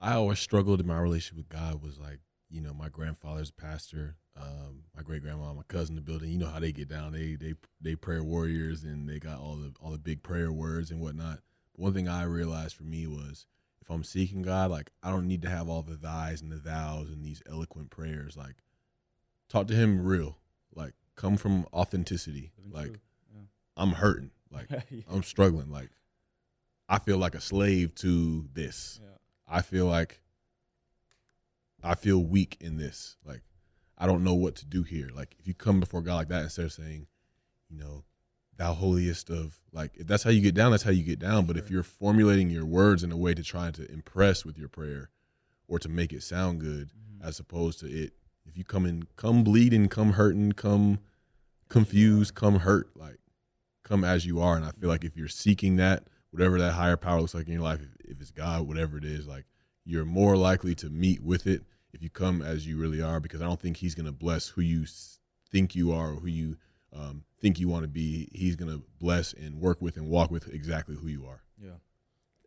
I 0.03 0.15
always 0.15 0.41
struggled 0.41 0.81
in 0.81 0.87
my 0.87 0.99
relationship 0.99 1.37
with 1.37 1.49
God 1.49 1.81
was 1.83 1.99
like, 1.99 2.19
you 2.51 2.61
know, 2.61 2.75
my 2.75 2.89
grandfather's 2.89 3.51
a 3.51 3.53
pastor, 3.55 4.17
um, 4.37 4.83
my 4.97 5.03
great 5.03 5.23
grandma, 5.23 5.55
my 5.55 5.63
cousin, 5.69 5.95
the 5.95 6.03
building. 6.03 6.31
You 6.31 6.39
know 6.39 6.49
how 6.49 6.59
they 6.59 6.73
get 6.73 6.89
down. 6.89 7.13
They 7.13 7.37
they 7.37 7.55
they 7.81 7.95
prayer 7.95 8.23
warriors 8.23 8.83
and 8.83 9.09
they 9.09 9.19
got 9.19 9.39
all 9.39 9.57
the 9.57 9.73
all 9.81 9.93
the 9.93 9.99
big 9.99 10.23
prayer 10.23 10.51
words 10.53 10.91
and 10.91 11.01
whatnot. 11.01 11.39
But 11.75 11.83
one 11.83 11.95
thing 11.95 12.09
I 12.09 12.25
realized 12.25 12.75
for 12.77 12.83
me 12.83 13.07
was 13.07 13.47
if 13.81 13.89
I'm 13.91 14.05
seeking 14.05 14.43
God, 14.43 14.71
like 14.71 14.91
I 15.03 15.11
don't 15.11 15.29
need 15.29 15.43
to 15.43 15.49
have 15.51 15.69
all 15.69 15.83
the 15.83 15.97
thys 15.97 16.43
and 16.43 16.51
the 16.51 16.59
thous 16.59 17.09
and 17.09 17.25
these 17.25 17.43
eloquent 17.49 17.91
prayers. 17.91 18.37
Like 18.37 18.57
talk 19.49 19.69
to 19.69 19.75
Him 19.75 20.05
real. 20.05 20.39
Like 20.75 20.95
come 21.15 21.37
from 21.37 21.65
authenticity. 21.73 22.53
Like 22.71 22.87
true. 22.87 22.97
I'm 23.77 23.93
hurting. 23.93 24.33
Like 24.51 24.67
Yeah. 24.91 25.03
I'm 25.09 25.23
struggling. 25.23 25.71
Like 25.71 25.91
I 26.89 26.99
feel 26.99 27.19
like 27.19 27.35
a 27.35 27.41
slave 27.41 27.95
to 27.97 28.49
this. 28.53 29.01
yeah. 29.03 29.09
I 29.49 29.63
feel 29.63 29.87
like 29.87 30.21
I 31.83 31.95
feel 31.95 32.23
weak 32.23 32.57
in 32.61 32.77
this. 32.77 33.17
Like 33.25 33.43
I 33.99 34.07
don't 34.07 34.25
know 34.25 34.35
what 34.35 34.57
to 34.57 34.67
do 34.67 34.83
here. 34.83 35.11
Like 35.15 35.37
if 35.39 35.47
you 35.47 35.55
come 35.55 35.81
before 35.81 36.03
God 36.03 36.17
like 36.17 36.29
that 36.29 36.43
instead 36.45 36.65
of 36.67 36.73
saying, 36.73 37.07
you 37.69 37.79
know, 37.79 38.05
thou 38.57 38.75
holiest 38.75 39.31
of 39.31 39.59
like 39.73 39.93
if 39.97 40.07
that's 40.07 40.23
how 40.23 40.31
you 40.31 40.41
get 40.41 40.55
down, 40.55 40.71
that's 40.71 40.83
how 40.85 40.91
you 40.91 41.03
get 41.03 41.19
down. 41.19 41.47
But 41.47 41.57
if 41.57 41.71
you're 41.71 41.83
formulating 41.83 42.51
your 42.51 42.67
words 42.67 43.03
in 43.03 43.13
a 43.13 43.17
way 43.17 43.35
to 43.35 43.43
try 43.43 43.71
to 43.71 43.91
impress 43.91 44.45
with 44.45 44.59
your 44.59 44.69
prayer 44.69 45.11
or 45.69 45.79
to 45.79 45.89
make 45.89 46.13
it 46.13 46.23
sound 46.23 46.61
good 46.61 46.91
Mhm. 46.91 47.25
as 47.27 47.39
opposed 47.41 47.81
to 47.81 47.87
it 47.87 48.15
If 48.45 48.59
you 48.59 48.65
come 48.65 48.87
in, 48.87 49.05
come 49.15 49.45
bleeding, 49.45 49.89
come 49.89 50.15
hurting, 50.15 50.53
come 50.53 50.99
confused, 51.69 52.35
come 52.35 52.59
hurt, 52.59 52.95
like 52.97 53.19
come 53.85 54.03
as 54.05 54.27
you 54.27 54.41
are. 54.41 54.57
And 54.57 54.65
I 54.65 54.73
feel 54.73 54.89
like 54.89 55.05
if 55.05 55.17
you're 55.17 55.29
seeking 55.29 55.77
that, 55.77 56.09
whatever 56.33 56.59
that 56.59 56.73
higher 56.73 56.97
power 56.97 57.21
looks 57.21 57.35
like 57.35 57.47
in 57.47 57.53
your 57.53 57.63
life, 57.63 57.81
if, 57.81 58.11
if 58.11 58.21
it's 58.21 58.33
God, 58.33 58.67
whatever 58.67 58.99
it 58.99 59.05
is, 59.05 59.27
like 59.27 59.45
you're 59.85 60.05
more 60.05 60.37
likely 60.37 60.75
to 60.77 60.91
meet 60.91 61.23
with 61.23 61.47
it 61.47 61.63
if 61.93 62.03
you 62.03 62.11
come 62.11 62.43
as 62.43 62.67
you 62.67 62.77
really 62.77 63.01
are. 63.01 63.21
Because 63.21 63.41
I 63.41 63.47
don't 63.47 63.61
think 63.61 63.77
He's 63.77 63.95
gonna 63.95 64.13
bless 64.13 64.49
who 64.49 64.61
you 64.61 64.85
think 65.51 65.75
you 65.77 65.93
are 65.93 66.11
or 66.13 66.17
who 66.17 66.29
you 66.29 66.57
um, 66.93 67.23
think 67.41 67.61
you 67.61 67.69
want 67.69 67.85
to 67.85 67.89
be. 67.89 68.29
He's 68.33 68.57
gonna 68.57 68.81
bless 68.99 69.33
and 69.33 69.61
work 69.61 69.81
with 69.81 69.97
and 69.97 70.09
walk 70.09 70.31
with 70.31 70.49
exactly 70.49 70.97
who 70.97 71.07
you 71.07 71.27
are. 71.27 71.43
Yeah. 71.63 71.77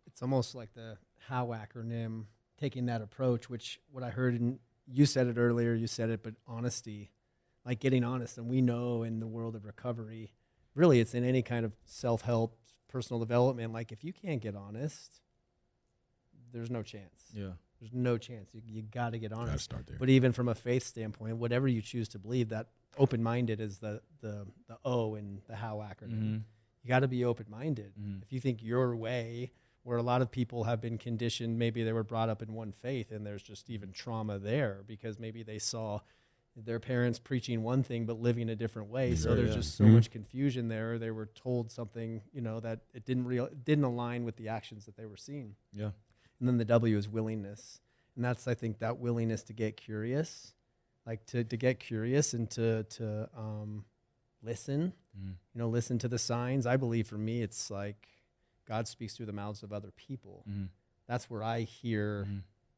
it's 0.08 0.22
almost 0.22 0.56
like 0.56 0.74
the 0.74 0.98
how 1.28 1.48
acronym 1.48 2.26
taking 2.60 2.86
that 2.86 3.02
approach 3.02 3.50
which 3.50 3.80
what 3.92 4.04
i 4.04 4.10
heard 4.10 4.40
and 4.40 4.60
you 4.88 5.06
said 5.06 5.28
it 5.28 5.38
earlier 5.38 5.74
you 5.74 5.88
said 5.88 6.10
it 6.10 6.22
but 6.24 6.36
honesty 6.48 7.12
like 7.66 7.80
getting 7.80 8.04
honest 8.04 8.38
and 8.38 8.48
we 8.48 8.62
know 8.62 9.04
in 9.04 9.20
the 9.20 9.28
world 9.28 9.56
of 9.56 9.66
recovery 9.66 10.32
really 10.74 11.00
it's 11.00 11.14
in 11.14 11.24
any 11.24 11.42
kind 11.42 11.66
of 11.66 11.74
self-help 11.86 12.58
personal 12.88 13.20
development 13.20 13.74
like 13.74 13.92
if 13.92 14.04
you 14.04 14.14
can't 14.14 14.42
get 14.42 14.56
honest 14.56 15.22
there's 16.52 16.70
no 16.72 16.82
chance 16.82 17.22
Yeah. 17.34 17.52
there's 17.80 17.94
no 17.94 18.18
chance 18.18 18.50
you, 18.54 18.62
you 18.66 18.82
got 18.84 19.12
to 19.12 19.20
get 19.20 19.32
Gotta 19.32 19.42
honest 19.42 19.64
start 19.66 19.88
there. 19.88 19.98
but 20.00 20.10
even 20.10 20.32
from 20.32 20.48
a 20.48 20.56
faith 20.56 20.84
standpoint 20.84 21.38
whatever 21.38 21.68
you 21.68 21.82
choose 21.82 22.08
to 22.10 22.20
believe 22.20 22.50
that 22.50 22.68
open-minded 22.98 23.60
is 23.60 23.80
the 23.80 24.02
the 24.22 24.46
the 24.68 24.78
o 24.86 25.16
in 25.16 25.42
the 25.48 25.56
how 25.56 25.78
acronym 25.78 26.12
Mm-hmm. 26.12 26.38
you 26.84 26.88
got 26.88 27.00
to 27.00 27.08
be 27.08 27.26
open-minded 27.26 27.94
Mhm. 28.00 28.22
if 28.24 28.32
you 28.32 28.40
think 28.40 28.64
your 28.64 28.96
way 28.96 29.52
where 29.84 29.98
a 29.98 30.04
lot 30.04 30.22
of 30.22 30.32
people 30.32 30.64
have 30.64 30.80
been 30.82 30.98
conditioned 30.98 31.60
maybe 31.60 31.84
they 31.84 31.94
were 31.94 32.04
brought 32.04 32.30
up 32.30 32.42
in 32.42 32.54
one 32.54 32.72
faith 32.72 33.12
and 33.12 33.26
there's 33.26 33.44
just 33.44 33.70
even 33.70 33.92
trauma 33.92 34.40
there 34.40 34.82
because 34.88 35.20
maybe 35.20 35.44
they 35.44 35.60
saw 35.60 36.00
their 36.56 36.80
parents 36.80 37.20
preaching 37.20 37.64
one 37.64 37.84
thing 37.84 38.06
but 38.06 38.20
living 38.22 38.50
a 38.50 38.56
different 38.56 38.90
way 38.90 39.14
so 39.16 39.36
there's 39.36 39.50
yeah. 39.50 39.56
just 39.56 39.76
so 39.76 39.84
Mhm. 39.84 39.94
much 39.94 40.10
confusion 40.10 40.68
there 40.70 40.98
they 40.98 41.12
were 41.12 41.26
told 41.36 41.70
something 41.72 42.22
you 42.34 42.42
know 42.42 42.60
that 42.62 42.80
it 42.94 43.04
didn't 43.06 43.26
real 43.26 43.50
didn't 43.66 43.84
align 43.84 44.24
with 44.24 44.38
the 44.38 44.48
actions 44.48 44.86
that 44.86 44.96
they 44.96 45.06
were 45.06 45.18
seeing 45.18 45.56
Yeah. 45.74 45.92
and 46.40 46.48
then 46.48 46.58
the 46.58 46.66
W 46.66 46.98
is 46.98 47.08
willingness. 47.10 47.80
And 48.16 48.24
that's, 48.24 48.48
I 48.48 48.54
think, 48.54 48.80
that 48.80 48.98
willingness 48.98 49.44
to 49.44 49.54
get 49.54 49.76
curious, 49.76 50.54
like 51.06 51.26
to, 51.28 51.44
to 51.44 51.58
get 51.58 51.82
curious 51.82 52.34
and 52.34 52.50
to, 52.52 52.84
to 52.84 53.30
um, 53.36 53.84
listen, 54.42 54.94
Mm-hmm. 55.18 55.30
you 55.54 55.60
know, 55.60 55.68
listen 55.70 55.98
to 56.00 56.08
the 56.10 56.18
signs. 56.20 56.66
I 56.66 56.76
believe 56.78 57.08
for 57.08 57.18
me, 57.18 57.42
it's 57.42 57.70
like 57.72 58.08
God 58.68 58.86
speaks 58.88 59.16
through 59.16 59.26
the 59.28 59.34
mouths 59.34 59.64
of 59.64 59.72
other 59.74 59.92
people. 59.92 60.44
Mm-hmm. 60.50 60.66
That's 61.08 61.30
where 61.30 61.42
I 61.44 61.62
hear, 61.62 62.28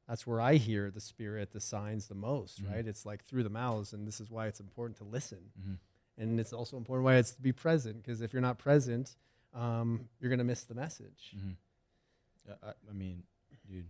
that's 0.07 0.25
where 0.25 0.39
I 0.39 0.55
hear 0.55 0.89
the 0.89 1.01
spirit, 1.01 1.51
the 1.51 1.59
signs 1.59 2.07
the 2.07 2.15
most, 2.15 2.63
Mhm. 2.63 2.71
right? 2.71 2.87
It's 2.87 3.05
like 3.05 3.25
through 3.25 3.43
the 3.43 3.49
mouths. 3.49 3.93
And 3.93 4.07
this 4.07 4.19
is 4.21 4.29
why 4.31 4.47
it's 4.47 4.59
important 4.59 4.97
to 4.97 5.03
listen. 5.03 5.51
Mm-hmm. 5.59 5.73
And 6.19 6.39
it's 6.39 6.53
also 6.53 6.77
important 6.77 7.03
why 7.05 7.15
it's 7.17 7.31
to 7.31 7.41
be 7.41 7.51
present, 7.51 7.97
because 8.01 8.21
if 8.21 8.31
you're 8.33 8.41
not 8.41 8.57
present, 8.57 9.15
um, 9.53 10.07
you're 10.19 10.29
going 10.29 10.39
to 10.39 10.45
miss 10.45 10.63
the 10.63 10.75
message. 10.75 11.33
Mm-hmm. 11.35 12.51
I, 12.63 12.69
I 12.89 12.93
mean, 12.93 13.23
dude, 13.69 13.89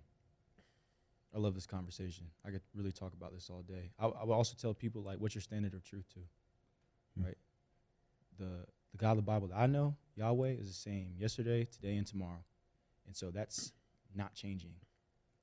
I 1.35 1.37
love 1.39 1.53
this 1.53 1.67
conversation. 1.67 2.25
I 2.43 2.49
could 2.49 2.61
really 2.73 2.91
talk 2.91 3.13
about 3.13 3.31
this 3.33 3.49
all 3.49 3.61
day. 3.61 3.91
I, 3.99 4.07
I 4.07 4.23
would 4.23 4.33
also 4.33 4.55
tell 4.59 4.73
people 4.73 5.03
like, 5.03 5.19
what's 5.19 5.35
your 5.35 5.41
standard 5.43 5.73
of 5.73 5.83
truth 5.83 6.07
to, 6.15 6.19
Hmm. 7.17 7.25
right? 7.25 7.37
The 8.39 8.65
the 8.93 8.97
God 8.97 9.11
of 9.11 9.17
the 9.17 9.21
Bible 9.23 9.47
that 9.49 9.57
I 9.57 9.67
know, 9.67 9.95
Yahweh, 10.15 10.51
is 10.51 10.67
the 10.67 10.73
same 10.73 11.13
yesterday, 11.17 11.65
today, 11.65 11.97
and 11.97 12.07
tomorrow, 12.07 12.43
and 13.05 13.15
so 13.15 13.29
that's 13.31 13.73
not 14.15 14.33
changing. 14.33 14.73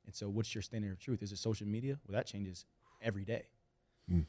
And 0.07 0.15
so, 0.15 0.29
what's 0.29 0.55
your 0.55 0.63
standard 0.63 0.93
of 0.93 0.99
truth? 0.99 1.23
Is 1.23 1.33
it 1.33 1.39
social 1.39 1.67
media? 1.67 1.99
Well, 2.07 2.17
that 2.17 2.27
changes 2.27 2.67
every 3.01 3.25
day. 3.25 3.45
Hmm. 4.09 4.21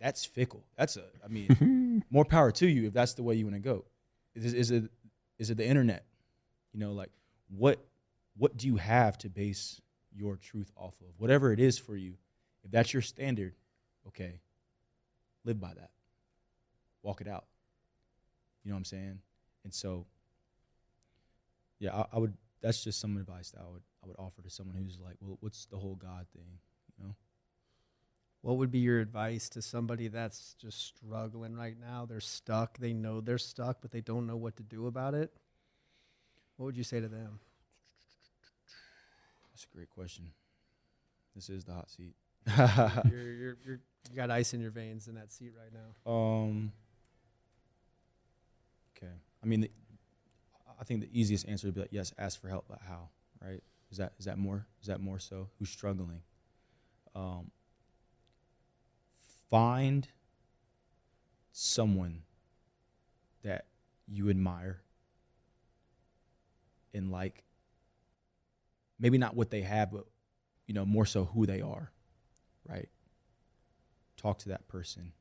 That's 0.00 0.24
fickle. 0.24 0.64
That's 0.76 0.96
a. 0.96 1.04
I 1.24 1.28
mean, 1.28 2.04
more 2.10 2.24
power 2.24 2.52
to 2.52 2.68
you 2.68 2.86
if 2.86 2.92
that's 2.92 3.14
the 3.14 3.22
way 3.22 3.34
you 3.34 3.44
want 3.44 3.56
to 3.56 3.60
go. 3.60 3.84
Is, 4.34 4.54
is 4.54 4.70
it 4.70 4.84
is 5.38 5.50
it 5.50 5.56
the 5.56 5.66
internet? 5.66 6.04
You 6.72 6.80
know, 6.80 6.92
like 6.92 7.10
what 7.48 7.84
what 8.36 8.56
do 8.56 8.66
you 8.66 8.76
have 8.76 9.18
to 9.18 9.28
base 9.28 9.80
your 10.14 10.36
truth 10.36 10.70
off 10.76 10.94
of? 11.00 11.08
Whatever 11.18 11.52
it 11.52 11.60
is 11.60 11.78
for 11.78 11.96
you, 11.96 12.14
if 12.64 12.70
that's 12.70 12.92
your 12.92 13.02
standard, 13.02 13.54
okay, 14.06 14.40
live 15.44 15.60
by 15.60 15.74
that. 15.74 15.90
Walk 17.02 17.20
it 17.20 17.28
out. 17.28 17.46
You 18.64 18.70
know 18.70 18.76
what 18.76 18.80
I'm 18.80 18.84
saying? 18.84 19.18
And 19.64 19.72
so, 19.72 20.06
yeah, 21.78 21.94
I, 21.94 22.06
I 22.12 22.18
would. 22.18 22.34
That's 22.60 22.82
just 22.82 23.00
some 23.00 23.16
advice 23.16 23.50
that 23.50 23.60
I 23.60 23.70
would 23.72 23.82
I 24.02 24.06
would 24.06 24.16
offer 24.18 24.42
to 24.42 24.50
someone 24.50 24.76
who's 24.76 24.98
like, 24.98 25.16
well, 25.20 25.38
what's 25.40 25.66
the 25.66 25.76
whole 25.76 25.96
God 25.96 26.26
thing? 26.34 26.58
You 26.98 27.06
know? 27.06 27.14
What 28.42 28.58
would 28.58 28.70
be 28.70 28.78
your 28.78 29.00
advice 29.00 29.48
to 29.50 29.62
somebody 29.62 30.08
that's 30.08 30.54
just 30.60 30.80
struggling 30.80 31.56
right 31.56 31.76
now? 31.78 32.06
They're 32.06 32.20
stuck. 32.20 32.78
They 32.78 32.92
know 32.92 33.20
they're 33.20 33.38
stuck, 33.38 33.78
but 33.80 33.90
they 33.90 34.00
don't 34.00 34.26
know 34.26 34.36
what 34.36 34.56
to 34.56 34.62
do 34.62 34.86
about 34.86 35.14
it. 35.14 35.32
What 36.56 36.66
would 36.66 36.76
you 36.76 36.84
say 36.84 37.00
to 37.00 37.08
them? 37.08 37.40
That's 39.50 39.64
a 39.64 39.76
great 39.76 39.90
question. 39.90 40.30
This 41.34 41.50
is 41.50 41.64
the 41.64 41.72
hot 41.72 41.90
seat. 41.90 42.14
you're, 43.10 43.20
you're, 43.20 43.56
you're, 43.66 43.80
you 44.10 44.16
got 44.16 44.30
ice 44.30 44.54
in 44.54 44.60
your 44.60 44.70
veins 44.70 45.08
in 45.08 45.16
that 45.16 45.32
seat 45.32 45.52
right 45.56 45.72
now. 45.72 46.10
Um. 46.10 46.72
Okay. 48.96 49.12
I 49.42 49.46
mean, 49.46 49.60
the, 49.62 49.70
I 50.80 50.84
think 50.84 51.00
the 51.00 51.10
easiest 51.12 51.46
answer 51.48 51.66
would 51.66 51.74
be 51.74 51.80
like, 51.82 51.92
yes, 51.92 52.12
ask 52.18 52.40
for 52.40 52.48
help, 52.48 52.66
but 52.68 52.78
how? 52.86 53.08
Right? 53.40 53.62
Is 53.90 53.98
that 53.98 54.12
is 54.18 54.26
that 54.26 54.38
more? 54.38 54.66
Is 54.80 54.88
that 54.88 55.00
more 55.00 55.18
so? 55.18 55.48
Who's 55.58 55.70
struggling? 55.70 56.22
Um. 57.14 57.50
Find 59.50 60.06
someone 61.52 62.22
that 63.42 63.66
you 64.06 64.30
admire 64.30 64.82
and 66.92 67.10
like. 67.10 67.44
Maybe 69.00 69.16
not 69.16 69.36
what 69.36 69.50
they 69.50 69.62
have, 69.62 69.92
but 69.92 70.06
you 70.66 70.74
know, 70.74 70.84
more 70.84 71.06
so 71.06 71.24
who 71.24 71.46
they 71.46 71.60
are. 71.60 71.92
Right? 72.68 72.88
Talk 74.16 74.38
to 74.40 74.48
that 74.50 74.66
person 74.68 75.12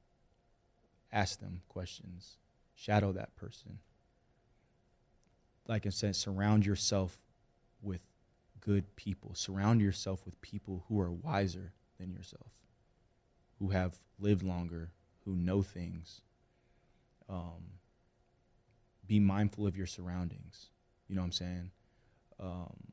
ask 1.11 1.39
them 1.39 1.61
questions, 1.68 2.38
shadow 2.76 3.11
that 3.13 3.36
person. 3.36 3.80
Like 5.68 5.86
I 5.86 5.89
said, 5.89 6.15
surround 6.15 6.65
yourself 6.65 7.18
with 7.82 8.01
good 8.68 8.97
people. 8.97 9.32
Surround 9.34 9.82
yourself 9.82 10.26
with 10.26 10.41
people 10.41 10.84
who 10.89 10.99
are 10.99 11.09
wiser 11.09 11.72
than 11.97 12.11
yourself, 12.11 12.51
who 13.59 13.70
have 13.70 13.97
lived 14.20 14.43
longer, 14.43 14.91
who 15.24 15.36
know 15.36 15.61
things. 15.61 16.22
Um, 17.30 17.80
be 19.07 19.22
mindful 19.22 19.65
of 19.65 19.77
your 19.77 19.88
surroundings. 19.88 20.68
You 21.07 21.15
know 21.15 21.22
what 21.22 21.27
I'm 21.27 21.31
saying? 21.31 21.72
Um, 22.41 22.91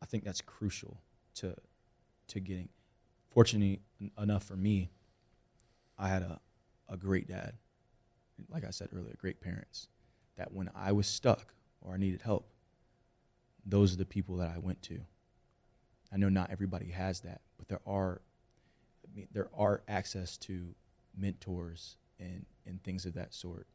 I 0.00 0.06
think 0.06 0.22
that's 0.22 0.40
crucial 0.40 1.00
to 1.36 1.56
to 2.28 2.40
getting. 2.40 2.68
Fortunately 3.30 3.80
enough 4.16 4.44
for 4.44 4.56
me, 4.56 4.90
I 5.98 6.08
had 6.08 6.22
a, 6.22 6.40
a 6.88 6.96
great 6.96 7.26
dad. 7.26 7.54
Like 8.48 8.64
I 8.64 8.70
said 8.70 8.90
earlier, 8.94 9.16
great 9.18 9.40
parents. 9.40 9.88
That 10.36 10.52
when 10.52 10.70
I 10.76 10.92
was 10.92 11.08
stuck 11.08 11.54
or 11.80 11.94
I 11.94 11.96
needed 11.96 12.22
help, 12.22 12.48
those 13.66 13.92
are 13.92 13.96
the 13.96 14.06
people 14.06 14.36
that 14.36 14.52
I 14.54 14.58
went 14.58 14.80
to. 14.82 15.00
I 16.12 16.16
know 16.16 16.28
not 16.28 16.50
everybody 16.50 16.90
has 16.90 17.20
that, 17.20 17.40
but 17.58 17.68
there 17.68 17.80
are 17.86 18.20
I 19.04 19.16
mean, 19.16 19.28
there 19.32 19.48
are 19.56 19.82
access 19.88 20.36
to 20.38 20.74
mentors 21.16 21.96
and, 22.18 22.46
and 22.66 22.82
things 22.82 23.04
of 23.06 23.14
that 23.14 23.34
sort. 23.34 23.66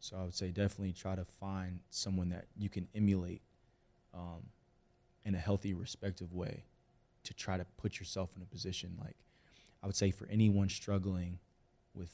So 0.00 0.16
I 0.16 0.24
would 0.24 0.34
say 0.34 0.48
definitely 0.48 0.92
try 0.92 1.14
to 1.14 1.24
find 1.24 1.80
someone 1.90 2.30
that 2.30 2.46
you 2.56 2.68
can 2.68 2.88
emulate 2.94 3.42
um, 4.12 4.42
in 5.24 5.34
a 5.34 5.38
healthy, 5.38 5.74
respective 5.74 6.32
way 6.32 6.64
to 7.24 7.34
try 7.34 7.56
to 7.56 7.64
put 7.76 8.00
yourself 8.00 8.30
in 8.36 8.42
a 8.42 8.46
position 8.46 8.96
like 9.00 9.16
I 9.82 9.86
would 9.86 9.96
say 9.96 10.10
for 10.10 10.28
anyone 10.28 10.68
struggling 10.68 11.38
with 11.94 12.10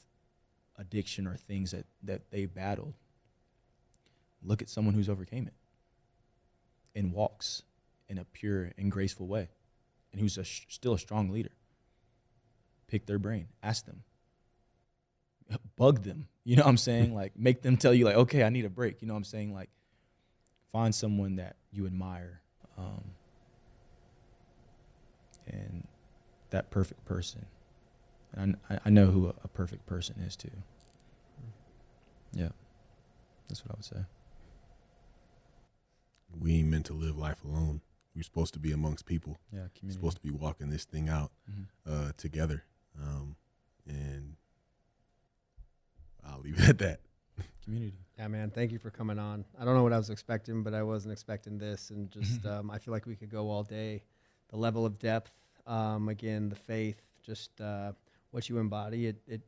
addiction 0.77 1.27
or 1.27 1.35
things 1.35 1.71
that, 1.71 1.85
that 2.03 2.31
they 2.31 2.45
battled, 2.45 2.93
look 4.43 4.61
at 4.61 4.69
someone 4.69 4.93
who's 4.95 5.09
overcame 5.09 5.47
it 5.47 5.53
and 6.95 7.13
walks 7.13 7.63
in 8.07 8.17
a 8.17 8.25
pure 8.25 8.71
and 8.77 8.91
graceful 8.91 9.27
way 9.27 9.49
and 10.11 10.21
who's 10.21 10.37
a 10.37 10.43
sh- 10.43 10.65
still 10.69 10.93
a 10.93 10.99
strong 10.99 11.29
leader. 11.29 11.51
Pick 12.87 13.05
their 13.05 13.19
brain, 13.19 13.47
ask 13.61 13.85
them, 13.85 14.03
bug 15.75 16.03
them. 16.03 16.27
You 16.43 16.55
know 16.55 16.63
what 16.63 16.69
I'm 16.69 16.77
saying? 16.77 17.13
like 17.21 17.37
make 17.37 17.61
them 17.61 17.77
tell 17.77 17.93
you 17.93 18.05
like, 18.05 18.15
okay, 18.15 18.43
I 18.43 18.49
need 18.49 18.65
a 18.65 18.69
break. 18.69 19.01
You 19.01 19.07
know 19.07 19.13
what 19.13 19.19
I'm 19.19 19.23
saying? 19.25 19.53
Like 19.53 19.69
find 20.71 20.93
someone 20.93 21.35
that 21.37 21.55
you 21.71 21.85
admire. 21.85 22.41
Um, 22.77 23.03
and 25.47 25.87
that 26.51 26.69
perfect 26.69 27.05
person. 27.05 27.45
And 28.33 28.57
I, 28.69 28.79
I 28.85 28.89
know 28.89 29.07
who 29.07 29.27
a, 29.27 29.33
a 29.43 29.47
perfect 29.47 29.85
person 29.85 30.15
is 30.25 30.35
too. 30.35 30.51
Yeah, 32.33 32.49
that's 33.47 33.65
what 33.65 33.71
I 33.71 33.75
would 33.77 33.85
say. 33.85 34.05
We 36.37 36.55
ain't 36.55 36.69
meant 36.69 36.85
to 36.87 36.93
live 36.93 37.17
life 37.17 37.43
alone. 37.43 37.81
we're 38.15 38.23
supposed 38.23 38.53
to 38.53 38.59
be 38.59 38.71
amongst 38.73 39.05
people. 39.05 39.39
Yeah, 39.51 39.59
We're 39.61 39.69
community. 39.69 39.93
supposed 39.99 40.17
to 40.17 40.23
be 40.23 40.31
walking 40.31 40.69
this 40.69 40.83
thing 40.83 41.07
out 41.07 41.31
Mhm. 41.49 41.65
uh, 41.85 42.11
together. 42.17 42.63
Um, 42.99 43.37
and 43.85 44.35
I'll 46.25 46.39
leave 46.41 46.59
it 46.59 46.67
at 46.69 46.77
that. 46.79 47.01
community. 47.63 47.97
Yeah, 48.17 48.27
man. 48.27 48.49
Thank 48.51 48.71
you 48.71 48.79
for 48.79 48.89
coming 48.89 49.19
on. 49.19 49.45
I 49.57 49.63
don't 49.63 49.75
know 49.75 49.83
what 49.83 49.93
I 49.93 49.97
was 49.97 50.09
expecting, 50.09 50.63
but 50.63 50.73
I 50.73 50.83
wasn't 50.83 51.13
expecting 51.13 51.57
this, 51.57 51.91
and 51.91 52.11
just 52.11 52.45
um, 52.45 52.69
I 52.71 52.77
feel 52.79 52.91
like 52.91 53.05
we 53.05 53.15
could 53.15 53.29
go 53.29 53.49
all 53.49 53.63
day. 53.63 54.03
The 54.49 54.57
level 54.57 54.85
of 54.85 54.97
depth, 54.99 55.31
um, 55.67 56.09
again, 56.09 56.49
the 56.49 56.55
faith, 56.55 57.01
just 57.21 57.61
uh, 57.61 57.93
what 58.31 58.49
you 58.49 58.57
embody, 58.57 59.05
it, 59.07 59.21
it 59.27 59.41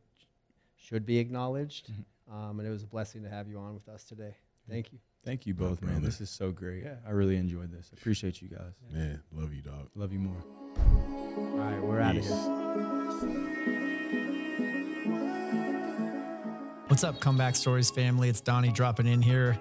should 0.78 1.06
be 1.06 1.18
acknowledged, 1.18 1.92
Mhm. 1.92 2.34
um, 2.34 2.60
and 2.60 2.68
it 2.68 2.72
was 2.72 2.84
a 2.84 2.88
blessing 2.88 3.24
to 3.24 3.30
have 3.30 3.50
you 3.50 3.58
on 3.58 3.74
with 3.74 3.90
us 3.90 4.06
today. 4.06 4.36
Thank 4.70 4.94
you. 4.94 5.00
Thank 5.24 5.46
you 5.46 5.54
both, 5.54 5.82
man. 5.84 6.02
This 6.02 6.20
is 6.20 6.32
so 6.32 6.52
great. 6.52 6.84
Yeah, 6.84 6.96
I 7.08 7.12
really 7.12 7.38
enjoyed 7.38 7.72
this. 7.72 7.92
Appreciate 7.94 8.42
you 8.42 8.48
guys. 8.48 8.74
Man, 8.92 9.22
love 9.32 9.54
you, 9.54 9.62
dog. 9.62 9.90
Love 9.96 10.12
you 10.12 10.20
more. 10.20 10.44
All 10.78 11.58
right, 11.58 11.80
we're 11.80 12.00
out 12.00 12.18
of 12.18 12.24
here. 12.24 13.62
What's 16.88 17.04
up, 17.04 17.20
Comeback 17.20 17.56
Stories 17.56 17.92
family? 17.92 18.30
It's 18.30 18.42
Donnie 18.42 18.72
dropping 18.72 19.08
in 19.08 19.22
here. 19.22 19.58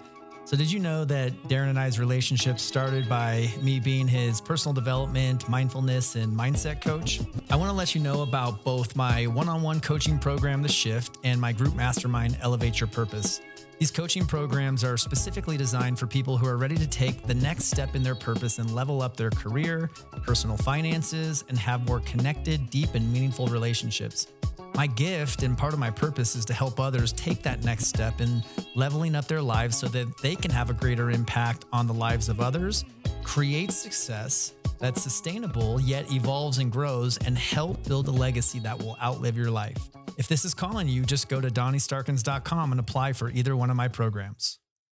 So, 0.47 0.57
did 0.57 0.73
you 0.73 0.81
know 0.81 1.05
that 1.05 1.33
Darren 1.45 1.69
and 1.69 1.79
I's 1.79 2.01
relationship 2.01 2.59
started 2.59 3.09
by 3.09 3.53
me 3.61 3.79
being 3.79 4.09
his 4.09 4.41
personal 4.41 4.73
development, 4.73 5.49
mindfulness, 5.49 6.17
and 6.17 6.33
mindset 6.33 6.81
coach? 6.81 7.21
I 7.51 7.57
want 7.57 7.71
to 7.71 7.77
let 7.77 7.95
you 7.95 8.01
know 8.01 8.23
about 8.23 8.65
both 8.65 8.97
my 8.97 9.27
one 9.27 9.49
on 9.49 9.63
one 9.63 9.81
coaching 9.81 10.19
program, 10.19 10.63
The 10.63 10.69
Shift, 10.69 11.19
and 11.23 11.41
my 11.41 11.53
group 11.53 11.77
mastermind, 11.77 12.39
Elevate 12.41 12.81
Your 12.81 12.89
Purpose. 12.89 13.41
These 13.81 13.93
coaching 13.93 14.27
programs 14.27 14.85
are 14.85 14.99
specifically 14.99 15.57
designed 15.57 15.99
for 15.99 16.07
people 16.07 16.37
who 16.37 16.47
are 16.47 16.59
ready 16.59 16.77
to 16.77 16.87
take 16.87 17.27
the 17.27 17.33
next 17.33 17.65
step 17.65 17.95
in 17.95 18.03
their 18.03 18.15
purpose 18.15 18.59
and 18.59 18.75
level 18.75 19.01
up 19.01 19.17
their 19.17 19.31
career, 19.31 19.91
personal 20.23 20.59
finances, 20.59 21.47
and 21.49 21.59
have 21.59 21.87
more 21.87 22.01
connected, 22.01 22.69
deep, 22.69 22.95
and 22.95 23.11
meaningful 23.11 23.47
relationships. 23.47 24.27
My 24.75 24.87
gift 24.87 25.43
and 25.45 25.57
part 25.57 25.73
of 25.73 25.79
my 25.79 25.89
purpose 25.89 26.37
is 26.37 26.45
to 26.45 26.53
help 26.53 26.79
others 26.79 27.15
take 27.15 27.43
that 27.45 27.65
next 27.65 27.87
step 27.87 28.21
in 28.21 28.45
leveling 28.75 29.15
up 29.15 29.27
their 29.27 29.41
lives 29.41 29.79
so 29.79 29.89
that 29.89 30.15
they 30.19 30.37
can 30.37 30.51
have 30.51 30.69
a 30.69 30.75
greater 30.75 31.11
impact 31.11 31.65
on 31.73 31.87
the 31.87 31.95
lives 31.95 32.29
of 32.29 32.39
others, 32.39 32.85
create 33.25 33.73
success 33.73 34.53
that's 34.81 35.03
sustainable 35.03 35.81
yet 35.81 36.11
evolves 36.13 36.59
and 36.59 36.73
grows, 36.73 37.17
and 37.19 37.37
help 37.39 37.85
build 37.87 38.09
a 38.09 38.13
legacy 38.13 38.59
that 38.61 38.79
will 38.79 38.97
outlive 39.03 39.37
your 39.37 39.51
life. 39.51 39.91
If 40.17 40.29
this 40.29 40.45
is 40.45 40.55
calling 40.55 40.89
you, 40.89 41.05
just 41.05 41.29
go 41.29 41.41
to 41.41 41.49
DonnieStarkins.com 41.49 42.73
and 42.73 42.81
apply 42.81 43.13
for 43.13 43.31
either 43.31 43.57
one 43.57 43.71
of 43.71 43.77
my 43.77 43.89
programs. 43.89 44.60